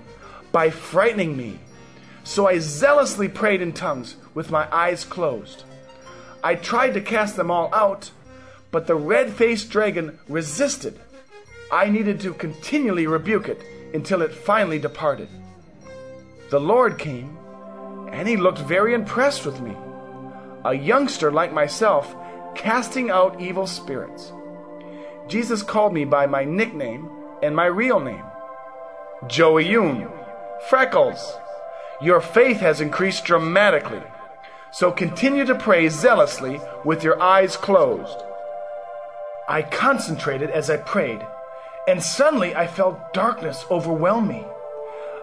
by 0.53 0.69
frightening 0.69 1.35
me. 1.35 1.59
So 2.23 2.47
I 2.47 2.59
zealously 2.59 3.27
prayed 3.27 3.61
in 3.61 3.73
tongues 3.73 4.15
with 4.33 4.49
my 4.49 4.73
eyes 4.73 5.03
closed. 5.03 5.65
I 6.41 6.55
tried 6.55 6.93
to 6.93 7.01
cast 7.01 7.35
them 7.35 7.51
all 7.51 7.69
out, 7.75 8.11
but 8.71 8.87
the 8.87 8.95
red 8.95 9.33
faced 9.33 9.69
dragon 9.71 10.19
resisted. 10.29 10.97
I 11.69 11.89
needed 11.89 12.21
to 12.21 12.33
continually 12.33 13.07
rebuke 13.07 13.49
it 13.49 13.61
until 13.93 14.21
it 14.21 14.33
finally 14.33 14.79
departed. 14.79 15.29
The 16.49 16.59
Lord 16.59 16.97
came, 16.97 17.37
and 18.11 18.27
he 18.27 18.37
looked 18.37 18.59
very 18.59 18.93
impressed 18.93 19.45
with 19.45 19.59
me. 19.59 19.75
A 20.65 20.73
youngster 20.73 21.31
like 21.31 21.53
myself, 21.53 22.15
casting 22.55 23.09
out 23.09 23.39
evil 23.39 23.67
spirits. 23.67 24.31
Jesus 25.27 25.61
called 25.61 25.93
me 25.93 26.05
by 26.05 26.25
my 26.25 26.43
nickname 26.43 27.09
and 27.43 27.55
my 27.55 27.65
real 27.65 27.99
name 27.99 28.23
Jo 29.27 29.55
Eun, 29.55 30.11
Freckles. 30.69 31.33
Your 32.01 32.21
faith 32.21 32.59
has 32.59 32.79
increased 32.79 33.25
dramatically, 33.25 34.03
so 34.71 34.91
continue 34.91 35.45
to 35.45 35.55
pray 35.55 35.89
zealously 35.89 36.59
with 36.85 37.03
your 37.03 37.21
eyes 37.21 37.57
closed. 37.57 38.17
I 39.49 39.63
concentrated 39.63 40.51
as 40.51 40.69
I 40.69 40.77
prayed, 40.77 41.25
and 41.87 42.03
suddenly 42.03 42.53
I 42.55 42.67
felt 42.67 43.13
darkness 43.13 43.65
overwhelm 43.71 44.27
me. 44.27 44.45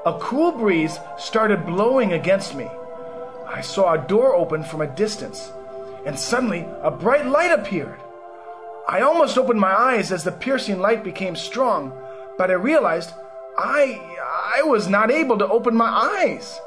A 0.06 0.18
cool 0.18 0.52
breeze 0.52 0.98
started 1.18 1.66
blowing 1.66 2.12
against 2.12 2.54
me. 2.54 2.68
I 3.46 3.60
saw 3.60 3.92
a 3.92 3.98
door 3.98 4.34
open 4.34 4.64
from 4.64 4.80
a 4.80 4.86
distance, 4.86 5.52
and 6.06 6.18
suddenly 6.18 6.66
a 6.82 6.90
bright 6.90 7.26
light 7.26 7.52
appeared. 7.52 8.00
I 8.88 9.00
almost 9.00 9.38
opened 9.38 9.60
my 9.60 9.72
eyes 9.72 10.12
as 10.12 10.24
the 10.24 10.32
piercing 10.32 10.78
light 10.78 11.04
became 11.04 11.36
strong, 11.36 11.92
but 12.36 12.50
I 12.50 12.54
realized 12.54 13.12
I 13.56 14.00
I 14.56 14.62
was 14.62 14.88
not 14.88 15.10
able 15.10 15.38
to 15.38 15.48
open 15.48 15.74
my 15.74 15.88
eyes. 15.88 16.60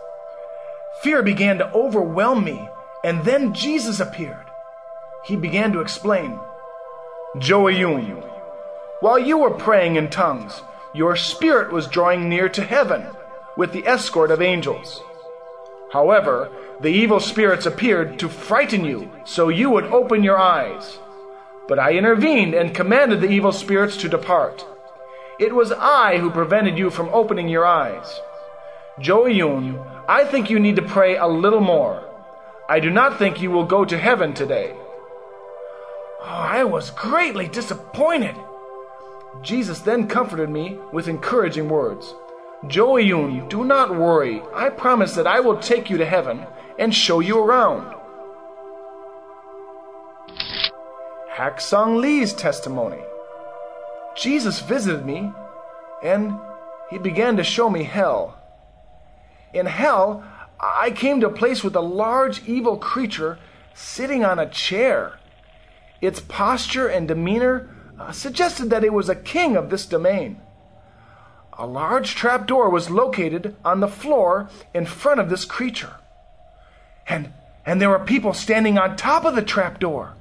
Fear 1.02 1.24
began 1.24 1.57
to 1.60 1.72
overwhelm 1.74 2.44
me, 2.44 2.69
and 3.03 3.24
then 3.24 3.53
Jesus 3.53 3.99
appeared. 3.99 4.45
He 5.26 5.36
began 5.36 5.72
to 5.74 5.82
explain. 5.82 6.40
Jo 7.38 7.65
Eun, 7.65 8.24
while 8.99 9.19
you 9.19 9.38
were 9.38 9.52
praying 9.52 9.95
in 9.95 10.10
tongues, 10.10 10.61
your 10.94 11.15
spirit 11.15 11.72
was 11.72 11.88
drawing 11.88 12.28
near 12.28 12.49
to 12.49 12.64
heaven 12.64 13.06
with 13.56 13.72
the 13.72 13.86
escort 13.88 14.32
of 14.32 14.41
angels. 14.41 15.02
However, 15.94 16.49
the 16.82 16.90
evil 16.90 17.19
spirits 17.19 17.65
appeared 17.65 18.19
to 18.19 18.30
frighten 18.30 18.86
you 18.86 19.11
so 19.26 19.49
you 19.49 19.69
would 19.69 19.86
open 19.86 20.24
your 20.24 20.38
eyes. 20.38 20.99
But 21.68 21.80
I 21.80 21.94
intervened 21.94 22.53
and 22.53 22.74
commanded 22.74 23.22
the 23.22 23.30
evil 23.30 23.52
spirits 23.52 23.98
to 23.98 24.10
depart. 24.10 24.65
It 25.40 25.53
was 25.53 25.72
I 25.72 26.18
who 26.18 26.32
prevented 26.32 26.78
you 26.78 26.90
from 26.90 27.10
opening 27.10 27.48
your 27.48 27.65
eyes. 27.65 28.19
Jo 28.99 29.26
Eun, 29.26 29.86
I 30.07 30.26
think 30.26 30.49
you 30.49 30.60
need 30.60 30.78
to 30.78 30.82
pray 30.82 31.18
a 31.18 31.28
little 31.28 31.61
more. 31.61 32.03
I 32.68 32.80
do 32.80 32.90
not 32.90 33.19
think 33.19 33.41
you 33.41 33.52
will 33.52 33.65
go 33.65 33.86
to 33.86 33.98
heaven 33.98 34.34
today. 34.34 34.74
Oh, 36.19 36.26
I 36.26 36.64
was 36.64 36.90
greatly 36.90 37.48
disappointed. 37.48 38.36
Jesus 39.43 39.80
then 39.80 40.07
comforted 40.07 40.49
me 40.49 40.77
with 40.91 41.07
encouraging 41.07 41.69
words. 41.69 42.14
Jo 42.68 42.93
Eun, 42.93 43.47
do 43.49 43.64
not 43.64 43.95
worry. 43.95 44.41
I 44.53 44.69
promise 44.69 45.14
that 45.15 45.27
I 45.27 45.39
will 45.39 45.57
take 45.57 45.89
you 45.89 45.97
to 45.97 46.05
heaven 46.05 46.45
and 46.80 46.93
show 46.93 47.19
you 47.19 47.39
around. 47.39 47.93
Haksung 51.35 52.01
Lee's 52.01 52.34
testimony. 52.34 53.01
Jesus 54.15 54.59
visited 54.59 55.05
me 55.05 55.31
and 56.03 56.39
he 56.89 56.97
began 56.97 57.38
to 57.38 57.43
show 57.43 57.69
me 57.69 57.84
hell. 57.84 58.39
In 59.53 59.68
hell, 59.68 60.23
I 60.59 60.89
came 60.89 61.22
to 61.22 61.27
a 61.27 61.31
place 61.31 61.64
with 61.64 61.76
a 61.76 61.81
large 61.81 62.47
evil 62.47 62.77
creature 62.77 63.38
sitting 63.76 64.26
on 64.26 64.39
a 64.39 64.49
chair. 64.49 65.19
Its 66.01 66.19
posture 66.19 66.88
and 66.88 67.07
demeanor 67.07 67.69
uh, 67.99 68.11
suggested 68.11 68.69
that 68.69 68.84
it 68.84 68.94
was 68.94 69.10
a 69.10 69.15
king 69.15 69.56
of 69.56 69.69
this 69.69 69.86
domain. 69.86 70.41
A 71.57 71.65
large 71.65 72.14
trapdoor 72.14 72.69
was 72.69 72.91
located 72.91 73.56
on 73.65 73.80
the 73.80 73.88
floor 73.88 74.49
in 74.74 74.86
front 74.86 75.19
of 75.19 75.30
this 75.30 75.45
creature. 75.45 75.95
And, 77.07 77.34
and 77.65 77.82
there 77.82 77.90
were 77.90 77.99
people 77.99 78.34
standing 78.34 78.78
on 78.78 78.95
top 78.95 79.26
of 79.26 79.36
the 79.36 79.41
trapdoor. 79.41 80.14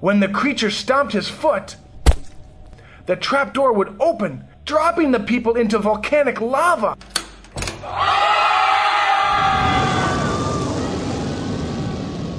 When 0.00 0.20
the 0.20 0.28
creature 0.28 0.70
stomped 0.70 1.12
his 1.12 1.28
foot, 1.28 1.76
the 3.06 3.14
trapdoor 3.16 3.72
would 3.72 3.96
open, 4.00 4.44
dropping 4.64 5.12
the 5.12 5.20
people 5.20 5.54
into 5.56 5.78
volcanic 5.78 6.40
lava. 6.40 6.96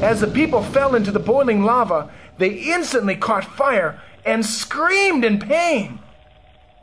As 0.01 0.19
the 0.19 0.27
people 0.27 0.61
fell 0.61 0.93
into 0.93 1.11
the 1.11 1.19
boiling 1.19 1.63
lava, 1.63 2.11
they 2.37 2.49
instantly 2.49 3.15
caught 3.15 3.45
fire 3.45 3.99
and 4.27 4.45
screamed 4.45 5.23
in 5.23 5.39
pain. 5.39 5.99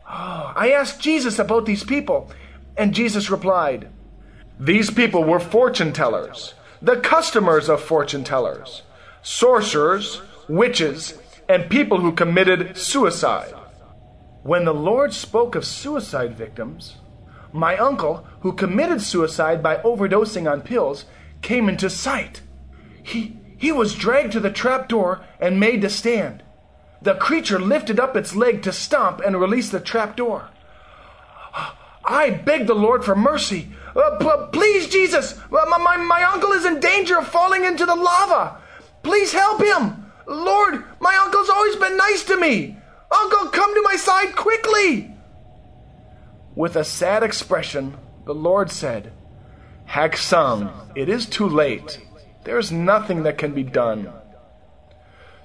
Oh, 0.09 0.53
I 0.57 0.73
asked 0.73 1.01
Jesus 1.01 1.39
about 1.39 1.67
these 1.67 1.85
people, 1.85 2.31
and 2.77 2.95
Jesus 2.95 3.31
replied, 3.31 3.89
These 4.59 4.91
people 4.91 5.25
were 5.25 5.39
fortune 5.39 5.93
tellers, 5.93 6.55
the 6.81 6.97
customers 6.97 7.69
of 7.69 7.83
fortune 7.83 8.25
tellers, 8.25 8.83
sorcerers, 9.23 10.23
witches, 10.49 11.19
and 11.47 11.69
people 11.69 12.01
who 12.01 12.13
committed 12.13 12.79
suicide. 12.79 13.55
When 14.43 14.65
the 14.65 14.75
Lord 14.75 15.13
spoke 15.13 15.55
of 15.55 15.67
suicide 15.67 16.37
victims, 16.37 16.97
my 17.53 17.77
uncle, 17.77 18.27
who 18.41 18.53
committed 18.53 19.03
suicide 19.03 19.63
by 19.63 19.77
overdosing 19.77 20.51
on 20.51 20.63
pills, 20.63 21.05
came 21.43 21.69
into 21.69 21.91
sight. 21.91 22.41
He, 23.03 23.39
he 23.59 23.71
was 23.71 23.95
dragged 23.95 24.33
to 24.33 24.41
the 24.41 24.51
trap 24.51 24.89
door 24.89 25.25
and 25.39 25.61
made 25.61 25.83
to 25.83 25.91
stand. 25.91 26.44
The 27.05 27.15
creature 27.15 27.59
lifted 27.59 28.01
up 28.01 28.17
its 28.17 28.35
leg 28.35 28.63
to 28.63 28.73
stomp 28.73 29.21
and 29.21 29.39
release 29.39 29.69
the 29.69 29.79
trapdoor. 29.79 30.49
I 32.03 32.31
begged 32.31 32.67
the 32.67 32.75
Lord 32.75 33.05
for 33.05 33.15
mercy. 33.15 33.69
Uh, 33.95 34.17
p- 34.19 34.59
please, 34.59 34.89
Jesus, 34.89 35.39
uh, 35.39 35.67
my, 35.69 35.77
my, 35.77 35.99
my 35.99 36.25
uncle 36.25 36.53
is 36.53 36.65
in 36.65 36.81
danger 36.81 37.19
of 37.19 37.29
falling 37.29 37.67
into 37.67 37.85
the 37.85 37.95
lava. 37.95 38.59
Please 39.03 39.35
help 39.35 39.61
him. 39.61 40.11
Lord, 40.27 40.83
my 40.99 41.15
uncle's 41.17 41.51
always 41.51 41.77
been 41.77 41.99
nice 41.99 42.25
to 42.25 42.41
me. 42.41 42.79
Uncle, 43.15 43.49
come 43.51 43.75
to 43.75 43.83
my 43.83 43.97
side 43.97 44.35
quickly. 44.35 45.15
With 46.55 46.75
a 46.75 46.85
sad 46.85 47.23
expression, 47.23 47.99
the 48.25 48.35
Lord 48.35 48.71
said, 48.71 49.13
Haksung, 49.87 50.73
it 50.95 51.11
is 51.11 51.27
too 51.27 51.49
late. 51.49 52.01
There 52.45 52.59
is 52.59 52.73
nothing 52.73 53.25
that 53.25 53.37
can 53.37 53.53
be 53.53 53.63
done. 53.63 54.11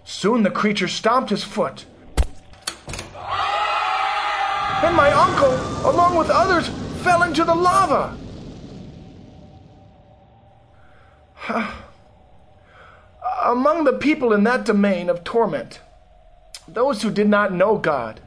Soon 0.04 0.44
the 0.44 0.52
creature 0.52 0.88
stomped 0.88 1.30
his 1.30 1.44
foot. 1.44 1.86
And 4.82 4.96
my 4.96 5.12
uncle, 5.12 5.90
along 5.90 6.16
with 6.16 6.30
others, 6.30 6.70
fell 7.04 7.24
into 7.24 7.44
the 7.44 7.54
lava. 7.54 8.18
Among 13.44 13.84
the 13.84 13.94
people 13.94 14.32
in 14.34 14.44
that 14.46 14.66
domain 14.66 15.10
of 15.10 15.24
torment, 15.24 15.82
those 16.68 17.02
who 17.02 17.12
did 17.12 17.28
not 17.28 17.52
know 17.52 17.78
God, 17.78 18.22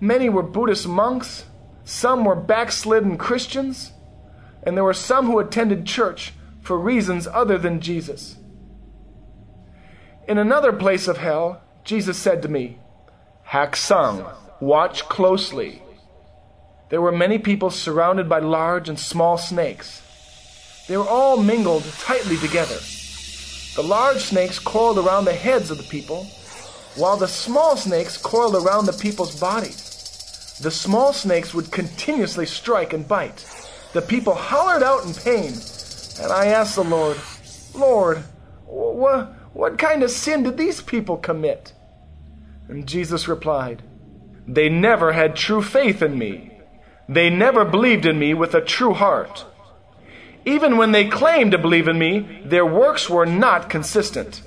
many 0.00 0.28
were 0.28 0.42
Buddhist 0.42 0.86
monks, 0.86 1.44
some 1.84 2.24
were 2.24 2.36
backslidden 2.36 3.18
Christians, 3.18 3.92
and 4.62 4.76
there 4.76 4.84
were 4.84 4.94
some 4.94 5.26
who 5.26 5.38
attended 5.38 5.86
church 5.86 6.32
for 6.60 6.78
reasons 6.78 7.26
other 7.26 7.58
than 7.58 7.80
Jesus. 7.80 8.36
In 10.28 10.38
another 10.38 10.72
place 10.72 11.06
of 11.06 11.18
hell, 11.18 11.62
Jesus 11.84 12.18
said 12.18 12.42
to 12.42 12.48
me, 12.48 12.78
Haksung, 13.48 14.34
watch 14.60 15.08
closely. 15.08 15.82
There 16.88 17.00
were 17.00 17.12
many 17.12 17.38
people 17.38 17.70
surrounded 17.70 18.28
by 18.28 18.40
large 18.40 18.88
and 18.88 18.98
small 18.98 19.38
snakes. 19.38 20.02
They 20.88 20.96
were 20.96 21.08
all 21.08 21.36
mingled 21.36 21.84
tightly 22.00 22.36
together. 22.38 22.78
The 23.76 23.82
large 23.84 24.22
snakes 24.22 24.58
coiled 24.58 24.98
around 24.98 25.26
the 25.26 25.32
heads 25.32 25.70
of 25.70 25.78
the 25.78 25.84
people, 25.84 26.24
while 26.96 27.16
the 27.16 27.28
small 27.28 27.76
snakes 27.76 28.16
coiled 28.16 28.56
around 28.56 28.86
the 28.86 28.92
people's 28.94 29.38
bodies. 29.38 30.58
The 30.60 30.70
small 30.70 31.12
snakes 31.12 31.54
would 31.54 31.70
continuously 31.70 32.46
strike 32.46 32.92
and 32.92 33.06
bite. 33.06 33.44
The 33.92 34.02
people 34.02 34.34
hollered 34.34 34.82
out 34.82 35.04
in 35.04 35.14
pain, 35.14 35.52
and 36.20 36.32
I 36.32 36.46
asked 36.46 36.74
the 36.74 36.84
Lord, 36.84 37.18
Lord, 37.74 38.24
what, 38.64 39.35
what 39.56 39.78
kind 39.78 40.02
of 40.02 40.10
sin 40.10 40.42
did 40.42 40.58
these 40.58 40.82
people 40.82 41.16
commit? 41.16 41.72
And 42.68 42.86
Jesus 42.86 43.26
replied, 43.26 43.82
They 44.46 44.68
never 44.68 45.14
had 45.14 45.34
true 45.34 45.62
faith 45.62 46.02
in 46.02 46.18
me. 46.18 46.60
They 47.08 47.30
never 47.30 47.64
believed 47.64 48.04
in 48.04 48.18
me 48.18 48.34
with 48.34 48.54
a 48.54 48.60
true 48.60 48.92
heart. 48.92 49.46
Even 50.44 50.76
when 50.76 50.92
they 50.92 51.08
claimed 51.08 51.52
to 51.52 51.58
believe 51.58 51.88
in 51.88 51.98
me, 51.98 52.42
their 52.44 52.66
works 52.66 53.08
were 53.08 53.24
not 53.24 53.70
consistent. 53.70 54.42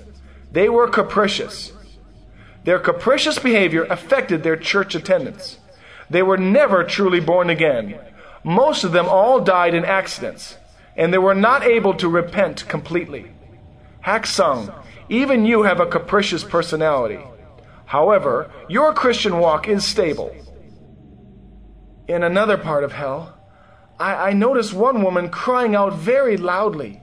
They 0.52 0.70
were 0.70 0.88
capricious. 0.88 1.72
Their 2.66 2.78
capricious 2.78 3.40
behavior 3.40 3.86
affected 3.86 4.44
their 4.44 4.58
church 4.58 4.94
attendance. 4.94 5.58
They 6.12 6.22
were 6.22 6.38
never 6.38 6.84
truly 6.84 7.20
born 7.20 7.50
again. 7.50 8.00
Most 8.44 8.84
of 8.84 8.92
them 8.92 9.08
all 9.08 9.40
died 9.40 9.74
in 9.74 9.86
accidents, 9.86 10.56
and 10.96 11.12
they 11.12 11.18
were 11.18 11.34
not 11.34 11.64
able 11.64 11.96
to 11.96 12.08
repent 12.08 12.68
completely. 12.68 13.32
Haksung, 14.06 14.72
even 15.10 15.46
you 15.46 15.64
have 15.64 15.80
a 15.80 15.86
capricious 15.86 16.44
personality. 16.44 17.20
However, 17.86 18.52
your 18.70 18.94
Christian 18.94 19.40
walk 19.40 19.68
is 19.68 19.84
stable. 19.84 20.36
In 22.08 22.24
another 22.24 22.58
part 22.58 22.84
of 22.84 22.94
hell, 22.94 23.36
I, 24.00 24.30
I 24.30 24.34
noticed 24.34 24.74
one 24.74 25.04
woman 25.04 25.30
crying 25.30 25.76
out 25.76 25.94
very 25.94 26.38
loudly. 26.38 27.02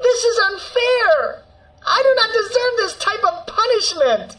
This 0.00 0.24
is 0.24 0.38
unfair! 0.38 1.42
I 1.84 2.02
do 2.02 2.14
not 2.14 2.30
deserve 2.32 2.74
this 2.76 2.96
type 2.98 3.24
of 3.24 3.46
punishment! 3.46 4.36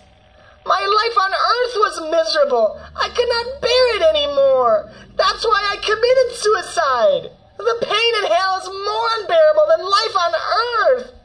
My 0.66 0.80
life 0.80 1.18
on 1.18 1.32
earth 1.32 1.76
was 1.76 2.12
miserable. 2.12 2.80
I 2.96 3.10
could 3.10 3.28
not 3.28 3.62
bear 3.62 3.96
it 3.96 4.04
anymore. 4.04 4.92
That's 5.16 5.44
why 5.44 5.60
I 5.66 5.78
committed 5.78 6.38
suicide. 6.38 7.32
The 7.58 7.86
pain 7.86 8.24
in 8.24 8.32
hell 8.32 8.60
is 8.62 8.68
more 8.68 9.08
unbearable 9.20 9.68
than 9.68 9.84
life 9.84 10.16
on 10.16 10.34
earth. 10.36 11.19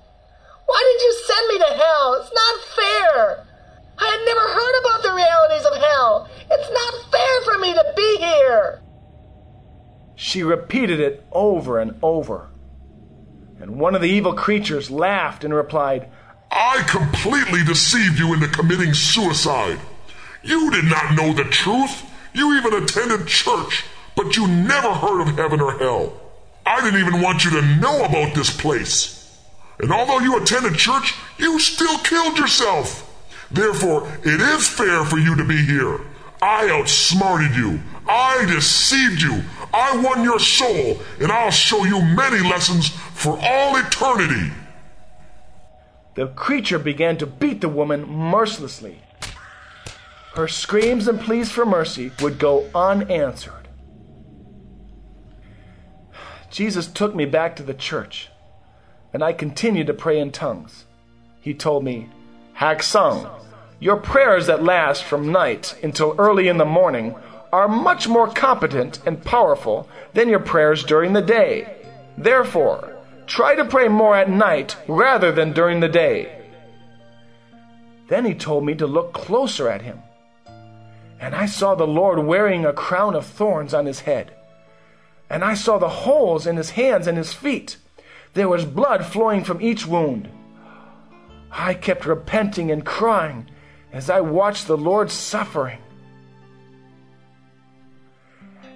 Why 0.66 0.93
did 0.93 1.03
you 1.03 1.12
send 1.27 1.49
me 1.49 1.59
to 1.59 1.82
hell? 1.82 2.15
It's 2.15 2.32
not 2.32 2.61
fair. 2.77 3.47
I 3.99 4.07
had 4.11 4.24
never 4.24 4.41
heard 4.41 4.81
about 4.81 5.03
the 5.03 5.15
realities 5.15 5.66
of 5.66 5.77
hell. 5.77 6.28
It's 6.51 6.70
not 6.70 7.12
fair 7.12 7.41
for 7.43 7.59
me 7.61 7.74
to 7.74 7.93
be 7.97 8.16
here. 8.19 8.81
She 10.16 10.43
repeated 10.43 11.01
it 11.01 11.24
over 11.32 11.78
and 11.78 11.99
over. 12.03 12.49
And 13.61 13.78
one 13.78 13.95
of 13.95 14.03
the 14.03 14.11
evil 14.11 14.35
creatures 14.35 14.91
laughed 14.91 15.45
and 15.45 15.55
replied, 15.55 16.11
I 16.51 16.82
completely 16.89 17.65
deceived 17.65 18.19
you 18.19 18.35
into 18.35 18.49
committing 18.49 18.95
suicide. 18.95 19.78
You 20.43 20.70
did 20.70 20.85
not 20.85 21.15
know 21.15 21.32
the 21.32 21.45
truth. 21.45 22.05
You 22.32 22.57
even 22.57 22.74
attended 22.74 23.27
church, 23.27 23.85
but 24.16 24.36
you 24.36 24.47
never 24.47 24.93
heard 24.93 25.23
of 25.23 25.36
heaven 25.36 25.61
or 25.61 25.78
hell. 25.78 26.20
I 26.66 26.81
didn't 26.81 27.01
even 27.01 27.20
want 27.20 27.45
you 27.45 27.51
to 27.53 27.62
know 27.77 28.05
about 28.05 28.35
this 28.35 28.55
place. 28.55 29.23
And 29.80 29.92
although 29.92 30.20
you 30.20 30.40
attended 30.40 30.76
church, 30.76 31.14
you 31.38 31.59
still 31.59 31.98
killed 31.98 32.38
yourself. 32.38 33.10
Therefore, 33.51 34.09
it 34.24 34.40
is 34.40 34.68
fair 34.68 35.05
for 35.05 35.18
you 35.18 35.36
to 35.36 35.44
be 35.44 35.64
here. 35.64 36.01
I 36.40 36.70
outsmarted 36.70 37.56
you. 37.56 37.80
I 38.09 38.44
deceived 38.46 39.22
you. 39.22 39.42
I 39.72 39.96
won 40.02 40.22
your 40.22 40.38
soul, 40.38 41.01
and 41.20 41.32
I'll 41.32 41.51
show 41.51 41.84
you 41.84 42.01
many 42.01 42.40
lessons 42.48 42.88
for 42.88 43.38
all 43.40 43.76
eternity. 43.76 44.52
The 46.14 46.28
creature 46.28 46.78
began 46.78 47.16
to 47.18 47.26
beat 47.26 47.60
the 47.60 47.68
woman 47.68 48.09
mercilessly. 48.09 49.01
Her 50.34 50.46
screams 50.46 51.09
and 51.09 51.20
pleas 51.20 51.51
for 51.51 51.64
mercy 51.64 52.12
would 52.20 52.38
go 52.38 52.68
unanswered. 52.74 53.68
Jesus 56.51 56.86
took 56.86 57.14
me 57.14 57.24
back 57.24 57.56
to 57.56 57.64
the 57.64 57.74
church, 57.74 58.28
and 59.15 59.23
I 59.23 59.32
continued 59.32 59.86
to 59.86 59.95
pray 59.95 60.19
in 60.19 60.32
tongues. 60.32 60.85
He 61.41 61.55
told 61.55 61.85
me, 61.85 62.11
Haksung, 62.59 63.31
your 63.78 63.97
prayers 63.97 64.49
that 64.49 64.65
last 64.65 65.05
from 65.05 65.31
night 65.31 65.77
until 65.85 66.16
early 66.19 66.49
in 66.49 66.59
the 66.59 66.65
morning 66.65 67.15
are 67.53 67.69
much 67.69 68.09
more 68.09 68.28
competent 68.28 68.99
and 69.07 69.23
powerful 69.24 69.89
than 70.15 70.28
your 70.28 70.41
prayers 70.41 70.82
during 70.82 71.12
the 71.12 71.23
day. 71.23 71.86
Therefore, 72.19 72.97
try 73.28 73.55
to 73.55 73.65
pray 73.65 73.86
more 73.86 74.16
at 74.16 74.28
night 74.28 74.77
rather 74.89 75.31
than 75.31 75.53
during 75.53 75.78
the 75.78 75.89
day. 75.89 76.43
Then 78.09 78.24
he 78.24 78.35
told 78.35 78.66
me 78.66 78.74
to 78.74 78.86
look 78.86 79.12
closer 79.12 79.69
at 79.69 79.82
him. 79.82 80.01
And 81.20 81.36
I 81.36 81.47
saw 81.47 81.77
the 81.77 81.86
Lord 81.86 82.19
wearing 82.19 82.66
a 82.66 82.73
crown 82.73 83.15
of 83.15 83.24
thorns 83.24 83.73
on 83.73 83.86
his 83.86 84.01
head. 84.01 84.35
And 85.31 85.45
I 85.45 85.55
saw 85.55 85.78
the 85.78 85.89
holes 85.89 86.49
in 86.49 86.57
his 86.57 86.70
hands 86.70 87.07
and 87.07 87.16
his 87.16 87.32
feet. 87.32 87.77
There 88.35 88.48
was 88.48 88.65
blood 88.65 89.06
flowing 89.06 89.44
from 89.44 89.62
each 89.62 89.86
wound. 89.86 90.28
I 91.52 91.74
kept 91.74 92.05
repenting 92.05 92.73
and 92.73 92.85
crying 92.85 93.48
as 93.93 94.11
I 94.11 94.20
watched 94.20 94.66
the 94.66 94.77
Lord 94.77 95.11
suffering. 95.11 95.78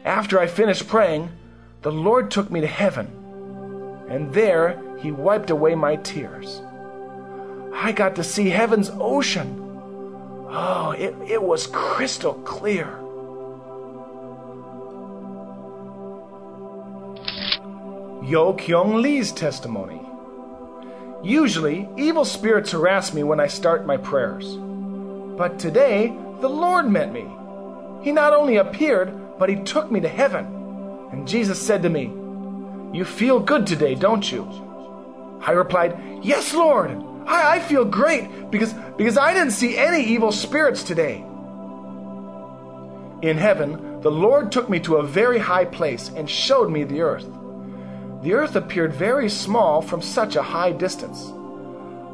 After 0.05 0.39
I 0.39 0.47
finished 0.47 0.87
praying, 0.87 1.31
the 1.83 1.91
Lord 1.91 2.31
took 2.31 2.51
me 2.51 2.61
to 2.61 2.67
heaven, 2.69 4.07
and 4.09 4.33
there 4.33 4.81
He 4.99 5.11
wiped 5.11 5.51
away 5.51 5.75
my 5.75 5.97
tears. 5.97 6.63
I 7.73 7.93
got 7.93 8.17
to 8.17 8.25
see 8.25 8.51
heaven's 8.51 8.91
ocean. 8.95 9.61
Oh, 10.51 10.95
it, 10.97 11.15
it 11.27 11.43
was 11.43 11.67
crystal 11.67 12.35
clear. 12.35 12.99
Yo 18.29 18.53
Kyung 18.53 19.01
Lee's 19.01 19.33
testimony. 19.33 20.03
Usually, 21.23 21.89
evil 21.97 22.27
spirits 22.27 22.73
harass 22.73 23.15
me 23.15 23.23
when 23.23 23.41
I 23.41 23.47
start 23.47 23.87
my 23.87 23.97
prayers. 23.97 24.55
But 25.39 25.59
today, 25.59 26.15
the 26.43 26.51
Lord 26.51 26.91
met 26.91 27.11
me. 27.11 27.27
He 28.03 28.13
not 28.13 28.35
only 28.35 28.57
appeared, 28.57 29.39
but 29.39 29.49
He 29.49 29.57
took 29.63 29.91
me 29.91 30.01
to 30.01 30.09
heaven. 30.11 30.45
And 31.11 31.27
Jesus 31.27 31.59
said 31.59 31.83
to 31.85 31.89
me, 31.89 32.13
You 32.93 33.07
feel 33.07 33.41
good 33.41 33.67
today, 33.67 33.95
don't 33.95 34.31
you? 34.31 34.45
I 35.41 35.53
replied, 35.53 35.99
Yes, 36.23 36.53
Lord. 36.53 37.03
I, 37.27 37.55
I 37.55 37.61
feel 37.61 37.87
great 37.87 38.51
because, 38.51 38.75
because 38.99 39.17
I 39.17 39.33
didn't 39.33 39.53
see 39.53 39.79
any 39.79 40.05
evil 40.05 40.33
spirits 40.33 40.83
today. 40.83 41.25
In 43.23 43.39
heaven, 43.39 44.03
the 44.03 44.11
Lord 44.11 44.53
took 44.53 44.69
me 44.69 44.81
to 44.81 44.97
a 44.97 45.03
very 45.03 45.39
high 45.39 45.65
place 45.65 46.11
and 46.15 46.29
showed 46.29 46.71
me 46.71 46.85
the 46.85 47.01
earth. 47.01 47.27
The 48.23 48.35
earth 48.35 48.57
appeared 48.57 48.93
very 48.93 49.29
small 49.29 49.81
from 49.81 50.03
such 50.03 50.35
a 50.35 50.43
high 50.43 50.73
distance. 50.73 51.33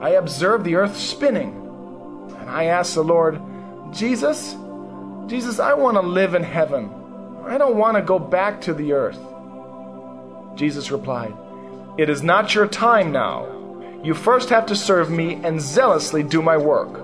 I 0.00 0.10
observed 0.10 0.64
the 0.64 0.76
earth 0.76 0.98
spinning, 0.98 1.54
and 2.38 2.50
I 2.50 2.64
asked 2.64 2.94
the 2.94 3.02
Lord, 3.02 3.40
Jesus, 3.90 4.54
Jesus, 5.26 5.58
I 5.58 5.72
want 5.72 5.96
to 5.96 6.02
live 6.02 6.34
in 6.34 6.42
heaven. 6.42 6.90
I 7.46 7.56
don't 7.56 7.76
want 7.76 7.96
to 7.96 8.02
go 8.02 8.18
back 8.18 8.60
to 8.62 8.74
the 8.74 8.92
earth. 8.92 9.18
Jesus 10.56 10.90
replied, 10.90 11.34
It 11.96 12.10
is 12.10 12.22
not 12.22 12.54
your 12.54 12.66
time 12.66 13.10
now. 13.10 13.48
You 14.02 14.12
first 14.12 14.50
have 14.50 14.66
to 14.66 14.76
serve 14.76 15.10
me 15.10 15.34
and 15.42 15.58
zealously 15.58 16.22
do 16.22 16.42
my 16.42 16.58
work. 16.58 17.00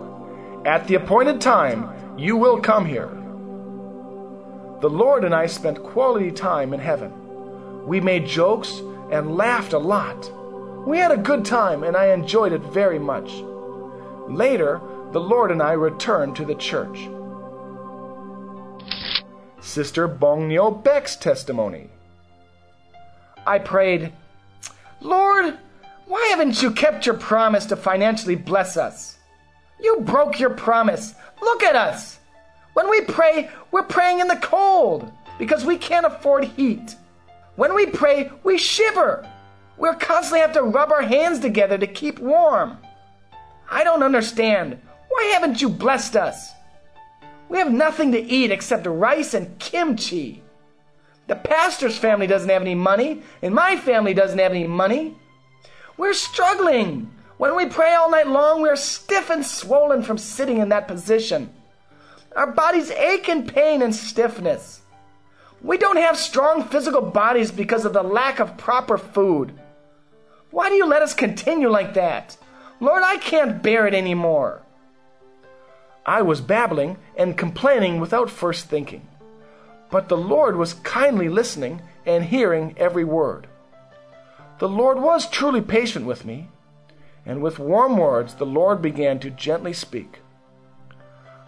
At 0.67 0.87
the 0.87 0.97
appointed 0.97 1.41
time, 1.41 2.19
you 2.19 2.37
will 2.37 2.61
come 2.61 2.85
here. 2.85 3.09
The 4.81 4.91
Lord 4.91 5.25
and 5.25 5.35
I 5.35 5.47
spent 5.47 5.83
quality 5.83 6.31
time 6.31 6.75
in 6.75 6.81
heaven. 6.81 7.20
We 7.87 8.01
made 8.01 8.27
jokes 8.27 8.81
and 9.11 9.37
laughed 9.37 9.73
a 9.73 9.79
lot. 9.79 10.31
We 10.87 10.99
had 10.99 11.13
a 11.13 11.17
good 11.17 11.45
time 11.45 11.83
and 11.83 11.97
I 11.97 12.13
enjoyed 12.13 12.53
it 12.53 12.63
very 12.63 12.99
much. 12.99 13.31
Later, 14.29 14.81
the 15.13 15.21
Lord 15.21 15.51
and 15.51 15.63
I 15.63 15.73
returned 15.73 16.37
to 16.37 16.45
the 16.45 16.55
church. 16.55 17.09
Sister 19.61 20.09
Bongnyo 20.09 20.83
Baek's 20.83 21.17
testimony. 21.17 21.91
I 23.47 23.59
prayed, 23.59 24.13
Lord, 25.01 25.59
why 26.07 26.27
haven't 26.31 26.63
you 26.63 26.71
kept 26.71 27.07
your 27.07 27.17
promise 27.17 27.67
to 27.67 27.77
financially 27.77 28.37
bless 28.37 28.77
us? 28.77 29.19
You 29.81 30.01
broke 30.01 30.39
your 30.39 30.51
promise. 30.51 31.15
Look 31.41 31.63
at 31.63 31.77
us. 31.77 32.19
When 32.75 32.89
we 32.89 33.03
pray, 33.03 33.51
we're 33.71 33.83
praying 33.83 34.21
in 34.21 34.29
the 34.29 34.37
cold 34.37 35.11
because 35.39 35.65
we 35.65 35.77
can't 35.77 36.07
afford 36.07 36.45
heat. 36.45 36.97
When 37.57 37.75
we 37.75 37.87
pray, 37.87 38.31
we 38.43 38.59
shiver. 38.59 39.29
We 39.77 39.89
constantly 39.95 40.41
have 40.41 40.53
to 40.55 40.63
rub 40.63 40.93
our 40.93 41.03
hands 41.03 41.41
together 41.41 41.79
to 41.79 41.87
keep 41.87 42.19
warm. 42.19 42.79
I 43.71 43.85
don't 43.85 44.03
understand. 44.03 44.81
Why 45.09 45.31
haven't 45.33 45.61
you 45.61 45.69
blessed 45.69 46.17
us? 46.17 46.53
We 47.49 47.59
have 47.59 47.73
nothing 47.73 48.13
to 48.13 48.21
eat 48.21 48.51
except 48.51 48.87
rice 48.87 49.35
and 49.35 49.59
kimchi. 49.59 50.43
The 51.27 51.37
pastor's 51.37 51.97
family 51.97 52.27
doesn't 52.27 52.51
have 52.51 52.63
any 52.63 52.75
money, 52.75 53.23
and 53.43 53.55
my 53.55 53.77
family 53.77 54.15
doesn't 54.15 54.39
have 54.39 54.53
any 54.53 54.67
money. 54.67 55.17
We're 55.97 56.15
struggling. 56.15 57.11
When 57.39 57.57
we 57.57 57.67
pray 57.67 57.95
all 57.95 58.11
night 58.11 58.27
long, 58.27 58.63
we're 58.63 58.77
stiff 58.77 59.31
and 59.31 59.45
swollen 59.45 60.03
from 60.03 60.19
sitting 60.19 60.59
in 60.59 60.69
that 60.71 60.89
position. 60.89 61.51
Our 62.37 62.53
bodies 62.53 62.91
ache 62.91 63.29
in 63.29 63.47
pain 63.47 63.83
and 63.83 63.95
stiffness. 63.95 64.83
We 65.63 65.77
don't 65.77 65.99
have 65.99 66.17
strong 66.17 66.65
physical 66.65 67.03
bodies 67.03 67.51
because 67.51 67.85
of 67.85 67.93
the 67.93 68.03
lack 68.03 68.39
of 68.41 68.57
proper 68.57 68.97
food. 68.97 69.53
Why 70.51 70.69
do 70.69 70.75
you 70.75 70.87
let 70.87 71.03
us 71.03 71.15
continue 71.15 71.69
like 71.69 71.95
that? 71.95 72.37
Lord, 72.81 73.03
I 73.05 73.19
can't 73.19 73.63
bear 73.63 73.87
it 73.87 73.95
anymore. 73.95 74.63
I 76.07 76.23
was 76.23 76.41
babbling 76.41 76.97
and 77.17 77.37
complaining 77.37 78.01
without 78.01 78.31
first 78.31 78.67
thinking. 78.67 79.07
But 79.91 80.09
the 80.09 80.17
Lord 80.17 80.57
was 80.57 80.75
kindly 80.75 81.29
listening 81.29 81.83
and 82.07 82.25
hearing 82.25 82.75
every 82.79 83.05
word. 83.05 83.47
The 84.59 84.69
Lord 84.69 85.01
was 85.01 85.29
truly 85.29 85.63
patient 85.63 86.07
with 86.07 86.25
me, 86.25 86.49
and 87.25 87.43
with 87.43 87.59
warm 87.59 87.97
words 87.97 88.35
the 88.35 88.47
Lord 88.47 88.83
began 88.83 89.19
to 89.21 89.31
gently 89.31 89.73
speak. 89.73 90.21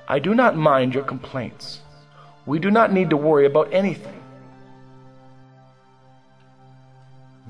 I 0.09 0.19
do 0.19 0.35
not 0.35 0.57
mind 0.57 0.95
your 0.95 1.05
complaints. 1.05 1.82
We 2.45 2.59
do 2.59 2.71
not 2.71 2.93
need 2.93 3.11
to 3.11 3.17
worry 3.17 3.47
about 3.47 3.73
anything. 3.73 4.21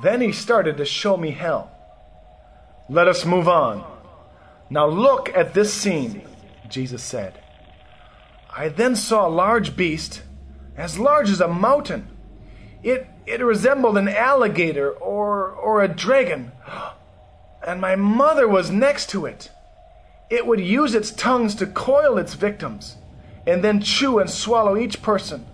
Then 0.02 0.20
he 0.20 0.32
started 0.32 0.76
to 0.78 0.84
show 0.84 1.16
me 1.16 1.30
hell. 1.30 1.70
Let 2.88 3.08
us 3.08 3.24
move 3.24 3.48
on. 3.48 3.84
Now 4.68 4.86
look 4.86 5.28
at 5.34 5.54
this 5.54 5.72
scene, 5.72 6.22
Jesus 6.68 7.02
said. 7.02 7.38
I 8.54 8.68
then 8.68 8.96
saw 8.96 9.26
a 9.26 9.30
large 9.30 9.76
beast, 9.76 10.22
as 10.76 10.98
large 10.98 11.30
as 11.30 11.40
a 11.40 11.48
mountain. 11.48 12.08
It, 12.82 13.06
it 13.26 13.40
resembled 13.40 13.96
an 13.96 14.08
alligator 14.08 14.90
or, 14.90 15.50
or 15.50 15.82
a 15.82 15.88
dragon, 15.88 16.52
and 17.66 17.80
my 17.80 17.96
mother 17.96 18.48
was 18.48 18.70
next 18.70 19.08
to 19.10 19.24
it. 19.24 19.50
It 20.28 20.46
would 20.46 20.60
use 20.60 20.94
its 20.94 21.12
tongues 21.12 21.54
to 21.56 21.66
coil 21.66 22.18
its 22.18 22.34
victims 22.34 22.96
and 23.46 23.62
then 23.62 23.80
chew 23.80 24.18
and 24.18 24.30
swallow 24.30 24.76
each 24.76 25.02
person. 25.02 25.46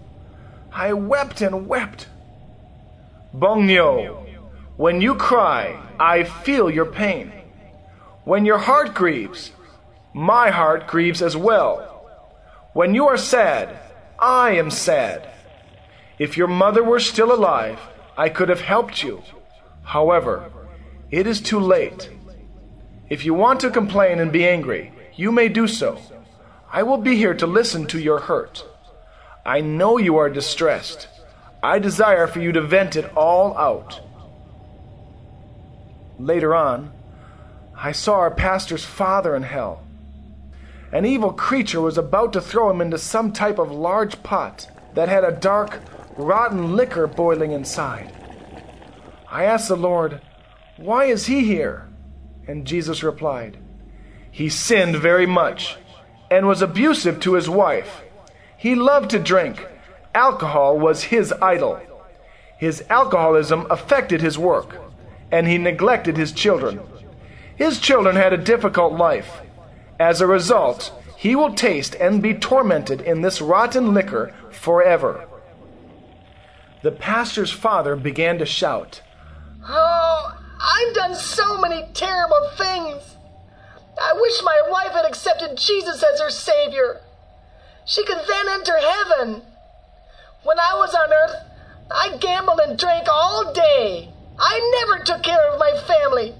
I 0.72 0.92
wept 0.92 1.40
and 1.40 1.66
wept. 1.66 2.08
Bongnyo, 3.34 4.26
when 4.76 5.00
you 5.00 5.14
cry, 5.14 5.80
I 5.98 6.24
feel 6.24 6.70
your 6.70 6.86
pain. 6.86 7.32
When 8.24 8.44
your 8.44 8.58
heart 8.58 8.94
grieves, 8.94 9.52
my 10.14 10.50
heart 10.50 10.86
grieves 10.86 11.22
as 11.22 11.36
well. 11.36 12.06
When 12.74 12.94
you 12.94 13.08
are 13.08 13.16
sad, 13.16 13.78
I 14.18 14.50
am 14.52 14.70
sad. 14.70 15.28
If 16.18 16.36
your 16.36 16.48
mother 16.48 16.82
were 16.82 17.00
still 17.00 17.32
alive, 17.32 17.80
I 18.16 18.28
could 18.28 18.48
have 18.48 18.60
helped 18.60 19.02
you. 19.02 19.22
However, 19.82 20.50
it 21.10 21.26
is 21.26 21.40
too 21.40 21.60
late. 21.60 22.10
If 23.08 23.24
you 23.24 23.32
want 23.32 23.60
to 23.60 23.70
complain 23.70 24.18
and 24.18 24.30
be 24.30 24.46
angry, 24.46 24.92
you 25.16 25.32
may 25.32 25.48
do 25.48 25.66
so. 25.66 25.98
I 26.70 26.82
will 26.82 26.98
be 26.98 27.16
here 27.16 27.34
to 27.34 27.46
listen 27.46 27.86
to 27.86 27.98
your 27.98 28.20
hurt. 28.20 28.64
I 29.44 29.60
know 29.62 29.96
you 29.96 30.18
are 30.18 30.28
distressed. 30.28 31.08
I 31.62 31.78
desire 31.78 32.26
for 32.26 32.40
you 32.40 32.52
to 32.52 32.60
vent 32.60 32.94
it 32.94 33.10
all 33.16 33.56
out. 33.56 34.00
Later 36.18 36.54
on, 36.54 36.92
I 37.74 37.92
saw 37.92 38.16
our 38.16 38.30
pastor's 38.30 38.84
father 38.84 39.34
in 39.34 39.44
hell. 39.44 39.82
An 40.92 41.06
evil 41.06 41.32
creature 41.32 41.80
was 41.80 41.96
about 41.96 42.32
to 42.34 42.40
throw 42.40 42.70
him 42.70 42.80
into 42.80 42.98
some 42.98 43.32
type 43.32 43.58
of 43.58 43.70
large 43.70 44.22
pot 44.22 44.68
that 44.94 45.08
had 45.08 45.24
a 45.24 45.32
dark, 45.32 45.80
rotten 46.16 46.76
liquor 46.76 47.06
boiling 47.06 47.52
inside. 47.52 48.12
I 49.30 49.44
asked 49.44 49.68
the 49.68 49.76
Lord, 49.76 50.20
Why 50.76 51.04
is 51.04 51.26
he 51.26 51.44
here? 51.44 51.88
And 52.46 52.66
Jesus 52.66 53.02
replied, 53.02 53.58
He 54.30 54.48
sinned 54.48 54.96
very 54.96 55.26
much 55.26 55.76
and 56.30 56.46
was 56.46 56.62
abusive 56.62 57.20
to 57.20 57.34
his 57.34 57.48
wife. 57.48 58.02
He 58.56 58.74
loved 58.74 59.10
to 59.10 59.18
drink. 59.18 59.66
Alcohol 60.14 60.78
was 60.78 61.04
his 61.04 61.32
idol. 61.32 61.80
His 62.58 62.82
alcoholism 62.90 63.66
affected 63.70 64.20
his 64.20 64.36
work, 64.36 64.76
and 65.30 65.46
he 65.46 65.58
neglected 65.58 66.16
his 66.16 66.32
children. 66.32 66.80
His 67.54 67.78
children 67.78 68.16
had 68.16 68.32
a 68.32 68.38
difficult 68.38 68.94
life. 68.94 69.40
As 69.98 70.20
a 70.20 70.26
result, 70.26 70.92
he 71.16 71.34
will 71.34 71.54
taste 71.54 71.94
and 71.96 72.22
be 72.22 72.34
tormented 72.34 73.00
in 73.00 73.22
this 73.22 73.40
rotten 73.40 73.94
liquor 73.94 74.34
forever. 74.50 75.26
The 76.82 76.92
pastor's 76.92 77.50
father 77.50 77.96
began 77.96 78.38
to 78.38 78.46
shout, 78.46 79.02
Oh, 79.68 80.38
I've 80.60 80.94
done 80.94 81.14
so 81.14 81.60
many 81.60 81.84
terrible 81.92 82.50
things. 82.56 83.17
I 84.00 84.12
wish 84.14 84.42
my 84.42 84.62
wife 84.68 84.92
had 84.92 85.04
accepted 85.04 85.56
Jesus 85.56 86.02
as 86.02 86.20
her 86.20 86.30
Savior. 86.30 87.00
She 87.84 88.04
could 88.04 88.20
then 88.26 88.48
enter 88.48 88.78
heaven. 88.78 89.42
When 90.44 90.58
I 90.60 90.74
was 90.74 90.94
on 90.94 91.12
earth, 91.12 91.36
I 91.90 92.16
gambled 92.18 92.60
and 92.60 92.78
drank 92.78 93.08
all 93.08 93.52
day. 93.52 94.10
I 94.38 94.84
never 94.86 95.02
took 95.02 95.22
care 95.22 95.50
of 95.50 95.58
my 95.58 95.72
family. 95.86 96.34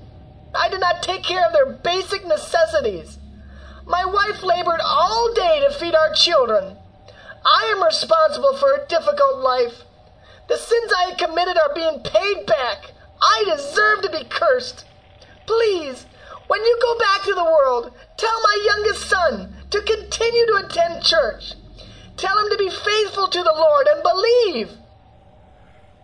I 0.55 0.69
did 0.69 0.81
not 0.81 1.03
take 1.03 1.23
care 1.23 1.45
of 1.47 1.53
their 1.53 1.73
basic 1.73 2.27
necessities. 2.27 3.19
My 3.87 4.05
wife 4.05 4.43
labored 4.43 4.81
all 4.83 5.33
day 5.35 5.61
to 5.67 5.75
feed 5.75 5.95
our 5.95 6.13
children. 6.13 6.77
I 7.45 7.73
am 7.75 7.83
responsible 7.83 8.57
for 8.57 8.69
her 8.69 8.87
difficult 8.87 9.39
life. 9.39 9.83
The 10.49 10.57
sins 10.57 10.93
I 10.97 11.11
had 11.11 11.19
committed 11.19 11.59
are 11.59 11.75
being 11.75 12.01
paid 12.01 12.47
back. 12.47 12.93
I 13.21 13.45
deserve 13.47 14.03
to 14.03 14.11
be 14.11 14.25
cursed. 14.29 14.85
Please, 15.47 16.07
when 16.49 16.65
you 16.65 16.79
go 16.83 16.99
back 16.99 17.23
to 17.23 17.35
the 17.35 17.45
world, 17.45 17.93
tell 18.17 18.41
my 18.43 18.63
youngest 18.67 19.09
son 19.09 19.55
to 19.71 19.81
continue 19.83 20.47
to 20.47 20.65
attend 20.67 21.05
church. 21.05 21.55
Tell 22.17 22.37
him 22.39 22.51
to 22.51 22.57
be 22.57 22.71
faithful 22.71 23.29
to 23.29 23.43
the 23.43 23.55
Lord 23.55 23.87
and 23.87 24.03
believe. 24.03 24.71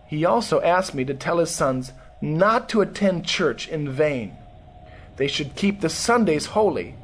He 0.06 0.24
also 0.24 0.60
asked 0.60 0.94
me 0.94 1.04
to 1.06 1.14
tell 1.14 1.38
his 1.38 1.50
sons 1.50 1.92
not 2.20 2.68
to 2.68 2.82
attend 2.82 3.26
church 3.26 3.68
in 3.68 3.90
vain. 3.90 4.36
They 5.16 5.26
should 5.26 5.56
keep 5.56 5.80
the 5.80 5.88
Sundays 5.88 6.46
holy, 6.46 6.94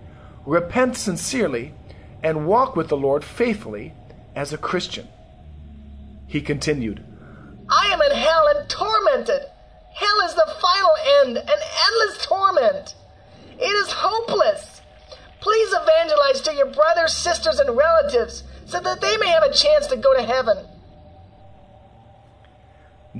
repent 0.47 0.97
sincerely, 0.97 1.75
and 2.23 2.47
walk 2.47 2.77
with 2.77 2.89
the 2.89 2.97
Lord 2.97 3.25
faithfully 3.25 3.95
as 4.37 4.53
a 4.53 4.59
Christian. 4.59 5.09
He 6.27 6.41
continued, 6.41 7.03
I 7.69 7.87
am 7.93 8.01
in 8.03 8.17
hell 8.17 8.47
and 8.55 8.69
tormented. 8.69 9.43
Hell 9.95 10.21
is 10.27 10.35
the 10.35 10.55
final 10.61 10.91
end, 11.21 11.37
an 11.37 11.49
endless 11.49 12.27
torment. 12.27 12.95
It 13.61 13.65
is 13.65 13.93
hopeless. 13.93 14.81
Please 15.41 15.73
evangelize 15.73 16.41
to 16.43 16.55
your 16.55 16.73
brothers, 16.73 17.15
sisters, 17.15 17.59
and 17.59 17.77
relatives 17.77 18.43
so 18.67 18.81
that 18.81 19.01
they 19.01 19.17
may 19.19 19.29
have 19.29 19.43
a 19.43 19.53
chance 19.53 19.87
to 19.89 19.97
go 19.97 20.15
to 20.15 20.23
heaven. 20.23 20.67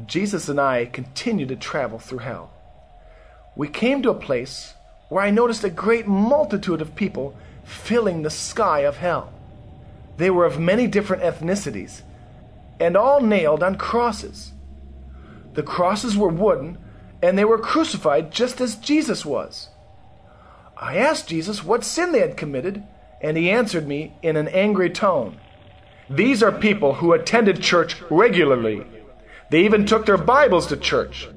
Jesus 0.07 0.49
and 0.49 0.61
I 0.61 0.87
continued 0.87 1.49
to 1.49 1.57
travel 1.57 1.99
through 1.99 2.19
hell. 2.19 2.53
We 3.57 3.69
came 3.69 4.03
to 4.03 4.11
a 4.11 4.15
place 4.15 4.75
where 5.09 5.25
I 5.25 5.31
noticed 5.31 5.65
a 5.65 5.71
great 5.71 6.07
multitude 6.07 6.81
of 6.81 6.95
people 6.95 7.37
filling 7.65 8.23
the 8.23 8.31
sky 8.31 8.81
of 8.81 8.99
hell. 8.99 9.33
They 10.17 10.31
were 10.31 10.47
of 10.47 10.59
many 10.59 10.87
different 10.87 11.23
ethnicities 11.23 12.03
and 12.79 12.97
all 12.97 13.21
nailed 13.21 13.63
on 13.63 13.77
crosses. 13.77 14.53
The 15.55 15.63
crosses 15.63 16.17
were 16.17 16.29
wooden 16.29 16.79
and 17.23 17.37
they 17.37 17.45
were 17.45 17.59
crucified 17.59 18.31
just 18.31 18.61
as 18.61 18.77
Jesus 18.77 19.27
was. 19.27 19.69
I 20.83 20.97
asked 20.97 21.29
Jesus 21.29 21.63
what 21.63 21.85
sin 21.85 22.13
they 22.13 22.21
had 22.21 22.39
committed, 22.39 22.83
and 23.21 23.37
he 23.37 23.51
answered 23.51 23.87
me 23.87 24.15
in 24.23 24.37
an 24.37 24.49
angry 24.49 24.89
tone. 24.89 25.39
These 26.09 26.43
are 26.43 26.51
people 26.51 26.95
who 26.95 27.13
attended 27.13 27.61
church 27.61 27.97
regularly. 28.09 28.87
They 29.51 29.67
even 29.67 29.85
took 29.85 30.07
their 30.07 30.17
Bibles 30.17 30.69
to 30.69 30.79
church, 30.79 31.29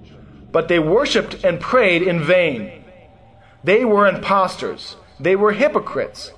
but 0.53 0.69
they 0.69 0.79
worshiped 0.79 1.43
and 1.43 1.59
prayed 1.59 2.03
in 2.03 2.23
vain. 2.23 2.85
They 3.65 3.83
were 3.83 4.07
impostors. 4.07 4.95
They 5.19 5.35
were 5.35 5.51
hypocrites. 5.51 6.31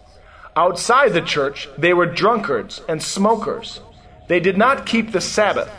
Outside 0.56 1.14
the 1.14 1.22
church, 1.22 1.70
they 1.78 1.94
were 1.94 2.08
drunkards 2.08 2.82
and 2.90 3.04
smokers. 3.04 3.82
They 4.28 4.40
did 4.40 4.58
not 4.58 4.88
keep 4.88 5.12
the 5.12 5.22
Sabbath. 5.22 5.70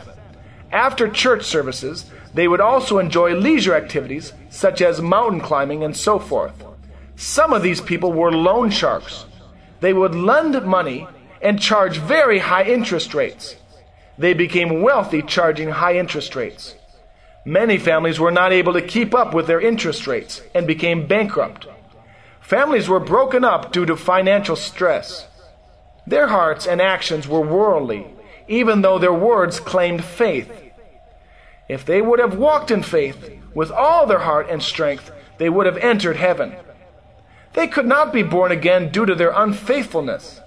After 0.71 1.09
church 1.09 1.43
services, 1.43 2.09
they 2.33 2.47
would 2.47 2.61
also 2.61 2.99
enjoy 2.99 3.35
leisure 3.35 3.75
activities 3.75 4.31
such 4.49 4.81
as 4.81 5.01
mountain 5.01 5.41
climbing 5.41 5.83
and 5.83 5.95
so 5.95 6.19
forth. 6.19 6.63
Some 7.17 7.51
of 7.51 7.63
these 7.63 7.81
people 7.81 8.13
were 8.13 8.31
loan 8.31 8.69
sharks. 8.69 9.25
They 9.79 9.91
would 9.91 10.13
lend 10.13 10.63
money 10.63 11.07
and 11.41 11.59
charge 11.59 11.97
very 11.97 12.37
high 12.37 12.63
interest 12.63 13.15
rates. 13.15 13.55
They 14.19 14.35
became 14.35 14.83
wealthy 14.83 15.23
charging 15.23 15.69
high 15.69 15.97
interest 15.97 16.35
rates. 16.35 16.75
Many 17.43 17.79
families 17.79 18.19
were 18.19 18.31
not 18.31 18.51
able 18.51 18.73
to 18.73 18.81
keep 18.83 19.15
up 19.15 19.33
with 19.33 19.47
their 19.47 19.59
interest 19.59 20.05
rates 20.05 20.43
and 20.53 20.67
became 20.67 21.07
bankrupt. 21.07 21.67
Families 22.39 22.87
were 22.87 22.99
broken 22.99 23.43
up 23.43 23.71
due 23.71 23.85
to 23.87 23.97
financial 23.97 24.55
stress. 24.55 25.27
Their 26.05 26.27
hearts 26.27 26.67
and 26.67 26.79
actions 26.79 27.27
were 27.27 27.41
worldly, 27.41 28.05
even 28.47 28.81
though 28.81 28.99
their 28.99 29.13
words 29.13 29.59
claimed 29.59 30.03
faith. 30.03 30.51
If 31.67 31.83
they 31.83 32.01
would 32.01 32.19
have 32.19 32.37
walked 32.37 32.69
in 32.69 32.83
faith 32.83 33.31
with 33.55 33.71
all 33.71 34.05
their 34.05 34.19
heart 34.19 34.47
and 34.49 34.61
strength, 34.61 35.11
they 35.39 35.49
would 35.49 35.65
have 35.65 35.77
entered 35.77 36.17
heaven. 36.17 36.55
They 37.57 37.67
could 37.67 37.87
not 37.87 38.13
be 38.13 38.21
born 38.21 38.51
again 38.51 38.91
due 38.91 39.07
to 39.07 39.15
their 39.15 39.31
unfaithfulness. 39.31 40.41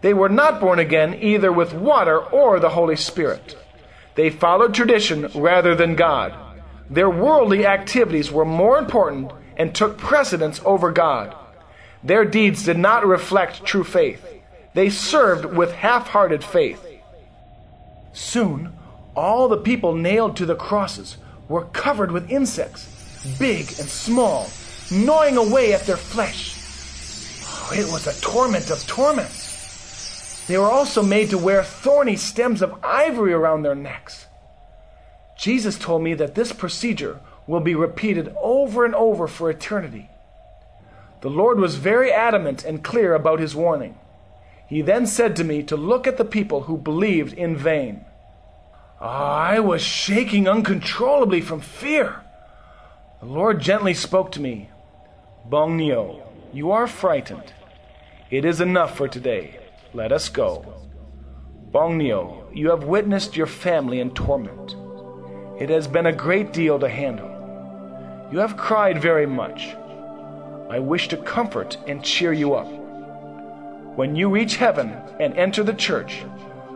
They 0.00 0.14
were 0.14 0.28
not 0.28 0.60
born 0.60 0.78
again 0.78 1.18
either 1.20 1.50
with 1.50 1.74
water 1.74 2.20
or 2.20 2.60
the 2.60 2.68
Holy 2.68 2.94
Spirit. 2.94 3.58
They 4.14 4.30
followed 4.30 4.72
tradition 4.72 5.28
rather 5.34 5.74
than 5.74 5.96
God. 5.96 6.32
Their 6.88 7.10
worldly 7.10 7.66
activities 7.66 8.30
were 8.30 8.44
more 8.44 8.78
important 8.78 9.32
and 9.56 9.74
took 9.74 9.98
precedence 9.98 10.60
over 10.64 10.92
God. 10.92 11.34
Their 12.04 12.24
deeds 12.24 12.64
did 12.64 12.78
not 12.78 13.04
reflect 13.04 13.64
true 13.64 13.82
faith. 13.82 14.24
They 14.72 14.88
served 14.88 15.46
with 15.46 15.72
half 15.72 16.06
hearted 16.06 16.44
faith. 16.44 16.80
Soon, 18.12 18.72
all 19.16 19.48
the 19.48 19.56
people 19.56 19.96
nailed 19.96 20.36
to 20.36 20.46
the 20.46 20.54
crosses 20.54 21.16
were 21.48 21.64
covered 21.64 22.12
with 22.12 22.30
insects, 22.30 22.86
big 23.36 23.66
and 23.80 23.88
small, 23.88 24.48
gnawing 24.90 25.36
away 25.36 25.72
at 25.72 25.86
their 25.86 25.96
flesh. 25.96 26.56
Oh, 27.44 27.72
it 27.74 27.90
was 27.90 28.06
a 28.06 28.20
torment 28.20 28.70
of 28.70 28.86
torments. 28.86 30.46
They 30.46 30.58
were 30.58 30.70
also 30.70 31.02
made 31.02 31.30
to 31.30 31.38
wear 31.38 31.62
thorny 31.62 32.16
stems 32.16 32.60
of 32.60 32.74
ivory 32.82 33.32
around 33.32 33.62
their 33.62 33.74
necks. 33.74 34.26
Jesus 35.38 35.78
told 35.78 36.02
me 36.02 36.14
that 36.14 36.34
this 36.34 36.52
procedure 36.52 37.20
will 37.46 37.60
be 37.60 37.74
repeated 37.74 38.34
over 38.40 38.84
and 38.84 38.94
over 38.94 39.26
for 39.26 39.48
eternity. 39.48 40.10
The 41.20 41.30
Lord 41.30 41.58
was 41.58 41.76
very 41.76 42.12
adamant 42.12 42.64
and 42.64 42.82
clear 42.82 43.14
about 43.14 43.40
his 43.40 43.54
warning. 43.54 43.98
He 44.66 44.82
then 44.82 45.06
said 45.06 45.36
to 45.36 45.44
me 45.44 45.62
to 45.64 45.76
look 45.76 46.06
at 46.06 46.16
the 46.16 46.24
people 46.24 46.62
who 46.62 46.76
believed 46.76 47.32
in 47.32 47.56
vain. 47.56 48.04
I 49.00 49.60
was 49.60 49.82
shaking 49.82 50.48
uncontrollably 50.48 51.40
from 51.40 51.60
fear. 51.60 52.22
The 53.20 53.26
Lord 53.26 53.60
gently 53.60 53.94
spoke 53.94 54.32
to 54.32 54.40
me. 54.40 54.70
Bongnyo, 55.48 56.22
you 56.52 56.70
are 56.70 56.86
frightened. 56.86 57.52
It 58.30 58.44
is 58.44 58.60
enough 58.60 58.96
for 58.96 59.08
today. 59.08 59.58
Let 59.92 60.12
us 60.12 60.28
go. 60.28 60.74
Bongnyo, 61.72 62.54
you 62.54 62.70
have 62.70 62.84
witnessed 62.84 63.36
your 63.36 63.46
family 63.46 64.00
in 64.00 64.12
torment. 64.12 64.76
It 65.60 65.68
has 65.70 65.88
been 65.88 66.06
a 66.06 66.12
great 66.12 66.52
deal 66.52 66.78
to 66.78 66.88
handle. 66.88 68.28
You 68.30 68.38
have 68.38 68.56
cried 68.56 69.02
very 69.02 69.26
much. 69.26 69.74
I 70.68 70.78
wish 70.78 71.08
to 71.08 71.16
comfort 71.16 71.76
and 71.88 72.04
cheer 72.04 72.32
you 72.32 72.54
up. 72.54 72.70
When 73.96 74.14
you 74.14 74.28
reach 74.28 74.56
heaven 74.56 74.90
and 75.18 75.36
enter 75.36 75.64
the 75.64 75.74
church, 75.74 76.22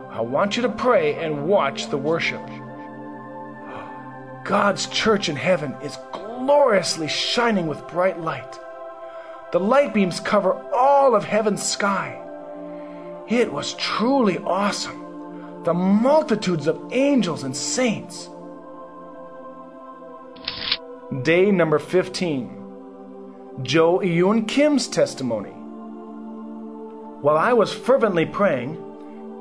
I 0.09 0.19
want 0.21 0.57
you 0.57 0.63
to 0.63 0.69
pray 0.69 1.15
and 1.15 1.47
watch 1.47 1.89
the 1.89 1.97
worship. 1.97 2.41
God's 4.43 4.87
church 4.87 5.29
in 5.29 5.35
heaven 5.35 5.75
is 5.81 5.97
gloriously 6.45 7.07
shining 7.07 7.65
with 7.65 7.87
bright 7.87 8.21
light. 8.21 8.59
The 9.51 9.59
light 9.59 9.95
beams 9.95 10.19
cover 10.19 10.53
all 10.71 11.15
of 11.15 11.23
heaven's 11.23 11.63
sky. 11.63 12.21
It 13.27 13.51
was 13.51 13.73
truly 13.73 14.37
awesome. 14.37 15.63
The 15.63 15.73
multitudes 15.73 16.67
of 16.67 16.79
angels 16.91 17.43
and 17.43 17.57
saints. 17.57 18.29
Day 21.23 21.49
number 21.49 21.79
15. 21.79 23.63
Jo 23.63 23.99
Eun 23.99 24.47
Kim's 24.47 24.87
testimony. 24.87 25.49
While 27.21 27.37
I 27.37 27.53
was 27.53 27.73
fervently 27.73 28.27
praying, 28.27 28.77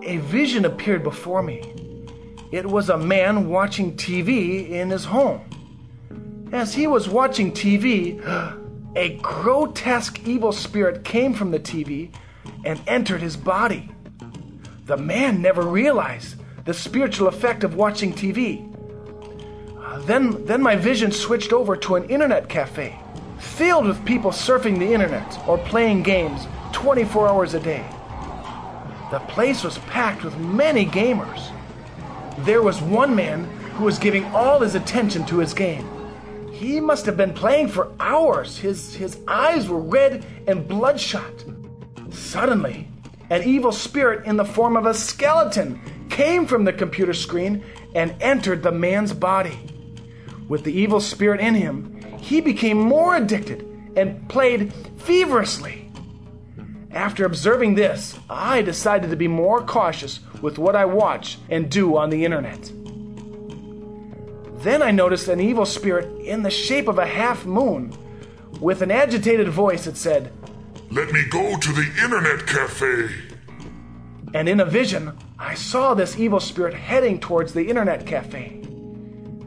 a 0.06 0.16
vision 0.16 0.64
appeared 0.64 1.02
before 1.02 1.42
me. 1.42 1.60
It 2.50 2.64
was 2.64 2.88
a 2.88 2.96
man 2.96 3.50
watching 3.50 3.94
TV 3.94 4.70
in 4.70 4.88
his 4.88 5.04
home. 5.04 5.42
As 6.54 6.72
he 6.72 6.86
was 6.86 7.08
watching 7.08 7.50
TV, 7.50 8.22
a 8.96 9.16
grotesque 9.16 10.20
evil 10.24 10.52
spirit 10.52 11.02
came 11.02 11.34
from 11.34 11.50
the 11.50 11.58
TV 11.58 12.14
and 12.64 12.80
entered 12.86 13.20
his 13.20 13.36
body. 13.36 13.90
The 14.86 14.96
man 14.96 15.42
never 15.42 15.62
realized 15.62 16.36
the 16.64 16.72
spiritual 16.72 17.26
effect 17.26 17.64
of 17.64 17.74
watching 17.74 18.12
TV. 18.12 18.70
Uh, 19.76 19.98
then, 20.02 20.44
then 20.44 20.62
my 20.62 20.76
vision 20.76 21.10
switched 21.10 21.52
over 21.52 21.76
to 21.76 21.96
an 21.96 22.08
internet 22.08 22.48
cafe 22.48 23.00
filled 23.40 23.86
with 23.86 24.04
people 24.04 24.30
surfing 24.30 24.78
the 24.78 24.94
internet 24.94 25.36
or 25.48 25.58
playing 25.58 26.04
games 26.04 26.46
24 26.72 27.28
hours 27.28 27.54
a 27.54 27.60
day. 27.60 27.84
The 29.10 29.18
place 29.26 29.64
was 29.64 29.78
packed 29.78 30.22
with 30.22 30.38
many 30.38 30.86
gamers. 30.86 31.50
There 32.44 32.62
was 32.62 32.80
one 32.80 33.16
man 33.16 33.42
who 33.74 33.86
was 33.86 33.98
giving 33.98 34.24
all 34.26 34.60
his 34.60 34.76
attention 34.76 35.26
to 35.26 35.38
his 35.38 35.52
game. 35.52 35.93
He 36.54 36.78
must 36.78 37.04
have 37.06 37.16
been 37.16 37.34
playing 37.34 37.68
for 37.68 37.90
hours. 37.98 38.58
His, 38.58 38.94
his 38.94 39.18
eyes 39.26 39.68
were 39.68 39.80
red 39.80 40.24
and 40.46 40.68
bloodshot. 40.68 41.44
Suddenly, 42.10 42.88
an 43.28 43.42
evil 43.42 43.72
spirit 43.72 44.24
in 44.24 44.36
the 44.36 44.44
form 44.44 44.76
of 44.76 44.86
a 44.86 44.94
skeleton 44.94 45.80
came 46.10 46.46
from 46.46 46.62
the 46.62 46.72
computer 46.72 47.12
screen 47.12 47.64
and 47.96 48.14
entered 48.20 48.62
the 48.62 48.70
man's 48.70 49.12
body. 49.12 49.58
With 50.48 50.62
the 50.62 50.72
evil 50.72 51.00
spirit 51.00 51.40
in 51.40 51.56
him, 51.56 52.00
he 52.18 52.40
became 52.40 52.78
more 52.78 53.16
addicted 53.16 53.66
and 53.96 54.28
played 54.28 54.72
feverishly. 54.96 55.90
After 56.92 57.24
observing 57.24 57.74
this, 57.74 58.16
I 58.30 58.62
decided 58.62 59.10
to 59.10 59.16
be 59.16 59.26
more 59.26 59.60
cautious 59.60 60.20
with 60.40 60.58
what 60.58 60.76
I 60.76 60.84
watch 60.84 61.38
and 61.50 61.68
do 61.68 61.96
on 61.96 62.10
the 62.10 62.24
internet. 62.24 62.70
Then 64.64 64.80
I 64.80 64.92
noticed 64.92 65.28
an 65.28 65.42
evil 65.42 65.66
spirit 65.66 66.18
in 66.20 66.42
the 66.42 66.50
shape 66.50 66.88
of 66.88 66.96
a 66.96 67.04
half 67.04 67.44
moon. 67.44 67.92
With 68.60 68.80
an 68.80 68.90
agitated 68.90 69.46
voice, 69.50 69.86
it 69.86 69.98
said, 69.98 70.32
Let 70.90 71.12
me 71.12 71.22
go 71.28 71.58
to 71.58 71.72
the 71.72 71.86
internet 72.02 72.46
cafe. 72.46 73.10
And 74.32 74.48
in 74.48 74.60
a 74.60 74.64
vision, 74.64 75.18
I 75.38 75.52
saw 75.52 75.92
this 75.92 76.18
evil 76.18 76.40
spirit 76.40 76.72
heading 76.72 77.20
towards 77.20 77.52
the 77.52 77.68
internet 77.68 78.06
cafe. 78.06 78.62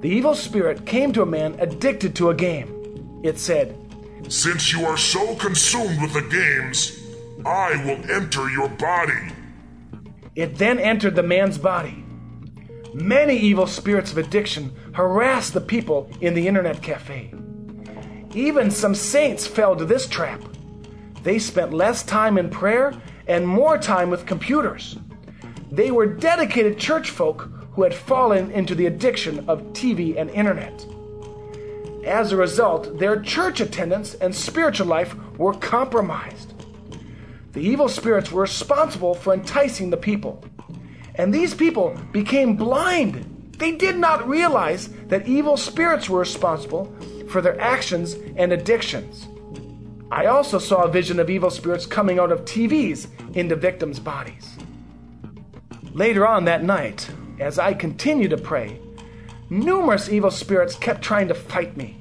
The 0.02 0.10
evil 0.10 0.36
spirit 0.36 0.86
came 0.86 1.12
to 1.14 1.24
a 1.24 1.26
man 1.26 1.56
addicted 1.60 2.16
to 2.18 2.30
a 2.30 2.36
game. 2.36 3.20
It 3.24 3.40
said, 3.40 3.76
Since 4.28 4.72
you 4.72 4.86
are 4.86 4.98
so 4.98 5.36
consumed 5.38 6.00
with 6.00 6.14
the 6.14 6.30
games, 6.30 6.96
I 7.44 7.84
will 7.84 8.12
enter 8.12 8.52
your 8.52 8.70
body. 8.70 9.34
It 10.36 10.60
then 10.60 10.78
entered 10.78 11.16
the 11.16 11.24
man's 11.24 11.58
body. 11.58 12.04
Many 12.94 13.38
evil 13.38 13.68
spirits 13.68 14.12
of 14.12 14.18
addiction 14.18 14.74
harassed 14.94 15.54
the 15.54 15.62
people 15.62 16.10
in 16.22 16.34
the 16.34 16.48
internet 16.48 16.82
cafe. 16.82 17.34
Even 18.34 18.72
some 18.72 18.96
saints 18.96 19.48
fell 19.48 19.76
to 19.76 19.86
this 19.86 20.08
trap. 20.08 20.42
They 21.24 21.40
spent 21.40 21.74
less 21.74 22.04
time 22.04 22.38
in 22.38 22.50
prayer 22.50 22.94
and 23.28 23.48
more 23.48 23.78
time 23.78 24.10
with 24.10 24.26
computers. 24.26 24.98
They 25.72 25.92
were 25.92 26.06
dedicated 26.06 26.78
church 26.78 27.10
folk 27.10 27.50
who 27.74 27.84
had 27.84 27.94
fallen 27.94 28.52
into 28.52 28.74
the 28.74 28.86
addiction 28.86 29.48
of 29.50 29.62
TV 29.74 30.18
and 30.18 30.30
internet. 30.30 30.86
As 32.06 32.32
a 32.32 32.38
result, 32.38 32.98
their 33.00 33.22
church 33.22 33.60
attendance 33.60 34.14
and 34.16 34.34
spiritual 34.34 34.88
life 34.88 35.16
were 35.38 35.54
compromised. 35.54 36.54
The 37.54 37.62
evil 37.62 37.90
spirits 37.90 38.32
were 38.32 38.44
responsible 38.44 39.14
for 39.14 39.34
enticing 39.34 39.90
the 39.90 39.98
people. 39.98 40.44
And 41.18 41.34
these 41.34 41.54
people 41.54 41.98
became 42.12 42.56
blind. 42.56 43.56
They 43.58 43.72
did 43.72 43.98
not 43.98 44.28
realize 44.28 44.90
that 45.08 45.28
evil 45.28 45.58
spirits 45.58 46.10
were 46.10 46.20
responsible 46.20 46.96
for 47.30 47.42
their 47.42 47.60
actions 47.60 48.16
and 48.36 48.54
addictions. 48.54 49.28
I 50.12 50.28
also 50.28 50.60
saw 50.60 50.84
a 50.84 50.92
vision 50.92 51.20
of 51.20 51.30
evil 51.30 51.50
spirits 51.50 51.86
coming 51.86 52.20
out 52.20 52.32
of 52.32 52.46
TVs 52.46 53.08
into 53.36 53.56
victims' 53.56 54.00
bodies. 54.00 54.58
Later 55.92 56.26
on 56.26 56.46
that 56.46 56.64
night, 56.64 57.10
as 57.40 57.60
I 57.60 57.74
continued 57.74 58.30
to 58.30 58.38
pray, 58.38 58.80
numerous 59.50 60.10
evil 60.10 60.32
spirits 60.32 60.76
kept 60.76 61.02
trying 61.02 61.28
to 61.28 61.34
fight 61.34 61.76
me. 61.76 61.98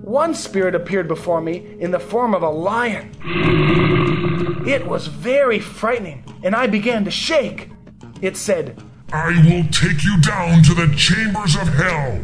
One 0.00 0.34
spirit 0.34 0.74
appeared 0.74 1.08
before 1.08 1.40
me 1.40 1.76
in 1.80 1.90
the 1.90 1.98
form 1.98 2.34
of 2.34 2.42
a 2.42 2.48
lion. 2.48 3.10
It 4.66 4.86
was 4.86 5.06
very 5.08 5.58
frightening, 5.58 6.24
and 6.42 6.54
I 6.54 6.66
began 6.66 7.04
to 7.04 7.10
shake. 7.10 7.70
It 8.20 8.36
said, 8.36 8.82
I 9.12 9.28
will 9.48 9.64
take 9.70 10.04
you 10.04 10.20
down 10.20 10.62
to 10.64 10.74
the 10.74 10.94
chambers 10.96 11.56
of 11.56 11.68
hell. 11.68 12.20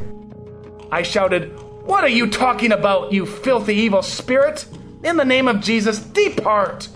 I 0.90 1.02
shouted, 1.02 1.58
What 1.86 2.04
are 2.04 2.08
you 2.08 2.28
talking 2.28 2.72
about, 2.72 3.12
you 3.12 3.26
filthy 3.26 3.74
evil 3.74 4.02
spirit? 4.02 4.66
In 5.02 5.16
the 5.16 5.24
name 5.24 5.48
of 5.48 5.60
Jesus, 5.60 6.00
depart! 6.00 6.88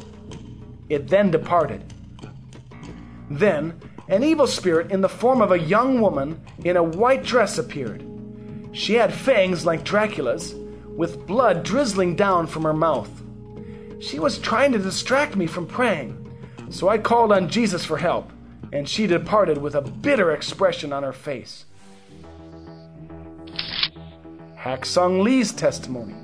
It 0.89 1.09
then 1.09 1.31
departed. 1.31 1.85
Then, 3.31 3.81
an 4.09 4.25
evil 4.25 4.47
spirit 4.47 4.91
in 4.91 5.03
the 5.03 5.09
form 5.09 5.43
of 5.43 5.53
a 5.53 5.59
young 5.59 6.01
woman 6.01 6.41
in 6.65 6.77
a 6.77 6.83
white 6.83 7.23
dress 7.23 7.59
appeared. 7.59 8.05
She 8.73 8.95
had 8.95 9.13
fangs 9.13 9.67
like 9.67 9.85
Dracula's, 9.85 10.55
with 10.87 11.27
blood 11.27 11.63
drizzling 11.63 12.17
down 12.17 12.47
from 12.47 12.65
her 12.65 12.73
mouth. 12.73 13.11
She 14.01 14.19
was 14.19 14.39
trying 14.39 14.73
to 14.73 14.79
distract 14.79 15.37
me 15.37 15.47
from 15.47 15.67
praying, 15.67 16.17
so 16.71 16.89
I 16.89 16.99
called 16.99 17.33
on 17.33 17.49
Jesus 17.49 17.85
for 17.85 17.99
help, 17.99 18.31
and 18.73 18.89
she 18.89 19.07
departed 19.07 19.59
with 19.59 19.75
a 19.75 19.81
bitter 19.81 20.33
expression 20.33 20.93
on 20.93 21.03
her 21.03 21.13
face. 21.13 21.65
Haksung 24.57 25.23
Lee's 25.23 25.53
testimony. 25.53 26.15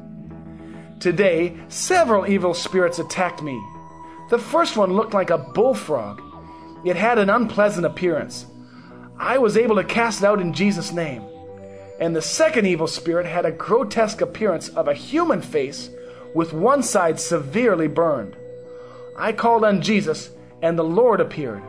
Today, 1.00 1.56
several 1.68 2.26
evil 2.26 2.54
spirits 2.54 2.98
attacked 2.98 3.42
me. 3.42 3.62
The 4.30 4.38
first 4.38 4.76
one 4.76 4.92
looked 4.92 5.14
like 5.14 5.30
a 5.30 5.38
bullfrog. 5.38 6.20
It 6.84 6.96
had 6.96 7.18
an 7.18 7.30
unpleasant 7.30 7.86
appearance. 7.86 8.46
I 9.18 9.38
was 9.38 9.56
able 9.56 9.76
to 9.76 9.84
cast 9.84 10.22
it 10.22 10.26
out 10.26 10.40
in 10.40 10.52
Jesus' 10.52 10.92
name. 10.92 11.22
And 12.00 12.14
the 12.14 12.22
second 12.22 12.66
evil 12.66 12.86
spirit 12.86 13.26
had 13.26 13.46
a 13.46 13.52
grotesque 13.52 14.20
appearance 14.20 14.68
of 14.70 14.88
a 14.88 14.94
human 14.94 15.40
face 15.40 15.90
with 16.34 16.52
one 16.52 16.82
side 16.82 17.20
severely 17.20 17.86
burned. 17.86 18.36
I 19.16 19.32
called 19.32 19.64
on 19.64 19.80
Jesus, 19.80 20.30
and 20.60 20.76
the 20.76 20.84
Lord 20.84 21.20
appeared. 21.20 21.62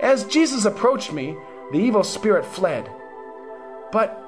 As 0.00 0.24
Jesus 0.24 0.64
approached 0.64 1.12
me, 1.12 1.36
the 1.72 1.78
evil 1.78 2.04
spirit 2.04 2.44
fled. 2.44 2.90
But 3.92 4.24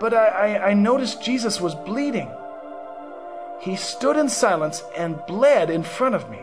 but 0.00 0.14
I, 0.14 0.70
I, 0.70 0.72
noticed 0.72 1.22
Jesus 1.22 1.60
was 1.60 1.74
bleeding. 1.74 2.30
He 3.60 3.76
stood 3.76 4.16
in 4.16 4.30
silence 4.30 4.82
and 4.96 5.20
bled 5.26 5.68
in 5.68 5.82
front 5.82 6.14
of 6.14 6.30
me. 6.30 6.38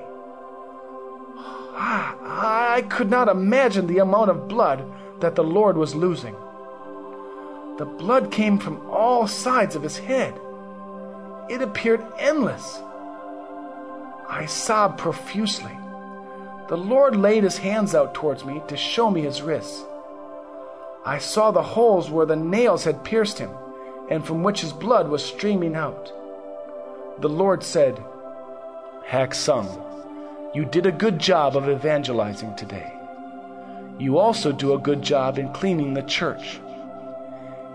Ah, 1.76 2.76
I 2.76 2.84
could 2.84 3.10
not 3.10 3.30
imagine 3.30 3.88
the 3.88 3.98
amount 3.98 4.30
of 4.30 4.48
blood 4.48 4.86
that 5.22 5.34
the 5.34 5.44
Lord 5.44 5.76
was 5.76 5.96
losing. 5.96 6.36
The 7.80 7.86
blood 7.86 8.32
came 8.32 8.60
from 8.60 8.88
all 8.92 9.28
sides 9.28 9.76
of 9.76 9.82
his 9.82 9.98
head. 9.98 10.40
It 11.50 11.64
appeared 11.64 12.06
endless. 12.20 12.80
I 14.30 14.46
sobbed 14.46 15.00
profusely. 15.00 15.76
The 16.70 16.78
Lord 16.78 17.16
laid 17.16 17.44
his 17.44 17.58
hands 17.60 17.96
out 17.96 18.14
towards 18.14 18.44
me 18.44 18.62
to 18.68 18.76
show 18.76 19.10
me 19.10 19.22
his 19.22 19.42
wrists. 19.42 19.86
I 21.06 21.18
saw 21.18 21.52
the 21.52 21.64
holes 21.64 22.10
where 22.10 22.26
the 22.26 22.36
nails 22.36 22.84
had 22.84 23.06
pierced 23.06 23.40
him, 23.40 23.52
and 24.10 24.26
from 24.26 24.44
which 24.44 24.60
his 24.60 24.74
blood 24.74 25.08
was 25.08 25.24
streaming 25.24 25.76
out. 25.76 26.12
The 27.20 27.30
Lord 27.30 27.64
said, 27.64 28.04
Haksung, 29.08 29.82
you 30.54 30.66
did 30.66 30.86
a 30.86 30.92
good 30.92 31.20
job 31.20 31.56
of 31.56 31.70
evangelizing 31.70 32.54
today. 32.56 32.92
You 33.98 34.18
also 34.18 34.52
do 34.52 34.74
a 34.74 34.80
good 34.80 35.02
job 35.02 35.40
in 35.40 35.54
cleaning 35.54 35.94
the 35.94 36.04
church. 36.04 36.60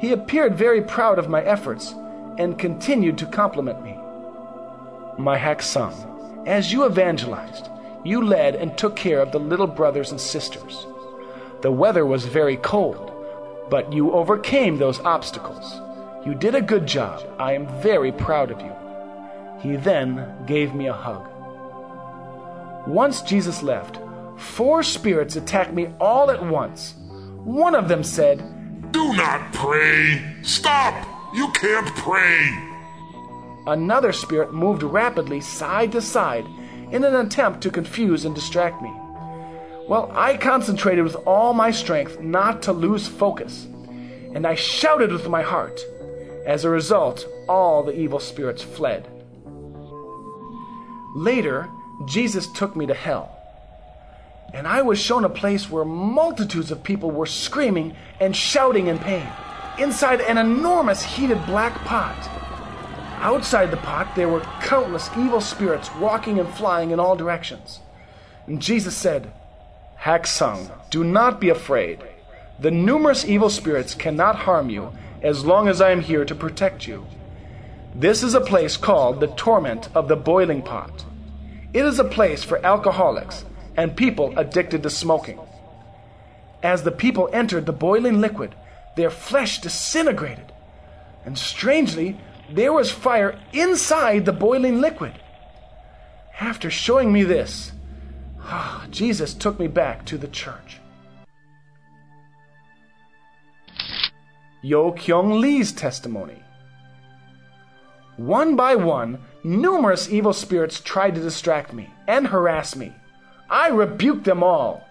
He 0.01 0.13
appeared 0.13 0.55
very 0.55 0.83
proud 0.83 1.19
of 1.19 1.31
my 1.31 1.43
efforts 1.43 1.95
and 2.37 2.59
continued 2.59 3.17
to 3.19 3.27
compliment 3.27 3.83
me. 3.83 3.99
My 5.17 5.39
Haksung, 5.39 6.47
as 6.47 6.71
you 6.71 6.85
evangelized, 6.85 7.71
you 8.05 8.25
led 8.25 8.55
and 8.57 8.77
took 8.77 8.97
care 8.97 9.21
of 9.21 9.33
the 9.33 9.39
little 9.39 9.67
brothers 9.67 10.11
and 10.11 10.21
sisters. 10.21 10.87
The 11.63 11.71
weather 11.71 12.05
was 12.05 12.25
very 12.25 12.57
cold, 12.57 13.13
but 13.71 13.93
you 13.93 14.13
overcame 14.13 14.79
those 14.79 15.01
obstacles. 15.01 15.81
You 16.27 16.35
did 16.35 16.55
a 16.55 16.63
good 16.63 16.87
job. 16.87 17.23
I 17.39 17.53
am 17.53 17.67
very 17.81 18.11
proud 18.11 18.51
of 18.51 18.61
you. 18.61 18.73
He 19.61 19.77
then 19.77 20.45
gave 20.47 20.75
me 20.75 20.89
a 20.89 20.93
hug. 20.93 21.29
Once 22.87 23.23
Jesus 23.23 23.63
left, 23.63 23.99
four 24.37 24.83
spirits 24.83 25.37
attacked 25.37 25.73
me 25.73 25.93
all 26.01 26.31
at 26.31 26.45
once. 26.45 26.95
One 27.45 27.77
of 27.77 27.89
them 27.89 28.03
said, 28.03 28.39
Do 28.93 29.13
not 29.15 29.53
pray. 29.53 30.21
Stop. 30.43 31.07
You 31.35 31.49
can't 31.53 31.87
pray. 31.97 32.73
Another 33.67 34.13
spirit 34.13 34.53
moved 34.53 34.83
rapidly 34.83 35.41
side 35.41 35.93
to 35.93 36.01
side 36.01 36.45
in 36.93 37.05
an 37.05 37.15
attempt 37.15 37.63
to 37.63 37.71
confuse 37.71 38.25
and 38.25 38.35
distract 38.35 38.83
me. 38.83 38.93
Well, 39.89 40.13
I 40.15 40.37
concentrated 40.37 41.03
with 41.03 41.17
all 41.27 41.55
my 41.55 41.71
strength 41.71 42.21
not 42.21 42.63
to 42.63 42.73
lose 42.73 43.09
focus, 43.09 43.67
and 44.35 44.47
I 44.47 44.55
shouted 44.55 45.11
with 45.11 45.29
my 45.29 45.43
heart. 45.43 45.81
As 46.47 46.65
a 46.65 46.71
result, 46.71 47.27
all 47.49 47.83
the 47.83 47.99
evil 47.99 48.21
spirits 48.21 48.63
fled. 48.63 49.09
Later, 51.15 51.69
Jesus 52.07 52.47
took 52.53 52.77
me 52.77 52.87
to 52.87 52.95
hell. 52.95 53.37
And 54.55 54.67
I 54.67 54.83
was 54.83 54.99
shown 54.99 55.25
a 55.25 55.31
place 55.31 55.71
where 55.71 55.85
multitudes 55.85 56.71
of 56.71 56.83
people 56.83 57.11
were 57.11 57.27
screaming 57.27 57.97
and 58.21 58.37
shouting 58.37 58.89
in 58.89 58.99
pain, 58.99 59.27
inside 59.79 60.21
an 60.21 60.37
enormous 60.37 61.03
heated 61.03 61.45
black 61.47 61.75
pot. 61.85 62.42
Outside 63.23 63.71
the 63.71 63.77
pot, 63.77 64.17
there 64.17 64.29
were 64.29 64.41
countless 64.63 65.09
evil 65.17 65.41
spirits 65.41 65.95
walking 65.95 66.41
and 66.41 66.53
flying 66.55 66.91
in 66.91 66.99
all 66.99 67.15
directions. 67.15 67.79
And 68.49 68.61
Jesus 68.61 68.97
said, 68.97 69.33
Haksung, 70.01 70.69
do 70.91 71.05
not 71.05 71.41
be 71.41 71.49
afraid. 71.49 72.03
The 72.59 72.73
numerous 72.73 73.25
evil 73.25 73.49
spirits 73.49 73.95
cannot 73.95 74.35
harm 74.35 74.71
you 74.71 74.93
as 75.23 75.45
long 75.45 75.69
as 75.69 75.81
I 75.81 75.93
am 75.93 76.01
here 76.01 76.25
to 76.25 76.35
protect 76.35 76.89
you. 76.89 77.07
This 77.95 78.25
is 78.25 78.35
a 78.35 78.41
place 78.41 78.77
called 78.77 79.21
the 79.21 79.29
torment 79.29 79.89
of 79.95 80.09
the 80.09 80.17
boiling 80.17 80.61
pot. 80.61 81.05
It 81.73 81.85
is 81.85 82.01
a 82.01 82.05
place 82.05 82.43
for 82.43 82.65
alcoholics 82.67 83.45
and 83.77 83.97
people 83.97 84.37
addicted 84.37 84.83
to 84.83 84.91
smoking. 84.91 85.39
As 86.61 86.83
the 86.83 86.91
people 86.91 87.31
entered 87.33 87.67
the 87.67 87.73
boiling 87.73 88.21
liquid, 88.21 88.57
their 88.97 89.11
flesh 89.11 89.61
disintegrated, 89.61 90.53
and 91.25 91.39
strangely, 91.39 92.19
there 92.55 92.73
was 92.73 92.91
fire 92.91 93.39
inside 93.53 94.25
the 94.25 94.33
boiling 94.33 94.81
liquid. 94.81 95.15
After 96.41 96.71
showing 96.71 97.13
me 97.13 97.23
this, 97.23 97.73
ah, 98.41 98.87
Jesus 98.91 99.35
took 99.35 99.59
me 99.59 99.69
back 99.69 100.05
to 100.07 100.19
the 100.19 100.29
church. 100.29 100.79
Yo 104.61 104.93
Kyung 104.93 105.41
Lee's 105.41 105.73
testimony. 105.73 106.43
One 108.17 108.55
by 108.55 108.75
one, 108.77 109.19
numerous 109.43 110.11
evil 110.11 110.33
spirits 110.33 110.81
tried 110.81 111.15
to 111.15 111.21
distract 111.21 111.73
me 111.73 111.91
and 112.07 112.27
harass 112.27 112.77
me. 112.77 112.93
I 113.49 113.69
rebuked 113.69 114.25
them 114.25 114.43
all. 114.43 114.87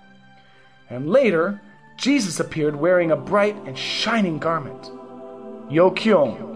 And 0.90 1.10
later, 1.10 1.62
Jesus 1.98 2.40
appeared 2.40 2.76
wearing 2.76 3.12
a 3.12 3.16
bright 3.16 3.56
and 3.66 3.78
shining 3.78 4.40
garment. 4.40 4.92
Yo 5.70 5.92
Kyung, 5.92 6.52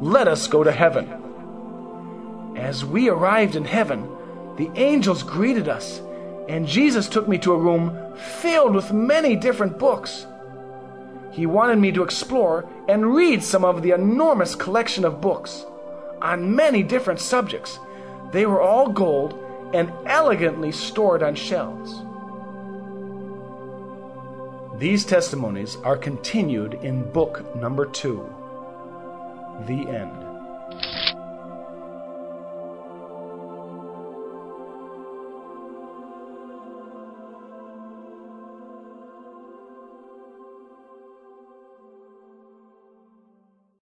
let 0.00 0.28
us 0.28 0.46
go 0.46 0.62
to 0.62 0.72
heaven. 0.72 2.54
As 2.56 2.84
we 2.84 3.08
arrived 3.08 3.56
in 3.56 3.64
heaven, 3.64 4.08
the 4.56 4.70
angels 4.74 5.22
greeted 5.22 5.68
us, 5.68 6.00
and 6.48 6.66
Jesus 6.66 7.08
took 7.08 7.28
me 7.28 7.38
to 7.38 7.52
a 7.52 7.58
room 7.58 7.96
filled 8.40 8.74
with 8.74 8.92
many 8.92 9.36
different 9.36 9.78
books. 9.78 10.26
He 11.32 11.46
wanted 11.46 11.78
me 11.78 11.92
to 11.92 12.02
explore 12.02 12.68
and 12.88 13.14
read 13.14 13.42
some 13.42 13.64
of 13.64 13.82
the 13.82 13.90
enormous 13.90 14.54
collection 14.54 15.04
of 15.04 15.20
books 15.20 15.64
on 16.22 16.56
many 16.56 16.82
different 16.82 17.20
subjects. 17.20 17.78
They 18.32 18.46
were 18.46 18.60
all 18.60 18.88
gold 18.88 19.38
and 19.74 19.92
elegantly 20.06 20.72
stored 20.72 21.22
on 21.22 21.34
shelves. 21.34 22.02
These 24.78 25.04
testimonies 25.04 25.76
are 25.84 25.96
continued 25.96 26.74
in 26.74 27.10
book 27.10 27.56
number 27.56 27.86
two, 27.86 28.30
the 29.64 29.88
end. 29.88 31.25